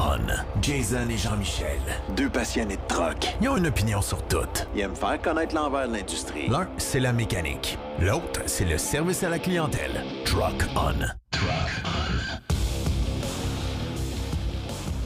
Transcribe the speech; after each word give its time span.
On. 0.00 0.60
Jason 0.62 1.08
et 1.10 1.16
Jean-Michel. 1.18 1.80
Deux 2.16 2.28
passionnés 2.28 2.76
de 2.76 2.80
truck. 2.94 3.26
Ils 3.40 3.48
ont 3.48 3.56
une 3.56 3.66
opinion 3.66 4.00
sur 4.00 4.22
tout. 4.28 4.36
Ils 4.74 4.82
aiment 4.82 4.94
faire 4.94 5.20
connaître 5.20 5.54
l'envers 5.56 5.88
de 5.88 5.94
l'industrie. 5.96 6.48
L'un, 6.48 6.68
c'est 6.78 7.00
la 7.00 7.12
mécanique. 7.12 7.76
L'autre, 8.00 8.42
c'est 8.46 8.64
le 8.64 8.78
service 8.78 9.24
à 9.24 9.28
la 9.28 9.38
clientèle. 9.40 10.02
Truck 10.24 10.64
On. 10.76 10.92
Truck 11.32 11.48
On. 11.84 12.38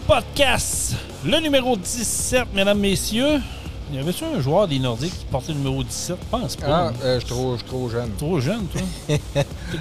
Podcast, 0.06 0.94
le 1.24 1.38
numéro 1.40 1.74
17, 1.76 2.48
mesdames, 2.54 2.78
messieurs. 2.78 3.40
Y 3.92 3.98
avait-tu 3.98 4.24
un 4.24 4.40
joueur 4.40 4.68
des 4.68 4.78
Nordiques 4.78 5.18
qui 5.20 5.24
portait 5.26 5.52
le 5.52 5.58
numéro 5.58 5.82
17? 5.82 6.16
Je 6.20 6.28
pense 6.30 6.56
pas. 6.56 6.66
Ah, 6.68 6.92
euh, 7.02 7.20
je 7.20 7.26
suis 7.26 7.64
trop, 7.66 7.88
jeune. 7.88 8.10
Trop 8.18 8.40
jeune, 8.40 8.66
toi. 8.66 8.80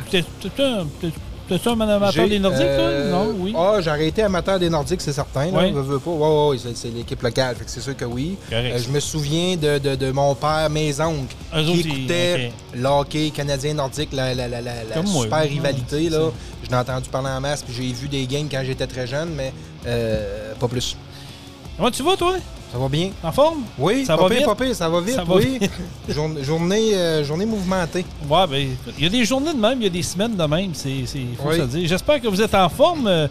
T'es- 0.09 0.23
t'es- 0.23 0.49
t'es 0.55 0.63
un- 0.63 0.85
t'es- 1.01 1.11
T'es-tu 1.51 1.67
un 1.67 1.81
amateur 1.81 2.29
des 2.29 2.39
Nordiques, 2.39 2.61
euh, 2.63 3.11
toi? 3.11 3.25
Non, 3.25 3.35
oui. 3.37 3.53
Ah, 3.57 3.79
j'ai 3.81 4.07
été 4.07 4.23
amateur 4.23 4.57
des 4.57 4.69
Nordiques, 4.69 5.01
c'est 5.01 5.11
certain. 5.11 5.47
Là, 5.47 5.51
Ouais. 5.51 5.71
Veux, 5.71 5.81
veux 5.81 5.99
pas. 5.99 6.11
Ouais, 6.11 6.27
ouais, 6.49 6.55
ouais, 6.65 6.71
c'est, 6.75 6.87
l'équipe 6.89 7.21
locale, 7.21 7.57
fait 7.57 7.65
que 7.65 7.71
c'est 7.71 7.81
sûr 7.81 7.97
que 7.97 8.05
oui. 8.05 8.37
Euh, 8.53 8.79
je 8.79 8.89
me 8.89 9.01
souviens 9.01 9.57
de, 9.57 9.77
de- 9.77 9.95
de 9.95 10.11
mon 10.11 10.33
père, 10.33 10.69
mes 10.69 10.97
oncles, 11.01 11.35
autres, 11.53 11.71
qui 11.73 11.79
écoutaient 11.81 12.51
l'hockey 12.73 13.31
canadien-nordique, 13.31 14.13
la, 14.13 14.33
la, 14.33 14.47
la, 14.47 14.61
la, 14.61 14.71
la 14.89 14.95
Comme 14.95 15.07
moi, 15.09 15.23
super 15.25 15.41
oui. 15.41 15.49
rivalité. 15.49 16.09
Là. 16.09 16.29
Je 16.63 16.69
l'ai 16.69 16.75
entendu 16.75 17.09
parler 17.09 17.27
en 17.29 17.41
masse, 17.41 17.63
puis 17.63 17.73
j'ai 17.75 17.91
vu 17.91 18.07
des 18.07 18.25
games 18.27 18.47
quand 18.49 18.61
j'étais 18.65 18.87
très 18.87 19.05
jeune, 19.05 19.31
mais 19.35 19.51
euh, 19.87 20.53
pas 20.57 20.69
plus. 20.69 20.95
Comment 21.75 21.91
tu 21.91 22.01
vas, 22.03 22.15
toi? 22.15 22.35
Ça 22.71 22.77
va 22.77 22.87
bien? 22.87 23.11
En 23.21 23.31
forme? 23.33 23.63
Oui, 23.77 24.05
Ça 24.05 24.15
va 24.15 24.27
pire, 24.29 24.37
vite? 24.37 24.45
pas 24.45 24.55
pire, 24.55 24.75
ça 24.75 24.87
va 24.87 25.01
vite, 25.01 25.15
Ça 25.15 25.23
va 25.25 25.35
oui. 25.35 25.59
Journée, 26.41 26.95
euh, 26.95 27.23
journée 27.23 27.45
mouvementée. 27.45 28.05
Ouais, 28.29 28.47
ben, 28.47 28.75
il 28.97 29.03
y 29.03 29.07
a 29.07 29.09
des 29.09 29.25
journées 29.25 29.53
de 29.53 29.59
même, 29.59 29.79
il 29.81 29.83
y 29.83 29.87
a 29.87 29.89
des 29.89 30.01
semaines 30.03 30.37
de 30.37 30.43
même, 30.45 30.73
c'est, 30.73 31.05
c'est 31.05 31.19
faut 31.37 31.49
Oui. 31.49 31.57
se 31.57 31.61
le 31.61 31.67
dire. 31.67 31.87
J'espère 31.87 32.21
que 32.21 32.27
vous 32.27 32.41
êtes 32.41 32.55
en 32.55 32.69
forme. 32.69 33.07
Euh, 33.07 33.27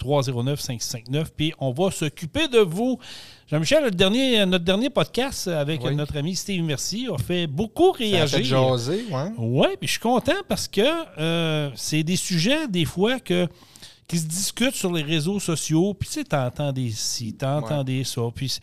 581-309-5659. 0.00 1.26
Puis 1.36 1.52
on 1.58 1.72
va 1.72 1.90
s'occuper 1.90 2.48
de 2.48 2.58
vous. 2.58 2.98
Jean-Michel, 3.50 3.84
le 3.84 3.90
dernier, 3.90 4.44
notre 4.46 4.64
dernier 4.64 4.88
podcast 4.90 5.46
avec 5.48 5.82
Oui. 5.84 5.94
notre 5.94 6.16
ami 6.16 6.34
Steve 6.34 6.62
Merci 6.64 7.06
a 7.12 7.18
fait 7.18 7.46
beaucoup 7.46 7.94
Ça 7.98 8.04
a 8.04 8.26
fait 8.26 8.36
réagir. 8.36 8.44
jaser, 8.44 9.04
ouais. 9.10 9.30
Oui, 9.36 9.66
puis 9.78 9.86
je 9.86 9.92
suis 9.92 10.00
content 10.00 10.32
parce 10.48 10.66
que 10.66 10.80
euh, 11.18 11.70
c'est 11.74 12.02
des 12.02 12.16
sujets, 12.16 12.66
des 12.68 12.86
fois, 12.86 13.20
que, 13.20 13.46
qui 14.12 14.18
se 14.18 14.26
discutent 14.26 14.74
sur 14.74 14.92
les 14.92 15.02
réseaux 15.02 15.40
sociaux. 15.40 15.94
Puis, 15.94 16.06
tu 16.08 16.14
sais, 16.16 16.24
t'entends 16.24 16.70
des 16.70 16.90
ci, 16.90 17.32
t'entends 17.32 17.78
Ouais. 17.78 17.84
des 17.84 18.04
ça. 18.04 18.20
Puis, 18.34 18.58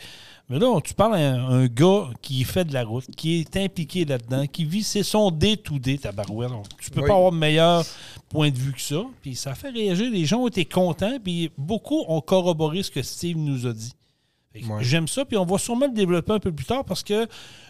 mais 0.48 0.60
là, 0.60 0.80
tu 0.84 0.94
parles 0.94 1.16
à 1.16 1.18
un, 1.34 1.50
un 1.64 1.66
gars 1.66 2.10
qui 2.22 2.44
fait 2.44 2.66
de 2.66 2.74
la 2.74 2.84
route, 2.84 3.06
qui 3.16 3.40
est 3.40 3.58
impliqué 3.58 4.06
là-dedans, 4.06 4.46
qui 4.46 4.64
vit, 4.66 4.84
c'est 4.84 5.02
son 5.04 5.32
day-to-day, 5.32 5.98
ta 5.98 6.12
barouette. 6.12 6.52
Donc, 6.52 6.66
Tu 6.80 6.92
peux 6.92 7.02
Oui. 7.02 7.08
pas 7.08 7.16
avoir 7.16 7.32
meilleur 7.32 7.84
point 8.30 8.52
de 8.52 8.58
vue 8.58 8.74
que 8.74 8.82
ça. 8.82 9.04
Puis, 9.24 9.36
ça 9.36 9.56
fait 9.56 9.70
réagir. 9.72 10.12
Les 10.12 10.26
gens 10.26 10.42
ont 10.42 10.48
été 10.48 10.66
contents, 10.66 11.18
puis 11.24 11.50
beaucoup 11.58 12.04
ont 12.08 12.22
corroboré 12.22 12.84
ce 12.84 12.92
que 12.92 13.02
Steve 13.02 13.38
nous 13.38 13.66
a 13.66 13.74
dit. 13.74 13.94
Ouais. 14.68 14.84
J'aime 14.84 15.08
ça, 15.08 15.26
puis 15.26 15.38
on 15.38 15.46
va 15.46 15.58
sûrement 15.58 15.88
le 15.88 15.94
développer 15.94 16.34
un 16.34 16.40
peu 16.40 16.52
plus 16.52 16.66
tard 16.66 16.84
parce 16.86 17.04
que 17.04 17.28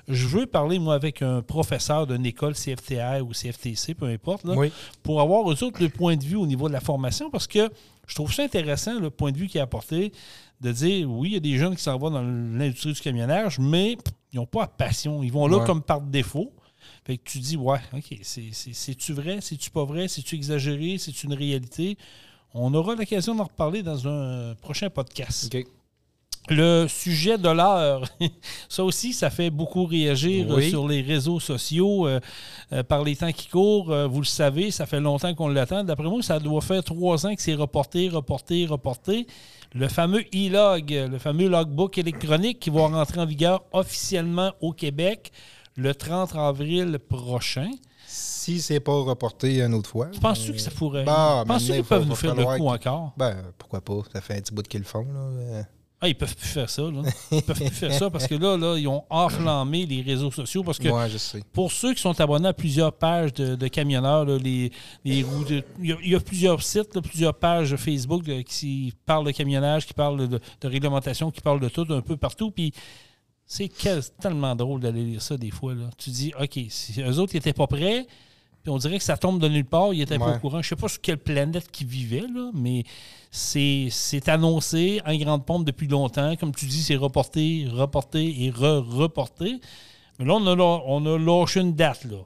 je 0.08 0.28
veux 0.28 0.46
parler, 0.46 0.80
moi, 0.80 0.96
avec 0.96 1.22
un 1.22 1.42
professeur 1.42 2.08
d'une 2.08 2.26
école 2.26 2.54
CFTR 2.56 3.22
ou 3.26 3.32
CFTC, 3.34 3.94
peu 3.94 4.06
importe, 4.08 4.44
là, 4.46 4.54
Oui. 4.56 4.72
pour 5.04 5.22
avoir 5.22 5.50
eux 5.52 5.64
autres 5.64 5.82
le 5.82 5.90
point 5.90 6.16
de 6.18 6.24
vue 6.24 6.36
au 6.36 6.46
niveau 6.48 6.68
de 6.68 6.74
la 6.74 6.82
formation 6.82 7.30
parce 7.30 7.48
que 7.48 7.70
je 8.08 8.16
trouve 8.16 8.34
ça 8.34 8.44
intéressant, 8.44 9.00
le 9.00 9.10
point 9.12 9.32
de 9.32 9.38
vue 9.38 9.48
qu'il 9.48 9.60
a 9.60 9.64
apporté, 9.64 10.12
de 10.62 10.72
dire 10.72 11.10
oui, 11.10 11.30
il 11.30 11.34
y 11.34 11.38
a 11.38 11.40
des 11.40 11.58
jeunes 11.58 11.76
qui 11.76 11.84
s'en 11.84 11.98
vont 11.98 12.10
dans 12.12 12.22
l'industrie 12.24 12.94
du 12.94 13.00
camionnage, 13.02 13.60
mais 13.60 13.98
ils 14.34 14.38
n'ont 14.38 14.46
pas 14.48 14.62
la 14.62 14.68
passion. 14.68 15.22
Ils 15.24 15.32
vont 15.32 15.48
là 15.48 15.58
Ouais. 15.60 15.66
comme 15.66 15.82
par 15.82 16.02
défaut. 16.02 16.52
Fait 17.06 17.18
que 17.18 17.24
tu 17.24 17.40
dis, 17.40 17.56
ouais, 17.56 17.80
OK, 17.94 18.18
c'est- 18.24 18.50
c'est- 18.52 18.74
c'est-tu 18.74 19.14
vrai, 19.14 19.40
c'est-tu 19.42 19.70
pas 19.70 19.84
vrai, 19.86 20.08
c'est-tu 20.08 20.36
exagéré, 20.36 20.98
c'est-tu 20.98 21.28
une 21.28 21.34
réalité? 21.34 21.98
On 22.54 22.74
aura 22.74 22.96
l'occasion 22.96 23.36
d'en 23.36 23.44
reparler 23.44 23.84
dans 23.84 24.08
un 24.08 24.56
prochain 24.56 24.90
podcast. 24.90 25.54
OK. 25.56 25.66
Le 26.50 26.88
sujet 26.88 27.38
de 27.38 27.50
l'heure, 27.50 28.04
ça 28.70 28.84
aussi, 28.84 29.14
ça 29.14 29.30
fait 29.30 29.50
beaucoup 29.50 29.86
réagir 29.86 30.52
euh, 30.52 30.56
Oui. 30.56 30.70
sur 30.70 30.88
les 30.88 31.02
réseaux 31.02 31.40
sociaux 31.40 32.08
euh, 32.08 32.20
euh, 32.74 32.82
par 32.84 33.04
les 33.04 33.16
temps 33.16 33.32
qui 33.32 33.48
courent. 33.48 33.92
Euh, 33.92 34.08
vous 34.08 34.20
le 34.22 34.26
savez, 34.26 34.72
ça 34.72 34.86
fait 34.86 35.00
longtemps 35.00 35.34
qu'on 35.36 35.48
l'attend. 35.48 35.84
D'après 35.84 36.06
moi, 36.06 36.22
ça 36.24 36.40
doit 36.40 36.62
faire 36.62 36.84
trois 36.84 37.26
ans 37.28 37.36
que 37.36 37.42
c'est 37.42 37.54
reporté, 37.56 38.10
reporté, 38.10 38.66
reporté. 38.66 39.28
Le 39.74 39.88
fameux 39.88 40.24
e-log, 40.34 40.90
le 40.90 41.20
fameux 41.20 41.48
logbook 41.48 41.98
électronique 42.00 42.60
qui 42.60 42.72
va 42.72 42.88
rentrer 42.88 43.20
en 43.22 43.26
vigueur 43.26 43.64
officiellement 43.72 44.52
au 44.62 44.74
Québec 44.74 45.32
le 45.76 45.94
30 45.94 46.36
avril 46.36 46.98
prochain. 46.98 47.70
Si 48.08 48.60
c'est 48.60 48.80
pas 48.80 48.94
reporté 49.04 49.62
une 49.62 49.76
autre 49.76 49.90
fois. 49.92 50.08
Penses-tu 50.20 50.54
que 50.54 50.60
ça 50.60 50.72
pourrait... 50.72 51.04
Bah, 51.04 51.44
Penses-tu 51.48 51.68
qu'ils 51.68 51.76
il 51.76 51.84
peuvent 51.84 52.08
nous 52.08 52.16
faire 52.16 52.34
le 52.34 52.44
coup 52.44 52.68
encore? 52.68 53.14
Ben, 53.16 53.38
pourquoi 53.56 53.82
pas? 53.82 54.00
Ça 54.12 54.22
fait 54.22 54.38
un 54.38 54.42
petit 54.42 54.52
bout 54.54 54.68
qu'ils 54.68 54.80
le 54.80 54.86
font, 54.88 55.06
là. 55.06 55.64
Ah, 56.02 56.08
ils 56.08 56.16
peuvent 56.16 56.34
plus 56.36 56.48
faire 56.48 56.70
ça, 56.70 56.84
là. 56.84 57.02
Ils 57.32 57.42
peuvent 57.42 57.58
plus 57.58 57.70
faire 57.72 57.94
ça 57.94 58.10
parce 58.10 58.26
que 58.26 58.36
là, 58.42 58.56
là, 58.56 58.78
ils 58.78 58.88
ont 58.88 59.04
enflammé 59.10 59.86
les 59.86 60.02
réseaux 60.02 60.32
sociaux 60.32 60.64
parce 60.64 60.80
que 60.80 60.88
Ouais, 60.88 61.10
je 61.10 61.18
sais. 61.18 61.44
pour 61.52 61.72
ceux 61.74 61.94
qui 61.94 62.02
sont 62.02 62.20
abonnés 62.22 62.48
à 62.48 62.54
plusieurs 62.54 62.94
pages 62.94 63.34
de, 63.34 63.56
de 63.56 63.68
camionneurs, 63.68 64.24
là, 64.24 64.38
les, 64.38 64.72
les 65.04 65.24
roues 65.24 65.44
de- 65.44 65.62
il, 65.82 65.90
y 65.90 65.92
a, 65.92 65.98
il 66.02 66.10
y 66.12 66.16
a 66.16 66.20
plusieurs 66.22 66.64
sites, 66.64 66.96
là, 66.96 67.02
plusieurs 67.02 67.34
pages 67.34 67.76
Facebook 67.76 68.26
là, 68.28 68.42
qui 68.44 68.94
parlent 69.06 69.26
de 69.26 69.32
camionnage, 69.32 69.86
qui 69.86 69.94
parlent 69.94 70.28
de, 70.30 70.40
de 70.62 70.68
réglementation, 70.70 71.32
qui 71.32 71.42
parlent 71.42 71.60
de 71.60 71.68
tout 71.70 71.86
un 71.90 72.00
peu 72.02 72.16
partout. 72.16 72.50
Puis 72.52 72.72
c'est 73.46 73.70
tellement 74.22 74.56
drôle 74.56 74.80
d'aller 74.80 75.04
lire 75.04 75.22
ça 75.22 75.36
des 75.36 75.52
fois. 75.52 75.74
Là. 75.74 75.90
Tu 75.98 76.12
dis, 76.12 76.32
OK, 76.40 76.60
si 76.70 77.02
eux 77.02 77.18
autres 77.20 77.34
n'étaient 77.34 77.52
pas 77.52 77.68
prêts, 77.68 78.06
puis 78.64 78.70
on 78.72 78.78
dirait 78.78 79.00
que 79.00 79.04
ça 79.04 79.18
tombe 79.18 79.40
de 79.42 79.48
nulle 79.50 79.66
part, 79.66 79.94
ils 79.94 80.00
n'étaient 80.00 80.20
pas 80.20 80.36
au 80.36 80.40
courant. 80.40 80.62
Je 80.62 80.70
sais 80.70 80.76
pas 80.76 80.88
sur 80.88 81.02
quelle 81.02 81.18
planète 81.18 81.70
qu'ils 81.72 81.88
vivaient, 81.88 82.28
là, 82.34 82.52
mais 82.54 82.84
c'est 83.32 83.88
c'est 83.92 84.28
annoncé 84.30 85.02
en 85.06 85.16
grande 85.18 85.46
pompe 85.46 85.66
depuis 85.66 85.88
longtemps. 85.88 86.36
Comme 86.36 86.54
tu 86.54 86.66
dis, 86.66 86.82
c'est 86.82 86.96
reporté, 86.96 87.68
reporté 87.72 88.44
et 88.44 88.50
re-reporté. 88.50 89.60
Mais 90.18 90.26
là, 90.26 90.34
on 90.36 90.46
a, 90.48 90.56
on 90.56 91.06
a 91.06 91.18
lâché 91.18 91.62
une 91.62 91.74
date. 91.74 92.06
Là. 92.06 92.18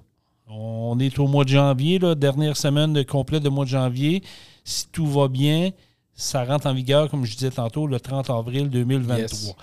On 0.47 0.97
est 0.99 1.19
au 1.19 1.27
mois 1.27 1.43
de 1.43 1.49
janvier, 1.49 1.99
là, 1.99 2.15
dernière 2.15 2.57
semaine 2.57 3.03
complète 3.05 3.43
de 3.43 3.49
mois 3.49 3.65
de 3.65 3.69
janvier. 3.69 4.23
Si 4.63 4.87
tout 4.87 5.05
va 5.05 5.27
bien, 5.27 5.71
ça 6.13 6.43
rentre 6.43 6.67
en 6.67 6.73
vigueur, 6.73 7.09
comme 7.09 7.25
je 7.25 7.33
disais 7.33 7.51
tantôt, 7.51 7.87
le 7.87 7.99
30 7.99 8.29
avril 8.29 8.69
2023. 8.69 9.19
Yes. 9.19 9.55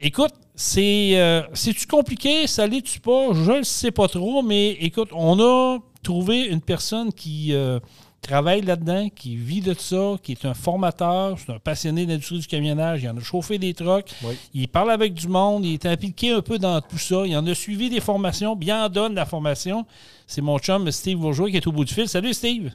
Écoute, 0.00 0.34
c'est 0.54 1.12
euh, 1.14 1.42
c'est-tu 1.52 1.86
compliqué, 1.86 2.46
ça 2.46 2.66
l'est-tu 2.66 3.00
pas? 3.00 3.28
Je 3.32 3.58
ne 3.58 3.62
sais 3.62 3.92
pas 3.92 4.08
trop, 4.08 4.42
mais 4.42 4.70
écoute, 4.72 5.10
on 5.12 5.38
a 5.40 5.78
trouvé 6.02 6.46
une 6.46 6.60
personne 6.60 7.12
qui 7.12 7.54
euh, 7.54 7.78
travaille 8.22 8.62
là-dedans, 8.62 9.08
qui 9.14 9.36
vit 9.36 9.60
de 9.60 9.74
ça, 9.74 10.14
qui 10.22 10.32
est 10.32 10.44
un 10.44 10.54
formateur, 10.54 11.36
c'est 11.38 11.52
un 11.52 11.58
passionné 11.58 12.06
de 12.06 12.12
l'industrie 12.12 12.38
du 12.38 12.46
camionnage, 12.46 13.02
il 13.02 13.08
en 13.10 13.16
a 13.16 13.20
chauffé 13.20 13.58
des 13.58 13.74
trucks, 13.74 14.10
Oui. 14.24 14.38
il 14.54 14.68
parle 14.68 14.90
avec 14.92 15.12
du 15.14 15.28
monde, 15.28 15.64
il 15.64 15.74
est 15.74 15.86
impliqué 15.86 16.30
un 16.32 16.40
peu 16.40 16.58
dans 16.58 16.80
tout 16.80 16.98
ça, 16.98 17.22
il 17.26 17.36
en 17.36 17.46
a 17.46 17.54
suivi 17.54 17.90
des 17.90 18.00
formations, 18.00 18.56
bien 18.56 18.86
en 18.86 18.88
donne 18.88 19.14
la 19.14 19.26
formation. 19.26 19.84
C'est 20.26 20.40
mon 20.40 20.58
chum 20.58 20.90
Steve 20.90 21.18
Bourgeois 21.18 21.50
qui 21.50 21.56
est 21.56 21.66
au 21.66 21.72
bout 21.72 21.84
du 21.84 21.92
fil. 21.92 22.08
Salut 22.08 22.32
Steve! 22.32 22.70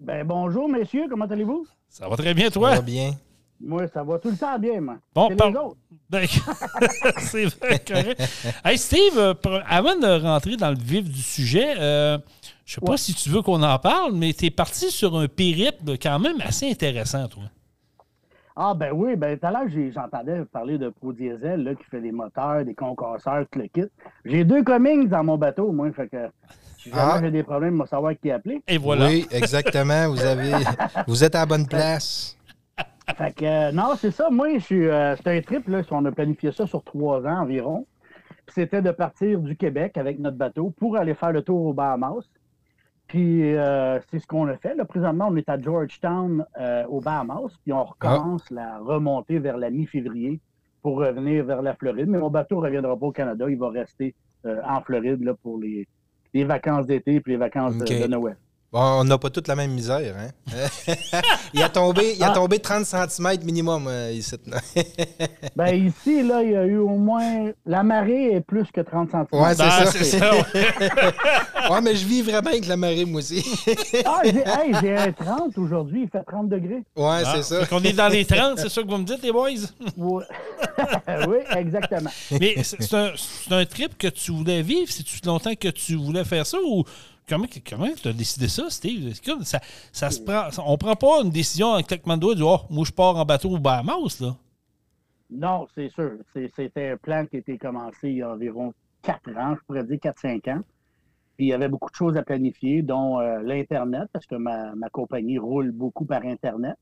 Ben 0.00 0.24
bonjour, 0.26 0.68
messieurs, 0.68 1.06
comment 1.10 1.24
allez-vous? 1.26 1.66
Ça 1.88 2.08
va 2.08 2.16
très 2.16 2.32
bien, 2.32 2.46
Ça 2.46 2.50
toi? 2.52 2.70
va 2.76 2.80
bien. 2.80 3.10
Moi, 3.60 3.88
ça 3.88 4.04
va 4.04 4.20
tout 4.20 4.30
le 4.30 4.36
temps 4.36 4.56
bien, 4.56 4.80
moi. 4.80 4.98
Bon, 5.12 5.34
par- 5.36 5.50
les 5.50 5.56
autres. 5.56 5.76
Ben, 6.10 6.26
c'est 7.18 7.44
vrai, 7.46 7.82
correct. 7.86 8.22
Hey 8.64 8.78
Steve, 8.78 9.18
euh, 9.18 9.34
avant 9.66 9.94
de 9.96 10.22
rentrer 10.22 10.56
dans 10.56 10.70
le 10.70 10.78
vif 10.78 11.04
du 11.04 11.20
sujet, 11.20 11.74
euh, 11.78 12.16
je 12.68 12.74
sais 12.74 12.80
pas 12.82 12.92
Ouais. 12.92 12.96
si 12.98 13.14
tu 13.14 13.30
veux 13.30 13.40
qu'on 13.40 13.62
en 13.62 13.78
parle, 13.78 14.12
mais 14.12 14.34
tu 14.34 14.44
es 14.44 14.50
parti 14.50 14.90
sur 14.90 15.16
un 15.16 15.26
périple 15.26 15.96
quand 16.02 16.18
même 16.18 16.36
assez 16.42 16.70
intéressant, 16.70 17.26
toi. 17.26 17.44
Ah 18.54 18.74
ben 18.74 18.92
oui, 18.92 19.16
ben 19.16 19.38
tout 19.38 19.46
à 19.46 19.52
l'heure, 19.52 19.68
j'ai- 19.68 19.90
j'entendais 19.90 20.44
parler 20.44 20.76
de 20.76 20.88
Pro 20.90 21.12
Diesel 21.14 21.62
là, 21.62 21.74
qui 21.74 21.84
fait 21.84 22.00
des 22.02 22.12
moteurs, 22.12 22.64
des 22.64 22.74
concasseurs, 22.74 23.46
tout 23.50 23.58
le 23.60 23.68
kit. 23.68 23.88
J'ai 24.24 24.44
deux 24.44 24.62
Cummings 24.64 25.08
dans 25.08 25.24
mon 25.24 25.38
bateau, 25.38 25.72
moi, 25.72 25.90
fait 25.92 26.08
que 26.08 26.28
si 26.76 26.90
jamais 26.90 27.02
Ah. 27.02 27.20
j'ai 27.22 27.30
des 27.30 27.42
problèmes, 27.42 27.76
je 27.76 27.82
vais 27.84 27.88
savoir 27.88 28.12
qui 28.20 28.30
appeler. 28.30 28.60
Et 28.68 28.76
voilà. 28.76 29.06
Oui, 29.06 29.26
exactement. 29.30 30.10
Vous 30.10 30.20
avez, 30.22 30.50
vous 31.06 31.24
êtes 31.24 31.34
à 31.36 31.40
la 31.40 31.46
bonne 31.46 31.66
place. 31.66 32.36
Fait 33.16 33.32
que 33.32 33.44
euh, 33.46 33.72
non, 33.72 33.94
c'est 33.96 34.10
ça, 34.10 34.28
moi, 34.28 34.48
je 34.54 34.58
suis. 34.58 34.86
euh, 34.88 35.16
c'était 35.16 35.38
un 35.38 35.40
trip, 35.40 35.66
là, 35.68 35.80
on 35.92 36.04
a 36.04 36.12
planifié 36.12 36.52
ça 36.52 36.66
sur 36.66 36.82
trois 36.84 37.24
ans 37.26 37.40
environ. 37.42 37.86
Puis 38.44 38.54
c'était 38.56 38.82
de 38.82 38.90
partir 38.90 39.38
du 39.38 39.56
Québec 39.56 39.96
avec 39.96 40.18
notre 40.18 40.36
bateau 40.36 40.70
pour 40.76 40.96
aller 40.96 41.14
faire 41.14 41.32
le 41.32 41.40
tour 41.42 41.64
aux 41.66 41.72
Bahamas. 41.72 42.24
Puis 43.08 43.56
euh, 43.56 43.98
c'est 44.10 44.18
ce 44.18 44.26
qu'on 44.26 44.46
a 44.48 44.56
fait. 44.58 44.74
Là, 44.74 44.84
présentement, 44.84 45.28
on 45.30 45.36
est 45.36 45.48
à 45.48 45.58
Georgetown, 45.58 46.44
euh, 46.60 46.84
au 46.86 47.00
Bahamas, 47.00 47.56
puis 47.64 47.72
on 47.72 47.84
recommence 47.84 48.50
la 48.50 48.78
remontée 48.78 49.38
vers 49.38 49.56
la 49.56 49.70
mi-février 49.70 50.40
pour 50.82 50.98
revenir 50.98 51.44
vers 51.44 51.62
la 51.62 51.74
Floride. 51.74 52.08
Mais 52.08 52.18
mon 52.18 52.30
bateau 52.30 52.56
ne 52.56 52.66
reviendra 52.66 52.96
pas 52.98 53.06
au 53.06 53.12
Canada. 53.12 53.46
Il 53.48 53.58
va 53.58 53.70
rester 53.70 54.14
euh, 54.44 54.60
en 54.62 54.82
Floride 54.82 55.24
là, 55.24 55.32
pour 55.34 55.58
les, 55.58 55.88
les 56.34 56.44
vacances 56.44 56.86
d'été 56.86 57.16
et 57.16 57.22
les 57.26 57.36
vacances 57.36 57.78
de 57.78 58.06
Noël. 58.06 58.36
Bon, 58.70 58.80
on 59.00 59.04
n'a 59.04 59.16
pas 59.16 59.30
toute 59.30 59.48
la 59.48 59.56
même 59.56 59.70
misère, 59.70 60.14
hein? 60.18 60.28
il 61.54 61.62
a 61.62 61.70
tombé, 61.70 62.12
il 62.16 62.22
a 62.22 62.32
Ah. 62.32 62.34
tombé 62.34 62.58
30 62.58 62.84
cm 62.84 63.42
minimum 63.42 63.86
euh, 63.88 64.12
ici. 64.12 64.36
Ben 65.56 65.74
ici, 65.74 66.22
là, 66.22 66.42
il 66.42 66.50
y 66.50 66.56
a 66.56 66.66
eu 66.66 66.76
au 66.76 66.96
moins. 66.98 67.50
La 67.64 67.82
marée 67.82 68.34
est 68.34 68.40
plus 68.42 68.66
que 68.70 68.82
30 68.82 69.10
cm. 69.10 69.26
Ouais, 69.32 69.54
c'est 69.54 69.62
Ben, 69.62 69.70
ça. 69.70 69.86
c'est 69.86 70.04
ça. 70.04 70.34
ouais. 70.34 70.42
ouais, 71.70 71.80
mais 71.80 71.96
je 71.96 72.06
vis 72.06 72.20
vraiment 72.20 72.50
avec 72.50 72.66
la 72.66 72.76
marée, 72.76 73.06
moi 73.06 73.20
aussi. 73.20 73.42
Ah, 74.04 74.20
j'ai 74.24 74.40
hey, 74.40 74.74
j'ai 74.82 74.96
un 74.98 75.12
30 75.12 75.56
aujourd'hui, 75.56 76.02
il 76.02 76.10
fait 76.10 76.22
30 76.24 76.50
degrés. 76.50 76.82
ouais, 76.94 77.22
Ah, 77.24 77.32
c'est 77.36 77.42
ça. 77.44 77.60
fait 77.60 77.68
qu'on 77.70 77.82
est 77.82 77.94
dans 77.94 78.08
les 78.08 78.26
30, 78.26 78.58
c'est 78.58 78.68
ça 78.68 78.82
que 78.82 78.86
vous 78.86 78.98
me 78.98 79.04
dites, 79.04 79.22
les 79.22 79.32
boys? 79.32 79.48
Oui, 79.96 80.22
oui 81.26 81.36
exactement. 81.56 82.10
Mais 82.38 82.62
c'est 82.62 82.82
c'est 82.82 82.96
un, 82.96 83.12
c'est 83.16 83.52
un 83.54 83.64
trip 83.64 83.96
que 83.96 84.08
tu 84.08 84.30
voulais 84.30 84.60
vivre? 84.60 84.90
C'est-tu 84.92 85.18
longtemps 85.24 85.54
que 85.58 85.68
tu 85.68 85.96
voulais 85.96 86.24
faire 86.24 86.44
ça? 86.46 86.58
Ou 86.62 86.84
comment 87.28 87.88
tu 87.94 88.08
as 88.08 88.12
décidé 88.12 88.48
ça, 88.48 88.70
Steve? 88.70 89.18
Comme 89.24 89.44
Ça, 89.44 89.60
ça 89.92 90.10
se 90.10 90.20
prend, 90.20 90.48
on 90.64 90.76
prend 90.76 90.96
pas 90.96 91.22
une 91.22 91.30
décision 91.30 91.68
en 91.68 91.82
claquement 91.82 92.16
de 92.16 92.20
doigts 92.20 92.34
du 92.34 92.42
Oh, 92.42 92.60
moi 92.70 92.84
je 92.86 92.92
pars 92.92 93.16
en 93.16 93.24
bateau 93.24 93.50
au 93.50 93.58
Bahamas, 93.58 94.20
là. 94.20 94.36
Non, 95.30 95.66
c'est 95.74 95.90
sûr. 95.90 96.12
C'était 96.34 96.88
un 96.88 96.96
plan 96.96 97.26
qui 97.26 97.36
a 97.36 97.38
été 97.40 97.58
commencé 97.58 98.08
il 98.08 98.16
y 98.16 98.22
a 98.22 98.30
environ 98.30 98.72
4 99.02 99.36
ans, 99.36 99.54
je 99.56 99.64
pourrais 99.66 99.84
dire 99.84 99.98
4-5 99.98 100.50
ans. 100.50 100.62
Puis 101.36 101.46
il 101.46 101.48
y 101.48 101.52
avait 101.52 101.68
beaucoup 101.68 101.90
de 101.90 101.94
choses 101.94 102.16
à 102.16 102.22
planifier, 102.22 102.82
dont 102.82 103.20
euh, 103.20 103.40
l'Internet, 103.42 104.08
parce 104.12 104.26
que 104.26 104.34
ma, 104.34 104.74
ma 104.74 104.88
compagnie 104.88 105.38
roule 105.38 105.70
beaucoup 105.70 106.04
par 106.04 106.24
Internet. 106.24 106.76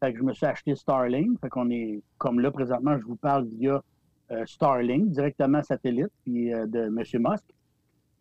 Fait 0.00 0.12
que 0.12 0.18
je 0.18 0.22
me 0.22 0.32
suis 0.32 0.46
acheté 0.46 0.76
Starlink. 0.76 1.40
Fait 1.40 1.48
qu'on 1.48 1.70
est, 1.70 2.00
comme 2.18 2.40
là, 2.40 2.50
présentement, 2.50 2.96
je 2.98 3.04
vous 3.04 3.16
parle 3.16 3.46
via 3.48 3.82
euh, 4.30 4.46
Starlink, 4.46 5.10
directement 5.10 5.62
satellite, 5.62 6.12
puis 6.24 6.52
euh, 6.52 6.66
de 6.66 6.80
M. 6.82 7.02
Musk. 7.14 7.44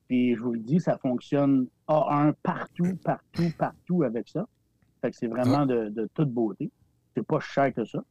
Puis 0.08 0.36
je 0.36 0.42
vous 0.42 0.54
le 0.54 0.60
dis, 0.60 0.80
ça 0.80 0.98
fonctionne 0.98 1.68
A1 1.88 2.34
partout, 2.42 2.96
partout, 3.04 3.52
partout 3.58 4.04
avec 4.04 4.30
ça. 4.30 4.48
Fait 5.02 5.12
que 5.12 5.18
c'est 5.18 5.28
vraiment 5.28 5.66
de, 5.66 5.90
de 5.90 6.10
toute 6.14 6.32
beauté. 6.32 6.72
C'est 7.16 7.26
pas 7.26 7.40
cher 7.40 7.74
que 7.74 7.86
ça. 7.86 8.04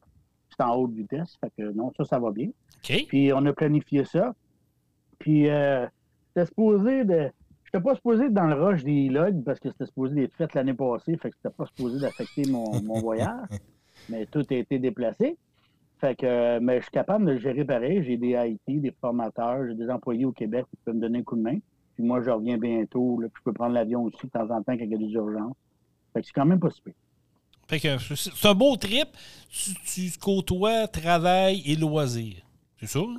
C'est 0.50 0.62
en 0.62 0.74
haute 0.76 0.92
vitesse. 0.92 1.36
Fait 1.40 1.52
que 1.56 1.72
non, 1.72 1.92
ça, 1.96 2.04
ça 2.04 2.18
va 2.18 2.30
bien. 2.30 2.48
Puis 3.08 3.32
on 3.32 3.44
a 3.46 3.52
planifié 3.52 4.04
ça. 4.04 4.34
Puis 5.18 5.48
euh, 5.48 5.86
c'était 6.28 6.46
supposé 6.46 7.04
de. 7.04 7.30
J'étais 7.64 7.80
pas 7.80 7.94
supposé 7.94 8.26
être 8.26 8.34
dans 8.34 8.46
le 8.46 8.54
rush 8.54 8.84
des 8.84 9.08
logs 9.08 9.42
parce 9.42 9.58
que 9.58 9.70
c'était 9.70 9.86
supposé 9.86 10.22
être 10.22 10.34
fait 10.34 10.52
l'année 10.54 10.74
passée. 10.74 11.16
Fait 11.16 11.30
que 11.30 11.36
c'était 11.36 11.54
pas 11.54 11.66
supposé 11.66 12.00
d'affecter 12.00 12.42
mon, 12.50 12.80
mon 12.82 13.00
voyage. 13.00 13.48
Mais 14.08 14.26
tout 14.26 14.44
a 14.50 14.54
été 14.54 14.78
déplacé. 14.78 15.36
Fait 15.98 16.14
que 16.14 16.26
euh, 16.26 16.58
mais 16.60 16.76
je 16.76 16.82
suis 16.82 16.92
capable 16.92 17.24
de 17.24 17.32
le 17.32 17.38
gérer 17.38 17.64
pareil. 17.64 18.04
J'ai 18.04 18.18
des 18.18 18.36
IT, 18.36 18.82
des 18.82 18.94
formateurs, 19.00 19.66
j'ai 19.66 19.74
des 19.74 19.88
employés 19.88 20.26
au 20.26 20.32
Québec 20.32 20.66
qui 20.70 20.76
peuvent 20.84 20.94
me 20.94 21.00
donner 21.00 21.20
un 21.20 21.22
coup 21.22 21.36
de 21.36 21.42
main. 21.42 21.58
Puis 21.96 22.04
moi, 22.04 22.22
je 22.22 22.30
reviens 22.30 22.58
bientôt. 22.58 23.20
Là, 23.20 23.28
puis 23.28 23.40
je 23.40 23.44
peux 23.44 23.52
prendre 23.52 23.72
l'avion 23.72 24.02
aussi 24.04 24.18
de 24.24 24.30
temps 24.30 24.44
en 24.44 24.62
temps 24.62 24.76
quand 24.76 24.84
il 24.84 24.90
y 24.90 24.94
a 24.94 24.98
des 24.98 25.12
urgences. 25.12 25.56
Fait 26.12 26.20
que 26.20 26.26
c'est 26.26 26.32
quand 26.32 26.44
même 26.44 26.60
pas 26.60 26.70
si 26.70 26.80
pire. 26.82 26.94
Fait 27.68 27.80
que 27.80 27.98
c'est 27.98 28.46
un 28.48 28.54
beau 28.54 28.76
trip. 28.76 29.08
Tu, 29.50 29.74
tu 30.10 30.18
côtoies 30.18 30.86
travail 30.86 31.62
et 31.66 31.74
loisirs. 31.74 32.42
C'est 32.78 32.86
ça? 32.86 33.00
hein? 33.00 33.16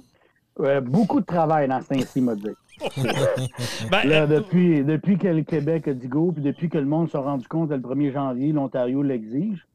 Euh, 0.60 0.82
beaucoup 0.82 1.20
de 1.20 1.26
travail 1.26 1.68
dans 1.68 1.82
ce 1.82 1.88
temps-ci, 1.90 2.22
m'a 2.22 2.36
dit. 2.36 2.48
Ben, 3.92 4.04
Là, 4.08 4.22
euh, 4.24 4.28
depuis, 4.28 4.84
depuis 4.84 5.18
que 5.18 5.28
le 5.28 5.42
Québec 5.42 5.88
a 5.88 5.94
dit 5.94 6.08
go, 6.08 6.32
puis 6.32 6.44
depuis 6.44 6.70
que 6.70 6.78
le 6.78 6.86
monde 6.86 7.10
s'est 7.10 7.18
rendu 7.18 7.48
compte 7.48 7.70
que 7.70 7.74
le 7.74 7.82
1er 7.82 8.14
janvier, 8.14 8.52
l'Ontario 8.52 9.02
l'exige, 9.02 9.68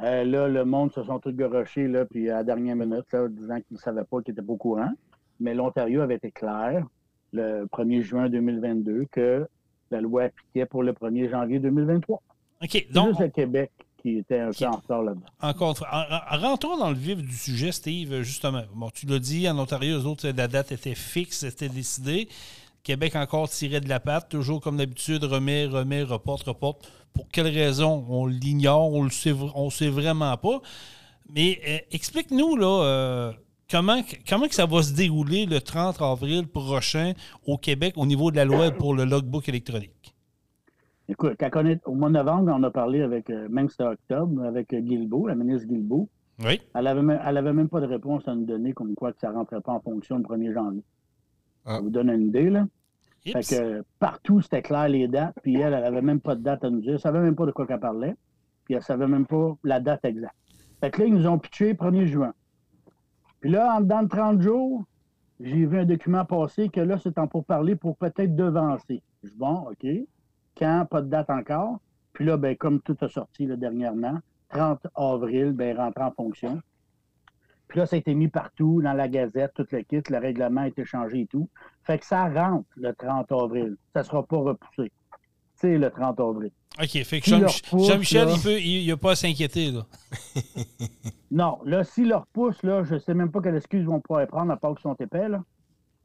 euh, 0.00 0.24
là, 0.24 0.48
le 0.48 0.64
monde 0.64 0.92
se 0.92 1.02
sont 1.04 1.20
tous 1.20 1.32
garochés, 1.32 1.86
là, 1.86 2.04
puis 2.04 2.28
à 2.30 2.36
la 2.36 2.44
dernière 2.44 2.74
minute, 2.74 3.04
là, 3.12 3.28
disant 3.28 3.56
qu'ils 3.56 3.76
ne 3.76 3.78
savaient 3.78 4.04
pas, 4.04 4.20
qu'ils 4.22 4.34
n'étaient 4.34 4.46
pas 4.46 4.52
au 4.52 4.56
courant. 4.56 4.90
Mais 5.38 5.54
l'Ontario 5.54 6.02
avait 6.02 6.16
été 6.16 6.30
clair 6.32 6.84
le 7.32 7.66
1er 7.72 8.02
juin 8.02 8.28
2022 8.28 9.06
que 9.10 9.46
la 9.90 10.00
loi 10.00 10.24
appliquait 10.24 10.66
pour 10.66 10.82
le 10.82 10.92
1er 10.92 11.30
janvier 11.30 11.58
2023. 11.58 12.22
OK. 12.62 12.86
Donc, 12.92 13.08
juste 13.08 13.20
le 13.20 13.28
Québec 13.28 13.70
qui 13.98 14.18
était 14.18 14.40
un 14.40 14.50
peu 14.50 14.66
en 14.66 14.70
retard 14.72 15.02
là-dedans. 15.02 15.26
Encore 15.40 15.76
en- 15.92 16.36
en- 16.36 16.40
rentrons 16.40 16.76
dans 16.76 16.90
le 16.90 16.96
vif 16.96 17.18
du 17.18 17.34
sujet, 17.36 17.70
Steve, 17.72 18.22
justement. 18.22 18.62
Bon, 18.74 18.90
tu 18.90 19.06
l'as 19.06 19.18
dit, 19.20 19.48
en 19.48 19.58
Ontario, 19.58 19.98
eux 20.00 20.06
autres, 20.06 20.28
la 20.28 20.48
date 20.48 20.72
était 20.72 20.94
fixe, 20.94 21.40
c'était 21.40 21.68
décidé. 21.68 22.28
Québec 22.82 23.14
encore 23.14 23.48
tirait 23.48 23.80
de 23.80 23.88
la 23.88 24.00
patte, 24.00 24.28
toujours 24.28 24.60
comme 24.60 24.76
d'habitude, 24.76 25.22
remet, 25.22 25.66
remet, 25.66 26.02
reporte, 26.02 26.42
reporte. 26.48 26.90
Pour 27.12 27.28
quelle 27.28 27.46
raison? 27.46 28.04
On 28.08 28.26
l'ignore, 28.26 28.92
on 28.92 29.04
le 29.04 29.10
sait, 29.10 29.32
on 29.54 29.70
sait 29.70 29.88
vraiment 29.88 30.36
pas. 30.36 30.60
Mais 31.32 31.60
euh, 31.68 31.78
explique-nous, 31.92 32.56
là, 32.56 32.84
euh, 32.84 33.32
comment, 33.70 34.00
comment 34.28 34.46
que 34.46 34.54
ça 34.54 34.66
va 34.66 34.82
se 34.82 34.94
dérouler 34.94 35.46
le 35.46 35.60
30 35.60 36.00
avril 36.02 36.46
prochain 36.46 37.12
au 37.46 37.58
Québec 37.58 37.94
au 37.96 38.06
niveau 38.06 38.30
de 38.30 38.36
la 38.36 38.44
loi 38.44 38.70
pour 38.70 38.94
le 38.94 39.04
logbook 39.04 39.48
électronique? 39.48 40.14
Écoute, 41.08 41.34
quand 41.38 41.50
on 41.56 41.66
est, 41.66 41.80
au 41.86 41.94
mois 41.94 42.08
de 42.08 42.14
novembre, 42.14 42.52
on 42.56 42.62
a 42.62 42.70
parlé 42.70 43.02
avec, 43.02 43.28
euh, 43.28 43.48
même 43.50 43.68
c'était 43.68 43.84
octobre, 43.84 44.44
avec 44.44 44.72
euh, 44.72 44.80
Guilbeault, 44.80 45.26
la 45.26 45.34
ministre 45.34 45.68
Guilbeault. 45.68 46.08
Oui. 46.44 46.60
Elle 46.74 46.86
avait, 46.86 47.02
même, 47.02 47.20
elle 47.24 47.36
avait 47.36 47.52
même 47.52 47.68
pas 47.68 47.80
de 47.80 47.86
réponse 47.86 48.26
à 48.26 48.34
nous 48.34 48.44
donner 48.44 48.72
comme 48.72 48.94
quoi 48.94 49.12
que 49.12 49.20
ça 49.20 49.30
ne 49.30 49.34
rentrait 49.34 49.60
pas 49.60 49.72
en 49.72 49.80
fonction 49.80 50.16
le 50.16 50.22
1er 50.22 50.54
janvier. 50.54 50.82
Ah. 51.66 51.76
Ça 51.76 51.80
vous 51.80 51.90
donne 51.90 52.08
une 52.10 52.28
idée, 52.28 52.50
là? 52.50 52.66
Fait 53.24 53.42
que 53.42 53.84
partout, 54.00 54.40
c'était 54.40 54.62
clair 54.62 54.88
les 54.88 55.06
dates, 55.06 55.36
puis 55.42 55.54
elle, 55.54 55.74
elle 55.74 55.84
avait 55.84 56.02
même 56.02 56.20
pas 56.20 56.34
de 56.34 56.42
date 56.42 56.64
à 56.64 56.70
nous 56.70 56.80
dire. 56.80 56.94
Elle 56.94 57.00
savait 57.00 57.20
même 57.20 57.36
pas 57.36 57.46
de 57.46 57.52
quoi 57.52 57.66
qu'elle 57.66 57.78
parlait, 57.78 58.16
puis 58.64 58.74
elle 58.74 58.82
savait 58.82 59.06
même 59.06 59.26
pas 59.26 59.56
la 59.62 59.78
date 59.78 60.04
exacte. 60.04 60.34
Fait 60.80 60.90
que 60.90 61.00
là, 61.00 61.06
ils 61.06 61.14
nous 61.14 61.26
ont 61.28 61.38
pitché 61.38 61.74
1er 61.74 62.06
juin. 62.06 62.34
Puis 63.42 63.50
là, 63.50 63.74
en 63.74 63.80
dedans 63.80 64.04
de 64.04 64.08
30 64.08 64.40
jours, 64.40 64.84
j'ai 65.40 65.66
vu 65.66 65.80
un 65.80 65.84
document 65.84 66.24
passer 66.24 66.68
que 66.68 66.80
là, 66.80 66.96
c'est 66.98 67.18
en 67.18 67.26
pourparler 67.26 67.74
pour 67.74 67.96
peut-être 67.96 68.36
devancer. 68.36 69.02
Je 69.24 69.30
dis, 69.30 69.36
bon, 69.36 69.68
OK. 69.68 69.86
Quand? 70.56 70.86
Pas 70.88 71.02
de 71.02 71.08
date 71.08 71.28
encore. 71.28 71.80
Puis 72.12 72.24
là, 72.24 72.36
ben, 72.36 72.56
comme 72.56 72.80
tout 72.80 72.96
a 73.00 73.08
sorti 73.08 73.46
là, 73.46 73.56
dernièrement, 73.56 74.20
30 74.50 74.86
avril, 74.94 75.52
ben, 75.52 75.76
rentre 75.76 76.00
en 76.02 76.12
fonction. 76.12 76.60
Puis 77.66 77.80
là, 77.80 77.86
ça 77.86 77.96
a 77.96 77.98
été 77.98 78.14
mis 78.14 78.28
partout, 78.28 78.80
dans 78.80 78.92
la 78.92 79.08
gazette, 79.08 79.52
tout 79.54 79.66
le 79.72 79.82
kit, 79.82 80.02
le 80.08 80.18
règlement 80.18 80.60
a 80.60 80.68
été 80.68 80.84
changé 80.84 81.22
et 81.22 81.26
tout. 81.26 81.48
Fait 81.82 81.98
que 81.98 82.06
ça 82.06 82.28
rentre 82.28 82.68
le 82.76 82.92
30 82.94 83.32
avril. 83.32 83.76
Ça 83.92 84.00
ne 84.00 84.04
sera 84.04 84.22
pas 84.22 84.36
repoussé. 84.36 84.92
Le 85.64 85.90
30 85.90 86.20
avril. 86.20 86.50
OK. 86.80 87.04
Fait 87.04 87.20
que 87.20 87.26
Jean- 87.30 87.46
pousse, 87.70 87.88
Jean-Michel, 87.88 88.28
il 88.34 88.42
peut- 88.42 88.60
il 88.60 88.86
n'a 88.88 88.96
pas 88.96 89.12
à 89.12 89.16
s'inquiéter, 89.16 89.70
là. 89.70 89.86
Non, 91.30 91.58
là, 91.64 91.82
s'ils 91.84 92.08
leur 92.08 92.26
poussent, 92.26 92.62
là, 92.62 92.84
je 92.84 92.94
ne 92.94 92.98
sais 92.98 93.14
même 93.14 93.30
pas 93.30 93.40
quelle 93.40 93.56
excuse 93.56 93.80
ils 93.80 93.86
vont 93.86 94.00
pouvoir 94.00 94.26
prendre 94.26 94.52
à 94.52 94.56
part 94.56 94.72
qu'ils 94.74 94.82
sont 94.82 94.94
épais. 94.94 95.28
Là. 95.28 95.42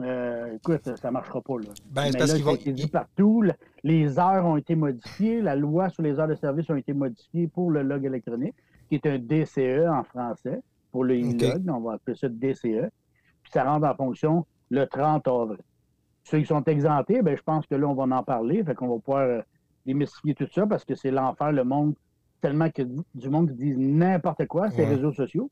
Euh, 0.02 0.56
écoute, 0.56 0.84
ça 0.98 1.08
ne 1.10 1.14
marchera 1.14 1.42
pas. 1.42 1.56
Là. 1.58 1.66
Ben, 1.92 2.04
c'est 2.04 2.12
Mais 2.14 2.20
parce 2.20 2.32
là, 2.32 2.38
a 2.38 2.44
vont- 2.44 2.72
dit 2.72 2.88
partout. 2.88 3.42
le- 3.42 3.54
Les 3.84 4.20
heures 4.20 4.46
ont 4.46 4.56
été 4.58 4.76
modifiées. 4.76 5.42
La 5.42 5.56
loi 5.56 5.90
sur 5.90 6.04
les 6.04 6.18
heures 6.20 6.28
de 6.30 6.36
service 6.36 6.70
ont 6.70 6.76
été 6.78 6.94
modifiées 6.94 7.48
pour 7.48 7.72
le 7.72 7.82
log 7.84 8.06
électronique, 8.06 8.56
qui 8.90 8.96
est 8.96 9.06
un 9.06 9.18
DCE 9.18 9.88
en 9.90 10.04
français. 10.04 10.62
Pour 10.92 11.04
le 11.04 11.16
e-log, 11.16 11.64
on 11.70 11.82
va 11.82 11.94
appeler 11.94 12.16
ça 12.16 12.30
DCE. 12.30 12.90
Puis 13.44 13.52
ça 13.52 13.64
rentre 13.66 13.86
en 13.88 13.96
fonction 13.96 14.46
le 14.70 14.86
30 14.86 15.28
avril. 15.28 15.60
Ceux 16.30 16.40
qui 16.40 16.46
sont 16.46 16.64
exemptés, 16.66 17.22
ben, 17.22 17.38
je 17.38 17.42
pense 17.42 17.66
que 17.68 17.76
là, 17.76 17.88
on 17.88 17.94
va 17.94 18.04
en 18.18 18.24
parler. 18.24 18.64
Fait 18.64 18.76
qu'on 18.76 18.88
va 18.90 19.00
pouvoir 19.00 19.22
euh, 19.28 19.42
démystifier 19.86 20.36
tout 20.36 20.48
ça 20.54 20.66
parce 20.68 20.84
que 20.84 20.94
c'est 20.96 21.12
l'enfer, 21.12 21.52
le 21.52 21.64
monde, 21.64 21.94
tellement 22.42 22.70
que 22.70 22.82
du 23.16 23.30
monde 23.30 23.50
qui 23.52 23.56
dit 23.56 23.78
n'importe 23.78 24.46
quoi, 24.48 24.68
Ouais. 24.68 24.86
réseaux 24.88 25.14
sociaux. 25.14 25.50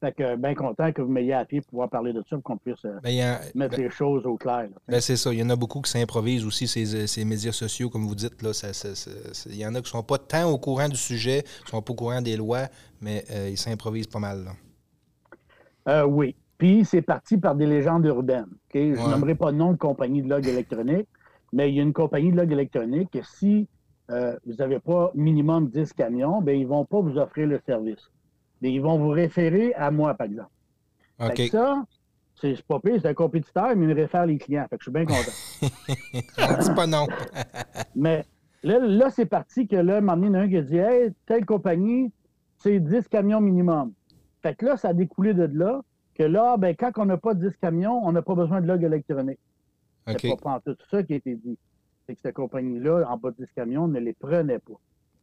Fait 0.00 0.12
que 0.12 0.36
bien 0.36 0.54
content 0.54 0.92
que 0.92 1.00
vous 1.00 1.10
m'ayez 1.10 1.32
appelé 1.32 1.60
pour 1.62 1.70
pouvoir 1.70 1.88
parler 1.88 2.12
de 2.12 2.22
ça, 2.28 2.36
pour 2.36 2.42
qu'on 2.42 2.58
puisse 2.58 2.84
euh, 2.84 2.98
Ben, 3.02 3.18
a- 3.20 3.40
mettre 3.54 3.76
ben- 3.76 3.84
les 3.84 3.90
choses 3.90 4.26
au 4.26 4.36
clair. 4.36 4.68
ben, 4.88 5.00
c'est 5.00 5.16
ça. 5.16 5.32
Il 5.32 5.38
y 5.38 5.42
en 5.42 5.48
a 5.50 5.56
beaucoup 5.56 5.80
qui 5.80 5.90
s'improvisent 5.90 6.44
aussi, 6.44 6.66
ces, 6.66 7.06
ces 7.06 7.24
médias 7.24 7.52
sociaux, 7.52 7.88
comme 7.88 8.06
vous 8.06 8.14
dites. 8.16 8.42
Là, 8.42 8.52
ça, 8.52 8.72
ça- 8.74 9.10
il 9.48 9.56
y 9.56 9.64
en 9.64 9.70
a 9.74 9.78
qui 9.78 9.84
ne 9.84 9.88
sont 9.88 10.02
pas 10.02 10.18
tant 10.18 10.50
au 10.50 10.58
courant 10.58 10.88
du 10.88 10.96
sujet, 10.96 11.42
qui 11.42 11.64
ne 11.66 11.68
sont 11.70 11.80
pas 11.82 11.92
au 11.92 11.96
courant 11.96 12.20
des 12.20 12.36
lois, 12.36 12.66
mais 13.00 13.24
euh, 13.30 13.48
ils 13.50 13.56
s'improvisent 13.56 14.08
pas 14.08 14.18
mal. 14.18 14.44
là. 14.44 14.50
Euh, 15.88 16.04
oui. 16.06 16.34
Puis 16.58 16.84
c'est 16.84 17.02
parti 17.02 17.36
par 17.38 17.54
des 17.54 17.66
légendes 17.66 18.04
urbaines. 18.06 18.46
Je 18.72 18.78
Ouais. 18.78 19.10
nommerai 19.10 19.34
pas 19.34 19.52
de 19.52 19.56
nom 19.56 19.72
de 19.72 19.76
compagnie 19.76 20.22
de 20.22 20.28
log 20.28 20.46
électronique, 20.46 21.08
mais 21.52 21.70
il 21.70 21.76
y 21.76 21.80
a 21.80 21.82
une 21.82 21.92
compagnie 21.92 22.30
de 22.32 22.36
log 22.36 22.50
électronique 22.52 23.10
que 23.12 23.22
si 23.22 23.68
euh, 24.10 24.36
vous 24.46 24.54
n'avez 24.54 24.78
pas 24.80 25.10
minimum 25.14 25.68
10 25.68 25.92
camions, 25.94 26.42
ben, 26.42 26.56
ils 26.56 26.64
ne 26.64 26.68
vont 26.68 26.84
pas 26.84 27.00
vous 27.00 27.16
offrir 27.18 27.46
le 27.48 27.60
service. 27.66 28.10
Mais 28.60 28.72
ils 28.72 28.80
vont 28.80 28.98
vous 28.98 29.08
référer 29.08 29.74
à 29.74 29.90
moi, 29.90 30.14
par 30.14 30.26
exemple. 30.26 30.50
Fait 31.18 31.26
OK. 31.28 31.34
que 31.36 31.48
ça, 31.48 31.84
c'est 32.40 32.62
pas 32.66 32.80
pire, 32.80 32.98
c'est 33.00 33.08
un 33.08 33.14
compétiteur, 33.14 33.68
mais 33.76 33.84
il 33.84 33.88
me 33.88 33.94
réfère 33.94 34.26
les 34.26 34.36
clients. 34.38 34.66
Fait 34.68 34.76
que 34.76 34.84
je 34.84 34.90
suis 34.90 34.92
bien 34.92 35.06
content. 35.06 36.58
Dis 36.62 36.74
pas 36.74 36.86
non. 36.86 37.06
Mais 37.96 38.24
là, 38.62 38.78
là 38.80 39.10
c'est 39.10 39.26
parti 39.26 39.66
que 39.66 39.76
là, 39.76 39.96
un 39.98 40.00
moment 40.00 40.16
donné, 40.16 40.26
il 40.26 40.32
y 40.32 40.36
en 40.36 40.40
a 40.40 40.42
un 40.44 40.48
qui 40.48 40.56
a 40.56 40.62
dit 40.62 40.76
Hey, 40.76 41.12
telle 41.26 41.44
compagnie, 41.46 42.12
c'est 42.58 42.80
10 42.80 43.08
camions 43.08 43.40
minimum. 43.40 43.92
Fait 44.42 44.54
que 44.54 44.66
là, 44.66 44.76
ça 44.76 44.88
a 44.88 44.92
découlé 44.92 45.32
de 45.34 45.44
là 45.44 45.80
que 46.14 46.22
là, 46.22 46.56
ben, 46.56 46.74
quand 46.76 46.90
on 46.98 47.04
n'a 47.06 47.16
pas 47.16 47.34
10 47.34 47.56
camions, 47.60 48.00
on 48.04 48.12
n'a 48.12 48.22
pas 48.22 48.34
besoin 48.34 48.60
de 48.60 48.66
log 48.66 48.82
électronique. 48.82 49.38
OK. 50.08 50.18
C'est 50.20 50.40
pas 50.40 50.60
tout 50.64 50.76
ça 50.90 51.02
qui 51.02 51.14
a 51.14 51.16
été 51.16 51.34
dit. 51.36 51.58
c'est 52.06 52.14
que 52.14 52.20
cette 52.22 52.34
compagnie-là, 52.34 53.04
en 53.08 53.16
bas 53.16 53.30
de 53.30 53.36
10 53.44 53.52
camions, 53.54 53.88
ne 53.88 53.98
les 53.98 54.12
prenait 54.12 54.58
pas. 54.58 54.74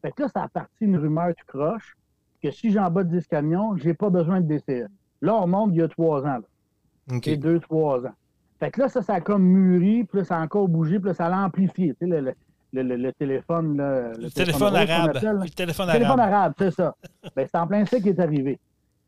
Fait 0.01 0.12
que 0.12 0.24
là, 0.24 0.29
ça 0.29 0.43
a 0.43 0.48
parti 0.48 0.74
une 0.81 0.98
rumeur 0.98 1.33
tu 1.38 1.45
croche 1.45 1.95
que 2.41 2.50
si 2.51 2.71
j'ai 2.71 2.79
en 2.79 2.89
bas 2.89 3.03
de 3.03 3.10
10 3.17 3.27
camions, 3.27 3.75
j'ai 3.77 3.93
pas 3.93 4.10
besoin 4.10 4.41
de 4.41 4.48
DCE. 4.57 4.88
Là, 5.21 5.36
on 5.36 5.45
monte 5.48 5.71
il 5.74 5.77
y 5.77 5.81
a 5.83 5.88
trois 5.88 6.21
ans. 6.21 6.39
Là. 6.39 7.15
OK. 7.15 7.27
Et 7.27 7.38
deux, 7.38 7.60
trois 7.60 8.03
ans. 8.05 8.13
Fait 8.60 8.71
que 8.71 8.81
là, 8.81 8.89
ça, 8.89 9.01
ça 9.03 9.13
a 9.15 9.21
comme 9.21 9.43
mûri, 9.43 10.03
puis 10.05 10.19
là, 10.19 10.24
ça 10.25 10.38
a 10.39 10.43
encore 10.43 10.67
bougé, 10.67 11.00
puis 11.00 11.10
là, 11.10 11.13
ça 11.13 11.29
l'a 11.29 11.39
amplifié. 11.45 11.89
Tu 11.93 11.98
sais, 12.00 12.05
le, 12.07 12.19
le, 12.21 12.33
le, 12.74 12.83
le- 12.83 12.95
le 12.98 13.13
téléphone, 13.13 13.77
là, 13.77 14.12
Le 14.13 14.29
téléphone 14.31 14.75
arabe. 14.75 15.15
appelle. 15.17 15.36
Le 15.43 15.50
téléphone 15.50 15.88
Le 15.88 15.93
téléphone 15.93 16.19
arabe. 16.19 16.33
arabe, 16.33 16.53
c'est 16.57 16.71
ça. 16.71 16.95
Ben, 17.36 17.48
c'est 17.48 17.57
en 17.57 17.67
plein 17.67 17.86
ça 17.86 18.00
qui 18.00 18.10
est 18.10 18.19
arrivé. 18.19 18.60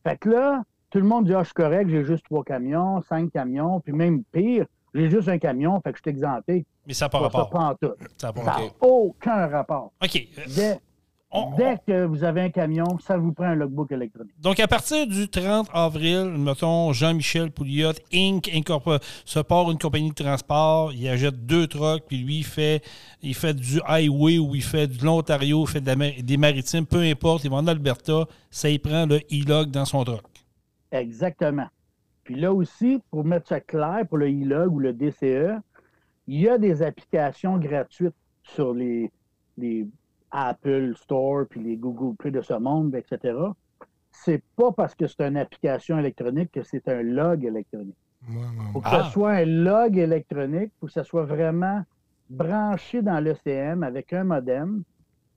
Fait 0.04 0.18
que 0.18 0.30
là, 0.30 0.64
tout 0.94 1.00
le 1.00 1.06
monde 1.06 1.26
dit, 1.26 1.34
ah, 1.34 1.40
je 1.40 1.46
suis 1.46 1.54
correct, 1.56 1.90
j'ai 1.90 2.06
juste 2.06 2.24
trois 2.26 2.44
camions, 2.44 3.02
cinq 3.10 3.32
camions, 3.34 3.80
puis 3.80 3.92
même 3.94 4.24
pire, 4.32 4.66
j'ai 4.94 5.10
juste 5.10 5.28
un 5.28 5.40
camion, 5.40 5.82
fait 5.84 5.92
que 5.92 5.98
je 5.98 6.04
suis 6.04 6.12
exempté. 6.12 6.66
Mais 6.86 6.94
ça 6.94 7.06
n'a 7.06 7.10
pas 7.10 7.18
rapport. 7.20 7.50
pas 7.50 7.60
en 7.60 7.74
tout. 7.74 7.94
Ça 8.16 8.28
n'a 8.28 8.34
pas 8.34 8.40
Ça 8.42 8.46
n'a 8.46 8.52
rapport. 8.52 8.76
aucun 8.92 9.48
rapport. 9.48 9.92
OK. 10.04 10.16
euh, 10.38 10.42
Dès, 10.56 10.80
on- 11.32 11.56
dès 11.58 11.80
que 11.88 12.06
vous 12.06 12.24
avez 12.24 12.42
un 12.42 12.50
camion, 12.52 12.86
ça 13.00 13.18
vous 13.18 13.34
prend 13.34 13.46
un 13.46 13.56
logbook 13.56 13.92
électronique. 13.92 14.36
Donc, 14.40 14.60
à 14.60 14.68
partir 14.68 15.08
du 15.08 15.28
30 15.28 15.68
avril, 15.74 16.26
mettons, 16.38 16.94
Jean-Michel 16.94 17.50
Pouliot, 17.50 17.94
Inc. 18.14 18.48
incorpore- 18.54 19.00
se 19.26 19.40
part 19.40 19.72
une 19.72 19.80
compagnie 19.80 20.10
de 20.12 20.24
transport, 20.24 20.94
il 20.94 21.08
achète 21.10 21.44
deux 21.44 21.66
trucks, 21.66 22.04
puis 22.08 22.18
lui, 22.20 22.38
il 22.40 22.46
fait, 22.46 22.84
il 23.24 23.34
fait 23.34 23.56
du 23.56 23.82
highway 23.88 24.38
ou 24.38 24.54
il 24.54 24.62
fait 24.62 24.86
de 24.86 25.04
l'Ontario, 25.04 25.64
il 25.66 25.68
fait 25.72 25.82
de 25.82 25.88
la 25.88 25.96
mar- 25.96 26.12
des 26.22 26.38
maritimes, 26.38 26.86
peu 26.86 27.00
importe, 27.02 27.44
il 27.46 27.50
va 27.50 27.58
en 27.58 27.66
Alberta, 27.66 28.26
ça 28.52 28.70
y 28.70 28.78
prend 28.78 29.08
le 29.08 29.18
e-log 29.32 29.72
dans 29.72 29.86
son 29.86 30.04
truck. 30.04 30.22
Exactement. 30.94 31.68
Puis 32.24 32.36
là 32.36 32.54
aussi, 32.54 33.02
pour 33.12 33.26
mettre 33.26 33.48
ça 33.50 33.60
clair, 33.60 34.06
pour 34.08 34.18
le 34.18 34.28
e-log 34.28 34.74
ou 34.74 34.80
le 34.80 34.94
DCE, 34.94 35.60
il 36.28 36.40
y 36.42 36.48
a 36.48 36.58
des 36.58 36.82
applications 36.82 37.58
gratuites 37.58 38.16
sur 38.44 38.74
les, 38.74 39.12
les 39.58 39.88
Apple 40.32 40.94
Store, 40.96 41.46
puis 41.50 41.62
les 41.62 41.76
Google 41.76 42.16
Play 42.16 42.32
de 42.32 42.42
ce 42.42 42.54
monde, 42.54 42.96
etc. 42.96 43.36
C'est 44.12 44.42
pas 44.56 44.72
parce 44.72 44.96
que 44.96 45.08
c'est 45.08 45.22
une 45.28 45.38
application 45.38 45.98
électronique 46.00 46.52
que 46.52 46.64
c'est 46.64 46.88
un 46.88 47.02
log 47.02 47.44
électronique. 47.44 47.98
Ouais, 48.30 48.36
ouais, 48.38 48.72
faut 48.72 48.80
que 48.80 48.88
Ah. 48.90 49.04
ce 49.06 49.12
soit 49.12 49.32
un 49.32 49.46
log 49.46 49.98
électronique, 49.98 50.72
faut 50.80 50.86
que 50.86 50.94
ça 50.94 51.04
soit 51.04 51.26
vraiment 51.26 51.84
branché 52.30 53.02
dans 53.02 53.20
l'ECM 53.20 53.84
avec 53.84 54.14
un 54.14 54.24
modem. 54.24 54.84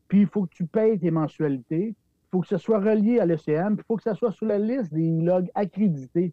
Puis 0.07 0.21
il 0.21 0.27
faut 0.29 0.45
que 0.47 0.55
tu 0.55 0.67
payes 0.67 0.99
tes 1.01 1.11
mensualités. 1.11 1.97
Il 2.27 2.37
faut 2.37 2.41
que 2.41 2.49
ce 2.49 2.59
soit 2.59 2.79
relié 2.81 3.21
à 3.21 3.27
l'ECM. 3.27 3.77
Puis 3.77 3.85
il 3.85 3.87
faut 3.87 3.97
que 3.97 4.03
ça 4.03 4.15
soit 4.15 4.33
sur 4.33 4.47
la 4.47 4.59
liste 4.59 4.93
des 4.93 5.11
logs 5.21 5.49
accrédités 5.55 6.33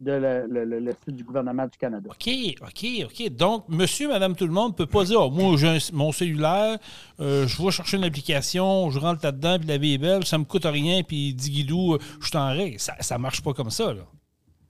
de 0.00 0.12
le, 0.12 0.46
le- 0.64 0.80
le- 0.80 0.92
site 0.92 1.14
du 1.14 1.24
gouvernement 1.24 1.66
du 1.66 1.76
Canada. 1.76 2.08
OK, 2.10 2.30
OK, 2.62 2.86
OK. 3.04 3.28
Donc, 3.36 3.68
monsieur, 3.68 4.08
madame, 4.08 4.34
tout 4.34 4.46
le 4.46 4.52
monde 4.52 4.72
ne 4.72 4.76
peut 4.76 4.86
pas 4.86 5.04
dire 5.04 5.20
oh, 5.20 5.30
moi, 5.30 5.56
j'ai 5.58 5.76
mon 5.92 6.10
cellulaire, 6.10 6.78
euh, 7.20 7.46
je 7.46 7.62
vais 7.62 7.70
chercher 7.70 7.98
une 7.98 8.04
application, 8.04 8.88
je 8.90 8.98
rentre 8.98 9.20
là-dedans, 9.24 9.58
puis 9.58 9.68
la 9.68 9.76
vie 9.76 9.94
est 9.94 9.98
belle, 9.98 10.24
ça 10.24 10.38
me 10.38 10.44
coûte 10.44 10.64
rien, 10.64 11.02
puis 11.02 11.34
dis 11.34 11.50
guidou, 11.50 11.94
euh, 11.94 11.98
je 12.22 12.28
suis 12.28 12.36
en 12.38 12.48
règle. 12.48 12.78
Ça 12.78 12.94
ne 13.16 13.20
marche 13.20 13.42
pas 13.42 13.52
comme 13.52 13.68
ça, 13.70 13.92
là. 13.92 14.02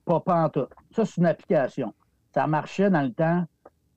Pas, 0.03 0.19
pas 0.19 0.43
en 0.43 0.49
tout. 0.49 0.65
Ça, 0.93 1.05
c'est 1.05 1.17
une 1.21 1.27
application. 1.27 1.93
Ça 2.33 2.45
marchait 2.47 2.89
dans 2.89 3.01
le 3.03 3.13
temps 3.13 3.45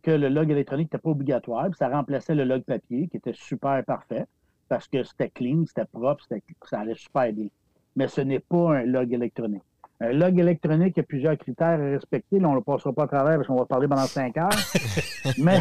que 0.02 0.12
le 0.12 0.28
log 0.28 0.50
électronique 0.50 0.86
n'était 0.92 1.02
pas 1.02 1.10
obligatoire, 1.10 1.64
puis 1.64 1.78
ça 1.78 1.88
remplaçait 1.88 2.34
le 2.36 2.44
log 2.44 2.62
papier, 2.62 3.08
qui 3.08 3.16
était 3.16 3.34
super 3.34 3.82
parfait, 3.84 4.26
parce 4.68 4.88
que 4.88 5.02
c'était 5.04 5.28
clean, 5.28 5.64
c'était 5.66 5.86
propre, 5.86 6.24
ça 6.64 6.80
allait 6.80 6.94
super 6.94 7.32
bien. 7.32 7.48
Mais 7.96 8.08
ce 8.08 8.20
n'est 8.20 8.40
pas 8.40 8.78
un 8.78 8.84
log 8.84 9.12
électronique. 9.12 9.62
Un 10.00 10.12
log 10.12 10.38
électronique, 10.38 10.94
il 10.96 11.00
y 11.00 11.02
a 11.02 11.04
plusieurs 11.04 11.38
critères 11.38 11.80
à 11.80 11.90
respecter. 11.90 12.40
Là, 12.40 12.48
on 12.48 12.52
ne 12.52 12.56
le 12.56 12.62
passera 12.62 12.92
pas 12.92 13.04
à 13.04 13.06
travers 13.06 13.36
parce 13.36 13.46
qu'on 13.46 13.56
va 13.56 13.66
parler 13.66 13.86
pendant 13.86 14.06
cinq 14.06 14.36
heures. 14.36 14.50
mais 15.38 15.60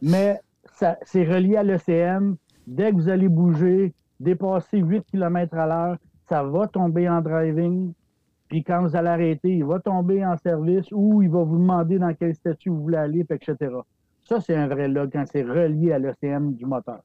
mais 0.00 0.40
c'est 1.04 1.24
relié 1.24 1.56
à 1.56 1.62
l'ECM. 1.62 2.36
Dès 2.66 2.90
que 2.90 2.96
vous 2.96 3.08
allez 3.08 3.28
bouger, 3.28 3.92
dépasser 4.20 4.78
8 4.78 5.04
km 5.10 5.56
à 5.56 5.66
l'heure, 5.66 5.96
ça 6.28 6.42
va 6.44 6.68
tomber 6.68 7.08
en 7.08 7.20
driving. 7.20 7.92
Puis 8.48 8.62
quand 8.62 8.82
vous 8.82 8.94
allez 8.94 9.08
arrêter, 9.08 9.56
il 9.56 9.64
va 9.64 9.80
tomber 9.80 10.24
en 10.24 10.36
service 10.36 10.86
ou 10.92 11.22
il 11.22 11.30
va 11.30 11.42
vous 11.42 11.58
demander 11.58 11.98
dans 11.98 12.14
quel 12.14 12.34
statut 12.34 12.70
vous 12.70 12.82
voulez 12.82 12.98
aller, 12.98 13.26
etc. 13.28 13.56
Ça, 14.24 14.40
c'est 14.40 14.54
un 14.54 14.68
vrai 14.68 14.88
log 14.88 15.10
quand 15.12 15.24
c'est 15.30 15.42
relié 15.42 15.92
à 15.92 15.98
l'ECM 15.98 16.54
du 16.54 16.64
moteur. 16.64 17.00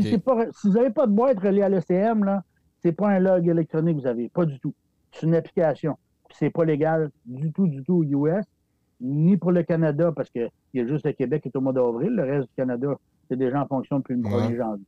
Si, 0.00 0.18
pas- 0.18 0.46
vous 0.64 0.70
n'avez 0.72 0.90
pas 0.90 1.06
de 1.06 1.12
boîte 1.12 1.38
reliée 1.40 1.62
à 1.62 1.68
l'ECM, 1.68 2.24
là, 2.24 2.42
c'est 2.82 2.92
pas 2.92 3.08
un 3.10 3.18
log 3.18 3.46
électronique 3.48 3.96
que 3.96 4.02
vous 4.02 4.06
avez. 4.08 4.28
Pas 4.28 4.44
du 4.44 4.58
tout. 4.60 4.74
C'est 5.12 5.26
une 5.26 5.34
application. 5.34 5.96
Puis 6.28 6.36
C'est 6.40 6.50
pas 6.50 6.64
légal 6.64 7.10
du 7.26 7.52
tout, 7.52 7.66
du 7.66 7.82
tout 7.82 7.96
aux 7.98 8.04
US, 8.04 8.44
ni 9.00 9.36
pour 9.36 9.52
le 9.52 9.62
Canada, 9.62 10.12
parce 10.14 10.30
qu'il 10.30 10.50
y 10.74 10.80
a 10.80 10.86
juste 10.86 11.04
le 11.04 11.12
Québec 11.12 11.42
qui 11.42 11.48
est 11.48 11.56
au 11.56 11.60
mois 11.60 11.72
d'avril. 11.72 12.10
Le 12.10 12.22
reste 12.24 12.48
du 12.48 12.54
Canada, 12.56 12.88
c'est 13.28 13.36
déjà 13.36 13.62
en 13.62 13.66
fonction 13.66 13.98
depuis 13.98 14.14
le 14.16 14.22
1er 14.22 14.48
Ouais. 14.48 14.56
janvier. 14.56 14.84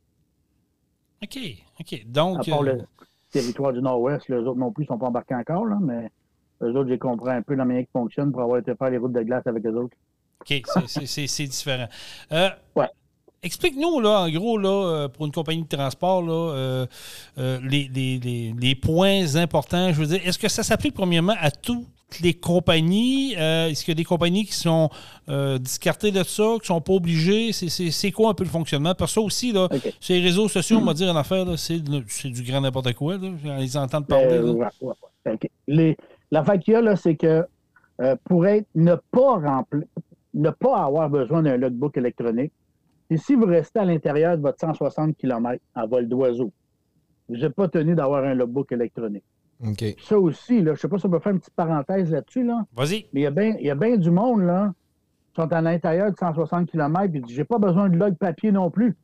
OK, 1.23 1.39
OK. 1.79 1.93
À 1.93 1.97
Donc, 2.07 2.49
part 2.49 2.61
euh, 2.61 2.65
le 2.73 2.81
territoire 3.31 3.73
du 3.73 3.81
Nord-Ouest, 3.81 4.27
les 4.29 4.37
autres 4.37 4.55
non 4.59 4.71
plus 4.71 4.83
ne 4.83 4.87
sont 4.87 4.97
pas 4.97 5.07
embarqués 5.07 5.35
encore, 5.35 5.65
là, 5.65 5.77
mais 5.81 6.09
eux 6.61 6.71
autres, 6.75 6.89
j'ai 6.89 6.97
compris 6.97 7.31
un 7.31 7.41
peu 7.41 7.55
la 7.55 7.65
manière 7.65 7.83
qui 7.83 7.91
fonctionne 7.91 8.31
pour 8.31 8.41
avoir 8.41 8.59
été 8.59 8.73
faire 8.75 8.89
les 8.89 8.97
routes 8.97 9.13
de 9.13 9.21
glace 9.21 9.45
avec 9.45 9.65
eux 9.65 9.75
autres. 9.75 9.95
OK, 10.41 10.61
c'est 11.05 11.43
différent. 11.47 11.87
Euh, 12.31 12.49
Ouais. 12.75 12.87
Explique-nous, 13.45 13.99
là, 14.01 14.21
en 14.21 14.29
gros, 14.29 14.57
là, 14.57 14.69
euh, 14.69 15.07
pour 15.07 15.25
une 15.27 15.31
compagnie 15.31 15.63
de 15.63 15.67
transport, 15.67 16.21
là, 16.23 16.33
euh, 16.33 16.85
euh, 17.37 17.59
les, 17.63 17.89
les- 17.93 18.17
les- 18.19 18.55
les 18.59 18.75
points 18.75 19.35
importants. 19.35 19.93
Je 19.93 19.99
veux 20.01 20.07
dire, 20.07 20.19
est-ce 20.25 20.39
que 20.39 20.47
ça 20.49 20.63
s'applique 20.63 20.95
premièrement 20.95 21.35
à 21.39 21.51
toutes 21.51 21.85
les 22.23 22.33
compagnies? 22.33 23.35
Euh, 23.37 23.67
est-ce 23.67 23.85
qu'il 23.85 23.91
y 23.91 23.97
a 23.97 24.01
des 24.01 24.03
compagnies 24.03 24.45
qui 24.45 24.53
sont 24.53 24.89
discartées 25.59 26.11
de 26.11 26.23
ça, 26.23 26.43
qui 26.55 26.61
ne 26.61 26.65
sont 26.65 26.81
pas 26.81 26.93
obligées? 26.93 27.51
C'est- 27.53 28.11
quoi 28.11 28.31
un 28.31 28.33
peu 28.33 28.43
le 28.43 28.49
fonctionnement? 28.49 28.95
Parce 28.95 29.11
que 29.11 29.21
ça 29.21 29.25
aussi, 29.25 29.51
là, 29.51 29.67
sur 29.99 30.15
les 30.15 30.21
réseaux 30.21 30.47
sociaux, 30.49 30.79
on 30.81 30.85
va 30.85 30.93
dire 30.95 31.11
en 31.13 31.15
affaire, 31.15 31.45
là, 31.45 31.53
c'est 31.57 31.79
du 31.79 32.43
grand 32.43 32.61
n'importe 32.61 32.93
quoi. 32.93 33.17
Là, 33.17 33.29
on 33.45 33.57
les 33.57 33.77
entend 33.77 34.01
parler. 34.01 34.37
Là. 34.37 34.43
ouais, 34.53 34.65
ouais, 34.81 34.93
ouais. 35.25 35.33
OK. 35.33 35.49
Les- 35.67 35.97
L'affaire 36.31 36.59
qu'il 36.59 36.73
y 36.73 36.77
a, 36.77 36.81
là, 36.81 36.95
c'est 36.95 37.15
que 37.15 37.45
pour 38.25 38.47
être, 38.47 38.65
ne 38.73 38.95
pas 39.11 39.35
remplir, 39.35 39.83
ne 40.33 40.49
pas 40.49 40.83
avoir 40.83 41.09
besoin 41.09 41.43
d'un 41.43 41.57
logbook 41.57 41.95
électronique, 41.97 42.51
c'est 43.09 43.17
si 43.17 43.35
vous 43.35 43.45
restez 43.45 43.79
à 43.79 43.85
l'intérieur 43.85 44.37
de 44.37 44.41
votre 44.41 44.59
160 44.59 45.15
km 45.17 45.61
en 45.75 45.87
vol 45.87 46.07
d'oiseau, 46.07 46.51
vous 47.29 47.37
n'êtes 47.37 47.53
pas 47.55 47.67
tenu 47.67 47.95
d'avoir 47.95 48.23
un 48.23 48.33
logbook 48.33 48.71
électronique. 48.71 49.23
Ça 49.99 50.19
aussi, 50.19 50.57
là, 50.57 50.65
je 50.65 50.69
ne 50.71 50.75
sais 50.75 50.87
pas 50.87 50.97
si 50.99 51.05
on 51.05 51.09
peut 51.09 51.19
faire 51.19 51.31
une 51.31 51.39
petite 51.39 51.53
parenthèse 51.55 52.11
là-dessus, 52.11 52.43
là, 52.43 52.65
Vas-y. 52.75 53.05
mais 53.13 53.21
il 53.21 53.65
y 53.65 53.69
a 53.69 53.75
bien 53.75 53.97
du 53.97 54.11
monde 54.11 54.41
là, 54.41 54.73
qui 55.33 55.41
sont 55.41 55.51
à 55.51 55.61
l'intérieur 55.61 56.11
de 56.11 56.17
160 56.17 56.69
km 56.69 57.15
et 57.15 57.19
disent 57.19 57.35
J'ai 57.35 57.45
pas 57.45 57.57
besoin 57.57 57.89
de 57.89 57.97
log 57.97 58.15
papier 58.15 58.51
non 58.51 58.69
plus. 58.69 58.95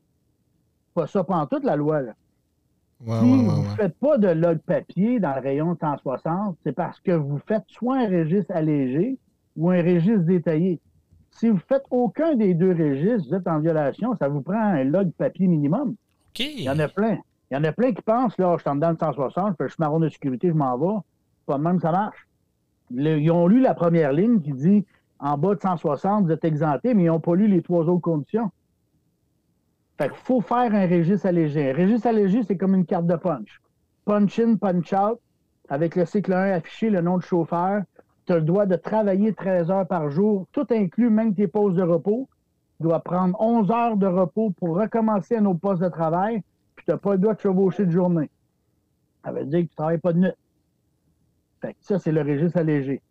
Pas 0.93 1.07
ça, 1.07 1.25
en 1.27 1.45
toute 1.47 1.63
la 1.63 1.75
loi. 1.77 2.01
Là. 2.01 2.13
Ouais, 3.05 3.19
Si 3.19 3.25
ouais, 3.25 3.37
vous 3.45 3.63
ne 3.63 3.67
faites 3.69 3.97
pas 3.97 4.17
de 4.17 4.27
log 4.27 4.59
papier 4.59 5.19
dans 5.19 5.33
le 5.35 5.41
rayon 5.41 5.75
160, 5.79 6.57
c'est 6.63 6.73
parce 6.73 6.99
que 6.99 7.11
vous 7.13 7.39
faites 7.47 7.63
soit 7.67 7.99
un 7.99 8.09
registre 8.09 8.51
allégé 8.53 9.17
ou 9.55 9.69
un 9.69 9.81
registre 9.81 10.25
détaillé. 10.25 10.79
Si 11.31 11.49
vous 11.49 11.59
faites 11.67 11.83
aucun 11.89 12.35
des 12.35 12.53
deux 12.53 12.71
registres, 12.71 13.29
vous 13.29 13.35
êtes 13.35 13.47
en 13.47 13.59
violation, 13.59 14.15
ça 14.17 14.27
vous 14.27 14.41
prend 14.41 14.59
un 14.59 14.83
log 14.83 15.11
papier 15.13 15.47
minimum. 15.47 15.89
OK. 16.29 16.39
Il 16.39 16.63
y 16.63 16.69
en 16.69 16.77
a 16.79 16.87
plein. 16.87 17.17
Il 17.49 17.55
y 17.55 17.57
en 17.57 17.63
a 17.63 17.71
plein 17.71 17.91
qui 17.93 18.01
pensent, 18.01 18.37
là, 18.37 18.53
je 18.57 18.61
suis 18.61 18.69
en 18.69 18.75
dedans 18.75 18.93
de 18.93 18.99
160, 18.99 19.55
je 19.59 19.67
suis 19.67 19.75
marron 19.79 19.99
de 19.99 20.09
sécurité, 20.09 20.49
je 20.49 20.53
m'en 20.53 20.77
vais. 20.77 20.99
Pas 21.45 21.57
de 21.57 21.63
même, 21.63 21.79
ça 21.79 21.91
marche. 21.91 22.27
Le- 22.93 23.19
ils 23.19 23.31
ont 23.31 23.47
lu 23.47 23.59
la 23.61 23.73
première 23.73 24.13
ligne 24.13 24.39
qui 24.41 24.51
dit 24.53 24.85
en 25.19 25.37
bas 25.37 25.55
de 25.55 25.59
160, 25.61 26.25
vous 26.25 26.31
êtes 26.31 26.45
exempté, 26.45 26.93
mais 26.93 27.03
ils 27.03 27.07
n'ont 27.07 27.19
pas 27.19 27.35
lu 27.35 27.47
les 27.47 27.61
trois 27.61 27.83
autres 27.85 28.01
conditions. 28.01 28.51
Fait 29.97 30.07
qu'il 30.09 30.17
faut 30.17 30.41
faire 30.41 30.73
un 30.73 30.87
registre 30.87 31.27
allégé. 31.27 31.71
Un 31.71 31.75
registre 31.75 32.07
allégé, 32.07 32.43
c'est 32.43 32.57
comme 32.57 32.75
une 32.75 32.85
carte 32.85 33.05
de 33.07 33.15
punch. 33.15 33.61
Punch 34.05 34.39
in, 34.39 34.55
punch 34.55 34.93
out, 34.93 35.19
avec 35.69 35.95
le 35.95 36.05
cycle 36.05 36.33
1 36.33 36.53
affiché, 36.53 36.89
le 36.89 37.01
nom 37.01 37.17
de 37.17 37.23
chauffeur. 37.23 37.83
Tu 38.25 38.33
as 38.33 38.37
le 38.37 38.43
droit 38.43 38.65
de 38.65 38.75
travailler 38.75 39.33
13 39.33 39.71
heures 39.71 39.87
par 39.87 40.09
jour, 40.09 40.47
tout 40.51 40.67
inclus, 40.69 41.09
même 41.09 41.33
tes 41.33 41.47
pauses 41.47 41.75
de 41.75 41.83
repos. 41.83 42.27
Tu 42.77 42.83
dois 42.83 42.99
prendre 42.99 43.39
11 43.39 43.71
heures 43.71 43.97
de 43.97 44.07
repos 44.07 44.51
pour 44.51 44.77
recommencer 44.77 45.37
un 45.37 45.45
autre 45.45 45.59
poste 45.59 45.81
de 45.81 45.89
travail, 45.89 46.41
puis 46.75 46.85
tu 46.85 46.91
n'as 46.91 46.97
pas 46.97 47.13
le 47.13 47.19
droit 47.19 47.33
de 47.33 47.39
chevaucher 47.39 47.85
de 47.85 47.91
journée. 47.91 48.29
Ça 49.23 49.31
veut 49.31 49.45
dire 49.45 49.59
que 49.61 49.65
tu 49.65 49.71
ne 49.71 49.75
travailles 49.75 49.97
pas 49.99 50.13
de 50.13 50.19
nuit. 50.19 50.31
Fait 51.61 51.73
que 51.73 51.79
ça, 51.81 51.99
c'est 51.99 52.11
le 52.11 52.21
registre 52.21 52.57
allégé. 52.57 53.01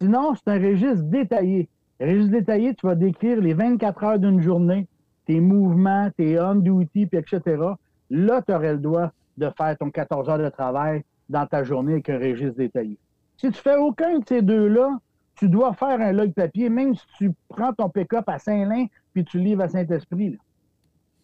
Sinon, 0.00 0.34
c'est 0.34 0.50
un 0.50 0.58
registre 0.58 1.04
détaillé. 1.04 1.68
Registre 2.00 2.32
détaillé, 2.32 2.74
tu 2.74 2.86
vas 2.86 2.94
décrire 2.94 3.40
les 3.40 3.54
24 3.54 4.04
heures 4.04 4.18
d'une 4.18 4.40
journée, 4.40 4.86
tes 5.26 5.40
mouvements, 5.40 6.10
tes 6.16 6.38
on-duty, 6.38 7.06
puis 7.06 7.18
etc. 7.18 7.62
Là, 8.10 8.42
tu 8.42 8.52
aurais 8.52 8.72
le 8.72 8.78
droit 8.78 9.10
de 9.38 9.48
faire 9.56 9.76
ton 9.78 9.90
14 9.90 10.28
heures 10.28 10.38
de 10.38 10.48
travail 10.48 11.02
dans 11.28 11.46
ta 11.46 11.64
journée 11.64 11.92
avec 11.92 12.10
un 12.10 12.18
registre 12.18 12.56
détaillé. 12.56 12.98
Si 13.36 13.50
tu 13.50 13.60
fais 13.60 13.76
aucun 13.76 14.18
de 14.18 14.24
ces 14.28 14.42
deux-là, 14.42 14.98
tu 15.36 15.48
dois 15.48 15.72
faire 15.74 16.00
un 16.00 16.12
log 16.12 16.32
papier, 16.32 16.68
même 16.68 16.94
si 16.94 17.04
tu 17.18 17.32
prends 17.48 17.72
ton 17.72 17.88
pick-up 17.88 18.28
à 18.28 18.38
Saint-Lin 18.38 18.86
puis 19.12 19.24
tu 19.24 19.38
livres 19.38 19.62
à 19.62 19.68
Saint-Esprit. 19.68 20.38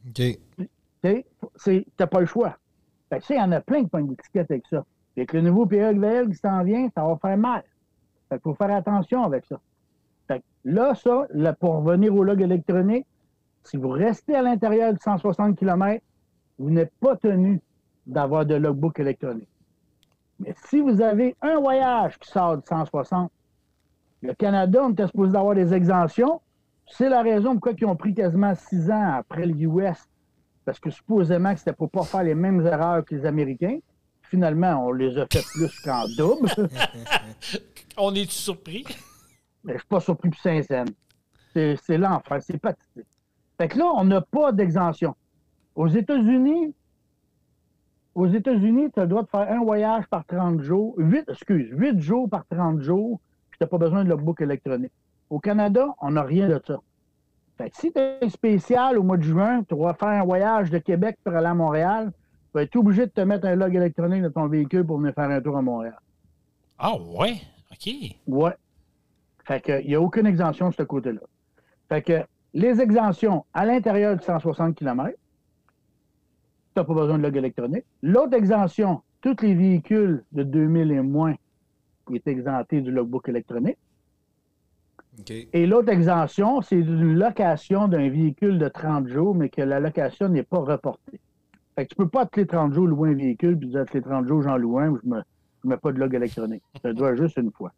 OK. 0.09 1.25
Tu 1.65 1.87
n'as 1.99 2.07
pas 2.07 2.21
le 2.21 2.27
choix. 2.27 2.57
Fait 3.09 3.23
il 3.31 3.37
y 3.37 3.41
en 3.41 3.53
a 3.53 3.61
plein 3.61 3.83
qui 3.83 3.89
prennent 3.89 4.09
des 4.09 4.17
tickets 4.17 4.51
avec 4.51 4.67
ça. 4.69 4.85
Fait 5.15 5.27
que 5.27 5.37
le 5.37 5.43
nouveau 5.43 5.67
PEVL 5.67 6.29
qui 6.29 6.37
s'en 6.37 6.63
vient, 6.65 6.89
ça 6.95 7.05
va 7.05 7.17
faire 7.17 7.37
mal. 7.37 7.63
Fait 8.29 8.37
qu'il 8.37 8.43
faut 8.43 8.55
faire 8.55 8.73
attention 8.75 9.25
avec 9.25 9.45
ça. 9.47 9.61
Fait 10.29 10.39
que 10.41 10.45
là, 10.65 10.95
ça, 10.95 11.27
là, 11.31 11.53
pour 11.53 11.83
revenir 11.83 12.15
au 12.15 12.23
log 12.25 12.41
électronique, 12.41 13.07
Si 13.65 13.77
vous 13.77 13.91
restez 13.91 14.35
à 14.35 14.43
l'intérieur 14.43 14.95
de 14.95 14.99
160 14.99 15.59
km, 15.59 16.03
vous 16.59 16.71
n'êtes 16.71 16.93
pas 16.99 17.15
tenu 17.17 17.61
d'avoir 18.07 18.47
de 18.47 18.55
logbook 18.55 18.99
électronique. 18.99 19.50
Mais 20.41 20.55
si 20.67 20.81
vous 20.81 21.01
avez 21.03 21.37
un 21.43 21.61
voyage 21.61 22.19
qui 22.19 22.31
sort 22.31 22.57
de 22.57 22.63
160, 22.67 23.31
le 24.23 24.35
Canada, 24.35 24.83
on 24.85 24.93
était 24.93 25.07
supposé 25.07 25.37
avoir 25.37 25.55
des 25.55 25.73
exemptions. 25.75 26.41
C'est 26.87 27.09
la 27.09 27.23
raison 27.23 27.53
pourquoi 27.53 27.73
ils 27.79 27.85
ont 27.85 27.97
pris 27.97 28.15
quasiment 28.15 28.55
six 28.55 28.91
ans 28.91 29.15
après 29.19 29.47
le 29.47 29.55
US. 29.55 29.99
Parce 30.65 30.81
que 30.81 30.91
supposément 30.91 31.53
que 31.53 31.59
c'était 31.59 31.73
pour 31.73 31.91
pas 31.91 32.05
faire 32.05 32.23
les 32.23 32.35
mêmes 32.35 32.67
erreurs 32.67 33.05
que 33.05 33.15
les 33.15 33.25
Américains. 33.27 33.79
Finalement, 34.23 34.87
on 34.87 34.93
les 34.93 35.19
a 35.19 35.27
fait 35.31 35.45
plus 35.53 35.81
qu'en 35.81 36.05
double. 36.17 36.49
on 37.97 38.15
est 38.15 38.31
surpris? 38.31 38.85
Mais 39.65 39.75
je 39.75 39.79
suis 39.79 39.89
pas 39.89 40.01
surpris 40.01 40.31
pour 40.31 40.41
saint 40.41 40.63
C'est 41.53 41.99
l'enfer, 41.99 42.43
c'est 42.43 42.59
pathétique. 42.59 43.07
Fait 43.59 43.69
que 43.69 43.79
là, 43.79 43.93
on 43.95 44.05
n'a 44.05 44.21
pas 44.21 44.53
d'exemption. 44.53 45.15
Aux 45.75 45.89
États-Unis, 45.89 46.75
aux 48.15 48.27
États-Unis, 48.27 48.91
tu 48.93 49.01
as 49.01 49.05
le 49.05 49.09
droit 49.09 49.23
de 49.23 49.29
faire 49.29 49.51
un 49.51 49.63
voyage 49.63 50.07
par 50.09 50.25
30 50.25 50.61
jours, 50.61 50.95
8, 50.99 51.29
excuse, 51.29 51.69
8 51.73 52.01
jours 52.01 52.29
par 52.29 52.45
30 52.47 52.81
jours, 52.81 53.21
puis 53.51 53.59
tu 53.59 53.65
n'as 53.65 53.69
pas 53.69 53.79
besoin 53.79 54.05
de 54.05 54.09
logbook 54.09 54.41
électronique. 54.41 54.93
Au 55.29 55.39
Canada, 55.39 55.95
on 56.01 56.13
n'a 56.13 56.23
rien 56.23 56.49
de 56.49 56.61
ça. 56.67 56.81
Fait 57.57 57.71
que 57.71 57.77
si 57.77 57.93
tu 57.93 57.99
es 57.99 58.29
spécial 58.29 58.99
au 58.99 59.03
mois 59.03 59.17
de 59.17 59.23
juin, 59.23 59.63
tu 59.69 59.77
vas 59.77 59.95
faire 59.95 60.09
un 60.09 60.25
voyage 60.25 60.71
de 60.71 60.79
Québec 60.79 61.19
pour 61.23 61.35
aller 61.35 61.47
à 61.47 61.55
Montréal, 61.55 62.11
tu 62.13 62.55
vas 62.55 62.63
être 62.63 62.77
obligé 62.77 63.07
de 63.07 63.13
te 63.13 63.21
mettre 63.21 63.47
un 63.47 63.55
log 63.55 63.75
électronique 63.75 64.23
dans 64.23 64.33
ton 64.33 64.49
véhicule 64.49 64.85
pour 64.85 64.99
venir 64.99 65.15
faire 65.15 65.31
un 65.31 65.41
tour 65.41 65.57
à 65.57 65.63
Montréal. 65.63 65.99
Ah 66.79 66.95
ouais? 66.97 67.35
OK. 67.71 67.93
Ouais. 68.27 68.57
Fait 69.45 69.61
que 69.61 69.83
il 69.83 69.89
n'y 69.89 69.95
a 69.95 70.01
aucune 70.01 70.27
exemption 70.27 70.71
de 70.71 70.75
ce 70.75 70.83
côté-là. 70.83 71.21
Fait 71.89 72.03
que 72.03 72.25
les 72.55 72.81
exemptions 72.81 73.45
à 73.55 73.65
l'intérieur 73.65 74.17
de 74.17 74.23
160 74.23 74.75
km, 74.75 75.17
tu 76.85 76.91
n'as 76.91 76.95
pas 76.95 77.01
besoin 77.01 77.19
de 77.19 77.23
log 77.23 77.37
électronique. 77.37 77.85
L'autre 78.03 78.35
exemption, 78.35 79.03
tous 79.21 79.37
les 79.43 79.55
véhicules 79.55 80.25
de 80.33 80.43
2000 80.43 80.93
et 80.93 81.01
moins 81.01 81.35
est 82.13 82.27
exempté 82.27 82.81
du 82.81 82.91
logbook 82.91 83.29
électronique. 83.29 83.79
Et 85.53 85.67
l'autre 85.67 85.91
exemption, 85.91 86.63
c'est 86.63 86.77
une 86.77 87.15
location 87.15 87.89
d'un 87.89 88.09
véhicule 88.09 88.59
de 88.59 88.69
30 88.69 89.09
jours, 89.09 89.35
mais 89.35 89.49
que 89.49 89.61
la 89.61 89.79
location 89.79 90.29
n'est 90.29 90.43
pas 90.43 90.59
reportée. 90.59 91.21
Fait 91.75 91.85
que 91.85 91.91
tu 91.91 91.97
peux 91.97 92.09
pas 92.09 92.27
tous 92.27 92.41
les 92.41 92.47
30 92.47 92.73
jours 92.73 92.87
louer 92.87 93.11
un 93.11 93.15
véhicule, 93.15 93.59
puis 93.59 93.69
dire 93.69 93.85
tous 93.87 93.95
les 93.95 94.03
30 94.03 94.27
jours 94.27 94.43
j'en 94.43 94.57
loue 94.57 94.79
un, 94.79 94.99
je 95.03 95.09
ne 95.09 95.23
mets 95.65 95.77
pas 95.77 95.93
de 95.93 95.99
log 95.99 96.15
électronique. 96.15 96.63
Ça 96.83 96.93
doit 96.93 97.15
juste 97.15 97.37
une 97.37 97.53
fois. 97.53 97.73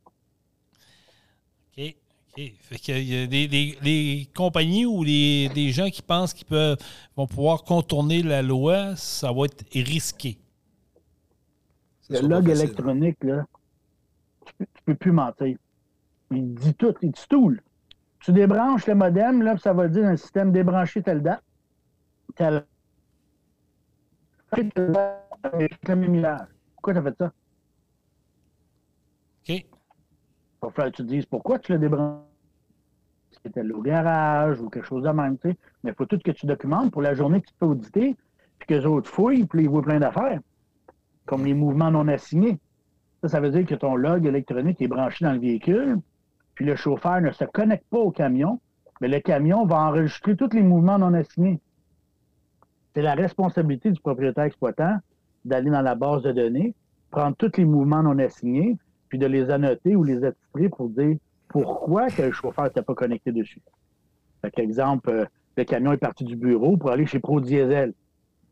OK. 2.36 2.52
Fait 2.60 2.76
qu'il 2.76 3.02
y 3.02 3.22
a 3.22 3.26
des, 3.26 4.28
compagnies 4.34 4.86
ou 4.86 5.04
des 5.04 5.70
gens 5.70 5.90
qui 5.90 6.02
pensent 6.02 6.32
qu'ils 6.32 6.46
peuvent 6.46 6.78
vont 7.16 7.26
pouvoir 7.26 7.64
contourner 7.64 8.22
la 8.22 8.42
loi, 8.42 8.96
ça 8.96 9.32
va 9.32 9.44
être 9.44 9.64
risqué. 9.74 10.38
Le 12.08 12.20
log 12.20 12.48
électronique, 12.48 13.22
là, 13.22 13.44
tu 14.46 14.52
peux, 14.58 14.66
peux 14.84 14.94
plus 14.94 15.12
mentir. 15.12 15.56
Il 16.30 16.54
dit 16.54 16.74
tout, 16.74 16.94
il 17.02 17.10
dit 17.10 17.24
tout. 17.28 17.56
Tu 18.20 18.32
débranches 18.32 18.86
le 18.86 18.94
modem, 18.94 19.42
là, 19.42 19.56
ça 19.58 19.72
va 19.72 19.88
dire 19.88 20.04
dans 20.04 20.10
le 20.10 20.16
système 20.16 20.52
débrancher 20.52 21.02
telle 21.02 21.22
date, 21.22 21.42
telle 22.36 22.64
Pourquoi 24.50 26.92
tu 26.92 26.98
as 26.98 27.02
fait 27.02 27.18
ça? 27.18 27.32
OK. 29.48 29.71
Va 30.62 30.70
falloir 30.70 30.92
que 30.92 30.96
tu 30.96 31.02
te 31.02 31.08
dises 31.08 31.26
pourquoi 31.26 31.58
tu 31.58 31.72
l'as 31.72 31.78
débranché. 31.78 32.22
C'était 33.44 33.68
au 33.72 33.82
garage 33.82 34.60
ou 34.60 34.68
quelque 34.68 34.86
chose 34.86 35.02
de 35.02 35.10
même, 35.10 35.36
tu 35.38 35.50
sais. 35.50 35.56
Mais 35.82 35.90
il 35.90 35.94
faut 35.94 36.06
tout 36.06 36.18
que 36.18 36.30
tu 36.30 36.46
documentes 36.46 36.92
pour 36.92 37.02
la 37.02 37.14
journée 37.14 37.40
que 37.40 37.48
tu 37.48 37.54
peux 37.58 37.66
auditer, 37.66 38.16
puis 38.58 38.68
que 38.68 38.74
les 38.74 38.86
autres 38.86 39.10
fouillent, 39.10 39.46
puis 39.46 39.64
ils 39.64 39.68
voient 39.68 39.82
plein 39.82 39.98
d'affaires. 39.98 40.38
Comme 41.26 41.44
les 41.44 41.54
mouvements 41.54 41.90
non 41.90 42.06
assignés. 42.06 42.60
Ça, 43.22 43.28
ça 43.28 43.40
veut 43.40 43.50
dire 43.50 43.66
que 43.66 43.74
ton 43.74 43.96
log 43.96 44.24
électronique 44.26 44.80
est 44.80 44.88
branché 44.88 45.24
dans 45.24 45.32
le 45.32 45.40
véhicule, 45.40 45.98
puis 46.54 46.64
le 46.64 46.76
chauffeur 46.76 47.20
ne 47.20 47.32
se 47.32 47.44
connecte 47.44 47.86
pas 47.90 47.98
au 47.98 48.12
camion, 48.12 48.60
mais 49.00 49.08
le 49.08 49.18
camion 49.18 49.64
va 49.64 49.80
enregistrer 49.80 50.36
tous 50.36 50.52
les 50.52 50.62
mouvements 50.62 50.98
non 50.98 51.14
assignés. 51.14 51.60
C'est 52.94 53.02
la 53.02 53.14
responsabilité 53.14 53.90
du 53.90 54.00
propriétaire 54.00 54.44
exploitant 54.44 54.98
d'aller 55.44 55.70
dans 55.70 55.82
la 55.82 55.94
base 55.94 56.22
de 56.22 56.30
données, 56.30 56.74
prendre 57.10 57.36
tous 57.36 57.56
les 57.56 57.64
mouvements 57.64 58.02
non 58.02 58.18
assignés, 58.18 58.76
puis 59.12 59.18
de 59.18 59.26
les 59.26 59.50
annoter 59.50 59.94
ou 59.94 60.04
les 60.04 60.24
attitrer 60.24 60.70
pour 60.70 60.88
dire 60.88 61.18
pourquoi 61.48 62.08
que 62.08 62.22
le 62.22 62.32
chauffeur 62.32 62.64
n'était 62.64 62.80
pas 62.80 62.94
connecté 62.94 63.30
dessus. 63.30 63.60
Par 64.40 64.50
exemple, 64.56 65.10
euh, 65.10 65.26
le 65.54 65.64
camion 65.64 65.92
est 65.92 65.98
parti 65.98 66.24
du 66.24 66.34
bureau 66.34 66.78
pour 66.78 66.90
aller 66.92 67.04
chez 67.04 67.18
Pro 67.18 67.38
Diesel. 67.38 67.92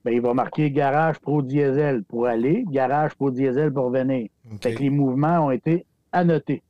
Bien, 0.04 0.12
il 0.12 0.20
va 0.20 0.34
marquer 0.34 0.70
garage 0.70 1.18
Pro 1.18 1.40
Diesel 1.40 2.04
pour 2.04 2.26
aller, 2.26 2.66
garage 2.68 3.14
Pro 3.14 3.30
Diesel 3.30 3.72
pour 3.72 3.88
venir. 3.88 4.28
Fait 4.60 4.74
que 4.74 4.80
les 4.80 4.90
mouvements 4.90 5.46
ont 5.46 5.50
été 5.50 5.86
annotés. 6.12 6.62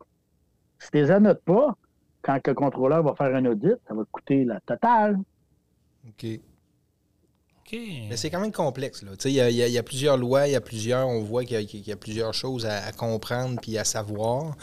Si 0.79 0.89
tu 0.93 0.99
les 0.99 1.11
annotes 1.11 1.43
pas, 1.43 1.75
quand 2.23 2.39
le 2.47 2.55
contrôleur 2.55 3.03
va 3.03 3.17
faire 3.17 3.35
un 3.35 3.45
audit, 3.45 3.75
ça 3.89 3.95
va 3.95 4.05
coûter 4.13 4.45
la 4.45 4.61
totale. 4.61 5.19
OK. 6.07 6.27
Mais 7.73 8.17
c'est 8.17 8.31
quand 8.31 8.41
même 8.41 8.53
complexe. 8.53 9.05
Il 9.25 9.31
y, 9.31 9.35
y, 9.35 9.79
a 9.79 9.83
plusieurs 9.83 10.17
lois, 10.17 10.49
il 10.49 10.53
y 10.53 10.57
a 10.57 10.61
plusieurs, 10.61 11.09
on 11.09 11.21
voit 11.23 11.45
qu'il 11.45 11.87
y, 11.87 11.93
a 11.93 11.97
plusieurs 11.97 12.35
choses 12.35 12.67
à, 12.67 12.93
comprendre 12.93 13.61
puis 13.61 13.79
à 13.79 13.85
savoir. 13.85 14.57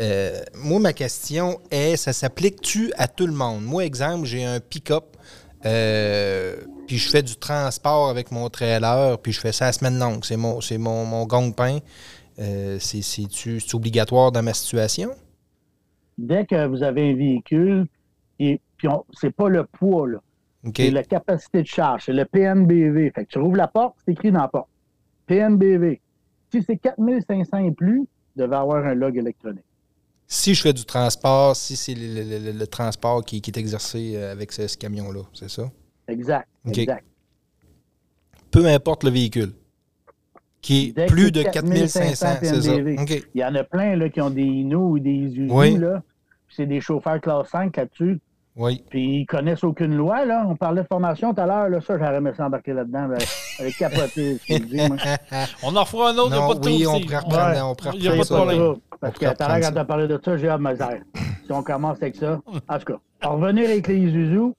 Euh, 0.00 0.40
moi, 0.54 0.80
ma 0.80 0.92
question 0.92 1.58
est, 1.70 1.96
ça 1.96 2.12
s'applique-tu 2.12 2.92
à 2.96 3.08
tout 3.08 3.26
le 3.26 3.34
monde? 3.34 3.64
Moi, 3.64 3.84
exemple, 3.84 4.26
j'ai 4.26 4.44
un 4.44 4.60
pick-up, 4.60 5.16
euh, 5.66 6.56
puis 6.86 6.98
je 6.98 7.10
fais 7.10 7.22
du 7.22 7.36
transport 7.36 8.08
avec 8.08 8.30
mon 8.30 8.48
trailer, 8.48 9.18
puis 9.18 9.32
je 9.32 9.40
fais 9.40 9.52
ça 9.52 9.66
à 9.66 9.72
semaine 9.72 9.98
longue. 9.98 10.24
C'est 10.24 10.36
mon, 10.36 10.60
c'est 10.60 10.78
mon, 10.78 11.04
mon 11.04 11.26
gang-pain. 11.26 11.78
Euh, 12.38 12.78
c'est, 12.80 13.74
obligatoire 13.74 14.32
dans 14.32 14.42
ma 14.42 14.54
situation? 14.54 15.10
dès 16.16 16.46
que 16.46 16.66
vous 16.66 16.82
avez 16.82 17.10
un 17.10 17.16
véhicule, 17.16 17.86
et 18.38 18.60
puis 18.76 18.88
c'est 19.12 19.34
pas 19.34 19.48
le 19.48 19.64
poids, 19.64 20.08
là. 20.08 20.18
C'est 20.74 20.90
la 20.90 21.02
capacité 21.04 21.62
de 21.62 21.66
charge, 21.66 22.04
c'est 22.06 22.12
le 22.12 22.24
PNBV. 22.24 23.10
Fait 23.14 23.24
que 23.24 23.30
tu 23.30 23.38
rouvres 23.38 23.56
la 23.56 23.68
porte, 23.68 23.96
c'est 24.04 24.12
écrit 24.12 24.32
dans 24.32 24.42
la 24.42 24.48
porte. 24.48 24.68
PNBV. 25.26 26.00
Si 26.50 26.62
c'est 26.62 26.76
4500 26.76 27.58
et 27.58 27.72
plus, 27.72 28.02
tu 28.02 28.40
devais 28.40 28.56
avoir 28.56 28.84
un 28.86 28.94
log 28.94 29.16
électronique. 29.16 29.64
Si 30.26 30.54
je 30.54 30.62
fais 30.62 30.72
du 30.72 30.84
transport, 30.84 31.54
si 31.54 31.76
c'est 31.76 31.94
le, 31.94 32.64
transport 32.66 33.24
qui, 33.24 33.36
est 33.36 33.56
exercé 33.56 34.14
euh, 34.16 34.32
avec 34.32 34.52
ce, 34.52 34.76
camion-là, 34.76 35.20
c'est 35.34 35.50
ça? 35.50 35.70
Exact. 36.08 36.48
Exact. 36.66 37.04
Peu 38.50 38.66
importe 38.66 39.04
le 39.04 39.10
véhicule 39.10 39.52
qui 40.62 40.94
est 40.96 41.06
plus 41.06 41.30
de 41.30 41.42
4500, 41.42 42.26
c'est 42.40 42.62
ça? 42.62 42.74
Il 42.74 43.40
y 43.40 43.44
en 43.44 43.54
a 43.54 43.64
plein 43.64 43.96
là, 43.96 44.08
qui 44.08 44.20
ont 44.22 44.30
des 44.30 44.42
Inno 44.42 44.92
ou 44.92 44.98
des 44.98 45.10
Isuzu. 45.10 45.78
Là, 45.78 46.02
c'est 46.48 46.66
des 46.66 46.80
chauffeurs 46.80 47.20
classe 47.20 47.48
5 47.48 47.76
là-dessus. 47.76 48.18
Oui. 48.56 48.84
Puis 48.88 49.20
ils 49.20 49.26
connaissent 49.26 49.64
aucune 49.64 49.96
loi. 49.96 50.24
Là. 50.24 50.44
On 50.48 50.54
parlait 50.54 50.82
de 50.82 50.86
formation 50.86 51.34
tout 51.34 51.40
à 51.40 51.46
l'heure. 51.46 51.68
Là, 51.68 51.80
ça, 51.80 51.98
j'aurais 51.98 52.16
aimé 52.16 52.30
s'embarquer 52.36 52.72
là-dedans. 52.72 53.10
avec 53.58 53.76
capoté, 53.76 54.38
On 55.62 55.74
en 55.74 55.84
fera 55.84 56.10
un 56.10 56.18
autre. 56.18 56.30
Non, 56.30 56.54
pas 56.54 56.68
oui, 56.68 56.86
on 56.86 57.00
pourrait 57.00 57.18
reprendre, 57.18 57.70
on 57.70 57.74
pourrait 57.74 58.18
reprendre 58.18 58.52
ça. 58.52 58.80
Parce 59.00 59.18
que 59.18 59.26
tout 59.26 59.42
à 59.42 59.48
l'heure, 59.48 59.60
quand 59.68 59.72
tu 59.72 59.78
as 59.78 59.84
parlé 59.84 60.08
de 60.08 60.20
ça, 60.24 60.36
j'ai 60.36 60.48
hâte 60.48 60.60
de 60.60 61.20
Si 61.44 61.52
on 61.52 61.62
commence 61.62 61.98
avec 62.00 62.16
ça. 62.16 62.40
En 62.68 62.78
tout 62.78 62.92
cas, 62.92 63.28
en 63.28 63.36
revenir 63.36 63.68
avec 63.68 63.88
les 63.88 63.98
Isuzu. 63.98 64.52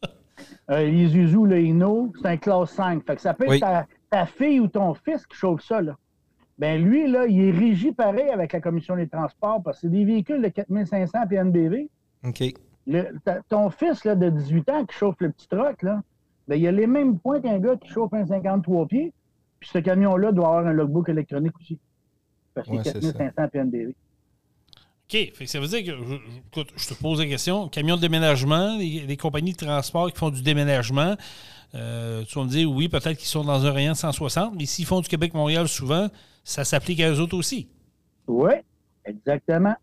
Euh, 0.71 0.83
les 0.83 1.03
Isuzu, 1.05 1.45
le 1.45 1.61
Inno, 1.61 2.11
c'est 2.21 2.27
un 2.27 2.37
classe 2.37 2.71
5. 2.71 3.05
Fait 3.05 3.15
que 3.15 3.21
ça 3.21 3.33
peut 3.33 3.45
être 3.53 3.85
ta 4.09 4.25
fille 4.25 4.59
ou 4.59 4.67
ton 4.67 4.93
fils 4.93 5.25
qui 5.25 5.37
chauffe 5.37 5.63
ça, 5.63 5.81
là. 5.81 5.95
Ben 6.57 6.81
lui, 6.81 7.09
là, 7.09 7.25
il 7.27 7.41
est 7.41 7.51
régi 7.51 7.91
pareil 7.91 8.29
avec 8.29 8.53
la 8.53 8.61
commission 8.61 8.95
des 8.95 9.07
transports 9.07 9.61
parce 9.61 9.77
que 9.77 9.81
c'est 9.87 9.91
des 9.91 10.05
véhicules 10.05 10.41
de 10.41 10.47
4500 10.47 11.27
PNBV. 11.29 11.89
OK. 12.25 12.53
Ton 13.49 13.69
fils 13.69 14.03
là, 14.05 14.15
de 14.15 14.29
18 14.29 14.69
ans 14.69 14.85
qui 14.85 14.95
chauffe 14.95 15.15
le 15.19 15.31
petit 15.31 15.47
truck, 15.47 15.81
là, 15.81 16.01
ben, 16.47 16.55
il 16.59 16.67
a 16.67 16.71
les 16.71 16.87
mêmes 16.87 17.17
points 17.19 17.41
qu'un 17.41 17.59
gars 17.59 17.75
qui 17.75 17.89
chauffe 17.89 18.13
un 18.13 18.25
53 18.25 18.87
pieds. 18.87 19.13
Puis 19.59 19.69
ce 19.73 19.79
camion-là 19.79 20.31
doit 20.31 20.47
avoir 20.47 20.67
un 20.67 20.73
logbook 20.73 21.09
électronique 21.09 21.53
aussi. 21.59 21.79
Parce 22.53 22.67
que 22.67 22.83
c'est 22.83 22.93
4500 22.93 23.47
PNBV. 23.49 23.95
OK. 25.07 25.33
ça 25.45 25.59
veut 25.59 25.67
dire 25.67 25.83
que, 25.83 26.63
je 26.75 26.87
te 26.87 26.93
pose 26.95 27.19
la 27.19 27.27
question, 27.27 27.67
camion 27.67 27.95
de 27.95 28.01
déménagement, 28.01 28.75
les, 28.77 29.17
compagnies 29.17 29.51
de 29.51 29.57
transport 29.57 30.11
qui 30.11 30.17
font 30.17 30.31
du 30.31 30.41
déménagement, 30.41 31.15
euh, 31.75 32.23
tu 32.23 32.39
vas 32.39 32.45
me 32.45 32.49
dire, 32.49 32.71
oui, 32.71 32.89
peut-être 32.89 33.17
qu'ils 33.17 33.27
sont 33.27 33.43
dans 33.43 33.65
un 33.65 33.71
rayon 33.71 33.91
de 33.91 33.97
160, 33.97 34.55
mais 34.57 34.65
s'ils 34.65 34.85
font 34.85 35.01
du 35.01 35.07
Québec-Montréal 35.07 35.67
souvent, 35.67 36.07
ça 36.43 36.63
s'applique 36.63 37.01
à 37.01 37.11
eux 37.11 37.19
autres 37.19 37.37
aussi. 37.37 37.67
Oui, 38.27 38.53
exactement. 39.03 39.75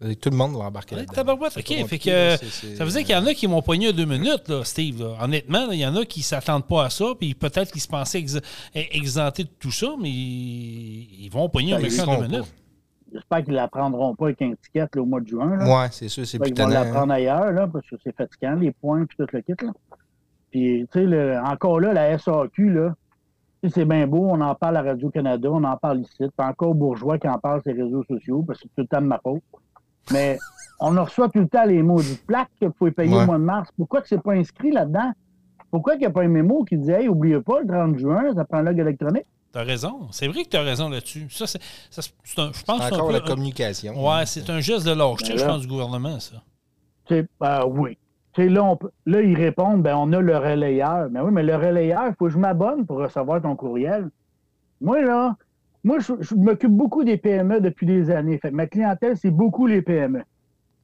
Tout 0.00 0.30
le 0.30 0.36
monde 0.36 0.52
va 0.52 0.64
embarquer 0.66 0.94
là-dedans. 0.94 1.34
OK. 1.34 1.86
Fait 1.88 1.98
que, 1.98 2.36
ça 2.76 2.84
veut 2.84 2.90
dire 2.90 3.00
qu'il 3.00 3.10
y 3.10 3.16
en 3.16 3.26
a 3.26 3.34
qui 3.34 3.48
m'ont 3.48 3.62
poigné 3.62 3.92
deux 3.92 4.04
minutes, 4.04 4.48
là, 4.48 4.62
Steve. 4.64 5.02
Honnêtement, 5.20 5.70
il 5.72 5.80
y 5.80 5.86
en 5.86 5.96
a 5.96 6.04
qui 6.04 6.20
ne 6.20 6.24
s'attendent 6.24 6.66
pas 6.66 6.84
à 6.84 6.90
ça, 6.90 7.06
puis 7.18 7.34
peut-être 7.34 7.72
qu'ils 7.72 7.80
se 7.80 7.88
pensaient 7.88 8.24
exemptés 8.74 9.44
de 9.44 9.50
tout 9.58 9.72
ça, 9.72 9.88
mais 10.00 10.10
ils 10.10 11.28
vont 11.32 11.48
poigner 11.48 11.74
un 11.74 11.80
ben, 11.80 11.88
deux 11.90 12.28
minutes. 12.28 12.54
J'espère 13.12 13.42
qu'ils 13.42 13.54
ne 13.54 13.58
la 13.58 13.68
prendront 13.68 14.14
pas 14.14 14.26
avec 14.26 14.42
un 14.42 14.52
ticket 14.62 14.86
au 14.98 15.06
mois 15.06 15.20
de 15.20 15.26
juin. 15.26 15.58
Oui, 15.62 15.88
c'est 15.90 16.08
sûr, 16.08 16.26
c'est 16.26 16.38
plus 16.38 16.50
Ils 16.50 16.62
vont 16.62 16.68
la 16.68 16.84
prendre 16.84 17.12
ailleurs, 17.12 17.52
là, 17.52 17.66
parce 17.66 17.88
que 17.88 17.96
c'est 18.04 18.14
fatigant, 18.14 18.54
les 18.54 18.70
points 18.70 19.02
et 19.02 19.06
tout 19.06 19.26
le 19.32 19.40
kit. 19.40 19.54
Là. 19.60 19.72
Puis, 20.50 20.86
tu 20.92 21.10
sais, 21.10 21.38
encore 21.38 21.80
là, 21.80 21.92
la 21.92 22.18
SAQ, 22.18 22.70
là, 22.70 22.94
c'est 23.68 23.84
bien 23.84 24.06
beau, 24.06 24.28
on 24.30 24.40
en 24.40 24.54
parle 24.54 24.76
à 24.76 24.82
Radio-Canada, 24.82 25.48
on 25.50 25.64
en 25.64 25.76
parle 25.76 26.00
ici. 26.00 26.16
Puis 26.18 26.30
encore 26.38 26.74
Bourgeois 26.74 27.18
qui 27.18 27.28
en 27.28 27.38
parle 27.38 27.62
sur 27.62 27.72
les 27.72 27.82
réseaux 27.82 28.04
sociaux, 28.04 28.44
parce 28.46 28.60
que 28.60 28.68
c'est 28.68 28.74
tout 28.76 28.82
le 28.82 28.86
temps 28.86 29.02
de 29.02 29.06
ma 29.06 29.18
faute. 29.18 29.42
Mais 30.12 30.38
on 30.80 30.90
reçoit 30.90 31.28
tout 31.28 31.40
le 31.40 31.48
temps 31.48 31.64
les 31.64 31.82
mots 31.82 32.02
du 32.02 32.14
plaque 32.26 32.50
qu'il 32.58 32.70
faut 32.78 32.90
payer 32.90 33.14
au 33.14 33.26
mois 33.26 33.38
de 33.38 33.44
mars. 33.44 33.70
Pourquoi 33.76 34.00
que 34.00 34.08
c'est 34.08 34.22
pas 34.22 34.32
inscrit 34.32 34.70
là-dedans? 34.70 35.12
Pourquoi 35.70 35.94
qu'il 35.94 36.00
n'y 36.00 36.06
a 36.06 36.10
pas 36.10 36.22
un 36.22 36.28
mémo 36.28 36.64
qui 36.64 36.76
dit 36.78 36.90
Hey, 36.90 37.08
oubliez 37.08 37.40
pas, 37.40 37.60
le 37.60 37.66
30 37.66 37.98
juin, 37.98 38.34
ça 38.34 38.44
prend 38.44 38.58
un 38.58 38.62
log 38.62 38.78
électronique? 38.78 39.26
T'as 39.52 39.64
raison. 39.64 40.08
C'est 40.10 40.28
vrai 40.28 40.44
que 40.44 40.50
tu 40.50 40.56
as 40.56 40.62
raison 40.62 40.88
là-dessus. 40.88 41.26
Ça, 41.30 41.46
c'est, 41.46 41.60
je 41.90 42.64
pense 42.64 42.92
encore 42.92 43.10
la 43.10 43.20
communication. 43.20 43.94
Ouais, 44.06 44.26
c'est 44.26 44.48
un 44.50 44.60
geste 44.60 44.86
de 44.86 44.92
lâcheté, 44.92 45.38
je 45.38 45.44
pense, 45.44 45.62
du 45.62 45.66
gouvernement, 45.66 46.20
ça. 46.20 46.36
Ben, 47.10 47.64
oui. 47.66 47.96
là, 48.36 48.76
là, 49.06 49.22
ils 49.22 49.34
répondent 49.34 49.82
ben, 49.82 49.96
on 49.96 50.12
a 50.12 50.20
le 50.20 50.36
relayeur. 50.36 51.08
Mais 51.10 51.20
ben 51.20 51.26
oui, 51.26 51.32
mais 51.32 51.42
le 51.42 51.56
relayeur, 51.56 52.08
il 52.08 52.14
faut 52.18 52.26
que 52.26 52.32
je 52.32 52.38
m'abonne 52.38 52.84
pour 52.84 52.98
recevoir 52.98 53.40
ton 53.40 53.56
courriel. 53.56 54.10
Moi, 54.82 55.00
là, 55.00 55.34
moi, 55.88 56.00
je, 56.00 56.34
m'occupe 56.34 56.70
beaucoup 56.70 57.02
des 57.02 57.16
PME 57.16 57.62
depuis 57.62 57.86
des 57.86 58.10
années. 58.10 58.36
Fait 58.36 58.50
ma 58.50 58.66
clientèle, 58.66 59.16
c'est 59.16 59.30
beaucoup 59.30 59.66
les 59.66 59.80
PME. 59.80 60.22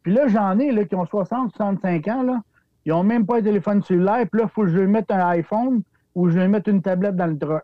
Puis 0.02 0.14
là, 0.14 0.28
j'en 0.28 0.58
ai 0.58 0.72
là, 0.72 0.86
qui 0.86 0.94
ont 0.94 1.04
60, 1.04 1.52
65 1.54 2.08
ans, 2.08 2.22
là. 2.22 2.40
Ils 2.86 2.88
n'ont 2.88 3.02
même 3.02 3.26
pas 3.26 3.36
un 3.36 3.42
téléphone 3.42 3.82
cellulaire. 3.82 4.26
Puis 4.30 4.40
là, 4.40 4.46
il 4.46 4.50
faut 4.50 4.62
que 4.62 4.68
je 4.68 4.80
mette 4.80 5.10
un 5.10 5.28
iPhone 5.28 5.82
ou 6.14 6.30
je 6.30 6.38
lui 6.38 6.48
mette 6.48 6.68
une 6.68 6.80
tablette 6.80 7.16
dans 7.16 7.26
le 7.26 7.36
truck. 7.36 7.62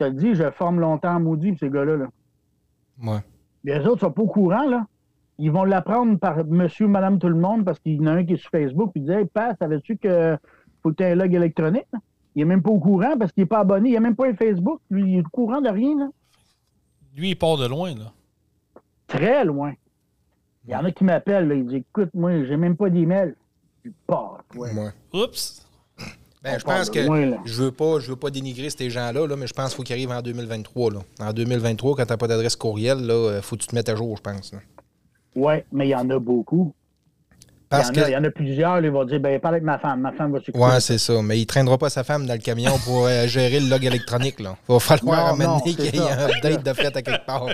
Je 0.00 0.06
te 0.06 0.10
dis, 0.10 0.34
je 0.34 0.50
forme 0.52 0.80
longtemps 0.80 1.20
maudit, 1.20 1.54
ces 1.60 1.68
gars-là. 1.68 1.98
Là. 1.98 2.06
Ouais. 3.02 3.20
Les 3.62 3.86
autres 3.86 4.00
sont 4.00 4.12
pas 4.12 4.22
au 4.22 4.26
courant, 4.26 4.64
là. 4.64 4.86
Ils 5.36 5.50
vont 5.50 5.64
l'apprendre 5.64 6.18
par 6.18 6.46
monsieur, 6.46 6.86
madame, 6.86 7.18
tout 7.18 7.28
le 7.28 7.34
monde, 7.34 7.62
parce 7.62 7.78
qu'il 7.78 7.96
y 7.96 8.00
en 8.00 8.06
a 8.06 8.12
un 8.12 8.24
qui 8.24 8.34
est 8.34 8.36
sur 8.38 8.50
Facebook, 8.50 8.92
puis 8.92 9.02
il 9.02 9.06
dit 9.06 9.12
Hey, 9.12 9.26
Pat, 9.26 9.54
savais-tu 9.58 9.98
que 9.98 10.38
faut 10.82 10.90
que 10.92 10.94
tu 10.96 11.02
aies 11.02 11.12
un 11.12 11.14
log 11.14 11.34
électronique? 11.34 11.88
Il 12.34 12.40
est 12.40 12.46
même 12.46 12.62
pas 12.62 12.70
au 12.70 12.78
courant 12.78 13.18
parce 13.18 13.32
qu'il 13.32 13.42
n'est 13.42 13.48
pas 13.48 13.58
abonné. 13.58 13.90
Il 13.90 13.96
a 13.98 14.00
même 14.00 14.16
pas 14.16 14.28
un 14.28 14.34
Facebook. 14.34 14.80
Lui, 14.90 15.02
il 15.02 15.18
est 15.18 15.26
au 15.26 15.30
courant 15.30 15.60
de 15.60 15.68
rien, 15.68 15.98
là. 15.98 16.08
Lui, 17.20 17.30
il 17.30 17.36
part 17.36 17.58
de 17.58 17.66
loin, 17.66 17.94
là. 17.94 18.12
Très 19.06 19.44
loin. 19.44 19.74
Il 20.66 20.72
y 20.72 20.74
en 20.74 20.84
a 20.86 20.90
qui 20.90 21.04
m'appellent, 21.04 21.52
ils 21.54 21.66
disent 21.66 21.82
Écoute, 21.90 22.08
moi, 22.14 22.44
j'ai 22.44 22.56
même 22.56 22.78
pas 22.78 22.88
d'email. 22.88 23.34
Il 23.84 23.92
part, 24.06 24.42
ouais. 24.54 24.70
Oups! 25.12 25.66
Ben, 26.42 26.58
je 26.58 26.64
pense 26.64 26.88
que 26.88 27.00
je 27.44 27.62
veux 27.62 27.72
pas, 27.72 27.98
je 27.98 28.08
veux 28.08 28.16
pas 28.16 28.30
dénigrer 28.30 28.70
ces 28.70 28.88
gens-là, 28.88 29.26
là, 29.26 29.36
mais 29.36 29.46
je 29.46 29.52
pense 29.52 29.68
qu'il 29.68 29.76
faut 29.76 29.82
qu'ils 29.82 29.92
arrivent 29.92 30.12
en 30.12 30.22
2023. 30.22 30.92
Là. 30.92 31.00
En 31.20 31.34
2023, 31.34 31.94
quand 31.94 32.06
tu 32.06 32.10
n'as 32.10 32.16
pas 32.16 32.28
d'adresse 32.28 32.56
courriel, 32.56 33.00
il 33.02 33.10
euh, 33.10 33.42
faut 33.42 33.56
que 33.56 33.60
tu 33.60 33.66
te 33.66 33.74
mettes 33.74 33.90
à 33.90 33.96
jour, 33.96 34.16
je 34.16 34.22
pense. 34.22 34.54
Oui, 35.36 35.54
mais 35.70 35.88
il 35.88 35.90
y 35.90 35.94
en 35.94 36.08
a 36.08 36.18
beaucoup. 36.18 36.72
Parce 37.70 37.90
il, 37.90 37.98
y 37.98 38.00
en 38.00 38.04
a, 38.04 38.08
il 38.08 38.12
y 38.12 38.16
en 38.16 38.24
a 38.24 38.30
plusieurs, 38.30 38.84
ils 38.84 38.90
vont 38.90 39.04
dire 39.04 39.20
ben, 39.20 39.38
parle 39.38 39.54
avec 39.54 39.64
ma 39.64 39.78
femme, 39.78 40.00
ma 40.00 40.10
femme 40.10 40.32
va 40.32 40.40
s'occuper. 40.40 40.58
Oui, 40.58 40.80
c'est 40.80 40.98
ça. 40.98 41.22
Mais 41.22 41.38
il 41.38 41.42
ne 41.42 41.46
traînera 41.46 41.78
pas 41.78 41.88
sa 41.88 42.02
femme 42.02 42.26
dans 42.26 42.34
le 42.34 42.40
camion 42.40 42.72
pour 42.84 43.06
euh, 43.06 43.28
gérer 43.28 43.60
le 43.60 43.70
log 43.70 43.84
électronique. 43.84 44.36
Il 44.40 44.48
va 44.68 44.80
falloir 44.80 45.34
amener 45.34 45.74
qu'il 45.76 45.94
y 45.94 45.98
ait 45.98 46.00
un 46.00 46.28
update 46.28 46.66
de 46.66 46.72
fait 46.72 46.96
à 46.96 47.02
quelque 47.02 47.24
part. 47.24 47.46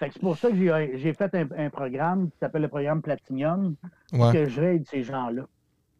c'est 0.00 0.18
pour 0.20 0.38
ça 0.38 0.48
que 0.48 0.56
j'ai 0.56 1.12
fait 1.12 1.34
un, 1.34 1.68
programme 1.68 2.30
qui 2.30 2.38
s'appelle 2.40 2.62
le 2.62 2.68
programme 2.68 3.02
Platinum, 3.02 3.74
que 4.10 4.48
j'aide 4.48 4.86
ces 4.88 5.02
gens-là. 5.02 5.42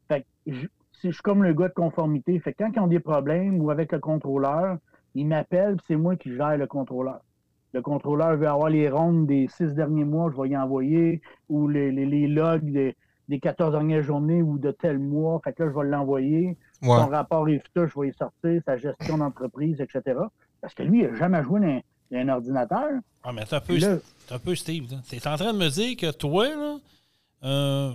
Fait 0.08 0.22
que 0.22 0.52
je 0.52 0.66
suis 1.10 1.22
comme 1.22 1.44
le 1.44 1.52
gars 1.52 1.68
de 1.68 1.74
conformité. 1.74 2.38
Fait 2.40 2.54
que 2.54 2.64
quand 2.64 2.72
ils 2.74 2.80
ont 2.80 2.86
des 2.86 3.00
problèmes 3.00 3.60
ou 3.60 3.70
avec 3.70 3.92
le 3.92 3.98
contrôleur, 3.98 4.78
ils 5.14 5.26
m'appellent, 5.26 5.76
c'est 5.86 5.96
moi 5.96 6.16
qui 6.16 6.34
gère 6.34 6.56
le 6.56 6.66
contrôleur. 6.66 7.20
Le 7.74 7.82
contrôleur 7.82 8.36
veut 8.36 8.48
avoir 8.48 8.70
les 8.70 8.88
rondes 8.88 9.26
des 9.26 9.46
six 9.48 9.74
derniers 9.74 10.04
mois, 10.04 10.32
je 10.34 10.40
vais 10.40 10.48
y 10.48 10.56
envoyer, 10.56 11.20
ou 11.50 11.68
les, 11.68 11.90
logs 12.28 12.64
des, 12.64 12.96
des 13.28 13.40
14 13.40 13.72
dernières 13.72 14.02
journées 14.02 14.42
ou 14.42 14.58
de 14.58 14.70
tel 14.70 14.98
mois. 14.98 15.40
Fait 15.42 15.52
que 15.52 15.62
là, 15.62 15.70
je 15.70 15.78
vais 15.78 15.86
l'envoyer. 15.86 16.56
Son 16.82 17.08
rapport 17.08 17.48
EFTA, 17.48 17.86
je 17.86 18.00
vais 18.00 18.08
y 18.08 18.12
sortir, 18.12 18.62
sa 18.64 18.76
gestion 18.76 19.18
d'entreprise, 19.18 19.80
etc. 19.80 20.18
Parce 20.60 20.74
que 20.74 20.82
lui, 20.82 21.00
il 21.00 21.08
n'a 21.08 21.16
jamais 21.16 21.42
joué 21.42 21.82
dans 22.10 22.18
un, 22.18 22.28
ordinateur. 22.28 22.90
Ah, 23.24 23.32
mais 23.32 23.44
t'es 23.44 23.54
un, 23.54 23.60
peu, 23.60 23.78
un 24.30 24.38
peu 24.38 24.54
Steve. 24.54 24.86
Tu 25.08 25.16
es 25.16 25.26
en 25.26 25.36
train 25.36 25.52
de 25.52 25.58
me 25.58 25.68
dire 25.68 25.96
que 25.96 26.10
toi, 26.12 26.48
là, 26.48 26.76
euh, 27.44 27.92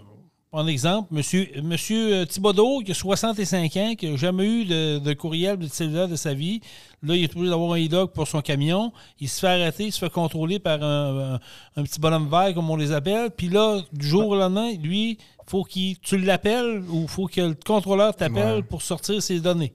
par 0.51 0.67
exemple, 0.67 1.13
monsieur, 1.13 1.47
monsieur 1.63 2.13
euh, 2.13 2.25
Thibodeau, 2.25 2.81
qui 2.81 2.91
a 2.91 2.93
65 2.93 3.77
ans, 3.77 3.93
qui 3.97 4.11
n'a 4.11 4.17
jamais 4.17 4.45
eu 4.45 4.65
de, 4.65 5.13
courriel 5.13 5.57
de 5.57 5.67
cellulaire 5.67 6.09
de 6.09 6.17
sa 6.17 6.33
vie. 6.33 6.59
Là, 7.01 7.15
il 7.15 7.23
est 7.23 7.31
obligé 7.33 7.49
d'avoir 7.49 7.71
un 7.71 7.79
e 7.79 8.05
pour 8.05 8.27
son 8.27 8.41
camion. 8.41 8.91
Il 9.21 9.29
se 9.29 9.39
fait 9.39 9.47
arrêter, 9.47 9.85
il 9.85 9.91
se 9.93 9.99
fait 9.99 10.11
contrôler 10.11 10.59
par 10.59 10.83
un, 10.83 11.39
petit 11.77 12.01
bonhomme 12.01 12.29
vert, 12.29 12.53
comme 12.53 12.69
on 12.69 12.75
les 12.75 12.91
appelle. 12.91 13.31
Puis 13.31 13.47
là, 13.47 13.79
du 13.93 14.05
jour 14.05 14.27
au 14.27 14.35
lendemain, 14.35 14.73
lui, 14.73 15.17
faut 15.47 15.63
qu'il 15.63 15.97
tu 15.99 16.17
l'appelles 16.17 16.83
ou 16.89 17.07
faut 17.07 17.27
que 17.27 17.41
le 17.41 17.55
contrôleur 17.55 18.13
t'appelle 18.13 18.63
pour 18.63 18.81
sortir 18.81 19.21
ses 19.23 19.39
données. 19.39 19.73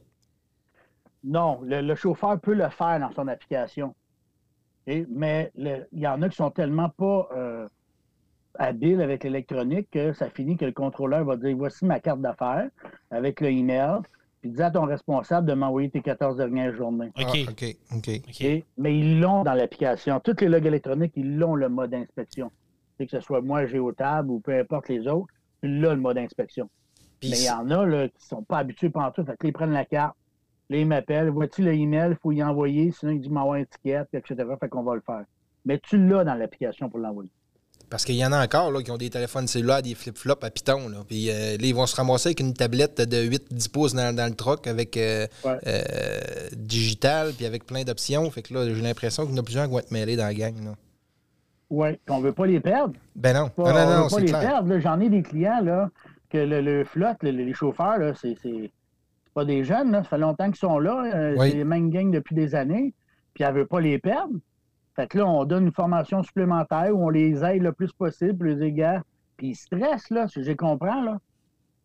Non, 1.24 1.58
le, 1.64 1.94
chauffeur 1.94 2.38
peut 2.38 2.54
le 2.54 2.68
faire 2.68 3.00
dans 3.00 3.12
son 3.12 3.28
application. 3.28 3.94
mais 4.86 5.50
il 5.56 5.86
y 5.94 6.06
en 6.06 6.20
a 6.20 6.28
qui 6.28 6.36
sont 6.36 6.50
tellement 6.50 6.90
pas... 6.90 7.28
Euh, 7.34 7.66
habile 8.58 9.00
avec 9.00 9.24
l'électronique 9.24 9.88
que 9.90 10.12
ça 10.12 10.28
finit 10.30 10.56
que 10.56 10.64
le 10.64 10.72
contrôleur 10.72 11.24
va 11.24 11.36
dire 11.36 11.56
voici 11.56 11.84
ma 11.84 12.00
carte 12.00 12.20
d'affaires 12.20 12.68
avec 13.10 13.40
le 13.40 13.48
email. 13.48 14.00
Puis 14.40 14.50
dis 14.50 14.62
à 14.62 14.70
ton 14.70 14.84
responsable 14.84 15.46
de 15.46 15.54
m'envoyer 15.54 15.90
tes 15.90 16.02
14 16.02 16.36
dernières 16.36 16.74
journées. 16.74 17.10
OK. 17.18 17.38
Ah, 17.48 17.50
OK. 17.96 18.20
OK. 18.28 18.64
Mais 18.78 18.98
ils 18.98 19.18
l'ont 19.18 19.44
dans 19.44 19.54
l'application. 19.54 20.20
Toutes 20.20 20.40
les 20.42 20.48
logs 20.48 20.66
électroniques, 20.66 21.12
ils 21.16 21.38
l'ont 21.38 21.54
le 21.54 21.68
mode 21.68 21.94
inspection. 21.94 22.50
Que 22.98 23.06
ce 23.08 23.20
soit 23.20 23.40
moi, 23.40 23.66
Géotable 23.66 24.30
ou 24.30 24.40
peu 24.40 24.58
importe 24.58 24.88
les 24.88 25.06
autres, 25.06 25.32
ils 25.62 25.80
l'ont 25.80 25.90
le 25.94 26.00
mode 26.00 26.18
inspection. 26.18 26.68
Mais 27.22 27.30
il 27.30 27.44
y 27.44 27.50
en 27.50 27.70
a 27.70 27.86
là, 27.86 28.08
qui 28.08 28.14
ne 28.14 28.36
sont 28.36 28.42
pas 28.42 28.58
habitués 28.58 28.90
par 28.90 29.12
tout. 29.12 29.24
Fait 29.24 29.36
que 29.36 29.46
ils 29.46 29.52
prennent 29.52 29.72
la 29.72 29.84
carte, 29.84 30.16
là, 30.68 30.78
ils 30.78 30.86
m'appellent, 30.86 31.30
vois-tu 31.30 31.62
le 31.62 31.74
email, 31.74 32.10
il 32.10 32.16
faut 32.16 32.32
y 32.32 32.42
envoyer, 32.42 32.90
sinon 32.92 33.12
il 33.12 33.20
dit 33.20 33.30
m'envoie 33.30 33.56
un 33.56 33.64
ticket, 33.64 34.04
etc. 34.12 34.36
Fait 34.60 34.68
qu'on 34.68 34.82
va 34.82 34.94
le 34.94 35.00
faire. 35.00 35.24
Mais 35.64 35.78
tu 35.78 35.98
l'as 35.98 36.24
dans 36.24 36.34
l'application 36.34 36.88
pour 36.88 37.00
l'envoyer. 37.00 37.30
Parce 37.88 38.04
qu'il 38.04 38.16
y 38.16 38.26
en 38.26 38.32
a 38.32 38.42
encore 38.42 38.72
là, 38.72 38.82
qui 38.82 38.90
ont 38.90 38.96
des 38.96 39.10
téléphones 39.10 39.46
cellulaires, 39.46 39.80
des 39.80 39.94
flip-flops 39.94 40.42
à 40.44 40.50
piton. 40.50 40.88
Là. 40.88 40.98
Puis 41.06 41.30
euh, 41.30 41.52
là, 41.52 41.66
ils 41.66 41.74
vont 41.74 41.86
se 41.86 41.94
ramasser 41.94 42.28
avec 42.28 42.40
une 42.40 42.52
tablette 42.52 43.00
de 43.00 43.16
8-10 43.16 43.70
pouces 43.70 43.94
dans, 43.94 44.28
le 44.28 44.34
truck 44.34 44.66
avec 44.66 44.96
euh, 44.96 45.26
euh, 45.46 45.80
digital, 46.56 47.32
puis 47.36 47.46
avec 47.46 47.64
plein 47.64 47.84
d'options. 47.84 48.28
Fait 48.30 48.42
que 48.42 48.54
là, 48.54 48.66
j'ai 48.66 48.82
l'impression 48.82 49.24
qu'il 49.24 49.34
y 49.34 49.38
en 49.38 49.40
a 49.40 49.44
plusieurs 49.44 49.66
qui 49.66 49.70
vont 49.70 49.78
être 49.78 49.92
mêlés 49.92 50.16
dans 50.16 50.24
la 50.24 50.34
gang. 50.34 50.54
Oui, 51.70 51.88
on 52.08 52.18
ne 52.18 52.24
veut 52.24 52.32
pas 52.32 52.46
les 52.46 52.60
perdre. 52.60 52.94
Ben 53.14 53.34
non. 53.34 53.50
non, 53.56 53.72
non, 53.72 53.72
non, 53.72 54.02
veut 54.04 54.10
pas 54.10 54.20
les 54.20 54.32
perdre. 54.32 54.78
J'en 54.80 55.00
ai 55.00 55.08
des 55.08 55.22
clients 55.22 55.60
là, 55.62 55.88
que 56.28 56.38
le, 56.38 56.84
flotte, 56.84 57.22
les 57.22 57.54
chauffeurs, 57.54 58.16
c'est, 58.20 58.36
pas 59.32 59.44
des 59.44 59.64
jeunes. 59.64 59.92
Là. 59.92 60.02
Ça 60.02 60.10
fait 60.10 60.18
longtemps 60.18 60.46
qu'ils 60.46 60.56
sont 60.56 60.78
là. 60.80 61.34
C'est 61.38 61.50
les 61.50 61.64
mêmes 61.64 61.90
gangs 61.90 62.10
depuis 62.10 62.34
des 62.34 62.56
années. 62.56 62.94
Puis 63.34 63.44
elle 63.44 63.54
ne 63.54 63.60
veut 63.60 63.66
pas 63.66 63.80
les 63.80 63.98
perdre. 63.98 64.34
Fait 64.96 65.06
que 65.06 65.18
là, 65.18 65.26
on 65.26 65.44
donne 65.44 65.66
une 65.66 65.72
formation 65.72 66.22
supplémentaire 66.22 66.96
où 66.96 67.04
on 67.04 67.10
les 67.10 67.44
aide 67.44 67.62
le 67.62 67.72
plus 67.72 67.92
possible, 67.92 68.48
les 68.48 68.66
égard. 68.66 69.02
Puis 69.36 69.48
ils 69.48 69.54
stressent, 69.54 70.10
là, 70.10 70.26
si 70.26 70.42
je 70.42 70.52
comprends, 70.52 71.02
là. 71.02 71.18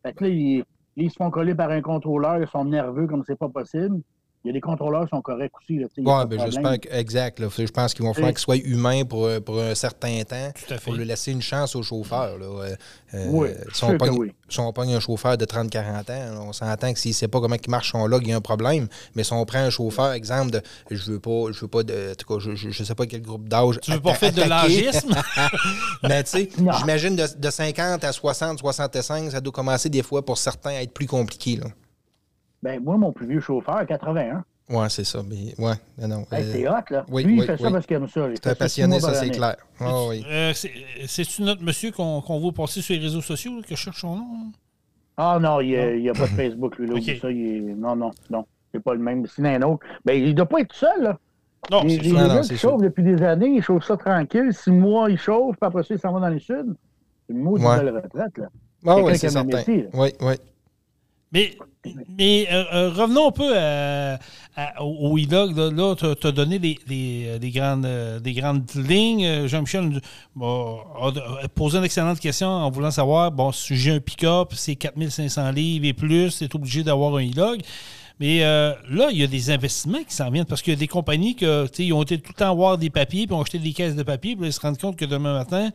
Fait 0.02 0.13
que 0.13 0.24
là, 0.24 0.30
ils, 0.30 0.63
ils, 0.95 1.12
se 1.12 1.17
font 1.17 1.30
coller 1.30 1.54
par 1.54 1.69
un 1.69 1.82
contrôleur, 1.82 2.39
ils 2.39 2.47
sont 2.47 2.65
nerveux 2.65 3.08
comme 3.08 3.24
c'est 3.26 3.38
pas 3.38 3.50
possible 3.50 4.02
il 4.44 4.48
y 4.48 4.50
a 4.50 4.54
des 4.54 4.62
contrôleurs 4.62 5.04
qui 5.04 5.10
sont 5.10 5.22
corrects 5.22 5.52
aussi. 5.58 5.86
Oui, 5.98 6.26
ben, 6.28 6.40
j'espère 6.40 6.80
que, 6.80 6.90
exact. 6.90 7.40
Je 7.40 7.72
pense 7.72 7.94
qu'ils 7.94 8.04
vont 8.04 8.14
falloir 8.14 8.32
qu'ils 8.32 8.40
soient 8.40 8.58
humains 8.58 9.04
pour, 9.04 9.30
pour 9.46 9.62
un 9.62 9.76
certain 9.76 10.24
temps. 10.24 10.52
Tout 10.56 10.74
à 10.74 10.78
fait. 10.78 10.84
Pour 10.86 10.94
lui 10.94 11.06
laisser 11.06 11.32
une 11.32 11.44
chance 11.44 11.76
au 11.76 11.84
chauffeur. 11.84 12.40
Là. 12.40 12.46
Euh, 12.46 12.76
euh 13.14 13.28
oui, 13.30 13.50
si 13.72 13.84
on, 13.84 13.98
pogne, 13.98 14.18
oui. 14.18 14.32
si 14.50 14.60
on 14.60 14.74
pogne 14.74 14.96
un 14.96 15.00
chauffeur 15.00 15.38
de 15.38 15.46
30-40 15.46 16.12
ans, 16.12 16.48
on 16.48 16.54
s'entend 16.54 16.92
que 16.92 16.98
s'il 16.98 17.12
ne 17.12 17.16
sait 17.16 17.28
pas 17.28 17.40
comment 17.40 17.56
il 17.56 17.70
marche 17.70 17.92
son 17.92 18.08
log, 18.08 18.24
il 18.26 18.30
y 18.30 18.34
a 18.34 18.38
un 18.38 18.42
problème. 18.42 18.88
Mais 19.16 19.24
si 19.24 19.32
on 19.34 19.46
prend 19.46 19.60
un 19.60 19.70
chauffeur, 19.70 20.12
exemple, 20.14 20.52
de 20.52 20.62
je 20.90 21.12
veux 21.12 21.20
pas, 21.20 21.52
je 21.52 21.60
veux 21.62 21.68
pas 21.68 21.84
de. 21.84 22.12
En 22.12 22.16
tout 22.16 22.40
cas, 22.40 22.44
je 22.44 22.68
ne 22.68 22.74
sais 22.74 22.96
pas 22.96 23.06
quel 23.06 23.22
groupe 23.22 23.48
d'âge. 23.48 23.80
Tu 23.82 23.92
veux 23.92 24.02
pas 24.02 24.16
faire 24.16 24.34
de 24.34 24.42
l'âgisme? 24.42 25.16
Mais 26.04 26.24
tu 26.24 26.32
sais, 26.32 26.50
j'imagine 26.56 27.16
de, 27.16 27.26
de 27.38 27.50
50 27.50 28.04
à 28.04 28.12
60, 28.12 28.58
65, 28.58 29.32
ça 29.32 29.40
doit 29.40 29.54
commencer 29.54 29.90
des 29.90 30.02
fois 30.02 30.26
pour 30.26 30.40
certains 30.40 30.72
à 30.72 30.82
être 30.82 30.94
plus 30.94 31.08
compliqué. 31.08 31.58
Là. 31.58 31.68
Ben, 32.63 32.82
moi, 32.82 32.97
mon 32.97 33.12
plus 33.12 33.28
vieux 33.28 33.39
chauffeur, 33.39 33.86
81. 33.86 34.43
Ouais, 34.69 34.89
c'est 34.89 35.04
ça. 35.04 35.21
Mais, 35.28 35.54
ouais, 35.58 35.74
non. 36.08 36.24
c'est 36.30 36.67
hot, 36.67 36.74
là. 36.89 37.06
Oui, 37.10 37.24
Lui, 37.24 37.38
il 37.38 37.43
fait 37.43 37.58
ça 37.58 37.71
parce 37.71 37.86
qu'il 37.86 37.97
aime 37.97 38.08
ça. 38.08 38.28
C'est 38.36 38.47
un 38.47 38.56
passionné, 38.56 39.00
ça, 39.00 39.13
c'est 39.13 39.30
clair. 39.30 39.58
Oh, 39.82 40.08
oui. 40.10 40.24
euh, 40.30 40.54
C'est-tu 40.54 41.41
notre 41.43 41.63
monsieur 41.63 41.91
qu'on 41.91 42.21
qu 42.21 42.39
voit 42.39 42.52
passer 42.52 42.82
sur 42.82 42.95
les 42.95 43.02
réseaux 43.02 43.21
sociaux, 43.21 43.58
là, 43.58 43.62
que 43.63 43.76
je 43.76 43.76
cherche 43.76 44.02
son 44.02 44.15
nom? 44.15 44.26
Ah 45.17 45.38
non, 45.41 45.60
il 45.60 46.02
n'y 46.02 46.10
a, 46.10 46.13
a, 46.13 46.15
pas 46.15 46.28
de 46.28 46.32
Facebook, 46.32 46.78
lui. 46.78 46.88
Là, 46.88 46.95
okay. 46.95 47.19
ça, 47.19 47.30
il 47.30 47.45
est... 47.45 47.76
Non, 47.76 47.95
non, 47.95 48.12
non. 48.30 48.45
C'est 48.74 48.80
pas 48.80 48.93
le 48.93 49.02
même. 49.02 49.26
C'est 49.28 49.45
un 49.45 49.62
autre. 49.63 49.86
Ben, 50.06 50.13
il 50.13 50.30
ne 50.30 50.34
doit 50.34 50.45
pas 50.45 50.62
être 50.62 50.74
seul, 50.74 51.04
là. 51.04 51.17
Non, 51.69 51.82
c'est 51.88 51.97
ça. 51.97 52.04
Les 52.04 52.12
gars 52.12 52.43
chauffent 52.56 52.82
depuis 52.82 53.04
des 53.04 53.21
années, 53.21 53.56
ils 53.58 53.62
chauffent 53.62 53.86
ça 53.86 53.97
tranquille. 53.97 54.50
Six 54.52 54.71
mois, 54.71 55.12
ils 55.12 55.17
chauffent, 55.17 55.58
puis 55.58 55.67
après 55.67 55.84
ça, 55.84 55.93
ils 55.93 56.00
s'en 56.00 56.13
vont 56.13 56.19
dans 56.21 56.30
le 56.30 56.39
sud. 56.39 56.76
C'est 57.28 57.34
une 57.34 57.41
mauvaise 57.43 57.65
ouais. 57.65 57.89
retraite, 57.91 58.38
là. 58.38 58.47
Ah 58.86 58.97
oui, 58.97 59.15
c'est 59.15 59.30
certain. 59.30 59.62
Oui, 59.93 60.13
oui. 60.21 60.34
Mais, 61.34 61.58
mais 62.17 62.48
euh, 62.52 62.63
euh, 62.74 62.89
revenons 62.89 63.30
un 63.30 63.32
peu 63.32 63.58
à, 63.58 64.20
au 64.84 65.17
e-log, 65.17 65.56
là, 65.56 65.96
tu 65.96 66.28
as 66.28 66.32
donné 66.32 66.60
des, 66.60 67.52
grandes, 67.54 67.88
des 68.22 68.34
grandes 68.34 68.70
lignes. 68.76 69.48
Jean-Michel 69.48 70.02
a 70.41 71.48
posé 71.56 71.78
une 71.78 71.86
excellente 71.86 72.20
question 72.20 72.50
en 72.50 72.70
voulant 72.70 72.91
savoir, 72.91 73.32
bon, 73.32 73.52
si 73.54 73.78
j'ai 73.78 73.91
un 73.91 74.00
pick-up, 74.00 74.50
c'est 74.54 74.76
4500 74.76 75.52
livres 75.52 75.86
et 75.86 75.94
plus, 75.94 76.32
c'est 76.32 76.54
obligé 76.54 76.84
d'avoir 76.84 77.15
un 77.15 77.24
e-log. 77.24 77.62
Mais 78.22 78.44
euh, 78.44 78.74
là, 78.88 79.08
il 79.12 79.17
y 79.17 79.24
a 79.24 79.28
des 79.28 79.50
investissements 79.50 80.04
qui 80.04 80.13
s'en 80.13 80.30
viennent 80.30 80.46
parce 80.46 80.62
qu'il 80.62 80.74
y 80.74 80.76
a 80.76 80.80
des 80.80 80.88
compagnies 80.88 81.36
qui 81.36 81.91
ont 81.91 82.04
été 82.04 82.20
tout 82.20 82.34
le 82.36 82.38
temps 82.38 82.54
voir 82.56 82.78
des 82.78 82.91
papiers, 82.91 83.26
puis 83.26 83.36
ont 83.36 83.41
acheté 83.41 83.58
des 83.58 83.74
caisses 83.74 83.96
de 83.96 84.04
papier, 84.04 84.36
puis 84.36 84.46
ils 84.46 84.54
se 84.54 84.60
rendent 84.60 84.78
compte 84.78 84.96
que 84.96 85.06
demain 85.06 85.34
matin, 85.34 85.72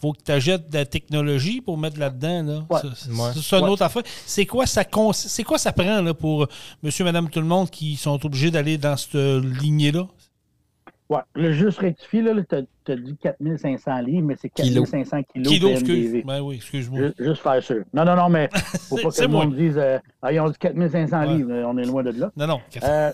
faut 0.00 0.12
que 0.12 0.22
tu 0.24 0.32
achètes 0.32 0.70
de 0.70 0.78
la 0.78 0.86
technologie 0.86 1.60
pour 1.60 1.78
mettre 1.78 1.98
là-dedans. 1.98 2.66
C'est 3.34 3.58
une 3.58 3.68
autre 3.68 3.82
affaire. 3.82 4.02
C'est 4.26 4.46
quoi 4.46 4.66
ça 4.66 4.84
c'est 5.12 5.44
quoi 5.44 5.58
ça 5.58 5.72
prend 5.72 6.02
là, 6.02 6.14
pour 6.14 6.46
monsieur, 6.82 7.04
madame, 7.04 7.28
tout 7.28 7.40
le 7.40 7.46
monde 7.46 7.70
qui 7.70 7.96
sont 7.96 8.24
obligés 8.24 8.50
d'aller 8.50 8.78
dans 8.78 8.96
cette 8.96 9.14
lignée-là? 9.14 10.06
Oui, 11.10 11.20
le 11.34 11.52
juste 11.52 11.78
rectifié, 11.78 12.20
là, 12.20 12.34
tu 12.46 12.92
as, 12.92 12.96
dit 12.96 13.16
4500 13.16 14.00
livres, 14.00 14.26
mais 14.26 14.36
c'est 14.38 14.50
4500 14.50 15.22
kilos. 15.22 15.48
Kilos, 15.48 15.70
excuse. 15.72 16.22
Ben 16.24 16.42
oui, 16.42 16.56
excuse-moi. 16.56 17.12
Juste, 17.18 17.40
faire 17.40 17.62
sûr. 17.62 17.82
Non, 17.94 18.04
non, 18.04 18.14
non, 18.14 18.28
mais 18.28 18.50
faut 18.88 18.96
pas 18.96 19.10
que 19.10 19.22
le 19.22 19.28
monde 19.28 19.56
dise 19.56 19.78
euh, 19.78 19.98
ah, 20.20 20.32
ils 20.32 20.40
ont 20.40 20.50
dit 20.50 20.58
4500 20.58 21.22
livres, 21.22 21.50
on 21.66 21.78
est 21.78 21.86
loin 21.86 22.02
de 22.02 22.10
là. 22.10 22.30
Non, 22.36 22.46
non. 22.46 22.60
Euh, 22.82 23.10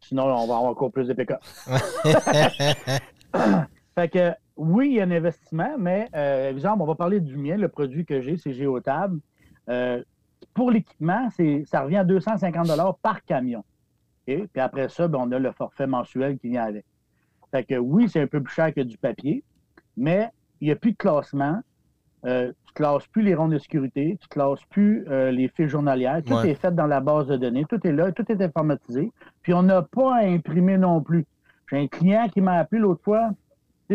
sinon, 0.00 0.24
on 0.24 0.46
va 0.46 0.56
avoir 0.56 0.62
encore 0.62 0.90
plus 0.90 1.08
de 1.08 1.12
PK. 1.12 1.34
fait 3.94 4.08
que, 4.08 4.32
oui, 4.56 4.88
il 4.88 4.94
y 4.94 5.00
a 5.00 5.04
un 5.04 5.10
investissement, 5.10 5.76
mais, 5.78 6.08
euh, 6.14 6.50
exemple, 6.50 6.82
on 6.82 6.86
va 6.86 6.94
parler 6.94 7.20
du 7.20 7.36
mien. 7.36 7.56
Le 7.56 7.68
produit 7.68 8.04
que 8.04 8.20
j'ai, 8.20 8.36
c'est 8.36 8.52
Géotable. 8.52 9.20
Euh, 9.68 10.02
pour 10.54 10.70
l'équipement, 10.70 11.28
ça 11.66 11.82
revient 11.82 11.98
à 11.98 12.04
250 12.04 12.68
par 13.02 13.24
camion. 13.24 13.64
Et 14.26 14.46
Puis 14.52 14.60
après 14.60 14.88
ça, 14.88 15.08
ben, 15.08 15.18
on 15.22 15.30
a 15.32 15.38
le 15.38 15.52
forfait 15.52 15.86
mensuel 15.86 16.38
qui 16.38 16.48
vient 16.48 16.64
avec. 16.64 16.84
Fait 17.50 17.64
que 17.64 17.76
oui, 17.76 18.08
c'est 18.08 18.20
un 18.20 18.26
peu 18.26 18.42
plus 18.42 18.54
cher 18.54 18.74
que 18.74 18.80
du 18.80 18.98
papier, 18.98 19.44
mais 19.96 20.30
il 20.60 20.66
n'y 20.66 20.72
a 20.72 20.76
plus 20.76 20.92
de 20.92 20.96
classement. 20.96 21.60
Euh, 22.24 22.48
tu 22.64 22.72
ne 22.72 22.74
classes 22.74 23.06
plus 23.06 23.22
les 23.22 23.34
rondes 23.34 23.52
de 23.52 23.58
sécurité, 23.58 24.18
tu 24.20 24.26
ne 24.26 24.28
classes 24.28 24.64
plus 24.70 25.06
euh, 25.08 25.30
les 25.30 25.48
fiches 25.48 25.70
journalières. 25.70 26.22
Tout 26.24 26.38
est 26.40 26.54
fait 26.54 26.74
dans 26.74 26.86
la 26.86 27.00
base 27.00 27.28
de 27.28 27.36
données, 27.36 27.64
tout 27.68 27.86
est 27.86 27.92
là, 27.92 28.10
tout 28.10 28.24
est 28.30 28.42
informatisé. 28.42 29.12
Puis 29.42 29.54
on 29.54 29.62
n'a 29.62 29.82
pas 29.82 30.16
à 30.16 30.26
imprimer 30.26 30.76
non 30.76 31.00
plus. 31.02 31.24
J'ai 31.70 31.78
un 31.78 31.86
client 31.86 32.28
qui 32.28 32.40
m'a 32.40 32.54
appelé 32.54 32.80
l'autre 32.80 33.02
fois 33.04 33.30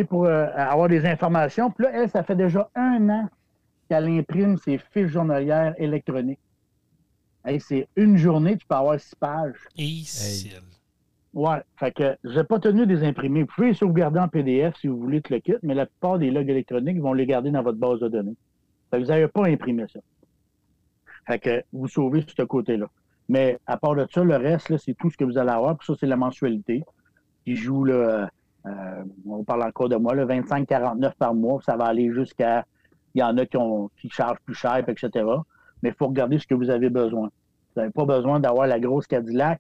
pour 0.08 0.26
euh, 0.26 0.48
avoir 0.56 0.88
des 0.88 1.06
informations. 1.06 1.70
Puis 1.72 1.86
là, 1.86 1.92
elle, 1.94 2.10
ça 2.10 2.24
fait 2.24 2.36
déjà 2.36 2.70
un 2.76 3.10
an 3.10 3.30
qu'elle 3.90 4.08
imprime 4.08 4.58
ses 4.58 4.78
fiches 4.78 5.12
journalières 5.12 5.74
électroniques. 5.78 6.40
c'est 7.60 7.88
une 7.96 8.18
journée, 8.18 8.58
tu 8.58 8.66
peux 8.66 8.76
avoir 8.76 9.00
six 9.00 9.16
pages. 9.16 9.68
Et 9.78 10.04
oui, 11.34 11.56
fait 11.78 11.92
que 11.94 12.18
j'ai 12.26 12.44
pas 12.44 12.60
tenu 12.60 12.86
des 12.86 13.04
imprimés. 13.04 13.42
Vous 13.42 13.48
pouvez 13.48 13.68
les 13.68 13.74
sauvegarder 13.74 14.20
en 14.20 14.28
PDF 14.28 14.76
si 14.78 14.88
vous 14.88 14.98
voulez 14.98 15.22
tout 15.22 15.34
le 15.34 15.40
kit, 15.40 15.56
mais 15.64 15.74
la 15.74 15.86
plupart 15.86 16.20
des 16.20 16.30
logs 16.30 16.50
électroniques 16.50 17.00
vont 17.00 17.14
les 17.14 17.26
garder 17.26 17.52
dans 17.52 17.64
votre 17.64 17.78
base 17.78 18.00
de 18.00 18.10
données. 18.10 18.36
Fait 18.90 18.98
que 18.98 19.04
vous 19.04 19.10
n'avez 19.10 19.30
pas 19.30 19.48
imprimé 19.48 19.86
ça. 19.92 20.02
Fait 21.28 21.40
que 21.40 21.64
vous 21.72 21.88
sauvez 21.88 22.26
ce 22.28 22.44
côté-là. 22.44 22.88
Mais 23.30 23.58
à 23.66 23.78
part 23.78 23.96
de 23.96 24.06
ça, 24.12 24.24
le 24.24 24.36
reste, 24.36 24.76
c'est 24.78 24.94
tout 24.94 25.10
ce 25.10 25.16
que 25.16 25.24
vous 25.24 25.38
allez 25.38 25.52
avoir. 25.52 25.78
Puis 25.78 25.86
ça, 25.86 25.94
c'est 25.98 26.08
la 26.08 26.18
mensualité 26.18 26.84
qui 27.46 27.56
joue, 27.56 27.86
là, 27.86 28.30
euh, 28.66 29.04
on 29.28 29.44
parle 29.44 29.64
encore 29.64 29.90
de 29.90 29.96
moi, 29.96 30.14
le 30.14 30.26
25-49 30.26 31.14
par 31.18 31.34
mois. 31.34 31.60
Ça 31.66 31.76
va 31.76 31.86
aller 31.86 32.12
jusqu'à. 32.12 32.66
Il 33.14 33.20
y 33.20 33.24
en 33.24 33.38
a 33.38 33.46
qui, 33.46 33.58
ont, 33.58 33.90
qui 34.00 34.10
chargent 34.10 34.40
plus 34.46 34.56
cher, 34.56 34.78
etc. 34.88 35.10
Mais 35.84 35.90
il 35.90 35.96
faut 35.96 36.08
regarder 36.08 36.40
ce 36.40 36.48
que 36.48 36.56
vous 36.56 36.70
avez 36.70 36.90
besoin. 36.90 37.30
Vous 37.76 37.82
n'avez 37.82 37.92
pas 37.92 38.06
besoin 38.06 38.40
d'avoir 38.40 38.68
la 38.68 38.80
grosse 38.80 39.08
Cadillac. 39.08 39.60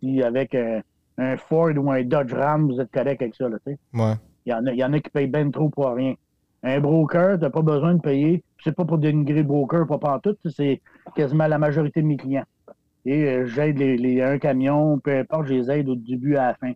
Puis 0.00 0.22
avec 0.22 0.54
un 1.18 1.36
Ford 1.36 1.70
ou 1.76 1.90
un 1.90 2.02
Dodge 2.02 2.32
Ram, 2.32 2.70
vous 2.70 2.80
êtes 2.80 2.90
correct 2.92 3.22
avec 3.22 3.34
ça, 3.34 3.48
là. 3.48 3.56
Ouais. 3.66 4.14
Il 4.44 4.50
y, 4.50 4.54
en 4.54 4.64
a, 4.66 4.72
il 4.72 4.78
y 4.78 4.84
en 4.84 4.92
a 4.92 5.00
qui 5.00 5.10
payent 5.10 5.26
bien 5.26 5.50
trop 5.50 5.68
pour 5.68 5.92
rien. 5.92 6.14
Un 6.62 6.80
broker, 6.80 7.36
tu 7.36 7.42
n'as 7.42 7.50
pas 7.50 7.62
besoin 7.62 7.94
de 7.94 8.00
payer. 8.00 8.44
C'est 8.62 8.74
pas 8.74 8.84
pour 8.84 8.98
dénigrer 8.98 9.40
le 9.40 9.44
broker, 9.44 9.86
pas 9.86 9.98
partout. 9.98 10.36
C'est 10.48 10.80
quasiment 11.14 11.46
la 11.46 11.58
majorité 11.58 12.02
de 12.02 12.06
mes 12.06 12.16
clients. 12.16 12.44
Et 13.04 13.24
euh, 13.24 13.46
j'aide 13.46 13.78
les, 13.78 14.20
un 14.22 14.38
camion, 14.38 14.98
peu 14.98 15.16
importe, 15.18 15.46
je 15.46 15.54
les 15.54 15.70
aide 15.70 15.88
au 15.88 15.94
début 15.94 16.36
à 16.36 16.48
la 16.48 16.54
fin. 16.54 16.72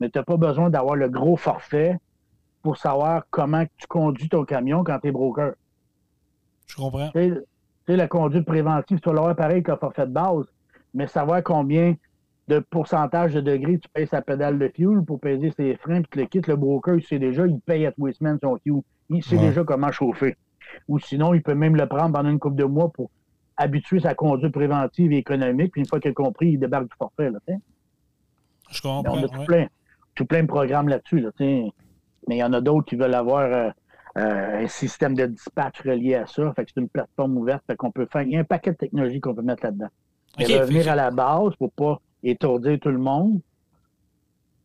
Mais 0.00 0.10
tu 0.10 0.18
n'as 0.18 0.24
pas 0.24 0.36
besoin 0.36 0.70
d'avoir 0.70 0.96
le 0.96 1.08
gros 1.08 1.36
forfait 1.36 1.98
pour 2.62 2.76
savoir 2.76 3.24
comment 3.30 3.64
tu 3.76 3.86
conduis 3.86 4.28
ton 4.28 4.44
camion 4.44 4.84
quand 4.84 4.98
tu 5.00 5.08
es 5.08 5.12
broker. 5.12 5.52
Je 6.66 6.76
comprends. 6.76 7.10
Tu 7.14 7.34
sais, 7.86 7.96
la 7.96 8.08
conduite 8.08 8.46
préventive, 8.46 9.00
tu 9.00 9.08
vas 9.08 9.14
l'avoir 9.14 9.36
pareil 9.36 9.62
qu'un 9.62 9.76
forfait 9.76 10.06
de 10.06 10.12
base, 10.12 10.46
mais 10.94 11.06
savoir 11.06 11.42
combien 11.42 11.94
de 12.48 12.58
pourcentage 12.58 13.34
de 13.34 13.40
degrés, 13.40 13.78
tu 13.78 13.88
payes 13.88 14.08
sa 14.08 14.22
pédale 14.22 14.58
de 14.58 14.68
fuel 14.74 15.04
pour 15.04 15.20
peser 15.20 15.52
ses 15.56 15.76
freins, 15.76 16.02
puis 16.02 16.10
tu 16.10 16.18
le 16.18 16.24
quittes, 16.26 16.46
le 16.48 16.56
broker, 16.56 16.96
il 16.96 17.02
sait 17.02 17.18
déjà, 17.18 17.46
il 17.46 17.60
paye 17.60 17.86
à 17.86 17.92
Twistman 17.92 18.38
son 18.42 18.56
fuel. 18.58 18.82
Il 19.08 19.22
sait 19.22 19.38
déjà 19.38 19.64
comment 19.64 19.90
chauffer. 19.92 20.36
Ou 20.88 20.98
sinon, 20.98 21.34
il 21.34 21.42
peut 21.42 21.54
même 21.54 21.76
le 21.76 21.86
prendre 21.86 22.12
pendant 22.12 22.30
une 22.30 22.38
couple 22.38 22.56
de 22.56 22.64
mois 22.64 22.90
pour 22.90 23.10
habituer 23.56 24.00
sa 24.00 24.14
conduite 24.14 24.52
préventive 24.52 25.12
et 25.12 25.18
économique, 25.18 25.72
puis 25.72 25.80
une 25.80 25.86
fois 25.86 26.00
qu'il 26.00 26.10
a 26.10 26.14
compris, 26.14 26.52
il 26.52 26.58
débarque 26.58 26.84
du 26.84 26.96
forfait. 26.96 27.30
Là, 27.30 27.38
Je 28.70 28.82
comprends. 28.82 29.14
on 29.14 29.22
a 29.24 29.28
tout, 29.28 29.44
plein, 29.44 29.66
tout 30.14 30.26
plein 30.26 30.42
de 30.42 30.48
programmes 30.48 30.88
là-dessus. 30.88 31.20
Là, 31.20 31.30
mais 31.40 32.36
il 32.36 32.38
y 32.38 32.44
en 32.44 32.52
a 32.52 32.60
d'autres 32.60 32.86
qui 32.86 32.96
veulent 32.96 33.14
avoir 33.14 33.40
euh, 33.40 33.70
euh, 34.18 34.64
un 34.64 34.68
système 34.68 35.14
de 35.14 35.26
dispatch 35.26 35.80
relié 35.82 36.14
à 36.16 36.26
ça. 36.26 36.52
Fait 36.54 36.64
que 36.64 36.70
c'est 36.74 36.80
une 36.80 36.88
plateforme 36.88 37.36
ouverte. 37.38 37.62
Fait 37.66 37.76
qu'on 37.76 37.90
peut 37.90 38.06
faire. 38.10 38.22
Il 38.22 38.30
y 38.30 38.36
a 38.36 38.40
un 38.40 38.44
paquet 38.44 38.72
de 38.72 38.76
technologies 38.76 39.20
qu'on 39.20 39.34
peut 39.34 39.42
mettre 39.42 39.64
là-dedans. 39.64 39.88
Okay, 40.38 40.60
revenir 40.60 40.88
à 40.90 40.94
la 40.94 41.10
base 41.10 41.54
pour 41.56 41.72
pas 41.72 42.00
étourdir 42.22 42.78
tout 42.78 42.90
le 42.90 42.98
monde. 42.98 43.40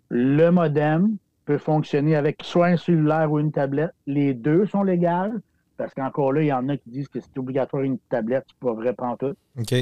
Le 0.10 0.50
modem 0.52 1.18
peut 1.46 1.58
fonctionner 1.58 2.16
avec 2.16 2.38
soit 2.44 2.68
un 2.68 2.78
cellulaire 2.78 3.32
ou 3.32 3.40
une 3.40 3.52
tablette. 3.52 3.92
Les 4.06 4.34
deux 4.34 4.66
sont 4.68 4.84
légales, 4.84 5.42
parce 5.78 5.94
qu'encore 5.94 6.34
là, 6.34 6.42
il 6.42 6.48
y 6.48 6.54
en 6.54 6.70
a 6.70 6.78
qui 6.78 6.90
disent 6.90 7.08
que 7.08 7.20
c'est 7.20 7.38
obligatoire 7.38 7.84
une 7.84 8.00
tablette, 8.10 8.46
c'est 8.48 8.60
pas 8.60 8.74
vrai 8.74 8.94
pantoute. 8.94 9.38
OK. 9.60 9.76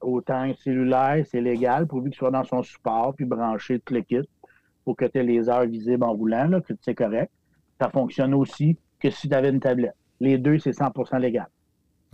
Autant 0.00 0.34
un 0.34 0.54
cellulaire, 0.54 1.24
c'est 1.28 1.40
légal, 1.40 1.86
pourvu 1.86 2.10
qu'il 2.10 2.18
soit 2.18 2.30
dans 2.30 2.44
son 2.44 2.62
support, 2.62 3.14
puis 3.14 3.24
branché 3.24 3.80
tout 3.80 3.94
le 3.94 4.02
kit, 4.02 4.28
pour 4.84 4.96
que 4.96 5.04
tu 5.04 5.18
aies 5.18 5.22
les 5.22 5.48
heures 5.48 5.66
visibles 5.66 6.04
en 6.04 6.12
roulant, 6.12 6.46
là, 6.46 6.60
que 6.60 6.72
c'est 6.80 6.94
correct. 6.94 7.30
Ça 7.80 7.88
fonctionne 7.90 8.34
aussi 8.34 8.76
que 9.00 9.10
si 9.10 9.28
tu 9.28 9.34
avais 9.34 9.50
une 9.50 9.60
tablette. 9.60 9.94
Les 10.20 10.38
deux, 10.38 10.58
c'est 10.58 10.70
100% 10.70 11.18
légal. 11.18 11.48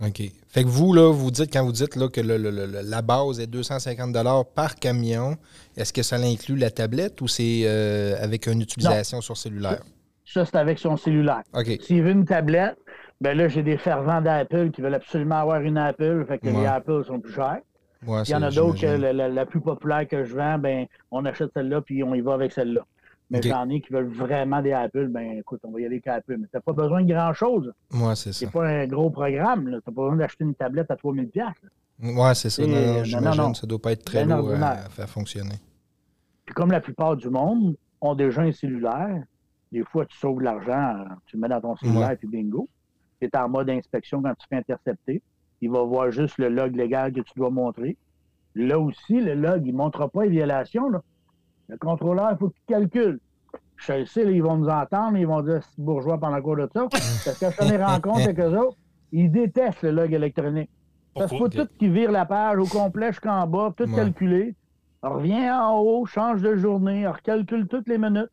OK. 0.01 0.21
Fait 0.47 0.63
que 0.63 0.69
vous, 0.69 0.93
là, 0.93 1.11
vous 1.11 1.29
dites, 1.29 1.51
quand 1.51 1.63
vous 1.63 1.73
dites 1.73 1.95
là, 1.95 2.07
que 2.07 2.21
la 2.21 3.01
base 3.01 3.39
est 3.39 3.47
250 3.47 4.15
par 4.55 4.75
camion, 4.75 5.35
est-ce 5.75 5.91
que 5.91 6.03
ça 6.03 6.15
inclut 6.15 6.55
la 6.55 6.71
tablette 6.71 7.21
ou 7.21 7.27
c'est 7.27 7.63
euh, 7.65 8.15
avec 8.21 8.47
une 8.47 8.61
utilisation 8.61 9.21
sur 9.21 9.35
cellulaire? 9.35 9.83
Ça, 10.25 10.45
c'est 10.45 10.55
avec 10.55 10.79
son 10.79 10.95
cellulaire. 10.95 11.43
OK. 11.53 11.79
S'il 11.81 12.03
veut 12.03 12.11
une 12.11 12.25
tablette, 12.25 12.77
ben 13.19 13.37
là, 13.37 13.49
j'ai 13.49 13.63
des 13.63 13.77
fervents 13.77 14.21
d'Apple 14.21 14.71
qui 14.71 14.81
veulent 14.81 14.93
absolument 14.93 15.41
avoir 15.41 15.61
une 15.61 15.77
Apple, 15.77 16.23
fait 16.27 16.39
que 16.39 16.47
les 16.47 16.65
Apple 16.65 17.03
sont 17.05 17.19
plus 17.19 17.33
chers. 17.33 17.59
Il 18.07 18.29
y 18.29 18.35
en 18.35 18.41
a 18.41 18.49
d'autres 18.49 18.79
que 18.79 18.87
la, 18.87 19.45
plus 19.45 19.61
populaire 19.61 20.07
que 20.07 20.23
je 20.23 20.33
vends, 20.35 20.57
ben, 20.57 20.85
on 21.11 21.25
achète 21.25 21.51
celle-là 21.53 21.81
puis 21.81 22.03
on 22.03 22.15
y 22.15 22.21
va 22.21 22.33
avec 22.33 22.51
celle-là. 22.53 22.85
Mais 23.29 23.41
j'en 23.43 23.69
ai 23.69 23.79
qui 23.79 23.93
veulent 23.93 24.07
vraiment 24.07 24.61
des 24.61 24.71
Apple, 24.71 25.07
ben 25.07 25.37
écoute, 25.37 25.59
on 25.63 25.71
va 25.71 25.81
y 25.81 25.85
aller 25.85 25.95
avec 25.95 26.07
Apple. 26.07 26.37
Mais 26.39 26.47
t'as 26.51 26.61
pas 26.61 26.73
besoin 26.73 27.03
de 27.03 27.13
grand-chose. 27.13 27.71
Moi, 27.91 28.15
c'est 28.15 28.33
ça. 28.33 28.39
C'est 28.39 28.51
pas 28.51 28.67
un 28.67 28.87
gros 28.87 29.11
programme. 29.11 29.69
T'as 29.71 29.91
pas 29.91 30.01
besoin 30.01 30.15
d'acheter 30.15 30.45
une 30.45 30.55
tablette 30.55 30.89
à 30.89 30.95
3000 30.95 31.29
Ouais, 32.01 32.33
c'est 32.33 32.49
ça. 32.49 32.65
Non, 32.65 33.03
J'imagine 33.03 33.53
ça 33.53 33.67
doit 33.67 33.81
pas 33.81 33.91
être 33.91 34.05
très 34.05 34.25
lourd 34.25 34.51
à, 34.61 34.77
faire 34.89 35.09
fonctionner. 35.09 35.55
Puis 36.45 36.55
comme 36.55 36.71
la 36.71 36.81
plupart 36.81 37.15
du 37.15 37.29
monde 37.29 37.75
ont 38.01 38.15
déjà 38.15 38.41
un 38.41 38.51
cellulaire, 38.51 39.23
des 39.71 39.83
fois, 39.83 40.05
tu 40.05 40.17
sauves 40.17 40.41
l'argent, 40.41 41.05
tu 41.27 41.35
le 41.35 41.41
mets 41.41 41.49
dans 41.49 41.61
ton 41.61 41.75
cellulaire, 41.75 42.11
et 42.11 42.17
puis 42.17 42.27
bingo. 42.27 42.67
Tu 43.21 43.27
es 43.27 43.37
en 43.37 43.49
mode 43.49 43.69
inspection 43.69 44.23
quand 44.23 44.33
tu 44.33 44.47
fais 44.49 44.55
intercepter. 44.55 45.21
Il 45.61 45.71
va 45.71 45.83
voir 45.83 46.11
juste 46.11 46.37
le 46.37 46.49
log 46.49 46.75
légal 46.75 47.11
que 47.11 47.21
tu 47.21 47.33
dois 47.35 47.49
montrer. 47.49 47.97
Là 48.55 48.79
aussi, 48.79 49.19
le 49.19 49.35
log, 49.35 49.65
il 49.65 49.73
ne 49.73 49.77
montrera 49.77 50.09
pas 50.09 50.23
les 50.23 50.29
violations. 50.29 50.89
Là. 50.89 51.01
Le 51.67 51.77
contrôleur, 51.77 52.29
il 52.31 52.37
faut 52.37 52.49
qu'il 52.49 52.65
calcule. 52.67 53.19
Je 53.77 54.05
sais, 54.05 54.33
ils 54.33 54.43
vont 54.43 54.57
nous 54.57 54.69
entendre, 54.69 55.17
ils 55.17 55.27
vont 55.27 55.41
dire 55.41 55.63
c'est 55.63 55.81
bourgeois 55.81 56.17
pendant 56.19 56.41
cours 56.41 56.57
de 56.57 56.69
ça. 56.73 56.87
Parce 56.89 57.39
que 57.39 57.45
je 57.63 57.71
les 57.71 57.81
rencontre 57.81 58.23
avec 58.23 58.39
eux 58.39 58.57
autres, 58.57 58.77
ils 59.11 59.31
détestent 59.31 59.83
le 59.83 59.91
log 59.91 60.11
électronique. 60.11 60.69
Parce 61.15 61.29
qu'il 61.29 61.39
faut 61.39 61.49
tout 61.49 61.67
qui 61.77 61.87
vire 61.87 62.11
la 62.11 62.25
page 62.25 62.57
au 62.57 62.65
complet 62.65 63.07
jusqu'en 63.07 63.47
bas, 63.47 63.73
tout 63.75 63.85
calculer. 63.93 64.55
Reviens 65.01 65.61
en 65.61 65.79
haut, 65.79 66.05
change 66.05 66.41
de 66.41 66.55
journée, 66.55 67.07
recalcule 67.07 67.67
toutes 67.67 67.87
les 67.87 67.97
minutes. 67.97 68.29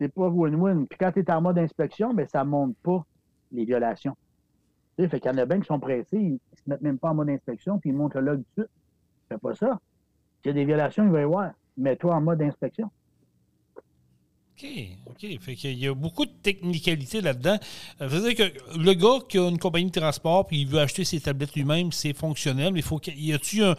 C'est 0.00 0.12
pas 0.12 0.28
win-win. 0.28 0.86
Puis 0.86 0.98
quand 0.98 1.12
tu 1.12 1.20
es 1.20 1.30
en 1.30 1.40
mode 1.40 1.58
inspection, 1.58 2.14
ben, 2.14 2.26
ça 2.26 2.44
ne 2.44 2.50
monte 2.50 2.76
pas 2.82 3.04
les 3.50 3.64
violations. 3.64 4.16
Tu 4.96 5.04
sais, 5.04 5.08
fait 5.08 5.20
qu'il 5.20 5.30
y 5.30 5.34
en 5.34 5.38
a 5.38 5.46
bien 5.46 5.60
qui 5.60 5.66
sont 5.66 5.80
pressés, 5.80 6.18
ils 6.18 6.32
ne 6.32 6.56
se 6.56 6.62
mettent 6.66 6.82
même 6.82 6.98
pas 6.98 7.10
en 7.10 7.14
mode 7.14 7.30
inspection, 7.30 7.78
puis 7.78 7.90
ils 7.90 7.96
montent 7.96 8.14
le 8.14 8.20
log 8.20 8.38
tout 8.38 8.62
de 8.62 8.66
suite. 8.66 8.76
Fais 9.28 9.38
pas 9.38 9.54
ça. 9.54 9.80
S'il 10.42 10.48
y 10.48 10.50
a 10.50 10.52
des 10.52 10.64
violations, 10.64 11.04
il 11.04 11.10
va 11.10 11.22
y 11.22 11.24
voir 11.24 11.52
mets-toi 11.76 12.14
en 12.14 12.20
mode 12.20 12.42
inspection. 12.42 12.90
OK, 14.58 14.68
OK. 15.06 15.40
Fait 15.40 15.54
qu'il 15.54 15.78
y 15.78 15.86
a 15.88 15.94
beaucoup 15.94 16.24
de 16.24 16.30
technicalité 16.42 17.20
là-dedans. 17.20 17.58
Ça 17.98 18.06
veut 18.06 18.20
dire 18.20 18.34
que 18.34 18.78
le 18.78 18.92
gars 18.92 19.18
qui 19.28 19.38
a 19.38 19.48
une 19.48 19.58
compagnie 19.58 19.90
de 19.90 19.98
transport 19.98 20.46
puis 20.46 20.60
il 20.60 20.66
veut 20.66 20.78
acheter 20.78 21.04
ses 21.04 21.20
tablettes 21.20 21.54
lui-même, 21.54 21.90
c'est 21.90 22.12
fonctionnel. 22.12 22.72
Il 22.76 22.82
faut 22.82 22.98
qu'il 22.98 23.22
y 23.24 23.32
a-tu 23.32 23.62
un, 23.64 23.74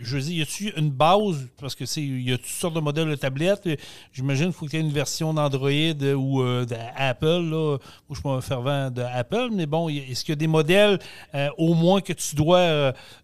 je 0.00 0.16
veux 0.16 0.22
dire, 0.22 0.38
y 0.38 0.42
a-tu 0.42 0.72
une 0.76 0.90
base? 0.90 1.48
Parce 1.58 1.74
que 1.74 1.84
c'est 1.84 2.02
il 2.02 2.28
y 2.28 2.32
a 2.32 2.38
toutes 2.38 2.46
sortes 2.46 2.74
de 2.74 2.80
modèles 2.80 3.08
de 3.08 3.14
tablettes. 3.16 3.68
J'imagine 4.12 4.46
qu'il 4.46 4.54
faut 4.54 4.66
qu'il 4.66 4.80
y 4.80 4.82
ait 4.82 4.86
une 4.86 4.92
version 4.92 5.34
d'Android 5.34 5.70
ou 5.70 6.42
euh, 6.42 6.64
d'Apple. 6.64 7.26
Là. 7.26 7.78
Moi, 8.08 8.10
je 8.10 8.14
suis 8.14 8.28
un 8.28 8.40
fervent 8.40 8.90
d'Apple, 8.90 9.48
mais 9.52 9.66
bon, 9.66 9.88
est-ce 9.88 10.24
qu'il 10.24 10.32
y 10.32 10.36
a 10.36 10.36
des 10.36 10.46
modèles 10.46 10.98
euh, 11.34 11.48
au 11.58 11.74
moins 11.74 12.00
que 12.00 12.12
tu 12.12 12.36
dois 12.36 12.58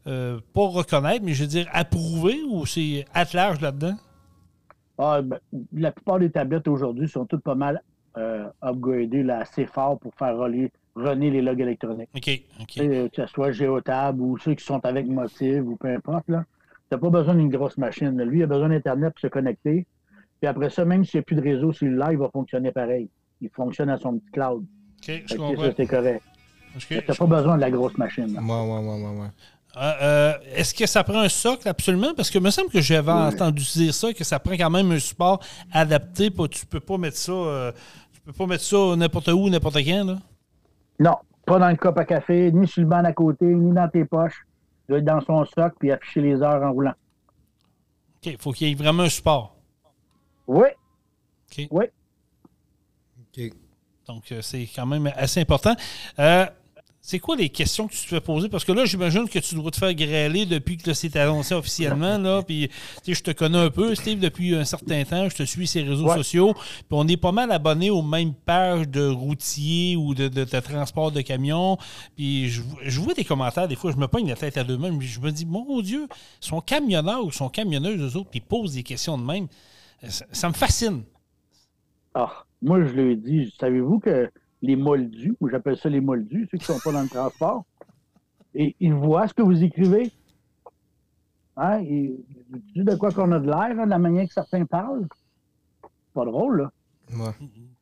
euh, 0.07 0.40
pas 0.53 0.66
reconnaître, 0.66 1.24
mais 1.24 1.35
je 1.35 1.42
veux 1.42 1.48
dire 1.48 1.68
approuver 1.72 2.42
ou 2.48 2.66
c'est 2.66 3.05
à 3.14 3.24
large 3.33 3.61
là-dedans? 3.61 3.96
Ah, 5.02 5.22
ben, 5.22 5.38
la 5.72 5.92
plupart 5.92 6.18
des 6.18 6.30
tablettes 6.30 6.68
aujourd'hui 6.68 7.08
sont 7.08 7.24
toutes 7.24 7.42
pas 7.42 7.54
mal 7.54 7.82
euh, 8.18 8.46
upgradées 8.62 9.22
là, 9.22 9.38
assez 9.38 9.64
fort 9.64 9.98
pour 9.98 10.14
faire 10.14 10.36
relier, 10.36 10.70
runner 10.94 11.30
les 11.30 11.40
logs 11.40 11.60
électroniques. 11.60 12.10
OK. 12.14 12.30
Que 12.76 13.08
ce 13.10 13.26
soit 13.26 13.50
Geotab 13.50 14.20
ou 14.20 14.36
ceux 14.36 14.54
qui 14.54 14.64
sont 14.64 14.84
avec 14.84 15.06
Motive 15.06 15.66
ou 15.66 15.76
peu 15.76 15.88
importe. 15.88 16.26
Tu 16.26 16.32
n'as 16.32 16.98
pas 16.98 17.08
besoin 17.08 17.34
d'une 17.34 17.48
grosse 17.48 17.78
machine. 17.78 18.22
Lui, 18.22 18.40
il 18.40 18.42
a 18.42 18.46
besoin 18.46 18.68
d'Internet 18.68 19.14
pour 19.14 19.20
se 19.20 19.28
connecter. 19.28 19.86
Puis 20.38 20.46
après 20.46 20.68
ça, 20.68 20.84
même 20.84 21.02
s'il 21.04 21.18
n'y 21.18 21.22
a 21.22 21.24
plus 21.24 21.36
de 21.36 21.42
réseau 21.42 21.72
cellulaire, 21.72 22.12
il 22.12 22.18
va 22.18 22.28
fonctionner 22.28 22.70
pareil. 22.70 23.08
Il 23.40 23.48
fonctionne 23.48 23.88
à 23.88 23.96
son 23.96 24.18
petit 24.18 24.30
cloud. 24.32 24.64
OK, 25.02 25.22
je 25.26 25.36
comprends. 25.36 25.64
Ça, 25.64 25.72
c'est 25.78 25.86
correct. 25.86 26.22
tu 26.78 26.94
n'as 26.94 27.14
pas 27.14 27.26
besoin 27.26 27.56
de 27.56 27.60
la 27.62 27.70
grosse 27.70 27.96
machine. 27.96 28.38
Ouais, 28.38 28.38
ouais, 28.38 28.78
ouais, 28.78 29.02
ouais, 29.02 29.20
ouais. 29.20 29.28
Euh, 29.76 29.92
euh, 30.02 30.33
est-ce 30.54 30.74
que 30.74 30.87
ça 30.87 31.04
prend 31.04 31.20
un 31.20 31.28
socle? 31.28 31.68
Absolument? 31.68 32.12
Parce 32.14 32.30
que 32.30 32.38
me 32.38 32.50
semble 32.50 32.70
que 32.70 32.80
j'avais 32.80 33.12
entendu 33.12 33.62
dire 33.62 33.94
ça, 33.94 34.12
que 34.12 34.24
ça 34.24 34.38
prend 34.38 34.54
quand 34.54 34.70
même 34.70 34.90
un 34.90 34.98
support 34.98 35.40
adapté. 35.72 36.30
Pour, 36.30 36.48
tu 36.48 36.66
peux 36.66 36.80
pas 36.80 36.98
mettre 36.98 37.16
ça 37.16 37.33
euh, 37.33 37.72
tu 38.12 38.20
peux 38.20 38.33
pas 38.33 38.46
mettre 38.46 38.64
ça 38.64 38.96
n'importe 38.96 39.28
où, 39.28 39.48
n'importe 39.48 39.76
quand. 39.76 40.04
Là? 40.04 40.18
Non, 40.98 41.16
pas 41.46 41.59
dans 41.59 41.70
le 41.70 41.76
cop 41.76 41.96
à 41.98 42.04
café, 42.04 42.50
ni 42.52 42.66
sur 42.66 42.83
le 42.83 42.88
banc 42.88 43.04
à 43.04 43.12
côté, 43.12 43.46
ni 43.46 43.72
dans 43.72 43.88
tes 43.88 44.04
poches. 44.04 44.46
Tu 44.87 44.92
dois 44.92 44.98
être 44.98 45.04
dans 45.04 45.20
son 45.20 45.44
socle 45.44 45.76
puis 45.78 45.92
afficher 45.92 46.20
les 46.20 46.42
heures 46.42 46.62
en 46.62 46.72
roulant. 46.72 46.94
OK, 48.16 48.26
il 48.26 48.38
faut 48.38 48.52
qu'il 48.52 48.68
y 48.68 48.72
ait 48.72 48.74
vraiment 48.74 49.04
un 49.04 49.09
support. 49.09 49.56
Oui. 50.46 50.68
OK. 51.50 51.68
Oui. 51.70 51.85
OK. 53.20 53.52
Donc, 54.06 54.35
c'est 54.40 54.68
quand 54.74 54.87
même 54.87 55.11
assez 55.14 55.40
important. 55.40 55.76
Euh, 56.18 56.46
c'est 57.11 57.18
quoi 57.18 57.35
les 57.35 57.49
questions 57.49 57.88
que 57.88 57.92
tu 57.92 58.03
te 58.03 58.07
fais 58.07 58.20
poser? 58.20 58.49
Parce 58.49 58.64
que 58.64 58.70
là, 58.70 58.85
j'imagine 58.85 59.29
que 59.29 59.40
tu 59.40 59.57
dois 59.57 59.73
te 59.73 59.79
faire 59.79 59.92
grêler 59.94 60.46
depuis 60.46 60.77
que 60.77 60.94
c'est 60.94 61.16
annoncé 61.16 61.57
officiellement. 61.57 62.18
Là, 62.18 62.40
puis, 62.40 62.70
je 63.05 63.20
te 63.20 63.33
connais 63.33 63.59
un 63.59 63.68
peu, 63.68 63.96
Steve, 63.96 64.20
depuis 64.20 64.55
un 64.55 64.64
certain 64.64 65.03
temps. 65.03 65.29
Je 65.29 65.35
te 65.35 65.42
suis 65.42 65.66
sur 65.66 65.83
les 65.83 65.88
réseaux 65.88 66.14
sociaux. 66.14 66.55
Puis 66.55 66.85
on 66.92 67.09
est 67.09 67.16
pas 67.16 67.33
mal 67.33 67.51
abonnés 67.51 67.90
aux 67.90 68.03
mêmes 68.03 68.33
pages 68.33 68.88
de 68.88 69.09
routiers 69.09 69.96
ou 69.96 70.14
de, 70.14 70.29
de, 70.29 70.44
transport 70.44 71.11
de 71.11 71.20
camions. 71.20 71.79
Puis 72.14 72.49
je, 72.49 73.01
vois 73.01 73.14
des 73.14 73.25
commentaires, 73.25 73.66
des 73.66 73.75
fois, 73.75 73.90
je 73.90 73.96
me 73.96 74.07
pogne 74.07 74.29
la 74.29 74.37
tête 74.37 74.57
à 74.57 74.62
deux-mêmes. 74.62 75.01
Je 75.01 75.18
me 75.18 75.33
dis, 75.33 75.46
mon 75.46 75.81
Dieu, 75.81 76.07
sont 76.38 76.61
camionneurs 76.61 77.25
ou 77.25 77.33
sont 77.33 77.49
camionneuses, 77.49 78.01
eux 78.01 78.18
autres, 78.18 78.31
puis 78.31 78.38
ils 78.38 78.49
posent 78.49 78.75
des 78.75 78.85
questions 78.85 79.18
de 79.18 79.25
même. 79.25 79.49
Ça, 80.07 80.49
me 80.49 80.55
fascine. 80.55 81.03
Ah, 82.14 82.44
moi, 82.62 82.85
je 82.85 82.92
lui 82.92 83.12
ai 83.12 83.16
dit, 83.16 83.53
savez-vous 83.59 83.99
que 83.99 84.31
les 84.62 84.77
moldus, 84.77 85.37
ou 85.40 85.49
j'appelle 85.49 85.77
ça 85.77 85.88
les 85.88 86.01
moldus, 86.01 86.49
ceux 86.51 86.59
qui 86.59 86.70
ne 86.70 86.79
sont 86.79 86.81
pas 86.83 86.92
dans 86.92 87.03
le 87.03 87.09
transport, 87.09 87.64
et 88.55 88.77
ils 88.81 88.94
voient 88.94 89.29
ce 89.29 89.35
que 89.35 89.42
vous 89.42 89.62
écrivez. 89.62 90.11
Hein? 91.57 91.81
Et, 91.83 92.16
tu 92.75 92.85
de 92.85 92.94
quoi 92.96 93.12
qu'on 93.12 93.31
a 93.33 93.38
de 93.38 93.46
l'air, 93.46 93.85
de 93.85 93.90
la 93.90 93.99
manière 93.99 94.27
que 94.27 94.33
certains 94.33 94.64
parlent? 94.64 95.07
Pas 96.14 96.25
drôle, 96.25 96.62
là. 96.62 96.73
Ouais. 97.16 97.33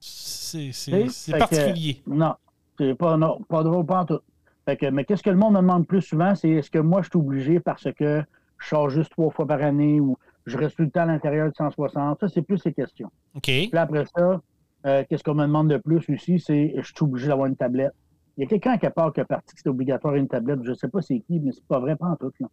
C'est 0.00 1.38
particulier. 1.38 2.02
non, 2.06 2.34
c'est 2.78 2.94
pas, 2.94 3.16
non, 3.16 3.40
pas 3.48 3.62
drôle, 3.62 3.84
pas 3.84 4.00
en 4.02 4.04
tout. 4.06 4.20
Fait 4.64 4.76
que, 4.76 4.86
mais 4.86 5.04
qu'est-ce 5.04 5.22
que 5.22 5.30
le 5.30 5.36
monde 5.36 5.54
me 5.54 5.60
demande 5.60 5.86
plus 5.86 6.02
souvent, 6.02 6.34
c'est 6.34 6.50
est-ce 6.50 6.70
que 6.70 6.78
moi, 6.78 7.02
je 7.02 7.08
suis 7.08 7.18
obligé 7.18 7.60
parce 7.60 7.88
que 7.94 8.22
je 8.58 8.66
sors 8.66 8.90
juste 8.90 9.10
trois 9.12 9.30
fois 9.30 9.46
par 9.46 9.62
année 9.62 10.00
ou 10.00 10.16
je 10.46 10.58
reste 10.58 10.76
tout 10.76 10.82
le 10.82 10.90
temps 10.90 11.02
à 11.02 11.06
l'intérieur 11.06 11.48
de 11.48 11.54
160? 11.54 12.20
Ça, 12.20 12.28
c'est 12.28 12.42
plus 12.42 12.58
ces 12.58 12.72
questions. 12.72 13.10
OK. 13.34 13.44
Puis 13.44 13.70
après 13.72 14.04
ça, 14.14 14.42
euh, 14.86 15.04
qu'est-ce 15.08 15.24
qu'on 15.24 15.34
me 15.34 15.42
demande 15.42 15.68
de 15.68 15.76
plus 15.76 16.08
aussi, 16.08 16.38
c'est 16.38 16.74
je 16.76 16.82
suis 16.82 16.94
obligé 17.02 17.28
d'avoir 17.28 17.46
une 17.46 17.56
tablette. 17.56 17.92
Il 18.36 18.42
y 18.42 18.44
a 18.44 18.48
quelqu'un 18.48 18.78
qui 18.78 18.86
a 18.86 18.90
peur 18.90 19.12
qui 19.12 19.20
a 19.20 19.24
parti 19.24 19.54
que 19.54 19.60
c'est 19.60 19.68
obligatoire 19.68 20.14
une 20.14 20.28
tablette. 20.28 20.60
Je 20.62 20.70
ne 20.70 20.74
sais 20.74 20.88
pas 20.88 21.02
c'est 21.02 21.18
qui, 21.20 21.40
mais 21.40 21.50
c'est 21.52 21.64
pas 21.66 21.80
vrai, 21.80 21.96
pas 21.96 22.06
en 22.06 22.16
tout. 22.16 22.32
Là. 22.38 22.46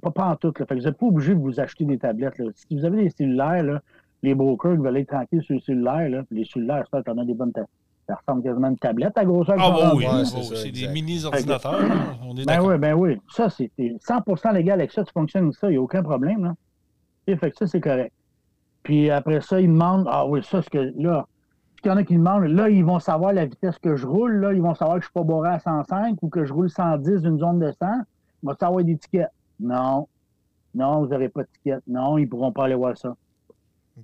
Pas, 0.00 0.10
pas 0.10 0.24
en 0.30 0.36
tout. 0.36 0.52
Là. 0.58 0.66
Fait 0.66 0.74
que 0.74 0.80
vous 0.80 0.86
n'êtes 0.86 0.96
pas 0.96 1.06
obligé 1.06 1.34
de 1.34 1.40
vous 1.40 1.60
acheter 1.60 1.84
des 1.84 1.98
tablettes. 1.98 2.38
Là. 2.38 2.46
Si 2.54 2.74
vous 2.74 2.84
avez 2.84 3.04
des 3.04 3.10
cellulaires, 3.10 3.62
là, 3.62 3.82
les 4.22 4.34
brokers 4.34 4.76
qui 4.76 4.82
veulent 4.82 4.96
être 4.96 5.08
tranquilles 5.08 5.42
sur 5.42 5.54
les 5.54 5.60
cellulaires, 5.60 6.08
là, 6.08 6.22
les 6.30 6.46
cellulaires, 6.46 6.86
ça, 6.90 7.02
en 7.06 7.18
as 7.18 7.24
des 7.26 7.34
bonnes 7.34 7.52
tablettes. 7.52 7.70
Ça 8.08 8.16
ressemble 8.16 8.42
quasiment 8.42 8.66
à 8.66 8.70
une 8.70 8.78
tablette 8.78 9.16
à 9.16 9.24
grosseur. 9.24 9.56
Ah 9.58 9.92
oui, 9.94 10.04
oui, 10.06 10.26
c'est 10.26 10.70
des 10.70 10.88
mini-ordinateurs. 10.88 11.80
On 12.22 12.36
est 12.36 12.44
ben 12.44 12.60
oui, 12.60 12.78
ben 12.78 12.94
oui. 12.94 13.18
Ça, 13.30 13.48
c'est 13.48 13.70
100% 13.78 14.54
légal 14.54 14.80
avec 14.80 14.92
ça. 14.92 15.04
Tu 15.04 15.12
fonctionnes 15.12 15.44
avec 15.44 15.56
ça, 15.56 15.68
il 15.68 15.72
n'y 15.72 15.76
a 15.76 15.82
aucun 15.82 16.02
problème. 16.02 16.44
Là. 16.44 16.54
Et 17.26 17.36
fait 17.36 17.50
que 17.50 17.56
ça, 17.56 17.66
c'est 17.66 17.80
correct. 17.80 18.12
Puis 18.84 19.10
après 19.10 19.40
ça, 19.40 19.60
ils 19.60 19.68
demandent 19.68 20.06
Ah 20.08 20.24
oui, 20.26 20.42
ça, 20.44 20.62
ce 20.62 20.70
que 20.70 20.92
là, 20.96 21.26
il 21.84 21.88
y 21.88 21.90
en 21.90 21.96
a 21.96 22.04
qui 22.04 22.14
demandent, 22.14 22.44
là, 22.44 22.70
ils 22.70 22.84
vont 22.84 22.98
savoir 22.98 23.32
la 23.32 23.44
vitesse 23.44 23.78
que 23.78 23.96
je 23.96 24.06
roule, 24.06 24.36
là, 24.36 24.52
ils 24.52 24.62
vont 24.62 24.74
savoir 24.74 24.98
que 24.98 25.02
je 25.02 25.08
ne 25.08 25.10
suis 25.10 25.12
pas 25.12 25.22
bourré 25.22 25.50
à 25.50 25.58
105 25.58 26.22
ou 26.22 26.28
que 26.28 26.44
je 26.44 26.52
roule 26.52 26.70
110 26.70 27.22
d'une 27.22 27.38
zone 27.38 27.58
de 27.58 27.70
100. 27.72 27.86
Ils 28.42 28.46
vont 28.46 28.56
savoir 28.58 28.84
des 28.84 28.96
tickets. 28.96 29.28
Non. 29.60 30.08
Non, 30.74 31.00
vous 31.00 31.08
n'aurez 31.08 31.28
pas 31.28 31.42
de 31.42 31.48
ticket. 31.48 31.78
Non, 31.86 32.16
ils 32.16 32.24
ne 32.24 32.28
pourront 32.28 32.52
pas 32.52 32.64
aller 32.64 32.74
voir 32.74 32.96
ça. 32.96 33.14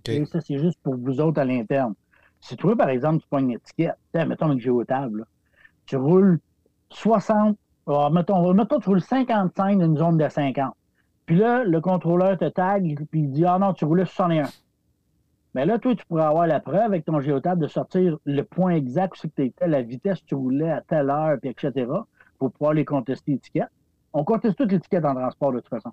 Et 0.07 0.25
ça, 0.27 0.41
c'est 0.41 0.59
juste 0.59 0.79
pour 0.83 0.97
vous 0.97 1.21
autres 1.21 1.41
à 1.41 1.45
l'interne. 1.45 1.95
Si 2.41 2.57
toi, 2.57 2.77
par 2.77 2.89
exemple, 2.91 3.23
tu 3.23 3.27
prends 3.29 3.41
une 3.41 3.53
étiquette, 3.53 3.97
mettons 4.15 4.47
avec 4.47 4.61
Géotable, 4.61 5.27
tu 5.87 5.97
roules 5.97 6.39
60, 6.91 7.57
mettons, 8.13 8.55
mettons, 8.55 8.79
tu 8.79 8.89
roules 8.89 9.03
55 9.03 9.79
d'une 9.79 9.97
zone 9.97 10.17
de 10.17 10.29
50. 10.29 10.75
Puis 11.27 11.37
là, 11.37 11.65
le 11.65 11.81
contrôleur 11.81 12.39
te 12.39 12.49
tag, 12.49 13.07
puis 13.11 13.21
il 13.21 13.31
dit 13.31 13.45
Ah 13.45 13.59
non, 13.59 13.73
tu 13.73 13.85
roulais 13.85 14.05
61. 14.05 14.49
Mais 15.55 15.67
là, 15.67 15.79
toi, 15.79 15.95
tu 15.95 16.05
pourrais 16.07 16.25
avoir 16.25 16.47
la 16.47 16.61
preuve 16.61 16.83
avec 16.83 17.05
ton 17.05 17.21
géotable 17.21 17.63
de 17.63 17.67
sortir 17.67 18.19
le 18.25 18.43
point 18.43 18.73
exact 18.73 19.23
où 19.23 19.29
tu 19.29 19.45
étais, 19.45 19.67
la 19.67 19.83
vitesse 19.83 20.21
que 20.21 20.27
tu 20.27 20.35
roulais 20.35 20.71
à 20.71 20.81
telle 20.81 21.11
heure, 21.11 21.39
puis 21.41 21.51
etc., 21.51 21.91
pour 22.39 22.53
pouvoir 22.53 22.73
les 22.73 22.85
contester 22.85 23.33
l'étiquette. 23.33 23.69
On 24.13 24.25
conteste 24.25 24.57
toutes 24.57 24.71
les 24.71 24.77
étiquettes 24.77 25.05
en 25.05 25.15
transport, 25.15 25.53
de 25.53 25.61
toute 25.61 25.69
façon. 25.69 25.91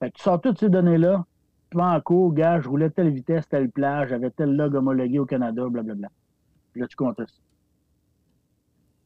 Fait 0.00 0.10
que 0.10 0.16
tu 0.16 0.22
sors 0.22 0.40
toutes 0.40 0.58
ces 0.58 0.68
données-là, 0.68 1.24
tu 1.70 1.76
vas 1.76 1.94
en 1.94 2.00
cours, 2.00 2.32
gars, 2.32 2.60
je 2.60 2.68
roulais 2.68 2.90
telle 2.90 3.10
vitesse, 3.10 3.48
telle 3.48 3.70
plage, 3.70 4.08
j'avais 4.10 4.30
tel 4.30 4.56
log 4.56 4.74
homologué 4.74 5.18
au 5.18 5.26
Canada, 5.26 5.68
blablabla. 5.68 6.08
Puis 6.72 6.80
là, 6.80 6.86
tu 6.86 6.96
contestes. 6.96 7.40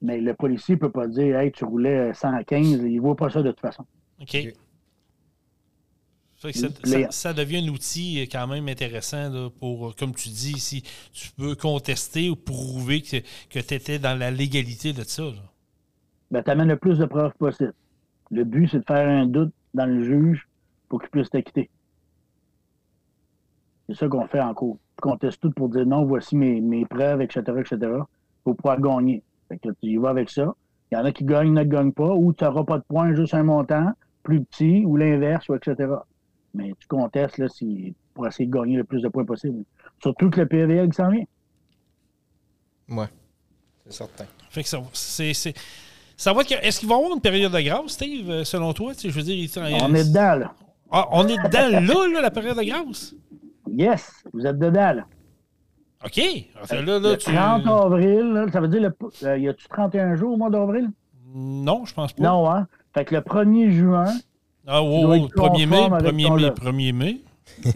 Mais 0.03 0.21
le 0.21 0.35
policier 0.35 0.77
ne 0.77 0.81
peut 0.81 0.91
pas 0.91 1.07
dire, 1.09 1.39
hey, 1.39 1.53
tu 1.53 1.65
roulais 1.65 2.15
115, 2.15 2.83
il 2.85 2.97
ne 2.97 3.01
voit 3.01 3.17
pas 3.17 3.29
ça 3.29 3.43
de 3.43 3.51
toute 3.51 3.61
façon. 3.61 3.85
OK 4.21 4.53
ça, 7.11 7.35
devient 7.35 7.59
un 7.59 7.69
outil 7.69 8.27
quand 8.33 8.47
même 8.47 8.67
intéressant 8.69 9.51
pour, 9.59 9.95
comme 9.95 10.15
tu 10.15 10.31
dis, 10.31 10.59
si 10.59 10.83
tu 11.13 11.31
peux 11.37 11.55
contester 11.55 12.31
ou 12.31 12.37
prouver 12.37 13.03
que, 13.03 13.19
que 13.51 13.59
tu 13.59 13.75
étais 13.75 13.99
dans 13.99 14.19
la 14.19 14.31
légalité 14.31 14.95
de 14.95 15.03
ça. 15.03 15.25
Ben, 16.31 16.43
tu 16.43 16.51
amènes 16.51 16.69
le 16.69 16.77
plus 16.77 16.99
de 16.99 17.05
preuves 17.05 17.35
possible. 17.39 17.75
Le 18.31 18.45
but, 18.45 18.69
c'est 18.69 18.79
de 18.79 18.85
faire 18.85 19.07
un 19.07 19.27
doute 19.27 19.53
dans 19.75 19.85
le 19.85 20.03
juge 20.03 20.49
pour 20.89 21.01
qu'il 21.01 21.11
puisse 21.11 21.29
t'acquitter. 21.29 21.69
C'est 23.89 23.97
ça 23.97 24.09
qu'on 24.09 24.27
fait 24.27 24.41
en 24.41 24.55
cours. 24.55 24.79
Tu 24.97 25.03
contestes 25.03 25.41
tout 25.43 25.51
pour 25.51 25.69
dire 25.69 25.85
non, 25.85 26.07
voici 26.07 26.37
mes, 26.37 26.61
mes 26.61 26.87
preuves, 26.87 27.21
etc., 27.21 27.43
etc., 27.59 27.93
pour 28.45 28.57
pouvoir 28.57 28.81
gagner. 28.81 29.23
Fait 29.49 29.59
que 29.59 29.69
tu 29.69 29.89
y 29.89 29.97
vas 29.97 30.11
avec 30.11 30.31
ça. 30.31 30.55
Il 30.91 30.95
y 30.95 30.99
en 30.99 31.05
a 31.05 31.13
qui 31.13 31.25
gagnent, 31.25 31.53
ne 31.53 31.65
gagnent 31.65 31.93
pas, 31.93 32.15
ou 32.15 32.33
tu 32.33 32.45
n'auras 32.45 32.65
pas 32.65 32.79
de 32.79 32.85
points, 32.85 33.15
juste 33.15 33.35
un 33.35 33.43
montant 33.43 33.93
plus 34.23 34.43
petit, 34.45 34.85
ou 34.87 34.97
l'inverse, 34.97 35.49
ou 35.49 35.55
etc 35.55 35.97
mais 36.55 36.73
tu 36.79 36.87
contestes 36.87 37.39
là, 37.39 37.49
si, 37.49 37.95
pour 38.15 38.27
essayer 38.27 38.47
de 38.47 38.53
gagner 38.53 38.77
le 38.77 38.85
plus 38.85 39.03
de 39.03 39.09
points 39.09 39.25
possible. 39.25 39.65
Surtout 40.03 40.31
que 40.31 40.41
le 40.41 40.47
PVL 40.47 40.89
qui 40.89 40.97
s'en 40.97 41.11
vient. 41.11 41.25
Oui, 42.89 43.07
c'est 43.85 43.93
certain. 43.93 44.27
Fait 44.51 44.63
que 44.63 44.69
ça, 44.69 44.83
c'est, 44.93 45.33
ça 46.17 46.33
va 46.33 46.43
Est-ce 46.43 46.81
qu'il 46.81 46.89
va 46.89 46.97
y 46.97 46.99
avoir 46.99 47.15
une 47.15 47.21
période 47.21 47.53
de 47.53 47.61
grâce, 47.61 47.93
Steve, 47.93 48.45
selon 48.45 48.73
toi? 48.73 48.93
Je 49.01 49.09
veux 49.09 49.23
dire, 49.23 49.49
on 49.57 49.95
est 49.95 50.09
dedans, 50.09 50.35
là. 50.35 50.55
Ah, 50.91 51.07
on 51.13 51.27
est 51.29 51.37
dedans, 51.37 51.69
là, 51.69 52.09
là, 52.09 52.21
la 52.21 52.31
période 52.31 52.57
de 52.57 52.65
grâce? 52.65 53.15
Yes, 53.71 54.25
vous 54.33 54.45
êtes 54.45 54.59
dedans, 54.59 54.93
là. 54.93 55.07
OK. 56.05 56.17
là, 56.17 56.83
là, 56.83 56.99
le 56.99 57.17
30 57.17 57.67
avril, 57.67 58.33
là, 58.33 58.47
ça 58.51 58.61
veut 58.61 58.69
dire, 58.69 58.81
le, 58.81 58.93
euh, 59.23 59.39
y 59.39 59.49
a-tu 59.49 59.69
31 59.69 60.17
jours 60.17 60.33
au 60.33 60.37
mois 60.37 60.51
d'avril? 60.51 60.91
Non, 61.33 61.85
je 61.85 61.95
pense 61.95 62.13
pas. 62.13 62.23
Non, 62.23 62.51
hein? 62.51 62.67
Fait 62.95 63.05
que 63.05 63.15
le 63.15 63.21
1er 63.21 63.71
juin, 63.71 64.13
ah, 64.67 64.83
oui, 64.83 65.27
1er 65.37 65.67
mai, 65.67 65.89
1er 65.89 66.13
mai, 66.13 66.51
1er 66.51 66.93
mai. 66.93 67.21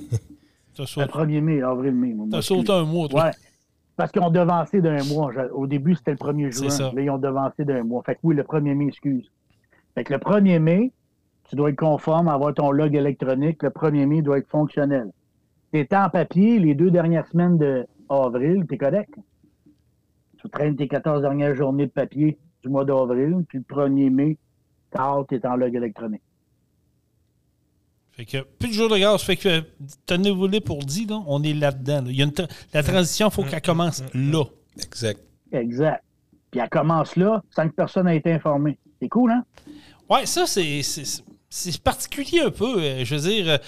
Le 0.79 1.07
1er 1.07 1.41
mai, 1.41 1.63
avril-mai. 1.63 2.17
T'as 2.31 2.43
sauté 2.43 2.73
un 2.73 2.85
mois, 2.85 3.09
toi. 3.09 3.25
Ouais. 3.25 3.31
Parce 3.97 4.11
qu'ils 4.11 4.23
ont 4.23 4.31
devancé 4.31 4.81
d'un 4.81 5.05
mois. 5.05 5.31
Au 5.53 5.67
début, 5.67 5.95
c'était 5.95 6.11
le 6.11 6.17
1er 6.17 6.51
juin. 6.51 6.93
Là, 6.93 7.03
ils 7.03 7.11
ont 7.11 7.19
devancé 7.19 7.65
d'un 7.65 7.85
mois. 7.85 8.03
Fait 8.05 8.17
que 8.17 8.21
oui, 8.25 8.35
le 8.35 8.43
1er 8.43 8.75
mai, 8.75 8.87
excuse. 8.89 9.31
Fait 9.95 10.03
que 10.03 10.13
le 10.13 10.19
1er 10.19 10.59
mai, 10.59 10.93
tu 11.49 11.55
dois 11.55 11.71
être 11.71 11.77
conforme, 11.77 12.27
avoir 12.29 12.55
ton 12.55 12.73
log 12.73 12.95
électronique. 12.95 13.63
Le 13.63 13.71
1er 13.71 14.07
mai, 14.07 14.23
doit 14.23 14.39
être 14.39 14.49
fonctionnel. 14.49 15.13
t'es 15.71 15.87
en 15.95 16.11
papier 16.11 16.59
les 16.59 16.75
deux 16.75 16.91
dernières 16.91 17.27
semaines 17.29 17.57
d'avril, 17.57 18.67
t'es 18.69 18.79
correct. 18.79 19.15
Tu 20.39 20.51
traînes 20.51 20.77
tes 20.77 20.89
14 20.89 21.23
dernières 21.23 21.55
journées 21.55 21.87
de 21.87 21.93
papier 21.93 22.37
du 22.63 22.69
mois 22.69 22.85
d'avril, 22.85 23.45
puis 23.49 23.59
le 23.59 23.65
1er 23.65 24.11
mai, 24.11 24.39
tard, 24.91 25.25
t'es 25.29 25.47
en 25.47 25.55
log 25.55 25.75
électronique. 25.75 26.23
Fait 28.17 28.25
que 28.25 28.39
plus 28.59 28.69
de 28.69 28.75
jours 28.75 28.89
de 28.89 28.97
gaz, 28.97 29.23
fait 29.23 29.37
que 29.37 29.65
tenez-vous 30.07 30.47
les 30.47 30.61
pour 30.61 30.79
dire, 30.85 31.23
on 31.27 31.43
est 31.43 31.53
là-dedans. 31.53 32.05
Il 32.07 32.15
y 32.15 32.23
a 32.23 32.27
la 32.73 32.83
transition, 32.83 33.29
il 33.29 33.33
faut 33.33 33.43
qu'elle 33.43 33.61
commence 33.61 34.05
là. 34.15 34.45
Exact. 34.81 35.21
Exact. 35.53 36.03
Puis 36.51 36.61
elle 36.61 36.69
commence 36.69 37.17
là 37.17 37.43
sans 37.51 37.69
que 37.69 37.75
personne 37.75 38.07
n'ait 38.07 38.19
été 38.19 38.33
informé. 38.33 38.79
C'est 39.03 39.09
cool, 39.09 39.33
hein? 39.33 39.45
Ouais, 40.09 40.27
ça, 40.27 40.45
c'est 40.47 41.83
particulier 41.83 42.41
un 42.41 42.51
peu. 42.51 42.79
Euh, 42.79 43.05
je 43.05 43.17
veux 43.17 43.29
dire, 43.29 43.49
euh, 43.49 43.59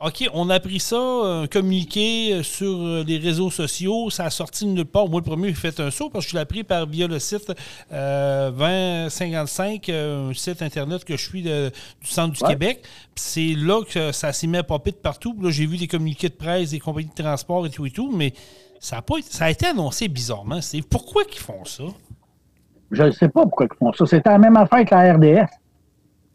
OK, 0.00 0.28
on 0.34 0.50
a 0.50 0.58
pris 0.58 0.80
ça, 0.80 0.98
un 0.98 1.46
communiqué 1.46 2.42
sur 2.42 3.04
les 3.04 3.16
réseaux 3.16 3.50
sociaux, 3.50 4.10
ça 4.10 4.24
a 4.24 4.30
sorti 4.30 4.64
de 4.64 4.70
nulle 4.70 4.84
part. 4.84 5.08
Moi, 5.08 5.20
le 5.20 5.24
premier, 5.24 5.48
j'ai 5.48 5.54
fait 5.54 5.78
un 5.78 5.90
saut 5.92 6.10
parce 6.10 6.24
que 6.24 6.32
je 6.32 6.36
l'ai 6.36 6.42
appris 6.42 6.64
par, 6.64 6.86
via 6.86 7.06
le 7.06 7.20
site 7.20 7.52
2055, 7.90 9.88
euh, 9.88 10.30
un 10.30 10.34
site 10.34 10.62
Internet 10.62 11.04
que 11.04 11.16
je 11.16 11.28
suis 11.28 11.42
du 11.42 11.70
centre 12.02 12.34
du 12.34 12.42
Québec. 12.42 12.82
C'est 13.14 13.54
là 13.56 13.82
que 13.84 14.10
ça 14.10 14.32
s'est 14.32 14.48
mis 14.48 14.58
à 14.58 14.64
popper 14.64 14.90
de 14.90 14.96
partout. 14.96 15.36
Là, 15.40 15.50
j'ai 15.50 15.64
vu 15.64 15.76
des 15.76 15.86
communiqués 15.86 16.28
de 16.28 16.34
presse, 16.34 16.70
des 16.70 16.80
compagnies 16.80 17.10
de 17.16 17.22
transport 17.22 17.64
et 17.64 17.70
tout 17.70 17.86
et 17.86 17.90
tout, 17.90 18.10
mais 18.14 18.34
ça 18.80 18.98
a, 18.98 19.02
pas, 19.02 19.14
ça 19.22 19.44
a 19.44 19.50
été 19.50 19.66
annoncé 19.66 20.08
bizarrement. 20.08 20.60
C'est 20.60 20.82
pourquoi 20.82 21.22
ils 21.32 21.38
font 21.38 21.64
ça? 21.64 21.84
Je 22.90 23.04
ne 23.04 23.10
sais 23.12 23.28
pas 23.28 23.42
pourquoi 23.42 23.68
ils 23.72 23.76
font 23.78 23.92
ça. 23.92 24.06
C'était 24.06 24.30
la 24.30 24.38
même 24.38 24.56
affaire 24.56 24.84
que 24.84 24.94
la 24.94 25.14
RDS. 25.14 25.48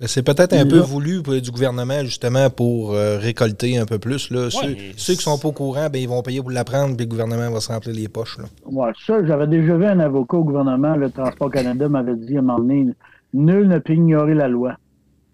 C'est 0.06 0.24
peut-être 0.24 0.54
un 0.54 0.66
peu 0.66 0.80
voulu 0.80 1.22
du 1.42 1.52
gouvernement, 1.52 2.06
justement, 2.06 2.50
pour 2.50 2.94
euh, 2.94 3.18
récolter 3.18 3.78
un 3.78 3.86
peu 3.86 4.00
plus. 4.00 4.32
Là. 4.32 4.50
ceux, 4.50 4.74
qui 4.74 5.10
ne 5.10 5.22
sont 5.22 5.38
pas 5.38 5.50
au 5.50 5.52
courant, 5.52 5.90
ben, 5.90 6.02
ils 6.02 6.08
vont 6.08 6.22
payer 6.22 6.40
pour 6.40 6.52
l'apprendre, 6.52 6.96
puis 6.96 7.06
le 7.06 7.10
gouvernement 7.10 7.52
va 7.52 7.60
se 7.60 7.70
remplir 7.70 7.94
les 7.94 8.08
poches. 8.08 8.38
Là. 8.38 8.46
Ouais, 8.66 8.92
ça, 9.06 9.26
j'avais 9.26 9.48
déjà 9.48 9.76
vu 9.76 9.86
un 9.86 10.00
avocat 10.00 10.38
au 10.38 10.46
gouvernement, 10.46 10.96
le 10.96 11.12
Transport 11.12 11.52
Canada 11.52 11.90
m'avait 11.90 12.16
dit 12.16 12.38
à 12.38 12.40
un 12.40 12.44
moment 12.44 12.60
donné 12.60 12.94
Nul 13.34 13.68
ne 13.68 13.78
peut 13.78 13.94
ignorer 13.94 14.36
la 14.36 14.48
loi. 14.48 14.78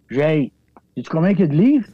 J'ai, 0.10 0.22
hey, 0.22 0.52
sais-tu 0.98 1.10
combien 1.10 1.30
il 1.30 1.40
y 1.40 1.44
a 1.44 1.48
de 1.48 1.54
livres? 1.54 1.88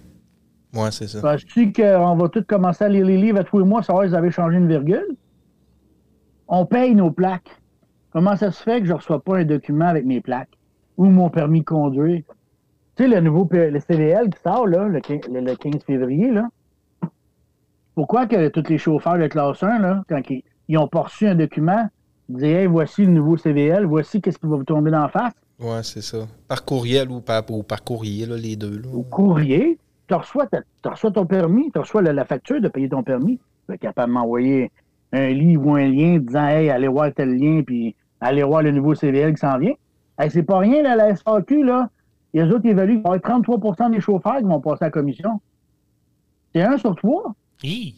Oui, 0.74 0.88
c'est 0.91 1.07
ça. 1.07 1.22
Penses-tu 1.22 1.74
qu'on 1.74 2.15
va 2.15 2.30
tous 2.30 2.43
commencer 2.43 2.86
à 2.86 2.89
lire 2.89 3.05
les 3.05 3.17
livres 3.17 3.39
à 3.39 3.43
tous 3.43 3.59
les 3.59 3.65
mois, 3.65 3.84
savoir 3.84 4.05
si 4.05 4.11
vous 4.11 4.15
avez 4.15 4.32
changé 4.32 4.57
une 4.57 4.69
virgule? 4.69 5.17
On 6.47 6.65
paye 6.65 6.95
nos 6.95 7.11
plaques. 7.11 7.49
Comment 8.13 8.38
ça 8.38 8.51
se 8.51 8.63
fait 8.63 8.80
que 8.80 8.86
je 8.86 8.91
ne 8.91 8.97
reçois 8.97 9.22
pas 9.22 9.39
un 9.39 9.45
document 9.45 9.88
avec 9.88 10.05
mes 10.05 10.22
plaques 10.22 10.57
ou 10.97 11.05
mon 11.05 11.30
permis 11.30 11.59
de 11.59 11.65
conduire? 11.65 12.24
Tu 13.02 13.10
sais, 13.10 13.16
le 13.16 13.22
nouveau 13.22 13.49
le 13.52 13.80
CVL 13.80 14.30
qui 14.30 14.39
sort 14.43 14.68
là, 14.68 14.88
le, 14.88 14.99
15, 14.99 15.84
février, 15.88 16.30
là, 16.30 16.49
pourquoi 17.95 18.28
que 18.28 18.49
tous 18.49 18.70
les 18.70 18.78
chauffeurs 18.78 19.18
de 19.18 19.26
classe 19.26 19.64
1, 19.64 19.80
là, 19.80 20.04
quand 20.08 20.22
ils, 20.68 20.78
ont 20.78 20.88
pas 20.88 21.02
reçu 21.02 21.26
un 21.26 21.34
document, 21.34 21.89
ils 22.30 22.36
disent 22.36 22.43
hey, 22.43 22.68
voici 22.68 23.04
le 23.04 23.12
nouveau 23.14 23.38
CVL, 23.38 23.86
voici 23.86 24.22
qu'est-ce 24.22 24.38
qui 24.38 24.45
va 24.45 24.56
vous 24.56 24.64
tomber 24.66 24.91
dans 24.91 25.02
la 25.02 25.10
face? 25.10 25.34
Oui, 25.60 25.78
c'est 25.82 26.04
ça. 26.04 26.28
Par 26.47 26.64
courriel 26.64 27.10
ou 27.10 27.22
par, 27.22 27.43
par 27.68 27.84
courrier, 27.84 28.28
là, 28.28 28.38
les 28.38 28.56
deux. 28.56 28.78
Là. 28.78 28.89
Au 28.93 29.02
courrier, 29.02 29.80
tu 30.08 30.14
reçois, 30.14 30.47
reçois, 30.86 31.10
ton 31.10 31.26
permis, 31.26 31.72
tu 31.72 31.80
reçois 31.80 32.04
la, 32.04 32.24
facture 32.24 32.62
de 32.62 32.68
payer 32.68 32.89
ton 32.89 33.02
permis. 33.02 33.39
Tu 33.68 33.74
es 33.74 33.78
capable 33.80 34.10
de 34.10 34.14
m'envoyer 34.14 34.72
un 35.12 35.30
livre 35.30 35.66
ou 35.66 35.74
un 35.74 35.88
lien 35.88 36.20
disant 36.20 36.45
Hey, 36.45 36.70
allez 36.70 36.88
voir 36.88 37.12
tel 37.16 37.36
lien, 37.36 37.64
puis 37.66 37.95
allez 38.20 38.43
voir 38.43 38.62
le 38.62 38.70
nouveau 38.70 38.93
CVL 38.93 39.34
qui 39.34 39.39
s'en 39.39 39.58
vient. 39.58 39.74
Hey, 40.20 40.30
c'est 40.30 40.43
pas 40.43 40.60
rien, 40.60 40.84
là, 40.84 40.95
la 40.95 41.16
SAQ, 41.16 41.64
là. 41.64 41.89
Les 42.34 42.43
autres 42.43 42.65
évaluent 42.65 42.95
qu'il 42.95 43.03
va 43.03 43.15
y 43.15 43.19
avoir 43.19 43.41
33 43.43 43.89
des 43.89 44.01
chauffeurs 44.01 44.38
qui 44.38 44.43
vont 44.43 44.61
passer 44.61 44.84
à 44.84 44.86
la 44.86 44.91
commission. 44.91 45.41
C'est 46.53 46.61
un 46.61 46.77
sur 46.77 46.95
trois. 46.95 47.34
Oui. 47.63 47.95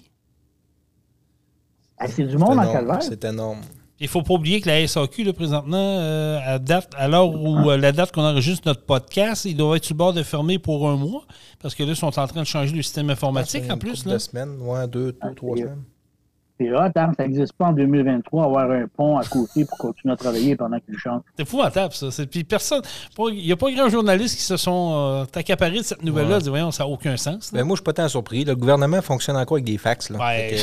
c'est 2.08 2.24
du 2.24 2.38
monde 2.38 2.60
en 2.60 2.72
calvaire. 2.72 3.02
C'est 3.02 3.24
énorme. 3.26 3.62
Il 4.00 4.08
ne 4.08 4.10
faut 4.10 4.22
pas 4.22 4.34
oublier 4.34 4.60
que 4.60 4.68
la 4.68 4.86
SAQ, 4.86 5.24
là, 5.24 5.34
présentement, 5.34 5.78
euh, 5.78 6.40
à, 6.44 6.60
date, 6.60 6.92
à 6.98 7.08
l'heure 7.08 7.32
où 7.32 7.70
euh, 7.70 7.78
la 7.78 7.92
date 7.92 8.12
qu'on 8.12 8.24
enregistre 8.24 8.68
notre 8.68 8.84
podcast, 8.84 9.46
il 9.46 9.56
doit 9.56 9.78
être 9.78 9.86
sur 9.86 9.96
bord 9.96 10.14
de 10.14 10.24
fermer 10.24 10.60
pour 10.60 10.90
un 10.90 10.98
mois, 10.98 11.24
parce 11.62 11.74
que 11.74 11.84
là, 11.84 11.90
ils 11.90 11.96
sont 11.96 12.08
en 12.20 12.28
train 12.28 12.42
de 12.42 12.48
changer 12.48 12.76
le 12.76 12.82
système 12.82 13.10
informatique 13.10 13.64
en 13.72 13.78
plus. 13.78 14.04
Deux 14.04 14.20
semaines, 14.20 14.58
ouais, 14.60 14.88
deux, 14.88 15.14
deux 15.14 15.18
ah, 15.22 15.30
trois 15.36 15.56
semaines. 15.56 15.84
C'est 16.60 16.72
hot, 16.72 16.92
hein? 16.96 17.12
Ça 17.18 17.24
n'existe 17.24 17.54
pas 17.54 17.66
en 17.66 17.74
2023, 17.74 18.46
avoir 18.46 18.70
un 18.70 18.86
pont 18.88 19.18
à 19.18 19.24
côté 19.24 19.66
pour 19.66 19.78
continuer 19.78 20.14
à 20.14 20.18
travailler 20.18 20.56
pendant 20.56 20.80
qu'il 20.80 20.98
chante. 20.98 21.24
C'est 21.36 21.44
épouvantable, 21.44 21.94
ça. 21.94 22.08
Puis 22.30 22.44
personne. 22.44 22.82
Il 23.18 23.46
n'y 23.46 23.52
a 23.52 23.56
pas 23.56 23.72
grand 23.72 23.90
journalistes 23.90 24.36
qui 24.36 24.44
se 24.44 24.58
sont 24.58 24.94
euh, 24.94 25.26
accaparés 25.34 25.80
de 25.80 25.84
cette 25.84 26.04
nouvelle-là. 26.04 26.38
Ouais. 26.38 26.50
Voyons, 26.50 26.72
ça 26.72 26.84
n'a 26.84 26.90
aucun 26.90 27.18
sens. 27.18 27.52
Ben, 27.52 27.64
moi, 27.64 27.70
je 27.70 27.72
ne 27.72 27.76
suis 27.78 27.84
pas 27.84 27.94
tant 27.94 28.08
surpris. 28.08 28.46
Le 28.46 28.56
gouvernement 28.56 29.02
fonctionne 29.02 29.36
encore 29.36 29.56
avec 29.56 29.66
des 29.66 29.80
fax. 29.80 30.12
Là. 30.12 30.20
Ouais. 30.20 30.56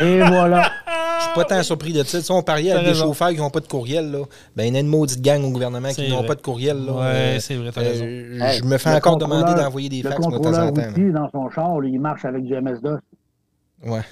Et 0.00 0.18
voilà. 0.18 0.70
Je 1.18 1.24
suis 1.24 1.34
pas 1.34 1.44
tant 1.44 1.62
surpris 1.62 1.92
de 1.92 2.02
ça. 2.04 2.20
Si 2.20 2.30
on 2.30 2.42
pariait 2.42 2.72
avec 2.72 2.86
des 2.86 2.94
chauffeurs 2.94 3.30
qui 3.30 3.38
n'ont 3.38 3.50
pas 3.50 3.60
de 3.60 3.66
courriel, 3.66 4.12
là, 4.12 4.20
ben, 4.54 4.64
il 4.64 4.74
y 4.74 4.76
a 4.76 4.80
une 4.80 4.86
maudite 4.86 5.20
gang 5.20 5.42
au 5.42 5.50
gouvernement 5.50 5.90
qui 5.90 6.08
n'ont 6.08 6.24
pas 6.24 6.36
de 6.36 6.42
courriel. 6.42 6.84
Là. 6.84 6.92
Ouais, 6.92 7.00
euh, 7.02 7.38
c'est 7.40 7.56
vrai, 7.56 7.70
t'as 7.72 7.80
raison. 7.80 8.04
Euh, 8.04 8.52
je 8.58 8.64
me 8.64 8.78
fais 8.78 8.94
encore 8.94 9.16
demander 9.16 9.54
d'envoyer 9.54 9.88
des 9.88 10.02
fax 10.02 10.16
de 10.16 10.38
temps 10.38 10.54
en 10.54 10.72
temps. 10.72 10.82
dans 11.12 11.30
son 11.30 11.50
char, 11.50 11.84
il 11.84 12.00
marche 12.00 12.24
avec 12.24 12.44
du 12.44 12.54
MS-DOS. 12.54 13.00
Ouais. 13.86 14.02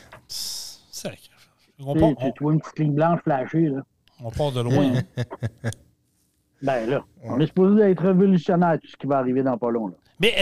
On 1.80 1.94
tu, 1.94 2.42
vois 2.42 2.52
une 2.52 2.60
petite 2.60 2.78
ligne 2.78 2.94
blanche 2.94 3.20
flashée. 3.22 3.68
Là. 3.68 3.82
On 4.22 4.30
part 4.30 4.52
de 4.52 4.60
loin. 4.62 4.96
Hein. 4.96 5.22
ben 6.62 6.90
là, 6.90 7.04
on 7.22 7.38
est 7.38 7.46
supposé 7.46 7.82
être 7.82 8.02
révolutionnaire, 8.02 8.78
tout 8.80 8.88
ce 8.88 8.96
qui 8.96 9.06
va 9.06 9.18
arriver 9.18 9.42
dans 9.42 9.56
pas 9.56 9.70
long. 9.70 9.88
Là. 9.88 9.94
Mais 10.20 10.34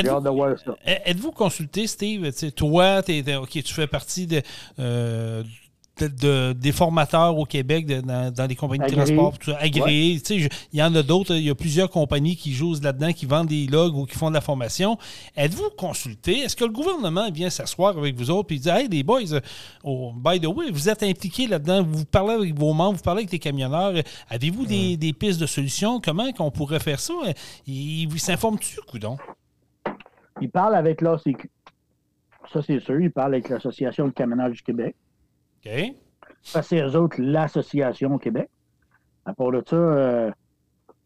êtes-vous 1.04 1.32
consulté, 1.32 1.86
Steve? 1.86 2.32
toi, 2.52 3.00
ok, 3.00 3.50
tu 3.50 3.74
fais 3.74 3.86
partie 3.86 4.26
de, 4.26 4.40
euh, 4.78 5.42
de, 5.98 6.52
des 6.52 6.72
formateurs 6.72 7.36
au 7.38 7.44
Québec 7.44 7.86
dans, 7.86 8.46
les 8.48 8.56
compagnies 8.56 8.86
de 8.86 8.94
transport, 8.94 9.38
tout 9.38 9.52
agréés. 9.58 10.20
Il 10.30 10.48
y 10.78 10.82
en 10.82 10.94
a 10.94 11.02
d'autres. 11.02 11.34
Il 11.34 11.44
y 11.44 11.50
a 11.50 11.54
plusieurs 11.54 11.90
compagnies 11.90 12.36
qui 12.36 12.52
jouent 12.52 12.74
là-dedans, 12.82 13.12
qui 13.12 13.26
vendent 13.26 13.48
des 13.48 13.66
logs 13.66 13.96
ou 13.96 14.04
qui 14.04 14.16
font 14.16 14.28
de 14.28 14.34
la 14.34 14.40
formation. 14.40 14.98
Êtes-vous 15.36 15.70
consulté? 15.76 16.40
Est-ce 16.40 16.56
que 16.56 16.64
le 16.64 16.70
gouvernement 16.70 17.30
vient 17.30 17.50
s'asseoir 17.50 17.96
avec 17.96 18.14
vous 18.16 18.30
autres 18.30 18.52
et 18.54 18.58
dire 18.58 18.74
Hey, 18.74 18.88
les 18.88 19.02
boys, 19.02 19.40
oh, 19.84 20.12
by 20.14 20.40
the 20.40 20.46
way, 20.46 20.70
vous 20.70 20.88
êtes 20.88 21.02
impliqués 21.02 21.46
là-dedans, 21.46 21.82
vous 21.82 22.04
parlez 22.04 22.34
avec 22.34 22.58
vos 22.58 22.72
membres, 22.72 22.96
vous 22.96 23.02
parlez 23.02 23.20
avec 23.20 23.32
les 23.32 23.38
camionneurs. 23.38 23.94
Avez-vous 24.28 24.66
des, 24.66 24.96
des, 24.96 25.12
pistes 25.12 25.40
de 25.40 25.46
solutions? 25.46 26.00
Comment 26.00 26.30
qu'on 26.32 26.50
pourrait 26.50 26.80
faire 26.80 27.00
ça? 27.00 27.14
Ils 27.66 28.06
vous 28.06 28.18
s'informent-tu, 28.18 28.80
coudon? 28.86 29.16
Ils 30.40 30.50
parlent 30.50 30.74
avec 30.74 31.00
l'ACQ. 31.00 31.50
Ça, 32.52 32.60
c'est 32.62 32.80
sûr. 32.80 33.00
Ils 33.00 33.10
parlent 33.10 33.34
avec 33.34 33.48
l'Association 33.48 34.06
de 34.06 34.12
camionnage 34.12 34.52
du 34.52 34.62
Québec. 34.62 34.94
Ça, 36.42 36.62
c'est 36.62 36.80
eux 36.80 36.96
autres, 36.96 37.16
l'association 37.20 38.14
au 38.14 38.18
Québec. 38.18 38.48
À 39.24 39.34
part 39.34 39.50
de 39.50 39.62
ça, 39.66 39.76
euh, 39.76 40.30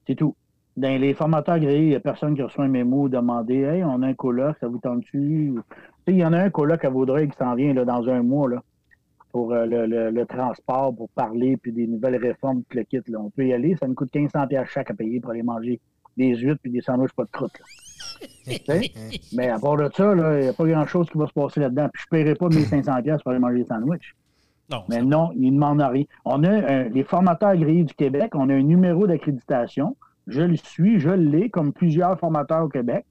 c'est 0.07 0.15
tout. 0.15 0.37
Dans 0.77 1.01
les 1.01 1.15
formateurs 1.15 1.55
agréés, 1.55 1.83
il 1.83 1.89
n'y 1.89 1.95
a 1.95 2.01
personne 2.01 2.35
qui 2.35 2.43
reçoit 2.43 2.65
un 2.65 2.69
mémo 2.69 3.09
demander 3.09 3.61
Hey, 3.63 3.83
on 3.85 4.03
a 4.03 4.09
un 4.09 4.15
colloque, 4.15 4.57
ça 4.61 4.69
vous 4.69 4.79
tente-tu? 4.79 5.55
Il 6.07 6.17
y 6.17 6.25
en 6.25 6.33
a 6.33 6.39
un 6.39 6.51
colloque 6.51 6.85
à 6.85 6.91
Vaudreuil 6.91 7.29
qui 7.29 7.37
s'en 7.37 7.55
vient 7.55 7.73
là, 7.73 7.85
dans 7.85 8.09
un 8.09 8.23
mois 8.23 8.49
là, 8.49 8.63
pour 9.33 9.53
euh, 9.53 9.67
le, 9.67 10.25
transport, 10.27 10.95
pour 10.95 11.09
parler, 11.11 11.57
puis 11.57 11.73
des 11.73 11.87
nouvelles 11.87 12.17
réformes, 12.17 12.63
tout 12.69 12.77
le 12.77 12.85
kit. 12.85 13.01
Là. 13.09 13.19
On 13.19 13.31
peut 13.31 13.47
y 13.47 13.53
aller, 13.53 13.77
ça 13.77 13.87
nous 13.87 13.95
coûte 13.95 14.15
1500 14.15 14.47
chaque 14.67 14.91
à 14.91 14.95
payer 14.95 15.21
pour 15.21 15.31
aller 15.31 15.43
manger 15.43 15.81
des 16.17 16.37
huîtres 16.37 16.61
puis 16.63 16.71
des 16.71 16.81
sandwichs 16.83 17.13
pas 17.13 17.25
de 17.25 17.31
croûte. 17.31 17.53
Mais 19.33 19.49
à 19.49 19.59
part 19.59 19.77
de 19.77 19.89
ça, 19.95 20.13
il 20.13 20.43
n'y 20.43 20.49
a 20.49 20.53
pas 20.53 20.67
grand-chose 20.67 21.09
qui 21.09 21.19
va 21.19 21.27
se 21.27 21.33
passer 21.33 21.61
là-dedans. 21.61 21.89
Puis 21.93 22.03
je 22.03 22.17
ne 22.17 22.23
paierai 22.23 22.35
pas 22.35 22.49
1500 22.49 22.93
pour 23.23 23.31
aller 23.31 23.41
manger 23.41 23.59
des 23.59 23.67
sandwichs. 23.67 24.15
Mais 24.89 25.03
non, 25.03 25.31
ils 25.35 25.51
ne 25.51 25.55
demandent 25.55 25.83
rien. 25.83 26.05
On 26.25 26.45
a 26.45 26.85
les 26.85 27.05
formateurs 27.05 27.51
agréés 27.51 27.85
du 27.85 27.95
Québec, 27.95 28.33
on 28.35 28.49
a 28.49 28.55
un 28.55 28.63
numéro 28.63 29.07
d'accréditation. 29.07 29.97
Je 30.27 30.43
le 30.43 30.57
suis, 30.57 31.01
je 31.01 31.11
l'ai, 31.11 31.51
comme 31.51 31.73
plusieurs 31.73 32.19
formateurs 32.19 32.65
au 32.65 32.69
Québec. 32.69 33.05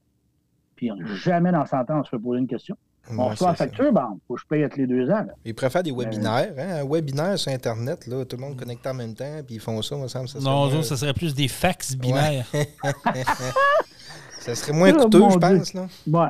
Puis 0.76 0.90
jamais 1.22 1.52
dans 1.52 1.66
100 1.66 1.78
ans, 1.78 2.00
on 2.00 2.04
se 2.04 2.10
fait 2.10 2.18
poser 2.18 2.40
une 2.40 2.46
question. 2.46 2.76
On 3.18 3.28
reçoit 3.28 3.48
la 3.48 3.54
facture, 3.54 3.92
bon, 3.92 4.20
faut 4.28 4.34
que 4.34 4.40
je 4.40 4.46
paye 4.46 4.68
tous 4.68 4.78
les 4.78 4.86
deux 4.86 5.10
ans. 5.10 5.26
Ils 5.44 5.54
préfèrent 5.54 5.82
des 5.82 5.92
webinaires. 5.92 6.54
Hein? 6.56 6.82
Un 6.82 6.88
webinaire 6.88 7.38
sur 7.38 7.50
Internet, 7.50 8.06
là, 8.06 8.24
tout 8.24 8.36
le 8.36 8.42
monde 8.42 8.56
connecté 8.56 8.88
en 8.88 8.94
même 8.94 9.14
temps, 9.14 9.40
puis 9.44 9.56
ils 9.56 9.60
font 9.60 9.82
ça, 9.82 9.96
me 9.96 10.06
semble. 10.06 10.28
Ça 10.28 10.38
non, 10.38 10.82
ça 10.82 10.96
serait 10.96 11.14
plus 11.14 11.34
des 11.34 11.48
fax 11.48 11.96
binaires. 11.96 12.46
ça 14.40 14.54
serait 14.54 14.72
moins 14.72 14.92
coûteux, 14.92 15.30
je 15.30 15.38
pense. 15.38 15.74
Là. 15.74 15.86
Ouais. 16.06 16.28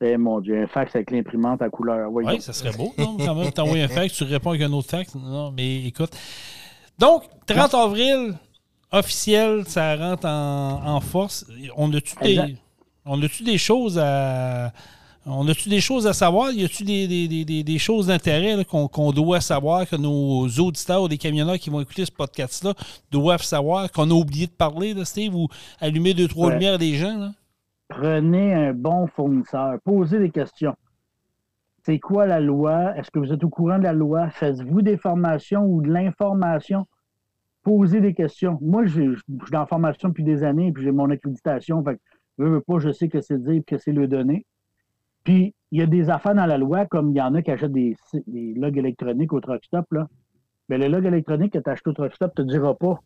Eh 0.00 0.16
mon 0.16 0.40
Dieu, 0.40 0.62
un 0.62 0.66
fax 0.66 0.94
avec 0.94 1.10
l'imprimante 1.10 1.62
à 1.62 1.70
couleur. 1.70 2.10
Oui, 2.12 2.40
ça 2.40 2.52
serait 2.52 2.76
beau, 2.76 2.92
non? 2.98 3.16
Quand 3.16 3.34
même, 3.34 3.50
t'envoies 3.50 3.78
un 3.78 3.88
fax, 3.88 4.14
tu 4.14 4.24
réponds 4.24 4.50
avec 4.50 4.62
un 4.62 4.72
autre 4.72 4.90
fax. 4.90 5.14
Non, 5.14 5.52
mais 5.52 5.86
écoute. 5.86 6.10
Donc, 6.98 7.24
30 7.46 7.74
avril, 7.74 8.34
officiel, 8.92 9.64
ça 9.66 9.96
rentre 9.96 10.26
en, 10.26 11.00
force. 11.00 11.46
On 11.76 11.92
a-tu 11.94 12.14
des, 12.22 12.56
on 13.04 13.22
a 13.22 13.26
des 13.44 13.58
choses 13.58 13.98
à. 13.98 14.72
On 15.28 15.48
a-tu 15.48 15.68
des 15.68 15.80
choses 15.80 16.06
à 16.06 16.12
savoir? 16.12 16.52
Y 16.52 16.64
a-tu 16.64 16.84
des, 16.84 17.26
des, 17.26 17.64
des, 17.64 17.78
choses 17.78 18.06
d'intérêt 18.06 18.64
qu'on 18.64 19.10
doit 19.10 19.40
savoir, 19.40 19.88
que 19.88 19.96
nos 19.96 20.46
auditeurs 20.46 21.02
ou 21.02 21.08
des 21.08 21.18
camionneurs 21.18 21.58
qui 21.58 21.68
vont 21.68 21.80
écouter 21.80 22.04
ce 22.04 22.12
podcast-là 22.12 22.74
doivent 23.10 23.42
savoir, 23.42 23.90
qu'on 23.90 24.08
a 24.08 24.14
oublié 24.14 24.46
de 24.46 24.52
parler, 24.52 24.94
là, 24.94 25.04
Steve, 25.04 25.34
ou 25.34 25.48
allumer 25.80 26.14
deux, 26.14 26.28
trois 26.28 26.52
lumières 26.52 26.78
des 26.78 26.94
gens? 26.94 27.18
Là? 27.18 27.32
Prenez 27.88 28.54
un 28.54 28.72
bon 28.72 29.06
fournisseur, 29.06 29.78
posez 29.84 30.18
des 30.18 30.30
questions. 30.30 30.74
c'est 31.84 31.98
quoi 31.98 32.26
la 32.26 32.40
loi? 32.40 32.96
Est-ce 32.96 33.10
que 33.10 33.18
vous 33.18 33.32
êtes 33.32 33.44
au 33.44 33.48
courant 33.48 33.78
de 33.78 33.84
la 33.84 33.92
loi? 33.92 34.28
Faites-vous 34.30 34.82
des 34.82 34.96
formations 34.96 35.64
ou 35.64 35.82
de 35.82 35.88
l'information? 35.88 36.86
Posez 37.62 38.00
des 38.00 38.14
questions. 38.14 38.58
Moi, 38.60 38.86
je, 38.86 39.14
suis 39.14 39.22
la 39.52 39.66
formation 39.66 40.08
depuis 40.08 40.24
des 40.24 40.42
années, 40.42 40.72
puis 40.72 40.84
j'ai 40.84 40.92
mon 40.92 41.10
accréditation. 41.10 41.82
Fait 41.84 41.96
que, 41.96 42.00
je 42.38 42.44
veux 42.44 42.60
pas, 42.60 42.78
je 42.78 42.90
sais 42.92 43.08
que 43.08 43.20
c'est 43.20 43.42
dire 43.42 43.62
que 43.66 43.78
c'est 43.78 43.92
le 43.92 44.08
donner. 44.08 44.46
Puis, 45.24 45.54
il 45.72 45.78
y 45.80 45.82
a 45.82 45.86
des 45.86 46.10
affaires 46.10 46.34
dans 46.34 46.46
la 46.46 46.58
loi, 46.58 46.86
comme 46.86 47.10
il 47.10 47.16
y 47.16 47.20
en 47.20 47.34
a 47.34 47.42
qui 47.42 47.50
achètent 47.50 47.72
des, 47.72 47.96
logs 48.56 48.78
électroniques 48.78 49.32
au 49.32 49.40
truck 49.40 49.64
stop. 49.64 49.86
Là. 49.92 50.08
Mais 50.68 50.78
le 50.78 50.88
log 50.88 51.04
électronique 51.04 51.52
que 51.52 51.58
tu 51.58 51.70
achètes 51.70 51.88
au 51.88 51.92
truck 51.92 52.14
stop 52.14 52.36
ne 52.38 52.44
te 52.44 52.48
dira 52.48 52.74
pas 52.74 53.00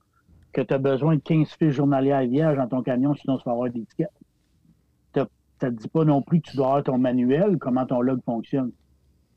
que 0.52 0.60
tu 0.60 0.74
as 0.74 0.78
besoin 0.78 1.16
de 1.16 1.20
15 1.20 1.48
fiches 1.52 1.74
journalières 1.74 2.26
vierges 2.26 2.56
dans 2.56 2.68
ton 2.68 2.82
camion, 2.82 3.14
sinon 3.14 3.38
tu 3.38 3.44
vas 3.44 3.52
avoir 3.52 3.70
des 3.70 3.84
tickets. 3.84 4.10
Ça 5.60 5.70
ne 5.70 5.76
te 5.76 5.82
dit 5.82 5.88
pas 5.88 6.04
non 6.04 6.22
plus 6.22 6.40
que 6.40 6.50
tu 6.50 6.56
dois 6.56 6.66
avoir 6.66 6.84
ton 6.84 6.98
manuel, 6.98 7.58
comment 7.58 7.84
ton 7.84 8.00
log 8.00 8.20
fonctionne. 8.24 8.72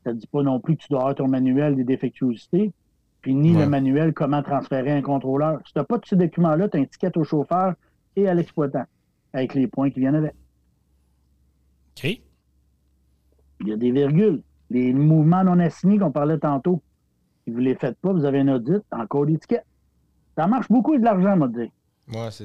Ça 0.04 0.10
ne 0.10 0.14
te 0.14 0.20
dit 0.20 0.26
pas 0.26 0.42
non 0.42 0.60
plus 0.60 0.76
que 0.76 0.82
tu 0.82 0.88
dois 0.88 1.00
avoir 1.00 1.14
ton 1.14 1.28
manuel 1.28 1.76
des 1.76 1.84
défectuosités, 1.84 2.72
puis 3.20 3.34
ni 3.34 3.54
le 3.54 3.66
manuel 3.66 4.12
comment 4.12 4.42
transférer 4.42 4.92
un 4.92 5.02
contrôleur. 5.02 5.60
Si 5.66 5.72
tu 5.72 5.78
n'as 5.78 5.84
pas 5.84 5.98
de 5.98 6.06
ces 6.06 6.16
documents-là, 6.16 6.68
tu 6.68 6.78
as 6.78 6.80
un 6.80 6.84
ticket 6.84 7.16
au 7.16 7.24
chauffeur 7.24 7.74
et 8.16 8.28
à 8.28 8.34
l'exploitant, 8.34 8.84
avec 9.32 9.54
les 9.54 9.66
points 9.66 9.90
qui 9.90 10.00
viennent 10.00 10.14
avec. 10.14 10.34
OK. 11.96 12.20
Il 13.60 13.68
y 13.68 13.72
a 13.72 13.76
des 13.76 13.92
virgules. 13.92 14.42
Les 14.70 14.92
mouvements 14.92 15.44
non 15.44 15.58
assignés 15.58 15.98
qu'on 15.98 16.10
parlait 16.10 16.38
tantôt, 16.38 16.82
si 17.44 17.50
vous 17.50 17.58
ne 17.58 17.64
les 17.64 17.74
faites 17.74 17.98
pas, 17.98 18.12
vous 18.12 18.24
avez 18.24 18.40
un 18.40 18.48
audit, 18.48 18.82
encore 18.90 19.26
tickets. 19.26 19.64
Ça 20.36 20.46
marche 20.46 20.68
beaucoup 20.68 20.96
de 20.96 21.04
l'argent, 21.04 21.36
moi, 21.36 21.48
dire. 21.48 21.68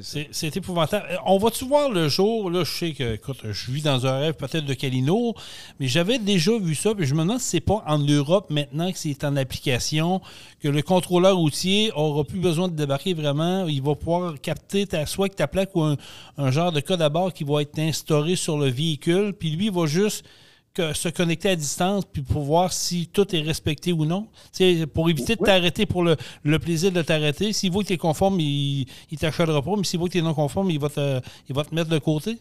C'est 0.01 0.55
épouvantable. 0.55 1.05
Euh, 1.11 1.17
on 1.25 1.37
va-tu 1.37 1.65
voir 1.65 1.89
le 1.89 2.07
jour, 2.07 2.49
là, 2.49 2.63
je 2.63 2.71
sais 2.71 2.91
que, 2.93 3.15
écoute, 3.15 3.39
je 3.43 3.71
vis 3.71 3.81
dans 3.81 4.07
un 4.07 4.17
rêve 4.17 4.35
peut-être 4.35 4.65
de 4.65 4.73
Calino, 4.73 5.35
mais 5.79 5.87
j'avais 5.87 6.17
déjà 6.17 6.57
vu 6.57 6.75
ça, 6.75 6.95
puis 6.95 7.05
je 7.05 7.13
me 7.13 7.21
demande 7.21 7.39
si 7.39 7.49
c'est 7.49 7.59
pas 7.59 7.83
en 7.85 7.99
Europe 7.99 8.49
maintenant 8.49 8.89
que 8.91 8.97
c'est 8.97 9.23
en 9.25 9.35
application, 9.35 10.21
que 10.61 10.69
le 10.69 10.81
contrôleur 10.81 11.35
routier 11.35 11.91
aura 11.93 12.23
plus 12.23 12.39
besoin 12.39 12.69
de 12.69 12.75
débarquer 12.75 13.13
vraiment, 13.13 13.67
il 13.67 13.81
va 13.81 13.95
pouvoir 13.95 14.39
capter 14.39 14.87
soit 15.05 15.35
ta 15.35 15.47
plaque 15.47 15.75
ou 15.75 15.81
un, 15.81 15.97
un 16.37 16.51
genre 16.51 16.71
de 16.71 16.79
code 16.79 17.01
à 17.01 17.09
bord 17.09 17.33
qui 17.33 17.43
va 17.43 17.61
être 17.61 17.77
instauré 17.79 18.37
sur 18.37 18.57
le 18.57 18.69
véhicule, 18.69 19.33
puis 19.33 19.51
lui, 19.51 19.65
il 19.65 19.71
va 19.71 19.85
juste 19.87 20.23
se 20.77 21.09
connecter 21.09 21.49
à 21.49 21.55
distance 21.55 22.05
puis 22.05 22.21
pour 22.21 22.43
voir 22.43 22.71
si 22.71 23.07
tout 23.07 23.35
est 23.35 23.41
respecté 23.41 23.91
ou 23.91 24.05
non. 24.05 24.27
pour 24.93 25.09
éviter 25.09 25.35
de 25.35 25.43
t'arrêter 25.43 25.85
pour 25.85 26.03
le, 26.03 26.15
plaisir 26.59 26.91
de 26.91 27.01
t'arrêter. 27.01 27.53
S'il 27.53 27.71
voit 27.71 27.83
que 27.83 27.87
tu 27.87 27.93
es 27.93 27.97
conforme, 27.97 28.39
il 28.39 28.85
ne 29.11 29.17
t'achètera 29.17 29.61
pas, 29.61 29.75
mais 29.75 29.83
s'il 29.83 29.99
voit 29.99 30.07
que 30.07 30.13
tu 30.13 30.19
es 30.19 30.21
non 30.21 30.33
conforme, 30.33 30.69
il 30.69 30.79
va, 30.79 30.89
te, 30.89 31.19
il 31.47 31.55
va 31.55 31.63
te 31.63 31.73
mettre 31.73 31.89
de 31.89 31.99
côté. 31.99 32.37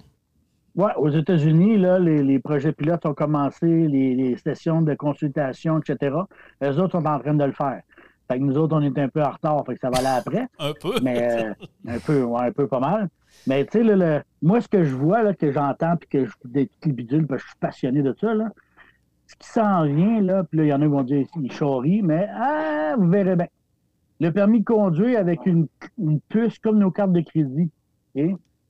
Oui, 0.77 0.91
aux 0.97 1.11
États-Unis, 1.11 1.77
là, 1.77 1.99
les, 1.99 2.39
projets 2.39 2.73
pilotes 2.73 3.05
ont 3.05 3.15
commencé, 3.15 3.67
les, 3.67 4.37
sessions 4.37 4.81
de 4.83 4.95
consultation, 4.95 5.81
etc. 5.81 6.17
Les 6.61 6.79
autres 6.79 6.93
sont 6.93 7.07
en 7.07 7.19
train 7.19 7.35
de 7.35 7.45
le 7.45 7.53
faire. 7.53 7.83
Fait 8.31 8.39
que 8.39 8.45
nous 8.45 8.57
autres, 8.57 8.77
on 8.77 8.83
est 8.83 8.99
un 8.99 9.09
peu 9.09 9.23
en 9.23 9.31
retard, 9.31 9.65
fait 9.67 9.75
que 9.75 9.81
ça 9.81 9.91
va 9.91 9.99
aller 9.99 10.19
après. 10.19 10.47
un 10.59 10.73
peu. 10.81 11.01
Mais 11.03 11.33
euh, 11.33 11.53
un 11.89 11.99
peu, 11.99 12.23
ouais, 12.23 12.43
un 12.43 12.53
peu 12.53 12.69
pas 12.69 12.79
mal. 12.79 13.09
Mais 13.47 13.65
tu 13.65 13.79
sais, 13.79 13.85
le, 13.85 14.23
moi, 14.43 14.61
ce 14.61 14.69
que 14.69 14.85
je 14.85 14.95
vois, 14.95 15.23
là, 15.23 15.35
que 15.35 15.53
j'entends, 15.53 15.97
puis 15.97 16.09
que 16.09 16.25
je 16.27 16.33
des 16.45 16.69
bidules, 16.87 17.27
parce 17.27 17.43
que 17.43 17.47
je 17.47 17.51
suis 17.51 17.59
passionné 17.59 18.03
de 18.03 18.15
ça, 18.21 18.35
là, 18.35 18.51
ce 19.27 19.37
qui 19.37 19.49
s'en 19.49 19.85
vient, 19.85 20.21
là, 20.23 20.45
puis 20.45 20.59
là, 20.59 20.65
il 20.65 20.69
y 20.69 20.73
en 20.73 20.81
a 20.81 20.85
qui 20.85 20.91
vont 20.91 21.03
dire 21.03 21.27
il 21.41 21.53
charrie, 21.53 22.03
mais 22.03 22.29
ah, 22.35 22.95
vous 22.99 23.09
verrez 23.09 23.37
bien. 23.37 23.47
Le 24.21 24.33
permis 24.33 24.61
de 24.61 24.65
conduire 24.65 25.21
avec 25.21 25.47
une, 25.47 25.69
puce 26.29 26.59
comme 26.59 26.79
nos 26.79 26.91
cartes 26.91 27.13
de 27.13 27.21
crédit. 27.21 27.71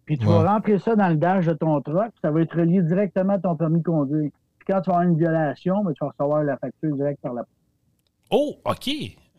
Puis 0.04 0.18
tu 0.18 0.26
vas 0.26 0.52
rentrer 0.52 0.78
ça 0.78 0.96
dans 0.96 1.08
le 1.08 1.16
dash 1.16 1.46
de 1.46 1.52
ton 1.52 1.80
truck, 1.80 2.12
ça 2.20 2.30
va 2.30 2.40
être 2.42 2.56
relié 2.56 2.82
directement 2.82 3.34
à 3.34 3.38
ton 3.38 3.56
permis 3.56 3.78
de 3.78 3.84
conduire. 3.84 4.30
Puis 4.58 4.66
quand 4.66 4.80
tu 4.80 4.90
vas 4.90 4.96
avoir 4.96 5.08
une 5.08 5.18
violation, 5.18 5.84
ben, 5.84 5.92
tu 5.92 6.04
vas 6.04 6.08
recevoir 6.08 6.44
la 6.44 6.56
facture 6.56 6.94
directe 6.96 7.20
par 7.22 7.34
la 7.34 7.44
Oh, 8.30 8.56
OK. 8.64 8.90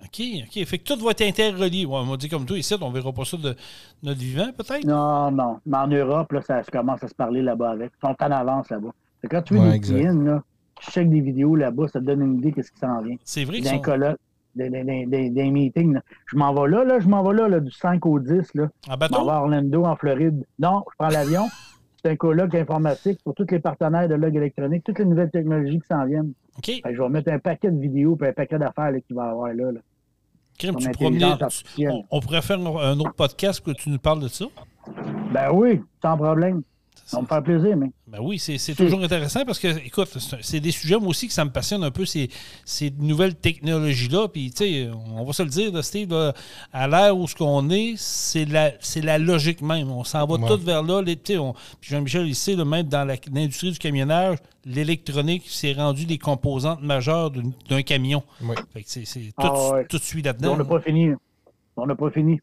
OK, 0.04 0.22
OK. 0.44 0.66
Fait 0.66 0.78
que 0.78 0.84
tout 0.84 1.04
va 1.04 1.12
être 1.12 1.22
interrelié. 1.22 1.86
on 1.86 2.06
m'a 2.06 2.18
dit 2.18 2.30
comme 2.30 2.46
toi, 2.46 2.58
ici, 2.58 2.74
on 2.80 2.90
ne 2.90 2.94
verra 2.94 3.12
pas 3.12 3.26
ça 3.26 3.38
de 3.38 3.56
notre 4.02 4.20
vivant, 4.20 4.50
peut-être? 4.58 4.86
Non, 4.86 5.32
non. 5.32 5.60
Mais 5.66 5.78
en 5.78 5.88
Europe, 5.88 6.32
là, 6.32 6.42
ça 6.42 6.64
commence 6.64 7.04
à 7.04 7.08
se 7.08 7.16
parler 7.16 7.42
là-bas 7.42 7.72
avec. 7.72 7.92
Ils 8.02 8.08
sont 8.08 8.16
en 8.20 8.32
avance 8.32 8.70
là-bas. 8.70 8.92
Quand 9.30 9.42
tu 9.42 9.56
veux 9.56 9.72
des 9.72 9.80
clients, 9.80 10.14
là, 10.22 10.44
tu 10.80 10.92
checkes 10.92 11.10
des 11.10 11.22
vidéos 11.22 11.56
là-bas, 11.56 11.88
ça 11.90 12.00
te 12.00 12.06
donne 12.06 12.22
une 12.22 12.38
idée 12.38 12.52
de 12.52 12.62
ce 12.62 12.72
qui 12.72 12.80
s'en 12.80 13.02
vient. 13.02 13.18
C'est 13.26 13.44
vrai 13.44 13.60
que 13.60 13.66
D'un 13.66 13.80
colloque, 13.80 14.20
des, 14.56 15.52
meetings. 15.52 16.00
Je 16.28 16.38
m'en 16.38 16.54
vais 16.54 16.70
là, 16.70 16.84
là, 16.84 17.00
je 17.00 17.08
m'en 17.08 17.24
vais 17.24 17.34
là, 17.34 17.50
là, 17.50 17.60
du 17.60 17.72
5 17.72 18.06
au 18.06 18.20
10. 18.20 18.54
Là. 18.56 18.70
En 18.88 18.98
bateau? 18.98 19.20
Je 19.20 19.26
vais 19.26 19.32
à 19.32 19.42
Orlando, 19.42 19.84
en 19.84 19.96
Floride. 19.96 20.46
Non, 20.58 20.84
je 20.90 20.96
prends 20.98 21.10
l'avion. 21.10 21.48
C'est 22.02 22.12
un 22.12 22.16
colloque 22.16 22.56
informatique 22.56 23.20
pour 23.26 23.36
tous 23.36 23.48
les 23.52 23.60
partenaires 23.60 24.08
de 24.08 24.16
log 24.16 24.34
électronique, 24.34 24.86
toutes 24.86 25.00
les 25.00 25.06
nouvelles 25.06 25.32
technologies 25.32 25.82
qui 25.82 25.88
s'en 25.88 26.06
viennent. 26.06 26.32
OK. 26.58 26.82
je 26.90 27.02
vais 27.02 27.10
mettre 27.10 27.32
un 27.32 27.40
paquet 27.40 27.72
de 27.72 27.80
vidéos 27.80 28.18
et 28.22 28.28
un 28.28 28.34
paquet 28.34 28.58
d'affaires 28.58 28.92
qu'il 29.06 29.16
va 29.18 29.28
y 29.28 29.30
avoir 29.30 29.54
là. 29.54 29.72
là 29.74 29.80
on, 30.68 32.20
pourrait 32.20 32.42
faire 32.42 32.60
un 32.60 33.00
autre 33.00 33.14
podcast 33.14 33.62
que 33.62 33.72
tu 33.72 33.90
nous 33.90 34.00
parles 34.00 34.20
de 34.20 34.28
ça? 34.28 34.46
Ben 35.32 35.52
oui, 35.52 35.82
sans 36.02 36.18
problème. 36.18 36.64
Ça 37.10 37.18
va 37.18 37.24
me 37.24 37.28
faire 37.28 37.42
plaisir, 37.42 37.76
mais. 37.76 37.88
Ben 38.06 38.20
oui, 38.22 38.38
c'est 38.38 38.76
toujours 38.76 39.02
intéressant 39.02 39.44
parce 39.44 39.58
que, 39.58 39.84
écoute, 39.84 40.16
c'est 40.42 40.60
des 40.60 40.70
sujets, 40.70 41.00
moi 41.00 41.08
aussi, 41.08 41.26
que 41.26 41.34
ça 41.34 41.44
me 41.44 41.50
passionne 41.50 41.84
un 41.84 41.90
peu, 41.90 42.06
ces, 42.06 42.30
ces 42.66 42.92
nouvelles 42.92 43.34
technologies-là. 43.34 44.28
Puis, 44.28 44.52
tu 44.52 44.58
sais, 44.58 44.90
on 45.18 45.24
va 45.24 45.34
se 45.34 45.42
le 45.42 45.50
dire, 45.50 45.84
Steve, 45.84 46.14
à 46.72 46.88
l'ère 46.88 47.18
où 47.18 47.28
ce 47.28 47.34
qu'on 47.34 47.68
est, 47.72 47.96
c'est 47.98 48.46
la, 48.46 48.74
la 49.02 49.18
logique 49.18 49.64
même. 49.64 49.90
On 49.90 50.04
s'en 50.04 50.28
va 50.28 50.38
tout 50.48 50.62
vers 50.64 50.84
là. 50.84 51.02
Les, 51.02 51.16
puis 51.16 51.36
Jean-Michel, 51.82 52.28
ici, 52.28 52.56
même 52.56 52.88
dans 52.88 53.08
l'industrie 53.32 53.72
du 53.72 53.80
camionnage, 53.80 54.38
l'électronique 54.64 55.46
s'est 55.48 55.74
rendu 55.74 56.06
des 56.06 56.20
composantes 56.20 56.84
majeures 56.84 57.32
d'un 57.32 57.82
camion. 57.82 58.22
c'est 58.86 59.04
tout, 59.04 59.32
ah 59.40 59.80
tout, 59.90 59.98
suit 59.98 60.22
là-dedans. 60.22 60.54
On 60.54 60.58
n'a 60.58 60.66
pas 60.66 60.80
fini. 60.80 61.10
On 61.76 61.88
n'a 61.88 61.96
pas 61.96 62.12
fini. 62.12 62.40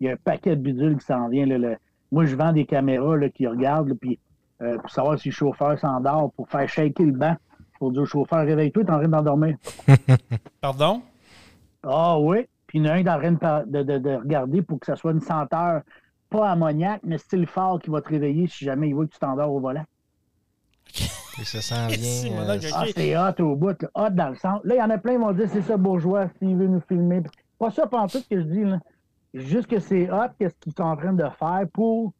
Il 0.00 0.08
y 0.08 0.10
a 0.10 0.14
un 0.14 0.16
paquet 0.16 0.56
de 0.56 0.60
bidules 0.60 0.98
qui 0.98 1.06
s'en 1.06 1.28
vient. 1.28 1.46
Là, 1.46 1.76
moi, 2.12 2.24
je 2.24 2.36
vends 2.36 2.52
des 2.52 2.64
caméras 2.64 3.16
là, 3.16 3.28
qui 3.28 3.46
regardent, 3.46 3.94
puis 3.94 4.18
euh, 4.62 4.78
pour 4.78 4.90
savoir 4.90 5.18
si 5.18 5.28
le 5.28 5.34
chauffeur 5.34 5.78
s'endort, 5.78 6.32
pour 6.36 6.48
faire 6.48 6.68
shaker 6.68 7.06
le 7.06 7.12
banc, 7.12 7.36
pour 7.78 7.92
dire 7.92 8.02
au 8.02 8.06
chauffeur, 8.06 8.44
réveille-toi, 8.44 8.84
t'es 8.84 8.90
en 8.90 8.98
train 8.98 9.08
d'endormir. 9.08 9.56
Pardon? 10.60 11.02
Ah 11.82 12.18
oui. 12.18 12.46
Puis 12.66 12.78
il 12.78 12.86
y 12.86 12.88
en 12.88 12.92
a 12.92 12.94
un 12.94 13.02
qui 13.02 13.08
est 13.08 13.10
en 13.10 13.18
train 13.18 13.64
de, 13.66 14.16
regarder 14.16 14.62
pour 14.62 14.80
que 14.80 14.86
ça 14.86 14.96
soit 14.96 15.12
une 15.12 15.20
senteur, 15.20 15.82
pas 16.30 16.50
ammoniaque, 16.50 17.00
mais 17.04 17.18
style 17.18 17.46
fort 17.46 17.80
qui 17.80 17.90
va 17.90 18.00
te 18.00 18.08
réveiller 18.08 18.48
si 18.48 18.64
jamais 18.64 18.88
il 18.88 18.94
voit 18.94 19.06
que 19.06 19.12
tu 19.12 19.18
t'endors 19.18 19.52
au 19.52 19.60
volant. 19.60 19.84
Et 21.40 21.44
ça 21.44 21.60
sent 21.60 21.86
bien. 21.98 22.32
Euh, 22.32 22.58
ah, 22.74 22.84
c'est 22.94 23.16
hot 23.16 23.42
au 23.44 23.56
bout, 23.56 23.76
hot 23.94 24.10
dans 24.10 24.30
le 24.30 24.36
centre. 24.36 24.62
Là, 24.64 24.74
il 24.74 24.78
y 24.78 24.82
en 24.82 24.90
a 24.90 24.98
plein 24.98 25.12
qui 25.12 25.18
vont 25.18 25.32
dire 25.32 25.48
c'est 25.52 25.62
ça, 25.62 25.76
bourgeois, 25.76 26.28
s'il 26.38 26.56
veut 26.56 26.66
nous 26.66 26.82
filmer. 26.88 27.22
Pas 27.58 27.70
ça, 27.70 27.86
pas 27.86 28.06
tout 28.06 28.22
que 28.28 28.40
je 28.40 28.46
dis, 28.46 28.64
là. 28.64 28.80
Juste 29.34 29.66
que 29.66 29.80
c'est 29.80 30.10
hot, 30.10 30.28
qu'est-ce 30.38 30.54
qu'ils 30.60 30.72
sont 30.72 30.84
en 30.84 30.96
train 30.96 31.12
de 31.12 31.24
faire 31.38 31.64
pour. 31.72 32.12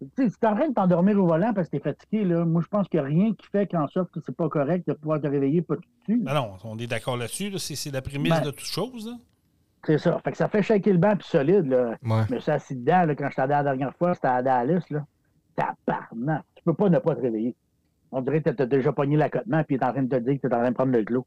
Tu 0.00 0.08
sais, 0.16 0.30
si 0.30 0.38
t'es 0.38 0.46
en 0.48 0.56
train 0.56 0.68
de 0.68 0.74
t'endormir 0.74 1.16
au 1.18 1.26
volant 1.26 1.52
parce 1.54 1.68
que 1.68 1.76
t'es 1.76 1.82
fatigué, 1.82 2.24
là, 2.24 2.44
moi, 2.44 2.60
je 2.60 2.68
pense 2.68 2.88
qu'il 2.88 3.00
n'y 3.00 3.06
a 3.06 3.08
rien 3.08 3.34
qui 3.34 3.46
fait 3.46 3.68
qu'en 3.68 3.86
sorte 3.86 4.10
que 4.10 4.20
c'est 4.24 4.34
pas 4.34 4.48
correct 4.48 4.86
de 4.88 4.94
pouvoir 4.94 5.20
te 5.20 5.28
réveiller 5.28 5.62
pas 5.62 5.76
tout 5.76 5.82
de 5.82 6.04
suite. 6.04 6.24
Ben 6.24 6.34
non, 6.34 6.52
on 6.64 6.76
est 6.78 6.88
d'accord 6.88 7.16
là-dessus. 7.16 7.56
C'est 7.58 7.92
la 7.92 8.02
prémisse 8.02 8.32
ben, 8.32 8.40
de 8.40 8.50
toute 8.50 8.66
chose. 8.66 9.16
C'est 9.84 9.98
ça. 9.98 10.18
Fait 10.24 10.32
que 10.32 10.36
ça 10.36 10.48
fait 10.48 10.62
shaker 10.62 10.92
le 10.92 10.98
banc 10.98 11.16
puis 11.16 11.26
solide. 11.26 11.66
Là. 11.66 11.96
Mais 12.02 12.40
ça, 12.40 12.58
c'est 12.58 12.74
dedans, 12.74 13.04
là, 13.04 13.14
quand 13.14 13.28
je 13.30 13.40
allé 13.40 13.50
la 13.50 13.62
dernière 13.62 13.94
fois, 13.96 14.14
c'était 14.14 14.28
à 14.28 14.42
Dallas. 14.42 14.84
Là. 14.90 15.04
Tabarnak. 15.56 16.44
Tu 16.54 16.62
peux 16.64 16.74
pas 16.74 16.88
ne 16.88 16.98
pas 16.98 17.14
te 17.14 17.20
réveiller. 17.20 17.54
On 18.10 18.20
dirait 18.20 18.42
que 18.42 18.50
tu 18.50 18.62
as 18.62 18.66
déjà 18.66 18.92
pogné 18.92 19.16
l'accotement 19.16 19.62
puis 19.64 19.78
tu 19.78 19.84
es 19.84 19.86
en 19.86 19.92
train 19.92 20.02
de 20.02 20.08
te 20.08 20.20
dire 20.22 20.34
que 20.34 20.46
tu 20.46 20.52
es 20.52 20.54
en 20.54 20.60
train 20.60 20.70
de 20.70 20.74
prendre 20.74 20.92
le 20.92 21.02
clos. 21.02 21.26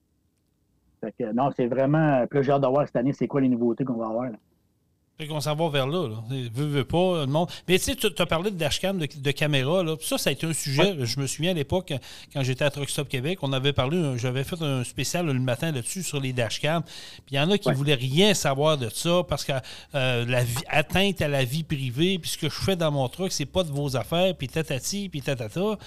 Fait 1.02 1.14
que 1.18 1.32
non, 1.34 1.52
c'est 1.56 1.68
vraiment. 1.68 2.26
Puis 2.28 2.44
j'ai 2.44 2.52
hâte 2.52 2.62
de 2.62 2.68
voir 2.68 2.86
cette 2.86 2.96
année, 2.96 3.14
c'est 3.14 3.28
quoi 3.28 3.42
les 3.42 3.50
nouveautés 3.50 3.84
qu'on 3.84 3.96
va 3.96 4.08
avoir. 4.08 4.26
Là. 4.26 4.38
Fait 5.18 5.28
qu'on 5.28 5.40
s'en 5.40 5.56
va 5.56 5.70
vers 5.70 5.88
là. 5.88 6.10
là. 6.10 6.16
Veux, 6.54 6.66
veux 6.66 6.84
pas, 6.84 7.22
le 7.22 7.28
monde. 7.28 7.50
Mais 7.70 7.80
tu 7.80 7.86
sais, 7.86 7.96
tu 7.96 8.08
as 8.22 8.26
parlé 8.26 8.52
de 8.52 8.58
dashcam, 8.58 8.98
de, 8.98 9.08
de 9.16 9.32
caméra. 9.32 9.82
Là. 9.82 9.96
Ça, 10.02 10.18
ça 10.18 10.30
a 10.30 10.34
été 10.34 10.46
un 10.46 10.52
sujet. 10.52 10.94
Je 11.06 11.20
me 11.22 11.26
souviens 11.26 11.52
à 11.52 11.54
l'époque, 11.54 11.94
quand 12.34 12.44
j'étais 12.44 12.66
à 12.66 12.70
Truck 12.70 12.90
Stop 12.90 13.08
Québec, 13.08 13.40
on 13.42 13.54
avait 13.54 13.72
parlé, 13.72 14.18
j'avais 14.18 14.44
fait 14.44 14.62
un 14.62 14.84
spécial 14.84 15.26
le 15.26 15.34
matin 15.40 15.72
là-dessus 15.72 16.04
sur 16.04 16.20
les 16.20 16.34
dashcams. 16.34 16.84
Puis 16.84 17.24
il 17.32 17.36
y 17.36 17.40
en 17.40 17.50
a 17.50 17.58
qui 17.58 17.70
ne 17.70 17.76
voulaient 17.76 17.94
rien 17.94 18.34
savoir 18.34 18.78
de 18.78 18.90
ça 18.90 19.24
parce 19.26 19.46
que 19.46 19.54
euh, 19.94 20.26
la 20.26 20.44
vie, 20.44 20.64
atteinte 20.68 21.22
à 21.22 21.30
la 21.30 21.46
vie 21.46 21.64
privée, 21.64 22.20
puis 22.20 22.32
ce 22.32 22.38
que 22.38 22.50
je 22.50 22.60
fais 22.60 22.76
dans 22.76 22.92
mon 22.92 23.08
truck, 23.08 23.32
c'est 23.32 23.46
pas 23.46 23.64
de 23.64 23.72
vos 23.72 23.96
affaires, 23.96 24.36
puis 24.36 24.50
tatati, 24.50 25.08
puis 25.08 25.22
tatata. 25.22 25.78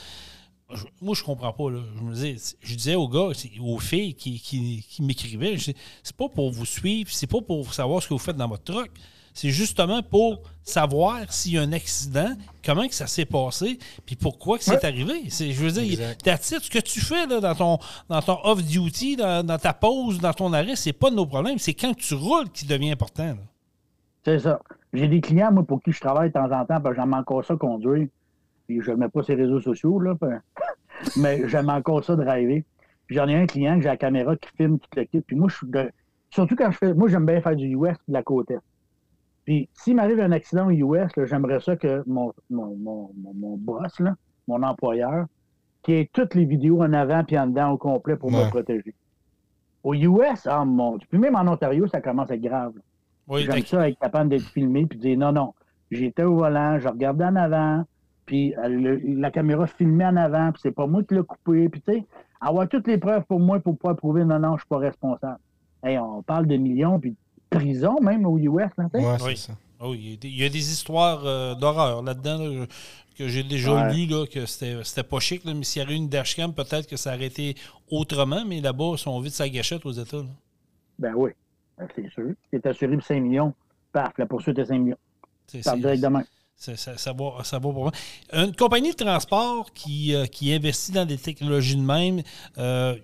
moi, 1.03 1.15
je 1.15 1.23
comprends 1.23 1.53
pas. 1.53 1.71
Là. 1.71 1.81
Je, 1.99 2.03
me 2.03 2.15
disais, 2.15 2.37
je 2.63 2.75
disais 2.75 2.95
aux 2.95 3.09
gars, 3.09 3.29
aux 3.61 3.79
filles 3.79 4.15
qui, 4.15 4.41
qui, 4.41 4.87
qui 4.89 5.03
m'écrivaient, 5.03 5.59
c'est 5.59 6.17
pas 6.17 6.31
pour 6.31 6.51
vous 6.51 6.65
suivre, 6.65 7.11
c'est 7.13 7.27
pas 7.27 7.43
pour 7.43 7.75
savoir 7.75 8.03
ce 8.03 8.09
que 8.09 8.15
vous 8.15 8.19
faites 8.19 8.37
dans 8.37 8.49
votre 8.49 8.65
truck 8.65 8.91
c'est 9.39 9.51
justement 9.51 10.03
pour 10.03 10.43
savoir 10.65 11.33
s'il 11.33 11.53
y 11.53 11.59
a 11.59 11.63
un 11.63 11.71
accident, 11.71 12.31
comment 12.65 12.89
que 12.89 12.95
ça 12.95 13.07
s'est 13.07 13.25
passé, 13.25 13.79
puis 14.05 14.17
pourquoi 14.17 14.59
que 14.59 14.65
c'est 14.65 14.85
arrivé. 14.85 15.27
C'est, 15.29 15.53
je 15.53 15.65
veux 15.65 15.71
dire, 15.71 15.97
ce 15.97 16.69
que 16.69 16.81
tu 16.81 16.99
fais 16.99 17.25
là, 17.25 17.39
dans 17.39 17.55
ton, 17.55 17.79
dans 18.09 18.21
ton 18.21 18.39
off-duty, 18.43 19.15
dans, 19.15 19.59
ta 19.59 19.73
pause, 19.73 20.19
dans 20.19 20.33
ton 20.33 20.53
arrêt, 20.53 20.75
c'est 20.75 20.93
pas 20.93 21.11
de 21.11 21.15
nos 21.15 21.25
problèmes. 21.25 21.59
C'est 21.59 21.75
quand 21.75 21.95
tu 21.97 22.15
roules 22.15 22.51
qui 22.51 22.67
devient 22.67 22.91
important. 22.91 23.37
C'est 24.25 24.41
ça. 24.41 24.59
J'ai 24.93 25.07
des 25.07 25.21
clients, 25.21 25.53
moi, 25.53 25.63
pour 25.63 25.81
qui 25.85 25.93
je 25.93 26.01
travaille 26.01 26.31
de 26.31 26.35
temps 26.35 26.51
en 26.51 26.65
temps, 26.65 26.81
parce 26.81 26.97
que 26.97 27.01
j'aime 27.01 27.15
encore 27.15 27.45
ça 27.45 27.55
conduire. 27.55 28.09
Puis 28.67 28.81
je 28.83 28.91
ne 28.91 28.97
mets 28.97 29.09
pas 29.09 29.23
ces 29.23 29.37
réseaux 29.37 29.61
sociaux, 29.61 30.01
là. 30.01 30.15
mais 31.17 31.49
j'aime 31.49 31.71
encore 31.71 32.03
ça 32.03 32.17
driver. 32.17 32.65
J'en 33.09 33.29
ai 33.29 33.37
un 33.37 33.47
client 33.47 33.77
que 33.77 33.83
j'ai 33.83 33.89
la 33.89 33.97
caméra 33.97 34.35
qui 34.35 34.49
filme 34.57 34.81
toute 34.81 34.97
l'équipe. 34.97 35.25
Puis 35.25 35.37
moi, 35.37 35.49
je 35.49 35.59
suis 35.59 35.67
surtout 36.31 36.57
quand 36.57 36.73
je 36.73 36.79
fais. 36.79 36.93
Moi, 36.93 37.09
j'aime 37.09 37.25
bien 37.25 37.41
faire 37.41 37.55
du 37.55 37.69
US 37.69 37.97
de 38.09 38.13
la 38.13 38.25
côte 38.25 38.51
est. 38.51 38.59
Puis 39.49 39.67
s'il 39.73 39.97
m'arrive 39.97 40.21
un 40.21 40.33
accident 40.33 40.67
au 40.67 40.71
US, 40.73 41.11
j'aimerais 41.25 41.61
ça 41.61 41.75
que 41.75 42.05
mon, 42.07 42.35
mon, 42.51 42.77
mon, 42.77 43.11
mon 43.35 43.57
boss, 43.57 43.99
là, 43.99 44.15
mon 44.47 44.63
employeur, 44.63 45.25
qui 45.81 45.95
ait 45.95 46.11
toutes 46.13 46.35
les 46.35 46.45
vidéos 46.45 46.83
en 46.83 46.93
avant 46.93 47.25
puis 47.25 47.39
en 47.39 47.47
dedans 47.47 47.71
au 47.71 47.79
complet 47.79 48.17
pour 48.17 48.31
me 48.31 48.47
protéger. 48.51 48.95
Au 49.83 49.95
US, 49.95 50.47
ah 50.47 50.67
mon 50.67 50.99
Dieu. 50.99 51.09
Puis 51.09 51.19
même 51.19 51.35
en 51.35 51.51
Ontario, 51.51 51.89
ça 51.89 52.03
commence 52.03 52.31
à 52.31 52.35
être 52.35 52.43
grave. 52.43 52.75
J'aime 53.37 53.65
ça 53.65 53.89
être 53.89 53.99
capable 53.99 54.29
d'être 54.29 54.45
filmé 54.45 54.85
puis 54.85 54.99
de 54.99 55.03
dire 55.03 55.19
non, 55.19 55.33
non, 55.33 55.55
j'étais 55.91 56.25
au 56.25 56.37
volant, 56.37 56.79
je 56.79 56.89
regardais 56.89 57.25
en 57.25 57.37
avant, 57.37 57.85
puis 58.27 58.55
euh, 58.59 58.99
la 59.03 59.31
caméra 59.31 59.67
filmait 59.67 60.05
en 60.05 60.17
avant, 60.17 60.53
puis 60.53 60.61
c'est 60.63 60.73
pas 60.73 60.87
moi 60.87 61.03
qui 61.05 61.15
l'ai 61.15 61.23
coupé, 61.23 61.71
puis 61.71 61.81
tu 61.81 61.95
sais, 61.95 62.07
avoir 62.39 62.69
toutes 62.69 62.87
les 62.87 62.99
preuves 62.99 63.25
pour 63.25 63.41
moi 63.41 63.61
pour 63.61 63.79
pouvoir 63.79 63.97
prouver 63.97 64.27
non, 64.27 64.41
non, 64.41 64.57
je 64.57 64.61
suis 64.61 64.69
pas 64.69 64.77
responsable. 64.77 65.39
Hey, 65.83 65.99
on 65.99 66.23
parle 66.23 66.47
de 66.47 66.57
millions, 66.59 67.01
puis 67.01 67.17
prison 67.51 68.01
même 68.01 68.27
au 68.27 68.39
US, 68.39 68.71
là, 68.77 68.89
ouais, 68.93 69.17
oui. 69.23 69.37
Ça. 69.37 69.53
Oh, 69.81 69.95
il, 69.95 70.19
y 70.25 70.45
a 70.45 70.49
des, 70.49 70.73
histoires 70.73 71.25
euh, 71.25 71.55
d'horreur 71.55 72.03
là-dedans 72.03 72.67
que 73.17 73.29
j'ai 73.29 73.43
déjà 73.43 73.91
lu 73.91 74.07
là, 74.07 74.27
que 74.27 74.47
c'était 74.47 75.03
pas 75.03 75.19
chic, 75.21 75.45
mais 75.45 75.63
s'il 75.65 75.83
y 75.83 75.85
avait 75.85 75.97
une 75.97 76.09
dashcam, 76.09 76.53
peut-être 76.53 76.87
que 76.89 76.97
ça 76.97 77.15
aurait 77.15 77.27
été 77.27 77.57
autrement, 77.91 78.45
mais 78.47 78.61
là-bas, 78.61 78.93
ils 78.93 78.99
sont 78.99 79.19
vite 79.21 79.35
sa 79.35 79.49
gâchette 79.49 79.85
aux 79.85 79.93
États. 79.93 80.25
Ben 80.99 81.15
oui, 81.17 81.31
c'est 81.95 82.09
sûr. 82.11 82.31
C'est 82.53 82.65
assuré 82.67 82.95
pour 82.95 83.05
5 83.05 83.21
millions. 83.21 83.55
Paf, 83.93 84.13
la 84.19 84.27
poursuite 84.27 84.59
est 84.59 84.67
5 84.67 84.79
millions. 84.79 84.99
C'est 85.47 85.63
directement. 85.77 86.23
Ça, 86.55 86.77
ça, 86.77 86.97
ça, 86.97 87.13
va, 87.13 87.45
ça 87.45 87.59
va 87.59 87.63
pour 87.63 87.85
moi. 87.85 87.93
Une 88.33 88.55
compagnie 88.55 88.91
de 88.91 88.97
transport 88.97 89.73
qui, 89.73 90.15
euh, 90.15 90.27
qui 90.27 90.53
investit 90.53 90.91
dans 90.91 91.07
des 91.07 91.17
technologies 91.17 91.77
de 91.77 91.83
même, 91.83 92.23
euh, 92.59 92.97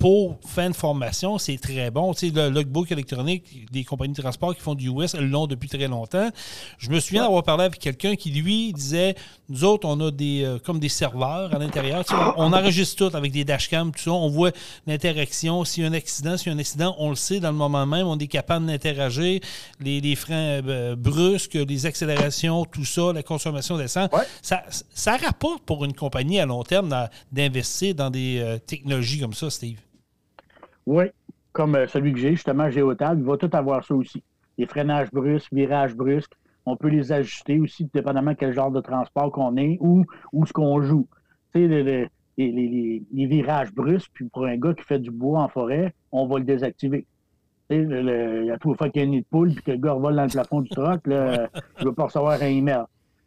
pour 0.00 0.38
fin 0.46 0.70
de 0.70 0.74
formation, 0.74 1.36
c'est 1.36 1.58
très 1.58 1.90
bon. 1.90 2.14
Tu 2.14 2.30
sais, 2.30 2.34
le 2.34 2.48
logbook 2.48 2.90
électronique 2.90 3.70
des 3.70 3.84
compagnies 3.84 4.14
de 4.14 4.22
transport 4.22 4.56
qui 4.56 4.62
font 4.62 4.74
du 4.74 4.88
US, 4.88 5.12
elles 5.12 5.28
l'ont 5.28 5.46
depuis 5.46 5.68
très 5.68 5.88
longtemps. 5.88 6.30
Je 6.78 6.88
me 6.88 6.98
souviens 7.00 7.22
d'avoir 7.24 7.42
parlé 7.42 7.64
avec 7.64 7.78
quelqu'un 7.78 8.16
qui, 8.16 8.30
lui, 8.30 8.72
disait 8.72 9.14
Nous 9.50 9.62
autres, 9.62 9.86
on 9.86 10.00
a 10.00 10.10
des 10.10 10.42
euh, 10.42 10.58
comme 10.58 10.80
des 10.80 10.88
serveurs 10.88 11.54
à 11.54 11.58
l'intérieur. 11.58 12.02
on, 12.38 12.50
enregistre 12.54 13.10
tout 13.10 13.14
avec 13.14 13.30
des 13.30 13.44
dashcams, 13.44 13.92
tout 13.92 14.00
ça. 14.00 14.12
On 14.12 14.30
voit 14.30 14.52
l'interaction. 14.86 15.66
S'il 15.66 15.82
y 15.82 15.86
a 15.86 15.90
un 15.90 15.92
accident, 15.92 16.38
s'il 16.38 16.50
y 16.50 16.54
a 16.54 16.56
un 16.56 16.60
accident, 16.60 16.96
on 16.98 17.10
le 17.10 17.16
sait 17.16 17.38
dans 17.38 17.50
le 17.50 17.58
moment 17.58 17.84
même. 17.84 18.06
On 18.06 18.18
est 18.18 18.26
capable 18.26 18.64
d'interagir. 18.64 19.40
Les, 19.80 20.16
freins 20.16 20.62
euh, 20.66 20.96
brusques, 20.96 21.58
les 21.68 21.84
accélérations, 21.84 22.64
tout 22.64 22.86
ça, 22.86 23.12
la 23.12 23.22
consommation 23.22 23.76
d'essence. 23.76 24.08
Ça, 24.40 24.62
ça 24.94 25.18
rapporte 25.18 25.62
pour 25.64 25.84
une 25.84 25.92
compagnie 25.92 26.40
à 26.40 26.46
long 26.46 26.62
terme 26.62 26.88
d'investir 27.30 27.94
dans 27.94 28.08
des 28.08 28.38
euh, 28.40 28.56
technologies 28.56 29.20
comme 29.20 29.34
ça, 29.34 29.50
Steve. 29.50 29.76
Oui, 30.90 31.04
comme 31.52 31.76
euh, 31.76 31.86
celui 31.86 32.12
que 32.12 32.18
j'ai, 32.18 32.32
justement, 32.32 32.68
Géotab, 32.68 33.16
il 33.16 33.24
va 33.24 33.36
tout 33.36 33.48
avoir 33.52 33.84
ça 33.84 33.94
aussi. 33.94 34.24
Les 34.58 34.66
freinages 34.66 35.08
brusques, 35.12 35.52
virages 35.52 35.94
brusques, 35.94 36.32
on 36.66 36.76
peut 36.76 36.88
les 36.88 37.12
ajuster 37.12 37.60
aussi, 37.60 37.88
dépendamment 37.94 38.34
quel 38.34 38.52
genre 38.52 38.72
de 38.72 38.80
transport 38.80 39.30
qu'on 39.30 39.56
est 39.56 39.78
ou, 39.80 40.04
ou 40.32 40.46
ce 40.46 40.52
qu'on 40.52 40.82
joue. 40.82 41.06
Tu 41.54 41.60
sais, 41.60 41.68
les, 41.68 42.08
les, 42.36 43.02
les, 43.12 43.26
virages 43.26 43.72
brusques, 43.72 44.10
puis 44.12 44.24
pour 44.24 44.46
un 44.46 44.56
gars 44.56 44.74
qui 44.74 44.82
fait 44.82 44.98
du 44.98 45.12
bois 45.12 45.42
en 45.42 45.48
forêt, 45.48 45.94
on 46.10 46.26
va 46.26 46.40
le 46.40 46.44
désactiver. 46.44 47.06
Tu 47.70 47.76
sais, 47.76 47.82
il 47.84 48.46
y 48.46 48.50
a 48.50 48.58
tout 48.58 48.74
fois 48.74 48.88
qu'il 48.88 49.02
y 49.02 49.04
a 49.04 49.06
un 49.06 49.10
nid 49.12 49.20
de 49.20 49.26
poule, 49.30 49.52
puis 49.54 49.62
que 49.62 49.70
le 49.70 49.78
gars 49.78 49.92
revole 49.92 50.16
dans 50.16 50.24
le 50.24 50.28
plafond 50.28 50.60
du 50.60 50.70
truck, 50.70 51.06
là, 51.06 51.48
je 51.78 51.84
veux 51.84 51.94
pas 51.94 52.06
recevoir 52.06 52.42
un 52.42 52.46
email. 52.46 52.82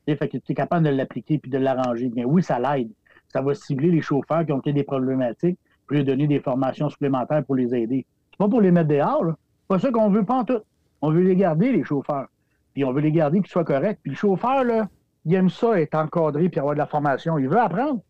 Tu 0.06 0.18
fait 0.18 0.28
que 0.28 0.38
tu 0.38 0.52
es 0.52 0.56
capable 0.56 0.86
de 0.86 0.92
l'appliquer 0.92 1.38
puis 1.38 1.50
de 1.50 1.60
l'arranger. 1.60 2.10
Bien 2.10 2.26
oui, 2.26 2.44
ça 2.44 2.60
l'aide. 2.60 2.92
Ça 3.30 3.42
va 3.42 3.56
cibler 3.56 3.90
les 3.90 4.02
chauffeurs 4.02 4.46
qui 4.46 4.52
ont 4.52 4.60
des 4.60 4.84
problématiques, 4.84 5.58
puis 5.88 6.04
donner 6.04 6.28
des 6.28 6.40
formations 6.40 6.90
supplémentaires 6.90 7.44
pour 7.44 7.56
les 7.56 7.74
aider. 7.76 8.06
C'est 8.32 8.38
pas 8.38 8.48
pour 8.48 8.62
les 8.62 8.72
mettre 8.72 8.90
dehors, 8.90 9.24
là. 9.24 9.36
C'est 9.62 9.68
pas 9.68 9.80
ça 9.80 9.92
qu'on 9.92 10.10
veut 10.10 10.26
pas 10.26 10.40
en 10.40 10.44
tout. 10.44 10.60
On 11.02 11.12
veut 11.12 11.22
les 11.22 11.36
garder, 11.36 11.72
les 11.72 11.84
chauffeurs. 11.84 12.28
Puis 12.74 12.84
on 12.84 12.92
veut 12.92 13.02
les 13.02 13.12
garder 13.12 13.40
qu'ils 13.40 13.50
soient 13.50 13.64
corrects. 13.64 14.00
Puis 14.02 14.12
le 14.12 14.18
chauffeur, 14.18 14.64
là, 14.64 14.88
il 15.26 15.34
aime 15.36 15.50
ça, 15.50 15.80
être 15.80 15.96
encadré 15.96 16.50
puis 16.50 16.60
avoir 16.60 16.76
de 16.76 16.80
la 16.80 16.86
formation. 16.86 17.38
Il 17.38 17.48
veut 17.48 17.60
apprendre. 17.60 18.02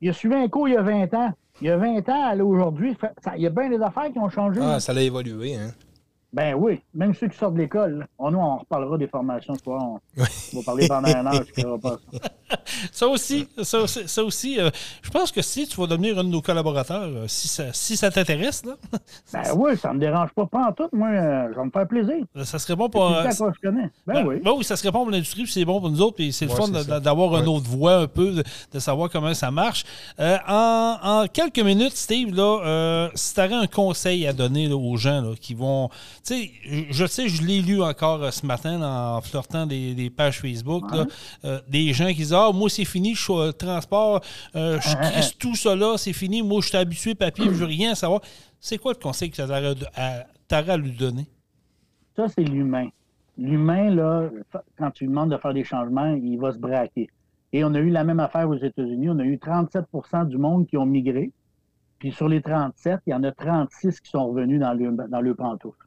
Il 0.00 0.08
a 0.08 0.12
suivi 0.12 0.34
un 0.34 0.48
cours 0.48 0.68
il 0.68 0.74
y 0.74 0.76
a 0.76 0.82
20 0.82 1.14
ans. 1.14 1.32
Il 1.60 1.66
y 1.66 1.70
a 1.70 1.76
20 1.76 2.08
ans, 2.08 2.30
à 2.30 2.36
aujourd'hui, 2.36 2.96
il 3.36 3.42
y 3.42 3.46
a 3.46 3.50
bien 3.50 3.68
des 3.68 3.80
affaires 3.80 4.10
qui 4.12 4.18
ont 4.18 4.30
changé. 4.30 4.60
Ah, 4.62 4.80
ça 4.80 4.92
a 4.92 5.00
évolué, 5.00 5.56
hein? 5.56 5.70
Ben 6.32 6.54
oui, 6.54 6.80
même 6.94 7.12
ceux 7.12 7.26
qui 7.26 7.36
sortent 7.36 7.54
de 7.54 7.58
l'école. 7.58 8.06
On, 8.16 8.30
nous, 8.30 8.38
on 8.38 8.58
reparlera 8.58 8.96
des 8.96 9.08
formations 9.08 9.54
ce 9.54 9.64
soir. 9.64 9.82
On, 9.82 10.00
va 10.16 10.62
parler 10.64 10.86
pendant 10.86 11.08
un 11.08 11.26
an, 11.26 11.40
je 11.56 11.66
ne 11.66 11.76
pas 11.76 11.96
ça. 12.12 12.18
ça 12.92 13.08
aussi, 13.08 13.48
ça, 13.62 13.86
ça 13.86 14.24
aussi 14.24 14.60
euh, 14.60 14.70
je 15.02 15.10
pense 15.10 15.32
que 15.32 15.42
si 15.42 15.66
tu 15.66 15.80
vas 15.80 15.88
devenir 15.88 16.18
un 16.18 16.24
de 16.24 16.28
nos 16.28 16.40
collaborateurs, 16.40 17.08
euh, 17.08 17.24
si 17.26 17.48
ça, 17.48 17.72
si 17.72 17.96
ça 17.96 18.10
t'intéresse, 18.10 18.64
là. 18.64 18.74
ben 19.32 19.42
oui, 19.56 19.76
ça 19.76 19.92
me 19.92 19.98
dérange 19.98 20.30
pas, 20.30 20.46
pas 20.46 20.68
en 20.68 20.72
tout. 20.72 20.88
Moi, 20.92 21.08
euh, 21.08 21.48
je 21.52 21.58
vais 21.58 21.64
me 21.64 21.70
faire 21.70 21.88
plaisir. 21.88 22.24
Ça 22.44 22.60
serait 22.60 22.76
bon 22.76 22.88
pour. 22.88 23.12
C'est 23.24 23.32
ça 23.32 23.46
que 23.46 23.56
je 23.56 23.68
connais. 23.68 23.90
Ben, 24.06 24.14
ben, 24.14 24.26
oui. 24.26 24.40
Ben 24.42 24.52
oui, 24.56 24.62
ça 24.62 24.76
serait 24.76 24.92
bon 24.92 25.00
pour 25.00 25.10
l'industrie, 25.10 25.42
puis 25.42 25.52
c'est 25.52 25.64
bon 25.64 25.80
pour 25.80 25.90
nous 25.90 26.00
autres, 26.00 26.16
puis 26.16 26.32
c'est 26.32 26.46
le 26.46 26.52
fun 26.52 26.68
d'avoir 26.68 27.40
une 27.40 27.48
autre 27.48 27.68
voix 27.68 27.96
un 27.96 28.06
peu, 28.06 28.42
de, 28.72 28.78
savoir 28.78 29.10
comment 29.10 29.34
ça 29.34 29.50
marche. 29.50 29.84
En, 30.18 30.96
en, 31.02 31.26
quelques 31.26 31.58
minutes, 31.58 31.96
Steve, 31.96 32.34
là, 32.34 33.08
si 33.14 33.34
tu 33.34 33.40
avais 33.40 33.54
un 33.54 33.66
conseil 33.66 34.26
à 34.28 34.32
donner 34.32 34.72
aux 34.72 34.96
gens 34.96 35.20
là, 35.22 35.34
qui 35.40 35.54
vont 35.54 35.90
sais, 36.22 36.50
je 36.90 37.06
sais, 37.06 37.28
je 37.28 37.42
l'ai 37.42 37.60
lu 37.60 37.82
encore 37.82 38.22
euh, 38.22 38.30
ce 38.30 38.44
matin 38.46 38.80
en 38.82 39.20
flirtant 39.20 39.66
des, 39.66 40.12
pages 40.14 40.40
Facebook, 40.40 40.84
euh, 41.44 41.60
des 41.68 41.92
gens 41.92 42.08
qui 42.08 42.16
disent 42.16 42.34
Ah, 42.34 42.50
moi, 42.52 42.68
c'est 42.68 42.84
fini, 42.84 43.14
je 43.14 43.22
suis 43.22 43.32
au 43.32 43.52
transport, 43.52 44.20
euh, 44.56 44.78
je 44.80 44.96
crisse 44.96 45.36
tout 45.38 45.54
ça 45.54 45.74
là, 45.74 45.96
c'est 45.96 46.12
fini, 46.12 46.42
moi, 46.42 46.60
je 46.60 46.68
suis 46.68 46.76
habitué, 46.76 47.14
papier, 47.14 47.46
je 47.46 47.50
veux 47.50 47.66
rien 47.66 47.94
savoir. 47.94 48.20
C'est 48.58 48.78
quoi 48.78 48.92
le 48.92 48.98
conseil 48.98 49.30
que 49.30 49.36
tu 49.36 49.42
as 49.42 50.56
à 50.56 50.76
lui 50.76 50.92
donner? 50.92 51.26
Ça, 52.16 52.28
c'est 52.28 52.44
l'humain. 52.44 52.88
L'humain, 53.38 53.90
là, 53.90 54.28
quand 54.76 54.90
tu 54.90 55.04
lui 55.04 55.10
demandes 55.10 55.30
de 55.30 55.38
faire 55.38 55.54
des 55.54 55.64
changements, 55.64 56.14
il 56.14 56.36
va 56.38 56.52
se 56.52 56.58
braquer. 56.58 57.08
Et 57.52 57.64
on 57.64 57.74
a 57.74 57.78
eu 57.78 57.90
la 57.90 58.04
même 58.04 58.20
affaire 58.20 58.48
aux 58.48 58.56
États-Unis. 58.56 59.08
On 59.10 59.18
a 59.18 59.24
eu 59.24 59.36
37% 59.36 60.28
du 60.28 60.38
monde 60.38 60.66
qui 60.66 60.76
ont 60.76 60.86
migré. 60.86 61.32
Puis 61.98 62.12
sur 62.12 62.28
les 62.28 62.40
37, 62.40 63.00
il 63.06 63.10
y 63.10 63.14
en 63.14 63.22
a 63.24 63.32
36 63.32 64.00
qui 64.00 64.10
sont 64.10 64.28
revenus 64.28 64.60
dans 64.60 64.72
le, 64.72 64.90
dans 65.08 65.20
le 65.20 65.34
pantoufle. 65.34 65.86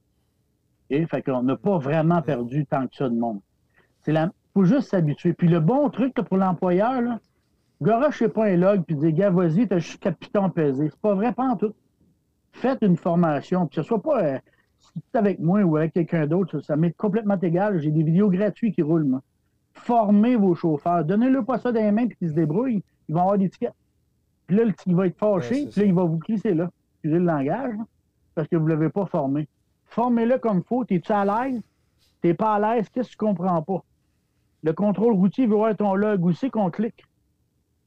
Okay? 0.94 1.06
Fait 1.08 1.22
qu'on 1.22 1.44
n'a 1.44 1.56
pas 1.56 1.78
vraiment 1.78 2.22
perdu 2.22 2.66
tant 2.66 2.88
que 2.88 2.96
ça 2.96 3.10
de 3.10 3.16
monde. 3.16 3.40
Il 4.08 4.32
faut 4.54 4.66
juste 4.66 4.90
s'habituer. 4.90 5.34
Puis 5.34 5.48
le 5.48 5.60
bon 5.60 5.90
truc 5.90 6.14
pour 6.14 6.38
l'employeur, 6.38 7.02
là, 7.02 7.20
pas 8.34 8.46
un 8.46 8.56
log 8.56 8.84
puis 8.84 8.96
dis, 8.96 9.14
gars, 9.14 9.30
vas-y, 9.30 9.68
t'as 9.68 9.80
juste 9.80 10.00
capiton 10.00 10.50
pesé. 10.50 10.90
C'est 10.90 11.00
pas 11.00 11.16
vrai, 11.16 11.34
pas 11.34 11.46
en 11.46 11.56
tout. 11.56 11.74
Faites 12.52 12.82
une 12.82 12.98
formation, 12.98 13.66
puis 13.66 13.78
ce 13.78 13.82
soit 13.82 14.02
pas 14.02 14.24
euh, 14.24 14.38
si 14.80 14.92
tu 14.94 15.00
es 15.14 15.18
avec 15.18 15.40
moi 15.40 15.62
ou 15.64 15.78
avec 15.78 15.94
quelqu'un 15.94 16.28
d'autre, 16.28 16.60
ça, 16.60 16.76
m'est 16.76 16.92
complètement 16.92 17.40
égal. 17.40 17.80
J'ai 17.80 17.90
des 17.90 18.04
vidéos 18.04 18.30
gratuites 18.30 18.76
qui 18.76 18.82
roulent, 18.82 19.06
moi. 19.06 19.22
Formez 19.74 20.36
vos 20.36 20.54
chauffeurs. 20.54 21.04
Donnez-leur 21.04 21.46
pas 21.46 21.58
ça 21.58 21.72
dans 21.72 21.82
les 21.82 21.92
mains 21.92 22.06
puis 22.06 22.16
qu'ils 22.18 22.30
se 22.30 22.36
débrouillent. 22.36 22.84
Ils 23.10 23.16
vont 23.16 23.22
avoir 23.22 23.38
des 23.40 23.50
tickets. 23.50 23.74
Puis 24.46 24.58
là, 24.58 24.64
il 24.86 24.96
va 24.96 25.08
être 25.08 25.18
fâché, 25.18 25.68
puis 25.72 25.82
là, 25.82 25.88
il 25.88 25.94
va 25.94 26.04
vous 26.04 26.20
glisser 26.20 26.54
là. 26.54 26.70
Excusez 26.96 27.18
le 27.18 27.26
langage, 27.26 27.76
parce 28.36 28.48
que 28.48 28.56
vous 28.56 28.66
ne 28.66 28.70
l'avez 28.70 28.90
pas 28.90 29.06
formé. 29.08 29.48
Formez-le 29.94 30.40
comme 30.40 30.58
il 30.58 30.64
faut. 30.64 30.84
T'es-tu 30.84 31.12
à 31.12 31.24
l'aise? 31.24 31.62
T'es 32.22 32.34
pas 32.34 32.56
à 32.56 32.60
l'aise? 32.60 32.90
Qu'est-ce 32.90 33.10
que 33.10 33.12
tu 33.12 33.18
comprends 33.18 33.62
pas? 33.62 33.84
Le 34.64 34.74
contrôle 34.74 35.14
routier 35.14 35.46
veut 35.46 35.56
voir 35.56 35.76
ton 35.76 35.94
log. 35.94 36.26
Où 36.26 36.32
c'est 36.34 36.50
qu'on 36.50 36.72
clique? 36.72 37.06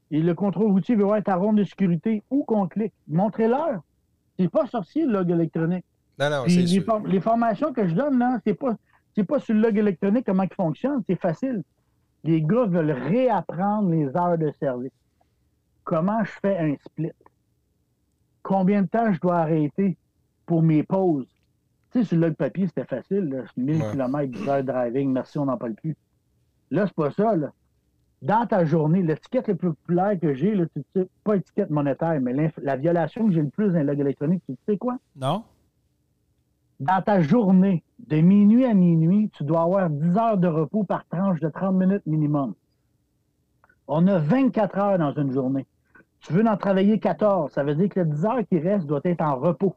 Et 0.09 0.21
le 0.21 0.33
contrôle 0.33 0.71
routier 0.71 0.95
veut 0.95 1.03
voir 1.03 1.21
ta 1.21 1.35
ronde 1.35 1.57
de 1.57 1.65
sécurité. 1.65 2.23
Où 2.29 2.45
qu'on 2.45 2.67
clique? 2.67 2.93
Montrez-leur. 3.09 3.81
C'est 4.39 4.47
pas 4.47 4.65
sorcier, 4.67 5.05
le 5.05 5.11
log 5.11 5.31
électronique. 5.31 5.83
Non, 6.17 6.29
non, 6.29 6.43
c'est 6.47 6.61
les, 6.61 6.83
les, 7.07 7.19
formations 7.19 7.73
que 7.73 7.87
je 7.87 7.93
donne, 7.93 8.17
là, 8.17 8.39
c'est 8.45 8.53
pas, 8.53 8.75
pas 9.27 9.39
sur 9.39 9.53
le 9.53 9.61
log 9.61 9.77
électronique 9.77 10.25
comment 10.25 10.43
il 10.43 10.53
fonctionne. 10.53 11.03
C'est 11.07 11.19
facile. 11.19 11.61
Les 12.23 12.41
gars 12.41 12.65
veulent 12.67 12.91
réapprendre 12.91 13.89
les 13.89 14.07
heures 14.15 14.37
de 14.37 14.51
service. 14.59 14.91
Comment 15.83 16.23
je 16.23 16.31
fais 16.41 16.57
un 16.57 16.75
split? 16.85 17.11
Combien 18.43 18.83
de 18.83 18.87
temps 18.87 19.11
je 19.11 19.19
dois 19.19 19.39
arrêter 19.39 19.97
pour 20.45 20.63
mes 20.63 20.83
pauses? 20.83 21.27
Tu 21.91 21.99
sais, 21.99 22.05
sur 22.05 22.17
le 22.17 22.33
papier, 22.33 22.67
c'était 22.67 22.85
facile. 22.85 23.29
Là. 23.29 23.43
1000 23.55 23.81
km 23.91 24.31
de 24.31 24.61
driving, 24.61 25.11
merci, 25.11 25.39
on 25.39 25.45
n'en 25.45 25.57
parle 25.57 25.73
plus. 25.75 25.95
Là, 26.71 26.85
c'est 26.85 26.95
pas 26.95 27.11
ça. 27.11 27.35
Là. 27.35 27.51
Dans 28.21 28.45
ta 28.47 28.65
journée, 28.65 29.03
l'étiquette 29.03 29.47
la 29.47 29.55
plus 29.55 29.69
populaire 29.69 30.19
que 30.19 30.33
j'ai, 30.33 30.53
tu 30.53 30.83
sais, 30.95 31.07
pas 31.23 31.35
étiquette 31.35 31.69
monétaire, 31.69 32.19
mais 32.19 32.51
la 32.61 32.75
violation 32.75 33.27
que 33.27 33.33
j'ai 33.33 33.41
le 33.41 33.49
plus 33.49 33.71
dans 33.71 33.85
log 33.85 33.99
électronique, 33.99 34.43
tu 34.47 34.55
sais 34.67 34.77
quoi? 34.77 34.97
Non. 35.15 35.43
Dans 36.79 37.01
ta 37.01 37.21
journée, 37.21 37.83
de 38.07 38.17
minuit 38.17 38.65
à 38.65 38.73
minuit, 38.73 39.29
tu 39.33 39.43
dois 39.43 39.61
avoir 39.61 39.89
10 39.89 40.17
heures 40.17 40.37
de 40.37 40.47
repos 40.47 40.83
par 40.83 41.05
tranche 41.05 41.39
de 41.39 41.49
30 41.49 41.75
minutes 41.75 42.05
minimum. 42.05 42.53
On 43.87 44.05
a 44.07 44.17
24 44.17 44.77
heures 44.77 44.97
dans 44.97 45.13
une 45.13 45.31
journée. 45.31 45.65
Tu 46.19 46.33
veux 46.33 46.45
en 46.45 46.57
travailler 46.57 46.99
14, 46.99 47.51
ça 47.51 47.63
veut 47.63 47.75
dire 47.75 47.89
que 47.89 47.99
les 47.99 48.05
10 48.07 48.25
heures 48.25 48.47
qui 48.49 48.59
restent 48.59 48.87
doivent 48.87 49.01
être 49.05 49.21
en 49.21 49.35
repos. 49.35 49.75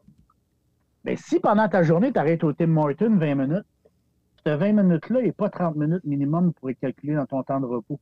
Mais 1.05 1.15
ben, 1.15 1.19
si 1.19 1.41
pendant 1.41 1.69
ta 1.69 1.83
journée, 1.83 2.13
tu 2.13 2.19
arrêtes 2.19 2.45
au 2.45 2.53
Tim 2.53 2.67
Morton 2.67 3.17
20 3.17 3.35
minutes, 3.35 3.67
ce 4.45 4.51
20 4.51 4.73
minutes-là 4.73 5.23
n'est 5.23 5.33
pas 5.33 5.49
30 5.49 5.77
minutes 5.77 6.05
minimum 6.05 6.53
pour 6.53 6.71
être 6.71 6.81
calculé 6.81 7.15
dans 7.15 7.27
ton 7.27 7.43
temps 7.43 7.61
de 7.61 7.67
repos. 7.67 7.99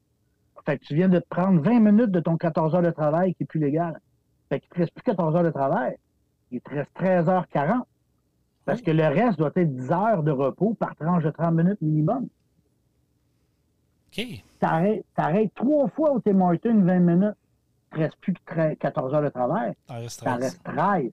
Fait 0.64 0.78
que 0.78 0.84
tu 0.84 0.94
viens 0.94 1.09
de 1.09 1.18
te 1.18 1.28
prendre 1.28 1.61
20 1.62 1.80
minutes 1.80 2.11
de 2.11 2.20
ton 2.20 2.36
14 2.36 2.74
heures 2.74 2.82
de 2.82 2.90
travail 2.90 3.34
qui 3.34 3.44
est 3.44 3.46
plus 3.46 3.61
légal. 3.61 4.01
Fait 4.49 4.61
qu'il 4.61 4.68
ne 4.70 4.74
te 4.74 4.80
reste 4.80 4.94
plus 4.94 5.03
14 5.03 5.36
heures 5.36 5.44
de 5.44 5.51
travail. 5.51 5.96
il 6.51 6.61
te 6.61 6.70
reste 6.70 6.90
13h40. 6.99 7.82
Parce 8.64 8.82
que 8.82 8.90
le 8.90 9.07
reste 9.07 9.38
doit 9.38 9.53
être 9.55 9.74
10 9.74 9.92
heures 9.92 10.22
de 10.22 10.30
repos 10.30 10.74
par 10.74 10.94
tranche 10.94 11.24
de 11.24 11.30
30 11.30 11.55
minutes 11.55 11.80
minimum. 11.80 12.28
OK. 14.12 14.24
T'arrêtes, 14.61 15.07
t'arrêtes 15.14 15.55
trois 15.55 15.88
fois 15.88 16.12
au 16.12 16.20
Tim 16.20 16.40
Hortons 16.40 16.82
20 16.82 16.99
minutes. 16.99 17.36
Il 17.92 17.99
ne 17.99 18.05
reste 18.05 18.16
plus 18.20 18.34
que 18.34 18.74
14 18.74 19.14
heures 19.14 19.22
de 19.22 19.28
travail. 19.28 19.72
13. 20.18 20.42
reste 20.42 20.62
13. 20.64 21.11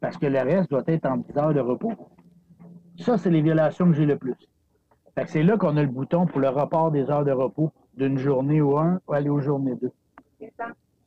Parce 0.00 0.16
que 0.16 0.26
le 0.26 0.38
reste 0.40 0.70
doit 0.70 0.82
être 0.86 1.06
en 1.06 1.16
10 1.18 1.36
heures 1.38 1.54
de 1.54 1.60
repos. 1.60 1.92
Ça, 3.00 3.18
c'est 3.18 3.30
les 3.30 3.42
violations 3.42 3.86
que 3.90 3.94
j'ai 3.96 4.06
le 4.06 4.16
plus. 4.16 4.34
Fait 5.16 5.24
que 5.24 5.30
c'est 5.30 5.42
là 5.42 5.56
qu'on 5.56 5.76
a 5.76 5.82
le 5.82 5.88
bouton 5.88 6.26
pour 6.26 6.38
le 6.40 6.48
report 6.48 6.90
des 6.92 7.08
heures 7.10 7.24
de 7.24 7.32
repos 7.32 7.72
d'une 7.96 8.18
journée 8.18 8.60
ou 8.60 8.78
un 8.78 9.00
ou 9.08 9.12
aller 9.12 9.28
aux 9.28 9.40
journées 9.40 9.74
deux. 9.80 9.92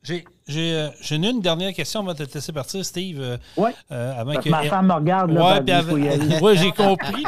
J'ai 0.02 0.24
j'ai, 0.48 0.74
euh, 0.74 0.88
j'ai 1.00 1.14
une 1.16 1.40
dernière 1.40 1.72
question 1.72 2.00
avant 2.00 2.12
de 2.12 2.24
te 2.24 2.34
laisser 2.34 2.52
partir, 2.52 2.84
Steve. 2.84 3.20
euh, 3.20 3.36
Ouais. 3.56 3.70
euh, 3.92 4.12
avant 4.20 4.32
Parce 4.34 4.44
que 4.44 4.50
ma 4.50 4.64
femme 4.64 4.88
me 4.88 4.92
regarde, 4.94 5.30
là, 5.30 5.62
Ouais, 5.62 5.70
avant- 5.72 5.92
ouais, 6.44 6.56
j'ai 6.56 6.72
compris. 6.72 7.22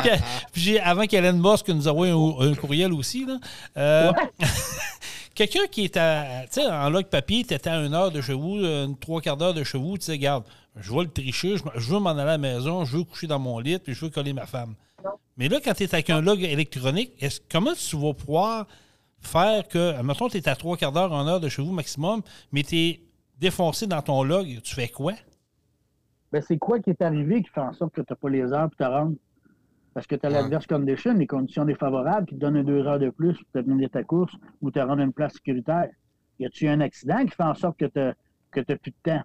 Puis, 0.53 0.61
j'ai, 0.61 0.81
avant 0.81 1.05
qu'Hélène 1.05 1.41
Musk 1.41 1.69
nous 1.69 1.87
envoie 1.87 2.09
un, 2.09 2.51
un 2.51 2.55
courriel 2.55 2.93
aussi. 2.93 3.25
Là, 3.27 3.39
euh, 3.77 4.13
Quelqu'un 5.35 5.67
qui 5.69 5.85
est 5.85 5.97
à, 5.97 6.45
en 6.71 6.91
log 6.91 7.07
papier, 7.07 7.45
tu 7.45 7.55
à 7.69 7.77
une 7.77 7.93
heure 7.93 8.13
de 8.13 8.21
chez 8.21 8.35
une 8.35 8.97
trois 8.99 9.21
quarts 9.21 9.37
d'heure 9.37 9.55
de 9.55 9.65
chez 9.65 9.79
vous, 9.79 9.99
tu 9.99 10.05
sais, 10.05 10.13
regarde, 10.13 10.45
je 10.77 10.93
vais 10.93 11.03
le 11.03 11.11
tricher, 11.11 11.57
je, 11.57 11.93
veux 11.93 11.99
m'en 11.99 12.11
aller 12.11 12.21
à 12.21 12.25
la 12.25 12.39
maison, 12.39 12.85
je 12.85 12.99
veux 12.99 13.05
coucher 13.05 13.27
dans 13.27 13.41
mon 13.41 13.59
lit, 13.59 13.79
puis 13.79 13.95
je 13.95 14.05
veux 14.05 14.11
coller 14.11 14.33
ma 14.33 14.47
femme. 14.47 14.75
Mais 15.37 15.49
là, 15.49 15.59
quand 15.63 15.75
tu 15.75 15.83
es 15.83 15.95
avec 15.95 16.09
un 16.11 16.21
log 16.21 16.41
électronique, 16.43 17.13
comment 17.51 17.73
tu 17.73 17.97
vas 17.97 18.15
pouvoir 18.15 18.67
faire 19.21 19.67
que, 19.67 20.01
mettons, 20.03 20.29
tu 20.29 20.37
es 20.37 20.49
à 20.49 20.55
trois 20.55 20.77
quarts 20.77 20.93
d'heure, 20.93 21.13
une 21.13 21.29
heure 21.29 21.41
de 21.41 21.49
chez 21.49 21.65
maximum, 21.65 22.23
mais 22.53 22.63
tu 22.63 22.77
es 22.77 23.01
défoncé 23.39 23.89
dans 23.89 24.03
ton 24.03 24.23
log, 24.23 24.61
tu 24.63 24.75
fais 24.75 24.89
quoi? 24.89 25.15
Ben, 26.31 26.43
c'est 26.47 26.59
quoi 26.59 26.79
qui 26.79 26.91
est 26.91 27.03
arrivé 27.03 27.43
qui 27.43 27.51
fait 27.51 27.61
en 27.61 27.73
sorte 27.73 27.93
que 27.95 28.01
tu 28.01 28.07
n'as 28.11 28.17
pas 28.17 28.29
les 28.29 28.53
heures 28.53 28.69
pour 28.69 28.77
te 28.77 28.85
rendre? 28.85 29.15
Parce 29.95 30.07
que 30.09 30.17
tu 30.17 30.27
as 30.27 30.29
Ouais. 30.29 30.35
l'adverse 30.35 30.67
condition, 30.67 31.15
les 31.15 31.27
conditions 31.27 31.65
défavorables 31.65 32.27
qui 32.27 32.35
te 32.35 32.41
donnent 32.41 32.63
deux 32.65 32.85
heures 32.87 32.99
de 32.99 33.11
plus 33.11 33.35
pour 33.35 33.47
terminer 33.53 33.89
ta 33.89 34.03
course 34.03 34.33
ou 34.61 34.71
te 34.71 34.81
rendre 34.81 35.01
à 35.01 35.05
une 35.05 35.13
place 35.13 35.33
sécuritaire. 35.35 35.89
Y 36.41 36.47
a-tu 36.47 36.67
un 36.69 36.81
accident 36.81 37.25
qui 37.25 37.31
fait 37.31 37.45
en 37.45 37.55
sorte 37.55 37.79
que 37.79 37.85
tu 37.87 37.99
n'as 38.01 38.77
plus 38.77 38.91
de 38.91 38.97
temps? 39.11 39.23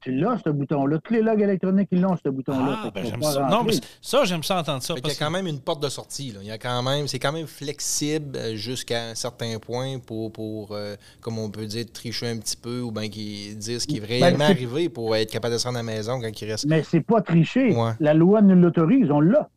Tu 0.00 0.12
l'as, 0.12 0.38
ce 0.44 0.50
bouton-là. 0.50 0.98
Tous 1.02 1.14
les 1.14 1.22
logs 1.22 1.40
électroniques, 1.40 1.88
ils 1.90 2.00
l'ont, 2.00 2.16
ce 2.16 2.28
bouton-là. 2.28 2.80
Ah, 2.84 2.88
que 2.88 2.94
ben, 2.94 3.04
j'aime 3.06 3.22
ça. 3.22 3.40
rentrer. 3.40 3.56
Non, 3.56 3.64
mais 3.64 3.72
ça, 4.00 4.24
j'aime 4.24 4.42
ça 4.42 4.60
entendre 4.60 4.82
ça. 4.82 4.94
Fait 4.94 5.00
qu'il 5.00 5.10
y 5.10 5.14
parce 5.14 5.20
a 5.22 5.24
quand 5.24 5.30
même 5.30 5.46
une 5.46 5.58
porte 5.60 5.82
de 5.82 5.88
sortie. 5.88 6.30
Là. 6.32 6.38
Il 6.42 6.46
y 6.46 6.50
a 6.50 6.58
quand 6.58 6.82
même, 6.82 7.08
c'est 7.08 7.18
quand 7.18 7.32
même 7.32 7.46
flexible 7.46 8.36
euh, 8.36 8.54
jusqu'à 8.54 9.08
un 9.08 9.14
certain 9.14 9.58
point 9.58 9.98
pour, 9.98 10.32
pour 10.32 10.72
euh, 10.72 10.94
comme 11.20 11.38
on 11.38 11.50
peut 11.50 11.66
dire, 11.66 11.86
tricher 11.92 12.28
un 12.28 12.38
petit 12.38 12.56
peu 12.56 12.80
ou 12.82 12.92
bien 12.92 13.08
qui- 13.08 13.56
dire 13.56 13.80
ce 13.80 13.86
qui 13.86 13.96
est 13.96 14.04
réellement 14.04 14.46
c'est- 14.46 14.52
arrivé 14.52 14.88
pour 14.90 15.16
être 15.16 15.30
capable 15.30 15.54
de 15.54 15.58
se 15.58 15.66
rendre 15.66 15.78
à 15.78 15.82
la 15.82 15.86
maison 15.86 16.20
quand 16.20 16.40
il 16.40 16.50
reste. 16.50 16.66
Mais 16.66 16.82
c'est 16.84 17.00
pas 17.00 17.20
tricher. 17.22 17.74
Ouais. 17.74 17.92
La 17.98 18.14
loi 18.14 18.42
nous 18.42 18.54
l'autorise, 18.54 19.10
on 19.10 19.20
l'a. 19.20 19.48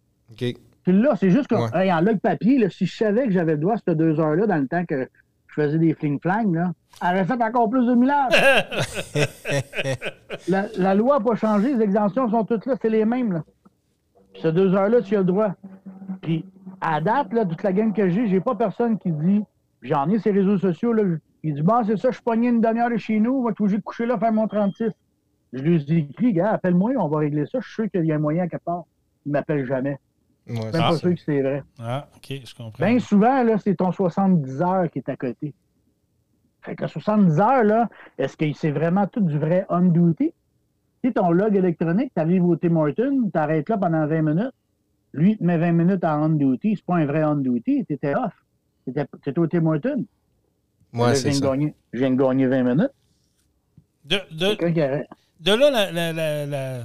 Tu 0.86 0.92
l'as, 0.94 1.16
c'est 1.16 1.30
juste 1.30 1.48
que, 1.48 1.56
Ouais. 1.56 1.86
hey, 1.86 1.94
en 1.94 2.02
log 2.02 2.20
papier, 2.20 2.58
là, 2.58 2.70
si 2.70 2.86
je 2.86 2.96
savais 2.96 3.26
que 3.26 3.32
j'avais 3.32 3.54
le 3.54 3.58
droit 3.60 3.76
à 3.76 3.78
ces 3.86 3.96
deux 3.96 4.20
heures-là 4.20 4.48
dans 4.48 4.58
le 4.58 4.68
temps 4.68 4.86
que 4.86 5.08
je 5.48 5.54
faisais 5.54 5.78
des 5.78 5.94
fling-flang, 5.94 6.54
là, 6.54 6.72
elle 7.02 7.16
aurait 7.16 7.26
fait 7.26 7.42
encore 7.44 7.70
plus 7.70 7.86
de 7.86 7.96
millage. 7.96 8.34
la, 10.48 10.66
la 10.78 10.96
loi 10.96 11.20
n'a 11.20 11.26
pas 11.26 11.36
changé, 11.36 11.74
les 11.76 11.84
exemptions 11.84 12.30
sont 12.30 12.44
toutes 12.46 12.66
là, 12.66 12.76
c'est 12.82 12.90
les 12.90 13.06
mêmes. 13.06 13.34
Là. 13.34 13.44
Puis 14.34 14.42
ces 14.42 14.52
deux 14.52 14.74
heures-là, 14.74 15.02
tu 15.02 15.16
as 15.16 15.20
le 15.20 15.26
droit. 15.26 15.54
Puis 16.22 16.46
à 16.82 17.02
date, 17.02 17.34
là, 17.34 17.46
toute 17.46 17.64
la 17.64 17.74
gang 17.74 17.94
que 17.94 18.10
j'ai, 18.10 18.28
j'ai 18.28 18.40
pas 18.40 18.56
personne 18.56 18.98
qui 18.98 19.12
dit, 19.12 19.42
j'en 19.82 20.10
ai 20.10 20.20
ces 20.20 20.32
réseaux 20.32 20.58
sociaux, 20.58 20.94
là, 20.94 21.04
il 21.44 21.56
dit, 21.56 21.62
bon, 21.62 21.84
c'est 21.86 21.98
ça, 21.98 22.10
je 22.10 22.16
suis 22.16 22.24
pogné 22.24 22.50
une 22.50 22.62
demi-heure 22.62 22.90
de 22.90 22.98
chez 22.98 23.20
nous, 23.20 23.34
on 23.34 23.44
va 23.44 23.52
être 23.52 23.62
obligé 23.62 23.78
de 23.78 23.84
coucher 23.84 24.06
là, 24.06 24.18
faire 24.18 24.34
mon 24.34 24.48
36. 24.48 24.90
Je 25.54 25.62
lui 25.62 25.76
ai 25.76 25.98
écrit, 25.98 26.34
gars, 26.34 26.52
appelle-moi, 26.52 26.92
on 26.98 27.08
va 27.08 27.20
régler 27.20 27.46
ça, 27.46 27.60
je 27.60 27.66
suis 27.66 27.74
sûr 27.76 27.92
qu'il 27.92 28.06
y 28.06 28.12
a 28.12 28.16
un 28.16 28.20
moyen 28.20 28.44
à 28.44 28.48
quelque 28.48 28.64
part. 28.64 28.84
Il 29.26 29.32
m'appelle 29.32 29.66
jamais. 29.66 29.98
Ouais, 30.50 30.56
Même 30.56 30.72
c'est 30.74 30.80
pas 30.80 30.98
sûr 30.98 31.14
que 31.16 31.22
c'est 31.26 31.42
vrai. 31.42 31.64
Ah, 31.80 32.08
OK, 32.16 32.42
je 32.44 32.56
comprends. 32.56 32.86
Bien 32.86 33.00
souvent, 33.00 33.44
là, 33.44 33.58
c'est 33.60 33.76
ton 33.76 33.92
70 33.92 34.62
heures 34.62 34.90
qui 34.90 35.00
est 35.00 35.10
à 35.10 35.16
côté. 35.16 35.54
Fait 36.62 36.76
que 36.76 36.82
le 36.84 36.88
70 36.90 37.40
heures, 37.40 37.64
là, 37.64 37.90
est-ce 38.18 38.36
que 38.36 38.52
c'est 38.54 38.72
vraiment 38.72 39.08
tout 39.08 39.22
du 39.22 39.38
vrai 39.38 39.66
on-duty? 39.70 40.34
Si 41.04 41.14
ton 41.14 41.32
log 41.32 41.56
électronique, 41.56 42.12
tu 42.16 42.22
arrives 42.22 42.44
au 42.46 42.56
Tim 42.58 42.76
Hortons, 42.76 43.30
tu 43.32 43.40
arrêtes 43.40 43.70
là 43.70 43.78
pendant 43.78 44.06
20 44.06 44.22
minutes, 44.22 44.52
lui, 45.14 45.32
il 45.32 45.38
te 45.38 45.44
met 45.44 45.58
20 45.58 45.72
minutes 45.72 46.04
en 46.04 46.26
on-duty, 46.26 46.76
c'est 46.76 46.86
pas 46.86 46.96
un 46.98 47.06
vrai 47.06 47.24
on-duty, 47.24 47.86
tu 47.86 47.94
étais 47.94 48.14
off. 48.16 48.34
Tu 48.86 48.92
étais 48.92 49.40
au 49.40 49.48
Tim 49.48 49.64
Là, 51.08 51.14
je 51.14 51.20
c'est 51.20 51.30
viens 51.30 51.40
de 51.40 51.46
ça. 51.46 51.52
gagner- 51.52 51.76
je 51.94 52.00
viens 52.00 52.12
de 52.12 52.16
gagner 52.16 52.48
20 52.48 52.64
minutes. 52.64 52.92
de, 54.06 54.18
de, 54.32 54.56
de 55.40 55.54
là, 55.54 55.70
la- 55.70 55.92
la- 55.92 56.46
la- 56.46 56.84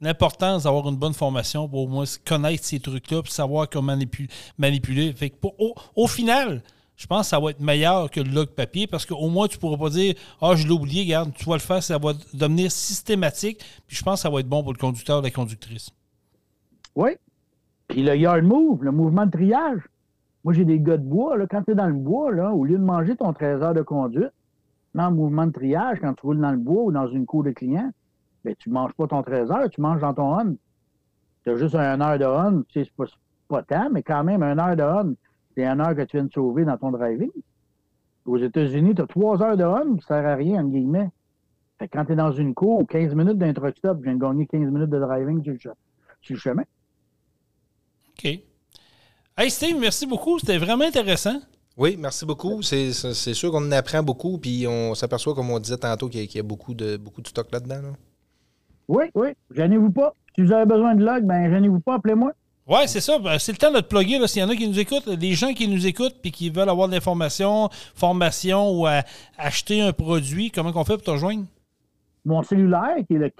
l'importance 0.00 0.64
d'avoir 0.64 0.88
une 0.88 0.96
bonne 0.96 1.14
formation 1.14 1.68
pour 1.68 1.84
au 1.84 1.86
moins 1.88 2.04
connaître 2.26 2.64
ces 2.64 2.80
trucs-là 2.80 3.22
puis 3.22 3.32
savoir 3.32 3.68
comment 3.68 3.96
manipu- 3.96 4.28
manipuler. 4.58 5.12
Fait 5.12 5.30
que 5.30 5.36
pour- 5.36 5.54
au, 5.94 6.06
final, 6.06 6.62
je 6.96 7.06
pense 7.06 7.22
que 7.22 7.26
ça 7.28 7.40
va 7.40 7.50
être 7.50 7.60
meilleur 7.60 8.10
que 8.10 8.20
le 8.20 8.30
log 8.30 8.48
papier 8.48 8.86
parce 8.86 9.06
qu'au 9.06 9.28
moins, 9.28 9.48
tu 9.48 9.56
ne 9.56 9.60
pourras 9.60 9.78
pas 9.78 9.90
dire 9.90 10.14
Ah, 10.40 10.54
je 10.54 10.66
l'ai 10.66 10.72
oublié, 10.72 11.02
regarde, 11.04 11.32
tu 11.34 11.44
vas 11.46 11.54
le 11.54 11.60
faire, 11.60 11.82
ça 11.82 11.98
va 11.98 12.12
devenir 12.34 12.70
systématique. 12.70 13.58
Puis 13.86 13.96
je 13.96 14.02
pense 14.02 14.14
que 14.14 14.22
ça 14.22 14.30
va 14.30 14.40
être 14.40 14.48
bon 14.48 14.62
pour 14.62 14.72
le 14.72 14.78
conducteur 14.78 15.22
la 15.22 15.30
conductrice. 15.30 15.90
Oui. 16.94 17.10
Puis 17.88 18.02
le 18.02 18.16
yard 18.16 18.42
move, 18.42 18.82
le 18.84 18.90
mouvement 18.92 19.26
de 19.26 19.30
triage. 19.30 19.80
Moi, 20.44 20.52
j'ai 20.54 20.64
des 20.64 20.78
gars 20.78 20.96
de 20.96 21.02
bois. 21.02 21.36
Là, 21.36 21.46
quand 21.50 21.62
tu 21.62 21.72
es 21.72 21.74
dans 21.74 21.86
le 21.86 21.92
bois, 21.94 22.30
là, 22.32 22.52
au 22.52 22.64
lieu 22.64 22.78
de 22.78 22.82
manger 22.84 23.16
ton 23.16 23.32
13 23.32 23.62
heures 23.62 23.74
de 23.74 23.82
conduite, 23.82 24.30
dans 24.94 25.10
le 25.10 25.14
mouvement 25.16 25.46
de 25.46 25.52
triage, 25.52 25.98
quand 26.00 26.14
tu 26.14 26.22
roules 26.24 26.40
dans 26.40 26.52
le 26.52 26.56
bois 26.56 26.84
ou 26.84 26.92
dans 26.92 27.08
une 27.08 27.26
cour 27.26 27.42
de 27.42 27.50
clients, 27.50 27.90
ben, 28.46 28.54
tu 28.58 28.68
ne 28.68 28.74
manges 28.74 28.92
pas 28.92 29.08
ton 29.08 29.22
13 29.22 29.50
heures, 29.50 29.68
tu 29.70 29.80
manges 29.80 30.00
dans 30.00 30.14
ton 30.14 30.38
on. 30.40 30.56
Tu 31.44 31.50
as 31.50 31.56
juste 31.56 31.74
un 31.74 32.00
heure 32.00 32.16
de 32.18 32.24
on. 32.24 32.62
Tu 32.68 32.80
sais, 32.84 32.84
c'est 32.88 32.94
pas, 32.96 33.04
pas 33.48 33.62
tant, 33.62 33.90
mais 33.90 34.02
quand 34.04 34.22
même, 34.22 34.42
un 34.44 34.56
heure 34.58 34.76
de 34.76 34.82
on, 34.84 35.16
c'est 35.56 35.64
une 35.66 35.80
heure 35.80 35.96
que 35.96 36.02
tu 36.02 36.16
viens 36.16 36.24
de 36.26 36.32
sauver 36.32 36.64
dans 36.64 36.76
ton 36.76 36.92
driving. 36.92 37.30
Aux 38.24 38.38
États-Unis, 38.38 38.94
tu 38.94 39.02
as 39.02 39.06
trois 39.06 39.42
heures 39.42 39.56
de 39.56 39.64
on, 39.64 39.98
ça 40.00 40.08
sert 40.20 40.26
à 40.26 40.34
rien, 40.36 40.60
entre 40.62 40.70
guillemets. 40.72 41.10
Fait 41.78 41.88
que 41.88 41.96
quand 41.98 42.04
tu 42.06 42.12
es 42.12 42.16
dans 42.16 42.32
une 42.32 42.54
cour, 42.54 42.86
15 42.88 43.14
minutes 43.14 43.38
d'un 43.38 43.52
truck 43.52 43.76
stop, 43.76 43.98
je 43.98 44.04
viens 44.04 44.14
de 44.14 44.20
gagner 44.20 44.46
15 44.46 44.60
minutes 44.70 44.90
de 44.90 44.98
driving 44.98 45.42
sur 45.42 45.52
le, 45.52 45.58
che- 45.58 45.74
sur 46.22 46.34
le 46.34 46.40
chemin. 46.40 46.62
OK. 48.10 48.24
Hey 49.36 49.50
Steve, 49.50 49.76
merci 49.78 50.06
beaucoup. 50.06 50.38
C'était 50.38 50.56
vraiment 50.58 50.84
intéressant. 50.84 51.40
Oui, 51.76 51.96
merci 51.98 52.24
beaucoup. 52.24 52.62
C'est 52.62 52.92
sûr 52.92 53.50
qu'on 53.50 53.66
en 53.66 53.72
apprend 53.72 54.02
beaucoup, 54.02 54.38
puis 54.38 54.66
on 54.66 54.94
s'aperçoit, 54.94 55.34
comme 55.34 55.50
on 55.50 55.58
disait 55.58 55.76
tantôt, 55.76 56.08
qu'il 56.08 56.20
y 56.20 56.24
a, 56.24 56.26
qu'il 56.26 56.36
y 56.36 56.40
a 56.40 56.42
beaucoup, 56.42 56.72
de, 56.74 56.96
beaucoup 56.96 57.20
de 57.20 57.28
stock 57.28 57.50
là-dedans. 57.52 57.82
là. 57.82 57.88
Oui, 58.88 59.04
oui. 59.14 59.28
Gênez-vous 59.54 59.90
pas. 59.90 60.12
Si 60.34 60.42
vous 60.42 60.52
avez 60.52 60.66
besoin 60.66 60.94
de 60.94 61.04
log, 61.04 61.24
ben 61.24 61.50
gênez-vous 61.50 61.80
pas, 61.80 61.94
appelez-moi. 61.94 62.32
Ouais, 62.68 62.86
c'est 62.88 63.00
ça. 63.00 63.18
Ben, 63.18 63.38
c'est 63.38 63.52
le 63.52 63.58
temps 63.58 63.70
de 63.70 63.78
te 63.80 63.86
plugger. 63.86 64.24
S'il 64.26 64.42
y 64.42 64.44
en 64.44 64.48
a 64.48 64.56
qui 64.56 64.68
nous 64.68 64.78
écoutent, 64.78 65.08
des 65.08 65.32
gens 65.34 65.54
qui 65.54 65.68
nous 65.68 65.86
écoutent 65.86 66.16
puis 66.20 66.32
qui 66.32 66.50
veulent 66.50 66.68
avoir 66.68 66.88
de 66.88 66.94
l'information, 66.94 67.68
formation 67.94 68.70
ou 68.70 68.86
à- 68.86 69.02
acheter 69.38 69.80
un 69.80 69.92
produit, 69.92 70.50
comment 70.50 70.72
on 70.74 70.84
fait 70.84 70.94
pour 70.94 71.04
te 71.04 71.10
rejoindre? 71.12 71.44
Mon 72.24 72.42
cellulaire, 72.42 72.96
qui 73.06 73.14
est 73.14 73.18
le 73.18 73.30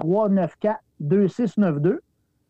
438-394-2692. 0.00 1.98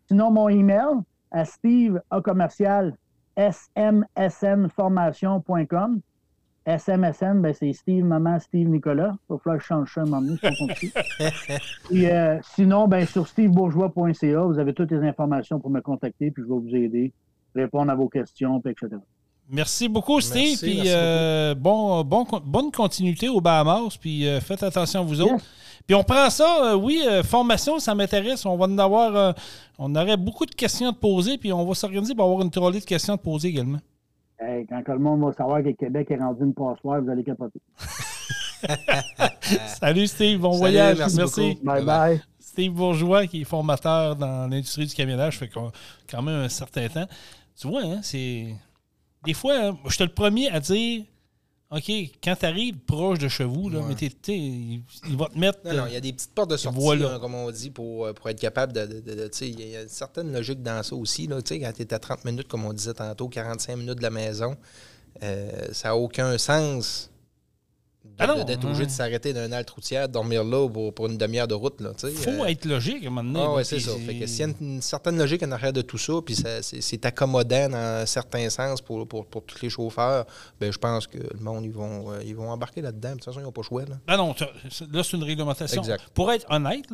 Sinon, 0.08 0.30
mon 0.30 0.48
email 0.48 1.00
à 1.30 1.44
steve 1.44 2.00
a 2.10 2.20
commercial 2.20 2.96
smsnformation.com. 3.36 6.00
SMSN, 6.76 7.40
ben 7.40 7.54
c'est 7.54 7.72
Steve, 7.72 8.04
maman, 8.04 8.38
Steve, 8.38 8.68
Nicolas. 8.68 9.14
Il 9.28 9.32
va 9.32 9.38
falloir 9.38 9.58
que 9.58 9.62
je 9.62 9.68
change 9.68 9.94
ça 9.94 10.02
un 10.02 10.04
moment 10.04 10.20
donné, 10.20 10.36
c'est 10.40 10.48
pas 10.48 10.56
compliqué. 10.58 10.90
Puis, 11.88 12.06
euh, 12.06 12.38
sinon, 12.54 12.88
ben, 12.88 13.06
sur 13.06 13.26
stevebourgeois.ca, 13.26 14.42
vous 14.42 14.58
avez 14.58 14.74
toutes 14.74 14.90
les 14.90 15.06
informations 15.06 15.60
pour 15.60 15.70
me 15.70 15.80
contacter, 15.80 16.30
puis 16.30 16.42
je 16.42 16.52
vais 16.52 16.60
vous 16.60 16.76
aider, 16.76 17.12
répondre 17.54 17.90
à 17.90 17.94
vos 17.94 18.08
questions, 18.08 18.60
puis 18.60 18.72
etc. 18.72 19.00
Merci 19.50 19.88
beaucoup, 19.88 20.20
Steve. 20.20 20.42
Merci, 20.42 20.66
puis 20.66 20.76
merci 20.76 20.92
euh, 20.94 21.54
bon, 21.54 22.04
bon, 22.04 22.26
bonne 22.44 22.70
continuité 22.70 23.30
aux 23.30 23.40
Bahamas. 23.40 23.96
Puis 23.98 24.26
euh, 24.28 24.40
faites 24.40 24.62
attention 24.62 25.00
à 25.00 25.04
vous 25.04 25.22
autres. 25.22 25.32
Yes. 25.32 25.42
Puis 25.88 25.94
on 25.94 26.04
prend 26.04 26.28
ça, 26.28 26.66
euh, 26.66 26.74
oui, 26.74 27.02
euh, 27.08 27.22
formation, 27.22 27.78
ça 27.78 27.94
m'intéresse. 27.94 28.44
On 28.44 28.58
va 28.58 28.66
en 28.66 28.76
avoir, 28.76 29.16
euh, 29.16 29.32
on 29.78 29.94
aurait 29.94 30.18
beaucoup 30.18 30.44
de 30.44 30.54
questions 30.54 30.90
à 30.90 30.92
te 30.92 30.98
poser. 30.98 31.38
Puis 31.38 31.50
on 31.50 31.64
va 31.64 31.74
s'organiser 31.74 32.14
pour 32.14 32.26
avoir 32.26 32.42
une 32.42 32.50
trolley 32.50 32.78
de 32.78 32.84
questions 32.84 33.14
à 33.14 33.16
te 33.16 33.22
poser 33.22 33.48
également. 33.48 33.78
Hey, 34.40 34.66
quand 34.66 34.82
que 34.82 34.92
le 34.92 34.98
monde 34.98 35.22
va 35.22 35.32
savoir 35.32 35.62
que 35.62 35.70
Québec 35.70 36.10
est 36.10 36.16
rendu 36.16 36.44
une 36.44 36.54
passoire, 36.54 37.02
vous 37.02 37.10
allez 37.10 37.24
capoter. 37.24 37.60
Salut 39.66 40.06
Steve, 40.06 40.38
bon 40.40 40.52
Salut, 40.52 40.60
voyage. 40.60 40.98
merci 40.98 41.16
Merci. 41.16 41.58
Bye 41.62 41.84
bye. 41.84 42.22
Steve 42.38 42.72
Bourgeois, 42.72 43.26
qui 43.26 43.42
est 43.42 43.44
formateur 43.44 44.16
dans 44.16 44.48
l'industrie 44.48 44.86
du 44.86 44.94
camionnage, 44.94 45.38
fait 45.38 45.48
quand 45.48 46.22
même 46.22 46.44
un 46.44 46.48
certain 46.48 46.88
temps. 46.88 47.06
Tu 47.56 47.66
vois, 47.68 47.82
hein, 47.82 48.00
c'est. 48.02 48.54
Des 49.24 49.34
fois, 49.34 49.54
hein, 49.56 49.78
je 49.86 49.94
suis 49.94 50.04
le 50.04 50.12
premier 50.12 50.48
à 50.50 50.60
dire 50.60 51.04
OK, 51.70 51.90
quand 52.24 52.34
tu 52.34 52.46
arrives 52.46 52.78
proche 52.78 53.18
de 53.18 53.28
chez 53.28 53.44
vous, 53.44 53.68
là, 53.68 53.80
Ouais. 53.80 53.84
mais 53.88 53.94
t'es- 53.94 54.08
t'es- 54.08 54.38
il, 54.38 54.82
il 55.06 55.16
va 55.18 55.26
te 55.26 55.38
mettre. 55.38 55.58
Non, 55.66 55.74
non, 55.74 55.86
il 55.86 55.92
y 55.92 55.96
a 55.96 56.00
des 56.00 56.14
petites 56.14 56.32
portes 56.34 56.50
de 56.50 56.56
sortie, 56.56 56.78
Voilà. 56.80 57.14
hein, 57.14 57.18
comme 57.20 57.34
on 57.34 57.50
dit, 57.50 57.68
pour, 57.70 58.06
euh, 58.06 58.14
pour 58.14 58.30
être 58.30 58.40
capable 58.40 58.72
de. 58.72 58.86
de- 58.86 59.00
de- 59.00 59.30
il 59.42 59.60
y 59.72 59.76
a 59.76 59.82
une 59.82 59.88
certaine 59.88 60.32
logique 60.32 60.62
dans 60.62 60.82
ça 60.82 60.94
aussi. 60.94 61.26
Là, 61.26 61.36
quand 61.46 61.72
tu 61.74 61.82
es 61.82 61.92
à 61.94 61.98
30 61.98 62.24
minutes, 62.24 62.48
comme 62.48 62.64
on 62.64 62.72
disait 62.72 62.94
tantôt, 62.94 63.28
45 63.28 63.76
minutes 63.76 63.98
de 63.98 64.02
la 64.02 64.08
maison, 64.10 64.56
euh, 65.22 65.68
ça 65.72 65.88
n'a 65.88 65.96
aucun 65.96 66.38
sens 66.38 67.10
d'être 68.16 68.64
obligé 68.64 68.86
de 68.86 68.90
s'arrêter 68.90 69.32
d'un 69.32 69.50
halte 69.52 69.70
routière, 69.70 70.08
dormir 70.08 70.44
là 70.44 70.68
pour, 70.68 71.06
une 71.06 71.18
demi-heure 71.18 71.48
de 71.48 71.54
route. 71.54 71.80
Il 72.02 72.10
faut 72.10 72.44
être 72.44 72.64
logique 72.64 73.04
à 73.04 73.06
un 73.06 73.10
moment 73.10 73.32
donné. 73.32 73.44
Ah, 73.46 73.54
oui, 73.56 73.64
c'est 73.64 73.80
ça. 73.80 73.92
Fait 73.92 74.26
s'il 74.26 74.40
y 74.40 74.50
a 74.50 74.54
une, 74.60 74.82
certaine 74.82 75.18
logique 75.18 75.42
en 75.42 75.52
arrière 75.52 75.72
de 75.72 75.82
tout 75.82 75.98
ça, 75.98 76.14
puis 76.24 76.36
c'est 76.62 77.06
accommodant 77.06 77.68
dans 77.68 77.76
un 77.76 78.06
certain 78.06 78.48
sens 78.50 78.80
pour, 78.80 79.06
pour, 79.06 79.26
tous 79.26 79.62
les 79.62 79.70
chauffeurs, 79.70 80.26
ben, 80.60 80.72
je 80.72 80.78
pense 80.78 81.06
que 81.06 81.18
le 81.18 81.40
monde, 81.40 81.64
ils 81.64 81.72
vont, 81.72 82.18
ils 82.24 82.34
vont 82.34 82.50
embarquer 82.50 82.82
là-dedans. 82.82 83.10
De 83.10 83.14
toute 83.14 83.24
façon, 83.24 83.40
ils 83.40 83.44
n'ont 83.44 83.52
pas 83.52 83.62
le 83.62 83.66
choix. 83.66 83.84
Là. 83.84 83.96
Ah 84.06 84.16
non, 84.16 84.34
là, 84.92 85.02
c'est 85.02 85.16
une 85.16 85.24
réglementation. 85.24 85.82
Pour 86.14 86.32
être 86.32 86.46
honnête, 86.50 86.86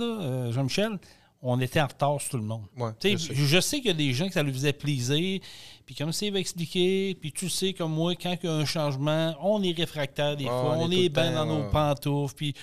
Jean-Michel, 0.51 0.99
on 1.47 1.61
était 1.61 1.81
en 1.81 1.87
retard 1.87 2.21
sur 2.21 2.31
tout 2.31 2.37
le 2.39 2.43
monde. 2.43 2.65
je, 3.03 3.61
sais. 3.61 3.77
qu'il 3.77 3.87
y 3.87 3.91
a 3.91 3.95
des 3.95 4.15
gens 4.15 4.27
que 4.27 4.33
ça 4.33 4.43
lui 4.43 4.53
faisait 4.53 4.73
plaisir. 4.73 5.41
Puis 5.85 5.95
comme 5.95 6.11
Steve 6.11 6.33
va 6.33 6.39
expliquer, 6.39 7.15
puis 7.21 7.33
tu 7.33 7.51
sais 7.51 7.75
comme 7.75 7.93
moi, 7.93 8.15
quand 8.15 8.35
il 8.43 8.47
y 8.47 8.49
a 8.49 8.55
un 8.55 8.65
changement, 8.65 9.37
on 9.43 9.63
est 9.63 9.77
réfractaire 9.77 10.37
des 10.37 10.47
ah, 10.47 10.49
fois, 10.49 10.77
on, 10.79 10.91
est, 10.91 11.11
bien 11.11 11.33
dans 11.33 11.45
nos 11.45 11.69
pantoufles, 11.69 12.35
puis 12.35 12.55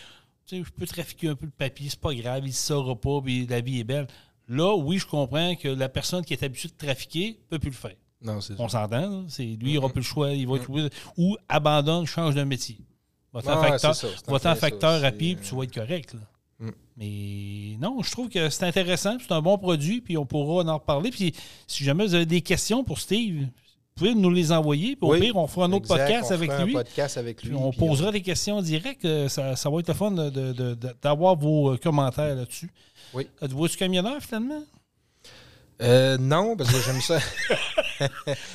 je 0.51 0.63
peux 0.63 0.87
trafiquer 0.87 1.29
un 1.29 1.35
peu 1.35 1.45
le 1.45 1.51
papier, 1.51 1.89
c'est 1.89 1.99
pas 1.99 2.13
grave, 2.15 2.41
il 2.43 2.47
ne 2.47 2.53
saura 2.53 2.95
pas, 2.95 3.21
puis 3.21 3.45
la 3.45 3.61
vie 3.61 3.79
est 3.79 3.83
belle. 3.83 4.07
Là, 4.47 4.75
oui, 4.75 4.97
je 4.97 5.05
comprends 5.05 5.55
que 5.55 5.67
la 5.67 5.87
personne 5.87 6.25
qui 6.25 6.33
est 6.33 6.43
habituée 6.43 6.69
de 6.69 6.85
trafiquer 6.85 7.39
ne 7.39 7.57
peut 7.57 7.59
plus 7.59 7.69
le 7.69 7.75
faire. 7.75 7.95
on 8.57 8.67
s'entend, 8.67 9.25
c'est 9.29 9.43
lui, 9.43 9.73
il 9.73 9.75
n'aura 9.75 9.89
plus 9.89 10.01
le 10.01 10.05
choix, 10.05 10.31
il 10.31 10.47
va 10.47 10.55
ou 11.17 11.37
abandonne, 11.47 12.07
change 12.07 12.33
de 12.33 12.43
métier. 12.43 12.79
Va-t'en 13.31 14.49
un 14.49 14.55
facteur 14.55 14.99
rapide, 15.01 15.37
puis 15.37 15.47
tu 15.47 15.55
vas 15.55 15.63
être 15.63 15.73
correct. 15.73 16.15
Là. 16.15 16.21
Mm. 16.61 16.69
Mais 16.97 17.77
non, 17.79 18.01
je 18.03 18.11
trouve 18.11 18.29
que 18.29 18.49
c'est 18.49 18.65
intéressant, 18.65 19.17
c'est 19.19 19.33
un 19.33 19.41
bon 19.41 19.57
produit, 19.57 19.99
puis 19.99 20.17
on 20.17 20.25
pourra 20.25 20.63
en 20.63 20.77
reparler. 20.77 21.09
Puis 21.09 21.33
si 21.67 21.83
jamais 21.83 22.05
vous 22.05 22.13
avez 22.13 22.27
des 22.27 22.41
questions 22.41 22.83
pour 22.83 22.99
Steve, 22.99 23.41
vous 23.41 23.49
pouvez 23.95 24.15
nous 24.15 24.29
les 24.29 24.51
envoyer. 24.51 24.95
Puis 24.95 25.09
au 25.09 25.13
pire, 25.15 25.35
on 25.35 25.47
fera 25.47 25.65
un 25.65 25.71
autre 25.73 25.87
podcast, 25.87 26.31
avec 26.31 26.51
lui. 26.59 26.73
podcast 26.73 27.17
avec 27.17 27.43
lui. 27.43 27.55
on 27.55 27.71
posera 27.71 28.11
des 28.11 28.21
questions 28.21 28.57
en 28.57 28.61
direct. 28.61 29.03
Euh, 29.05 29.27
ça, 29.27 29.69
va 29.69 29.79
être 29.79 29.87
le 29.87 29.93
fun 29.93 30.11
d'avoir 31.01 31.35
vos 31.35 31.73
euh, 31.73 31.77
commentaires 31.77 32.35
là-dessus. 32.35 32.69
Oui. 33.13 33.27
Êtes-vous 33.41 33.67
camionneur 33.69 34.21
finalement? 34.21 34.63
Euh, 35.81 36.17
non, 36.17 36.55
parce 36.55 36.71
que 36.71 36.79
j'aime 36.79 37.01
ça. 37.01 37.19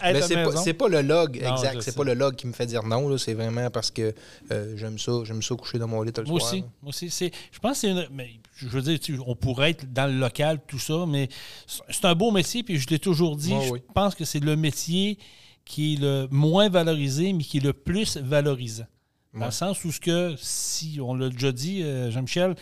Mais 0.03 0.21
c'est 0.23 0.75
pas, 0.75 0.89
le 0.89 1.03
log, 1.03 1.37
exact. 1.37 1.81
C'est 1.81 1.95
pas 1.95 2.05
le 2.05 2.15
log 2.15 2.35
qui 2.37 2.47
me 2.47 2.53
fait 2.53 2.67
dire 2.67 2.83
non. 2.85 3.17
C'est 3.19 3.35
vraiment 3.35 3.71
parce 3.71 3.91
que 3.91 4.15
euh, 4.51 4.77
j'aime 4.77 4.99
ça. 4.99 5.13
J'aime 5.25 5.43
ça 5.43 5.55
coucher 5.55 5.79
dans 5.79 5.89
mon 5.89 6.03
lit 6.03 6.13
le 6.17 6.25
moi 6.25 6.35
Aussi, 6.35 6.63
moi 6.83 6.89
aussi. 6.89 7.09
Je 7.09 7.59
pense 7.59 7.81
que 7.81 7.95
c'est 7.95 8.09
Mais 8.11 8.31
je 8.57 8.69
veux 8.69 8.83
dire, 8.83 8.99
on 9.27 9.35
pourrait 9.35 9.71
être 9.71 9.93
dans 9.93 10.11
le 10.11 10.19
local, 10.19 10.61
tout 10.67 10.79
ça, 10.79 11.05
mais 11.07 11.29
c'est 11.67 12.05
un 12.05 12.15
beau 12.15 12.31
métier. 12.31 12.63
Puis 12.63 12.79
je 12.79 12.89
l'ai 12.89 12.99
toujours 12.99 13.37
dit. 13.37 13.55
je 13.63 13.93
pense 13.95 14.15
que 14.15 14.25
c'est 14.25 14.41
le 14.41 14.57
métier 14.57 15.19
qui 15.65 15.95
est 15.95 16.01
le 16.01 16.29
moins 16.31 16.69
valorisé, 16.69 17.33
mais 17.33 17.43
qui 17.43 17.59
est 17.59 17.65
le 17.65 17.73
plus 17.73 18.17
valorisant. 18.17 18.87
Dans 19.35 19.47
le 19.47 19.53
sens 19.53 19.85
où, 19.85 19.93
ce 19.93 20.01
que, 20.01 20.35
si 20.39 20.99
on 21.03 21.15
l'a 21.15 21.29
déjà 21.29 21.53
dit, 21.53 21.83
euh, 21.83 22.11
Jean-Michel, 22.11 22.57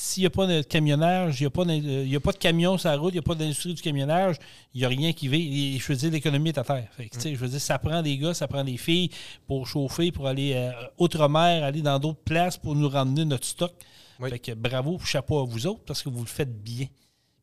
s'il 0.00 0.22
n'y 0.22 0.26
a 0.28 0.30
pas 0.30 0.46
de 0.46 0.62
camionnage, 0.62 1.40
il 1.40 1.42
n'y 1.42 1.46
a, 1.48 1.50
pas 1.50 1.64
de, 1.64 1.72
il 1.72 2.14
a 2.14 2.20
pas 2.20 2.30
de 2.30 2.38
camion 2.38 2.78
sur 2.78 2.88
la 2.88 2.96
route, 2.96 3.10
il 3.10 3.16
n'y 3.16 3.18
a 3.18 3.22
pas 3.22 3.34
d'industrie 3.34 3.74
du 3.74 3.82
camionnage, 3.82 4.36
il 4.72 4.78
n'y 4.78 4.84
a 4.84 4.88
rien 4.88 5.12
qui 5.12 5.26
vit. 5.26 5.76
je 5.76 5.86
veux 5.88 5.96
dire, 5.96 6.12
l'économie 6.12 6.50
est 6.50 6.58
à 6.58 6.62
terre. 6.62 6.88
Je 6.96 7.34
veux 7.34 7.48
dire, 7.48 7.60
ça 7.60 7.80
prend 7.80 8.00
des 8.00 8.16
gars, 8.16 8.32
ça 8.32 8.46
prend 8.46 8.62
des 8.62 8.76
filles 8.76 9.10
pour 9.48 9.66
chauffer, 9.66 10.12
pour 10.12 10.28
aller 10.28 10.52
euh, 10.54 10.70
outre-mer, 10.98 11.64
aller 11.64 11.82
dans 11.82 11.98
d'autres 11.98 12.20
places 12.20 12.56
pour 12.56 12.76
nous 12.76 12.88
ramener 12.88 13.24
notre 13.24 13.44
stock. 13.44 13.72
Fait 14.20 14.38
que 14.38 14.52
bravo, 14.52 15.00
chapeau 15.00 15.40
à 15.40 15.44
vous 15.44 15.66
autres 15.66 15.82
parce 15.84 16.00
que 16.04 16.10
vous 16.10 16.20
le 16.20 16.28
faites 16.28 16.62
bien. 16.62 16.86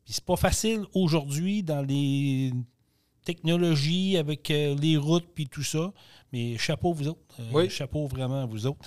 Puis 0.05 0.13
c'est 0.13 0.23
pas 0.23 0.37
facile 0.37 0.85
aujourd'hui 0.93 1.61
dans 1.61 1.81
les 1.81 2.53
technologies 3.25 4.15
avec 4.15 4.49
euh, 4.49 4.77
les 4.81 4.95
routes 4.95 5.27
puis 5.35 5.47
tout 5.47 5.63
ça. 5.63 5.91
Mais 6.31 6.57
chapeau 6.57 6.93
vous 6.93 7.09
autres. 7.09 7.19
Euh, 7.53 7.67
chapeau 7.67 8.07
vraiment 8.07 8.43
à 8.43 8.45
vous 8.45 8.65
autres. 8.65 8.79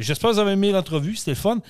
J'espère 0.00 0.30
que 0.30 0.34
vous 0.34 0.40
avez 0.40 0.52
aimé 0.52 0.70
l'entrevue. 0.70 1.16
C'était 1.16 1.30
le 1.30 1.36
fun. 1.36 1.62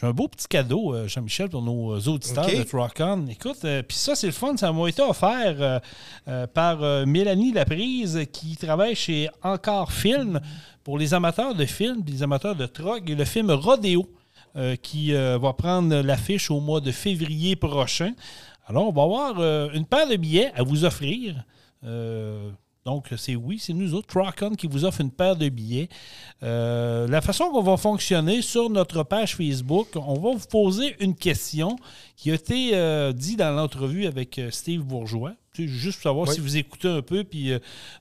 J'ai 0.00 0.06
un 0.06 0.12
beau 0.12 0.28
petit 0.28 0.48
cadeau, 0.48 0.94
euh, 0.94 1.06
Jean-Michel, 1.08 1.50
pour 1.50 1.60
nos 1.60 1.98
auditeurs 1.98 2.46
de 2.46 2.76
Rock 2.76 3.02
Écoute, 3.28 3.58
euh, 3.64 3.82
puis 3.82 3.98
ça, 3.98 4.14
c'est 4.14 4.28
le 4.28 4.32
fun. 4.32 4.56
Ça 4.56 4.72
m'a 4.72 4.88
été 4.88 5.02
offert 5.02 5.80
euh, 6.26 6.46
par 6.46 7.06
Mélanie 7.06 7.52
Laprise, 7.52 8.20
qui 8.32 8.56
travaille 8.56 8.94
chez 8.94 9.28
Encore 9.42 9.92
Film 9.92 10.40
pour 10.84 10.96
les 10.96 11.12
amateurs 11.12 11.54
de 11.54 11.66
films, 11.66 12.02
les 12.06 12.22
amateurs 12.22 12.56
de 12.56 12.64
truck, 12.64 13.06
le 13.06 13.24
film 13.26 13.50
Rodeo, 13.50 14.08
qui 14.82 15.12
va 15.12 15.52
prendre 15.52 16.00
l'affiche 16.00 16.50
au 16.50 16.60
mois 16.60 16.80
de 16.80 16.90
février 16.90 17.54
prochain. 17.56 18.14
Alors, 18.66 18.88
on 18.88 18.92
va 18.92 19.02
avoir 19.02 19.72
une 19.74 19.84
paire 19.84 20.08
de 20.08 20.16
billets 20.16 20.50
à 20.54 20.62
vous 20.62 20.84
offrir. 20.84 21.44
Donc, 22.86 23.08
c'est 23.18 23.36
oui, 23.36 23.58
c'est 23.58 23.74
nous 23.74 23.94
autres, 23.94 24.06
Trocon, 24.06 24.54
qui 24.54 24.66
vous 24.66 24.86
offre 24.86 25.02
une 25.02 25.10
paire 25.10 25.36
de 25.36 25.48
billets. 25.50 25.90
Euh, 26.42 27.06
la 27.08 27.20
façon 27.20 27.50
qu'on 27.50 27.62
va 27.62 27.76
fonctionner 27.76 28.40
sur 28.40 28.70
notre 28.70 29.02
page 29.02 29.36
Facebook, 29.36 29.88
on 29.96 30.14
va 30.14 30.32
vous 30.32 30.46
poser 30.50 30.96
une 31.00 31.14
question 31.14 31.76
qui 32.16 32.30
a 32.30 32.34
été 32.34 32.70
euh, 32.74 33.12
dit 33.12 33.36
dans 33.36 33.50
l'entrevue 33.50 34.06
avec 34.06 34.38
euh, 34.38 34.50
Steve 34.50 34.82
Bourgeois. 34.82 35.34
Juste 35.56 35.98
pour 35.98 36.02
savoir 36.02 36.32
si 36.32 36.40
vous 36.40 36.56
écoutez 36.56 36.88
un 36.88 37.02
peu, 37.02 37.24
puis 37.24 37.52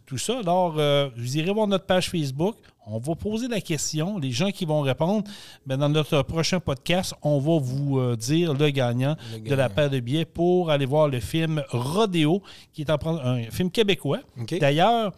tout 0.05 0.17
ça. 0.17 0.39
Alors, 0.39 0.73
vous 1.17 1.37
irez 1.37 1.51
voir 1.51 1.67
notre 1.67 1.85
page 1.85 2.09
Facebook. 2.09 2.55
On 2.91 2.97
va 2.97 3.13
poser 3.13 3.47
la 3.47 3.61
question. 3.61 4.17
Les 4.17 4.31
gens 4.31 4.49
qui 4.49 4.65
vont 4.65 4.81
répondre, 4.81 5.23
dans 5.67 5.89
notre 5.89 6.23
prochain 6.23 6.59
podcast, 6.59 7.13
on 7.21 7.37
va 7.39 7.59
vous 7.59 7.99
euh, 7.99 8.15
dire 8.15 8.55
le 8.55 8.69
gagnant, 8.71 9.15
de 9.45 9.53
la 9.53 9.69
paire 9.69 9.91
de 9.91 9.99
billets 9.99 10.25
pour 10.25 10.71
aller 10.71 10.87
voir 10.87 11.07
le 11.07 11.19
film 11.19 11.63
Rodéo, 11.69 12.41
qui 12.73 12.81
est 12.81 12.89
un 12.89 13.43
film 13.51 13.69
québécois. 13.69 14.21
D'ailleurs, 14.59 15.07
euh, 15.07 15.09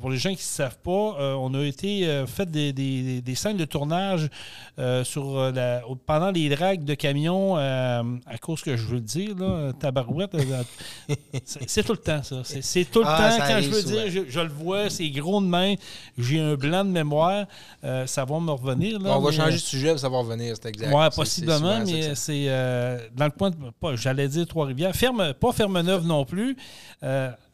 pour 0.00 0.10
les 0.10 0.16
gens 0.16 0.30
qui 0.30 0.36
ne 0.36 0.40
savent 0.40 0.78
pas, 0.78 0.90
euh, 1.20 1.34
on 1.34 1.52
a 1.54 1.62
été 1.62 2.08
euh, 2.08 2.26
fait 2.26 2.50
des, 2.50 3.22
scènes 3.34 3.56
de 3.56 3.64
tournage 3.64 4.28
sur 5.04 5.52
la, 5.52 5.82
pendant 6.06 6.30
les 6.30 6.48
dragues 6.48 6.84
de 6.84 6.94
camions, 6.94 7.56
à 7.56 8.38
cause 8.40 8.62
que 8.62 8.76
je 8.76 8.86
veux 8.86 8.94
le 8.94 9.00
dire, 9.00 9.36
là, 9.36 9.72
tabarouette. 9.78 10.36
c'est 11.44 11.82
tout 11.82 11.92
le 11.92 11.98
temps, 11.98 12.22
ça. 12.22 12.36
C'est 12.44 12.84
tout 12.84 13.00
le 13.00 13.06
ah, 13.08 13.30
temps, 13.30 13.44
quand 13.46 13.60
je 13.60 13.70
veux 13.70 13.82
dire, 13.82 14.24
je, 14.28 14.40
le 14.40 14.48
vois, 14.48 14.90
c'est 14.90 15.08
gros 15.10 15.40
de 15.40 15.46
main, 15.46 15.74
j'ai 16.18 16.40
un 16.40 16.54
blanc 16.54 16.84
de 16.84 16.90
mémoire, 16.90 17.46
ça 18.06 18.24
va 18.24 18.40
me 18.40 18.50
revenir. 18.50 18.98
on 19.04 19.20
va 19.20 19.32
changer 19.32 19.52
de 19.52 19.58
sujet, 19.58 19.96
ça 19.98 20.08
va 20.08 20.18
revenir, 20.18 20.54
c'est 20.60 20.68
exact. 20.68 20.92
Oui, 20.94 21.04
possiblement, 21.14 21.84
mais 21.84 22.14
c'est 22.14 22.46
dans 23.14 23.26
le 23.26 23.30
coin 23.30 23.50
de, 23.50 23.56
j'allais 23.96 24.28
dire 24.28 24.46
Trois-Rivières, 24.46 24.94
ferme, 24.94 25.34
pas 25.34 25.52
Ferme-Neuve 25.52 26.06
non 26.06 26.24
plus. 26.24 26.56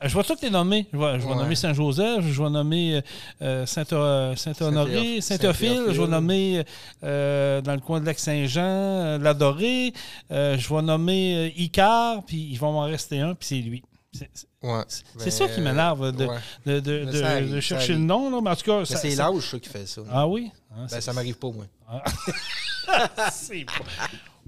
Je 0.08 0.16
vais 0.16 0.24
toutes 0.24 0.42
les 0.42 0.50
nommer. 0.50 0.86
Je 0.92 0.98
vais, 0.98 1.20
je 1.20 1.26
vais 1.26 1.34
nommer 1.34 1.54
Saint-Joseph, 1.54 2.24
je 2.24 2.42
vais 2.42 2.50
nommer 2.50 3.02
euh, 3.42 3.66
Saint-Honoré, 3.66 5.20
Saint-Ophile, 5.20 5.86
je 5.90 6.00
vais 6.00 6.08
nommer 6.08 6.64
euh, 7.04 7.60
dans 7.60 7.74
le 7.74 7.80
coin 7.80 8.00
de 8.00 8.06
Lac-Saint-Jean, 8.06 8.62
euh, 8.62 9.18
l'Adoré, 9.18 9.92
je 10.30 10.74
vais 10.74 10.82
nommer 10.82 11.52
Icar, 11.56 12.24
puis 12.24 12.48
il 12.50 12.58
va 12.58 12.68
m'en 12.68 12.82
rester 12.82 13.20
un, 13.20 13.34
puis 13.34 13.48
c'est 13.48 13.56
lui. 13.56 13.82
C'est 14.12 15.30
ça 15.30 15.48
qui 15.48 15.60
m'énerve 15.60 16.12
de, 16.12 17.60
chercher 17.60 17.92
le 17.92 18.00
nom, 18.00 18.30
là, 18.30 18.40
mais 18.42 18.50
en 18.50 18.56
tout 18.56 18.64
cas. 18.64 18.84
C'est 18.84 19.14
l'âge 19.14 19.56
qui 19.60 19.68
fait 19.68 19.86
ça. 19.86 20.02
Ah 20.10 20.26
oui? 20.26 20.50
Ah, 20.72 20.86
ben, 20.90 21.00
ça 21.00 21.12
m'arrive 21.12 21.36
pas, 21.36 21.50
moi. 21.50 21.64
Ah. 21.88 22.02
c'est 23.32 23.66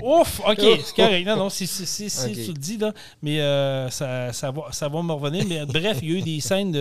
Ouf, 0.01 0.40
OK, 0.47 0.59
c'est 0.59 0.97
correct. 0.97 1.26
Non, 1.26 1.36
non, 1.36 1.51
si, 1.51 1.66
tu 1.66 1.82
le 2.05 2.59
dis, 2.59 2.78
là, 2.78 2.93
mais 3.22 3.40
euh, 3.40 3.90
ça, 3.90 4.32
ça, 4.32 4.51
va, 4.51 4.72
ça 4.72 4.88
va 4.88 5.03
me 5.03 5.12
revenir. 5.12 5.45
Mais 5.47 5.66
bref, 5.66 5.99
il 6.03 6.11
y 6.11 6.14
a 6.14 6.18
eu 6.18 6.22
des 6.22 6.40
scènes 6.40 6.72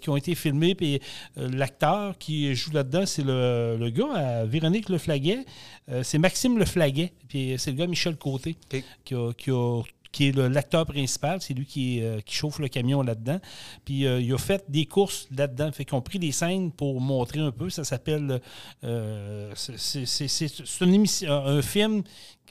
qui 0.00 0.08
ont 0.08 0.16
été 0.16 0.34
filmées, 0.34 0.74
puis 0.74 1.00
euh, 1.38 1.48
l'acteur 1.52 2.16
qui 2.18 2.54
joue 2.54 2.70
là-dedans, 2.72 3.06
c'est 3.06 3.24
le, 3.24 3.76
le, 3.78 3.90
gars, 3.90 4.44
Véronique 4.44 4.88
Le 4.88 4.98
Flaguet. 4.98 5.44
Euh, 5.90 6.02
c'est 6.02 6.18
Maxime 6.18 6.58
Le 6.58 6.64
Flaguet, 6.64 7.12
puis 7.28 7.54
c'est 7.58 7.72
le 7.72 7.76
gars 7.76 7.86
Michel 7.86 8.16
Côté 8.16 8.56
qui, 9.04 9.14
a, 9.14 9.32
qui 9.32 9.50
a 9.50 9.82
qui 10.14 10.28
est 10.28 10.36
l'acteur 10.36 10.86
principal. 10.86 11.42
C'est 11.42 11.54
lui 11.54 11.66
qui, 11.66 12.00
euh, 12.00 12.20
qui, 12.20 12.36
chauffe 12.36 12.60
le 12.60 12.68
camion 12.68 13.02
là-dedans. 13.02 13.40
Puis 13.84 14.06
euh, 14.06 14.20
il 14.20 14.32
a 14.32 14.38
fait 14.38 14.64
des 14.68 14.86
courses 14.86 15.26
là-dedans. 15.36 15.72
Fait 15.72 15.84
qu'ils 15.84 15.96
ont 15.96 16.02
pris 16.02 16.20
des 16.20 16.30
scènes 16.30 16.70
pour 16.70 17.00
montrer 17.00 17.40
un 17.40 17.50
peu. 17.50 17.68
Ça 17.68 17.82
s'appelle. 17.82 18.40
Euh, 18.84 19.52
c'est 19.56 21.28
un 21.28 21.62
film 21.62 22.02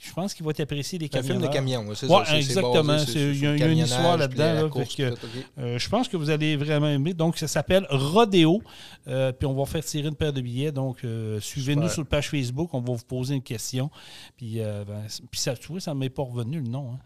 je 0.02 0.12
pense 0.12 0.34
qu'il 0.34 0.44
va 0.44 0.50
être 0.50 0.60
apprécié 0.60 0.98
des 0.98 1.08
camions. 1.08 1.24
Un 1.24 1.32
film 1.38 1.42
de 1.42 1.52
camion, 1.52 1.94
c'est 1.94 2.08
ça. 2.08 2.36
Exactement. 2.36 2.98
Il 3.14 3.38
y, 3.38 3.46
a 3.46 3.66
une 3.68 3.78
histoire 3.78 4.18
là-dedans. 4.18 4.68
je 5.56 5.88
pense 5.88 6.08
que 6.08 6.18
vous 6.18 6.28
allez 6.28 6.56
vraiment 6.56 6.88
aimer. 6.88 7.14
Donc, 7.14 7.38
ça 7.38 7.48
s'appelle 7.48 7.86
Rodeo. 7.88 8.60
puis 9.06 9.46
on 9.46 9.54
va 9.54 9.64
faire 9.64 9.84
tirer 9.84 10.08
une 10.08 10.16
paire 10.16 10.34
de 10.34 10.42
billets. 10.42 10.72
Donc, 10.72 11.06
suivez-nous 11.40 11.88
sur 11.88 12.02
le 12.02 12.08
page 12.08 12.28
Facebook. 12.28 12.74
On 12.74 12.80
va 12.80 12.92
vous 12.92 13.04
poser 13.04 13.34
une 13.34 13.42
question. 13.42 13.90
Puis, 14.36 14.56
ben, 14.58 15.06
puis 15.30 15.40
ça, 15.40 15.56
tu 15.56 15.68
vois, 15.68 15.80
ça 15.80 15.94
ne 15.94 16.00
m'est 16.00 16.10
pas 16.10 16.24
revenu 16.24 16.58
le 16.60 16.68
nom. 16.68 16.92
Hein. 16.92 16.98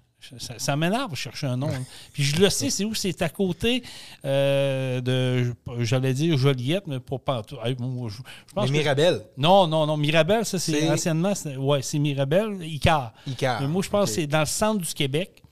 Ça, 0.59 0.77
m'énerve 0.77 1.13
de 1.13 1.17
chercher 1.17 1.47
un 1.47 1.57
nom. 1.57 1.69
Hein. 1.69 1.85
Puis 2.13 2.23
je 2.25 2.37
le 2.43 2.51
sais, 2.51 2.71
c'est 2.71 2.85
où? 2.85 2.93
C'est 2.95 3.23
à 3.23 3.29
côté 3.29 3.83
euh, 4.25 5.01
de, 5.01 5.55
j'allais 5.81 6.13
dire 6.13 6.37
Joliette, 6.37 6.87
mais 6.87 6.99
pas 7.01 7.19
partout. 7.19 7.57
mais 7.65 8.69
Mirabel? 8.71 9.23
non, 9.37 9.67
non, 9.67 9.87
non. 9.87 9.97
Mirabel, 9.97 10.45
ça, 10.45 10.59
c'est 10.59 10.91
anciennement, 10.91 11.33
ouais, 11.59 11.83
c'est 11.83 11.99
Mirabel, 11.99 12.57
Icar. 12.63 13.13
Icar. 13.27 13.61
Mais 13.63 13.69
moi, 13.69 13.83
je 13.83 13.89
pense 13.89 14.11
que 14.11 14.17
c'est 14.17 14.27
dans 14.27 14.41
le 14.41 14.47
centre 14.47 14.85
du 14.85 14.93
Québec. 14.93 15.43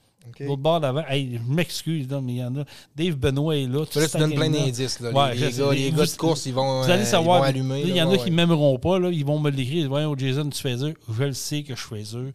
L'autre 0.41 0.61
bord 0.61 0.81
d'avant. 0.81 1.03
Hey, 1.07 1.39
je 1.41 1.51
m'excuse, 1.53 2.05
mais 2.21 2.33
il 2.33 2.37
y 2.39 2.43
en 2.43 2.53
a. 2.57 2.63
Dave 2.95 3.15
Benoît 3.15 3.55
est 3.55 3.65
là. 3.65 3.79
Là, 3.95 4.07
tu 4.09 4.17
donnes 4.17 4.35
plein 4.35 4.49
d'indices. 4.49 4.99
les, 4.99 5.09
Ouais, 5.09 5.33
les 5.33 5.51
je- 5.51 5.61
gars, 5.61 5.71
les- 5.71 5.77
les 5.85 5.89
vous- 5.91 5.97
gars 5.97 6.05
de 6.05 6.11
course, 6.17 6.45
ils 6.45 6.53
vont, 6.53 6.81
Vous 6.83 6.89
allez 6.91 7.03
euh, 7.03 7.05
savoir, 7.05 7.37
ils 7.37 7.41
vont 7.41 7.47
allumer. 7.47 7.81
il 7.85 7.89
y 7.91 7.93
là, 7.95 8.05
en 8.05 8.09
a 8.09 8.11
ouais, 8.11 8.17
qui 8.19 8.29
ne 8.29 8.35
m'aimeront 8.35 8.77
pas. 8.77 8.99
Là, 8.99 9.09
ils 9.09 9.25
vont 9.25 9.39
me 9.39 9.49
l'écrire. 9.49 9.87
Voyons, 9.87 10.15
Jason, 10.17 10.49
tu 10.49 10.61
fais 10.61 10.75
eux. 10.83 10.93
Je 11.17 11.23
le 11.23 11.31
sais 11.33 11.63
que 11.63 11.75
je 11.75 11.81
fais 11.81 12.03
eux. 12.15 12.33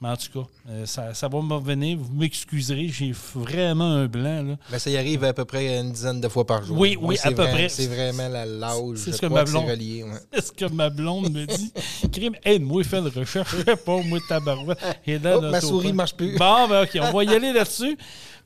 Mais 0.00 0.08
en 0.10 0.16
tout 0.16 0.40
cas, 0.42 0.46
euh, 0.68 0.84
ça, 0.86 1.14
ça 1.14 1.28
va 1.28 1.40
me 1.40 1.54
revenir. 1.54 1.96
Vous 1.98 2.12
m'excuserez. 2.12 2.88
J'ai 2.88 3.12
vraiment 3.34 3.90
un 3.92 4.06
blanc. 4.06 4.42
Là. 4.42 4.56
Mais 4.70 4.78
ça 4.78 4.90
y 4.90 4.96
arrive 4.96 5.24
à 5.24 5.32
peu 5.32 5.44
près 5.44 5.78
une 5.78 5.92
dizaine 5.92 6.20
de 6.20 6.28
fois 6.28 6.44
par 6.46 6.62
jour. 6.64 6.76
Oui, 6.78 6.98
oui, 7.00 7.16
à 7.22 7.30
peu 7.30 7.42
vrai- 7.42 7.52
près. 7.52 7.68
C'est 7.68 7.86
vraiment 7.86 8.28
la 8.28 8.44
l'âge. 8.44 8.96
C'est 8.96 9.12
ce 9.12 9.20
que 9.20 9.26
ma 9.26 9.44
blonde- 9.44 9.66
relié. 9.70 10.02
ouais. 10.02 10.10
Est-ce 10.32 10.52
que 10.52 10.66
ma 10.66 10.90
blonde 10.90 11.32
me 11.32 11.46
dit 11.46 11.72
Crime, 12.12 12.34
aide-moi, 12.44 12.82
fais 12.84 12.98
une 12.98 13.08
recherche. 13.08 13.54
Je 13.58 13.62
sais 13.64 13.76
pas, 13.76 13.96
moi, 14.02 14.18
tabarouette. 14.28 14.78
Et 15.06 15.18
dans 15.18 15.38
Oh, 15.38 15.50
ma 15.50 15.60
souris 15.60 15.86
open. 15.86 15.96
marche 15.96 16.14
plus. 16.14 16.36
Bon, 16.36 16.68
ben, 16.68 16.82
OK, 16.82 16.98
on 17.00 17.16
va 17.16 17.24
y 17.24 17.28
aller 17.34 17.52
là-dessus. 17.52 17.96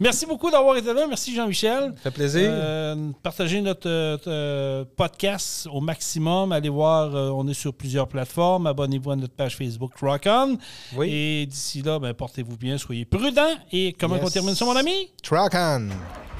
Merci 0.00 0.26
beaucoup 0.26 0.50
d'avoir 0.50 0.76
été 0.76 0.92
là. 0.94 1.06
Merci, 1.08 1.34
Jean-Michel. 1.34 1.92
Ça 1.96 2.02
fait 2.04 2.10
plaisir. 2.12 2.48
Euh, 2.52 3.10
partagez 3.22 3.60
notre 3.60 3.88
euh, 3.88 4.84
podcast 4.96 5.66
au 5.72 5.80
maximum. 5.80 6.52
Allez 6.52 6.68
voir, 6.68 7.14
euh, 7.14 7.30
on 7.30 7.48
est 7.48 7.54
sur 7.54 7.74
plusieurs 7.74 8.06
plateformes. 8.06 8.66
Abonnez-vous 8.68 9.10
à 9.10 9.16
notre 9.16 9.34
page 9.34 9.56
Facebook 9.56 9.92
Rock 10.00 10.22
On. 10.26 10.56
Oui. 10.94 11.10
Et 11.10 11.46
d'ici 11.46 11.82
là, 11.82 11.98
ben, 11.98 12.14
portez-vous 12.14 12.56
bien, 12.56 12.78
soyez 12.78 13.04
prudents. 13.04 13.56
Et 13.72 13.92
comment 13.98 14.16
Yes. 14.16 14.24
on 14.26 14.30
termine 14.30 14.54
ça, 14.54 14.64
mon 14.64 14.76
ami? 14.76 15.10
Truck 15.22 15.52
on. 15.54 15.88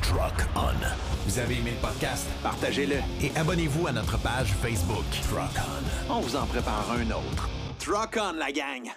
Truck 0.02 0.46
On. 0.54 0.60
Vous 1.26 1.38
avez 1.40 1.54
aimé 1.56 1.72
le 1.74 1.86
podcast? 1.86 2.26
Partagez-le. 2.42 2.96
Et 3.20 3.32
abonnez-vous 3.36 3.88
à 3.88 3.92
notre 3.92 4.18
page 4.18 4.54
Facebook. 4.62 5.04
Truck 5.28 5.64
On. 6.08 6.14
On 6.14 6.20
vous 6.20 6.36
en 6.36 6.46
prépare 6.46 6.86
un 6.92 7.10
autre. 7.10 7.48
Truck 7.80 8.18
on, 8.22 8.34
la 8.38 8.52
gang! 8.52 8.88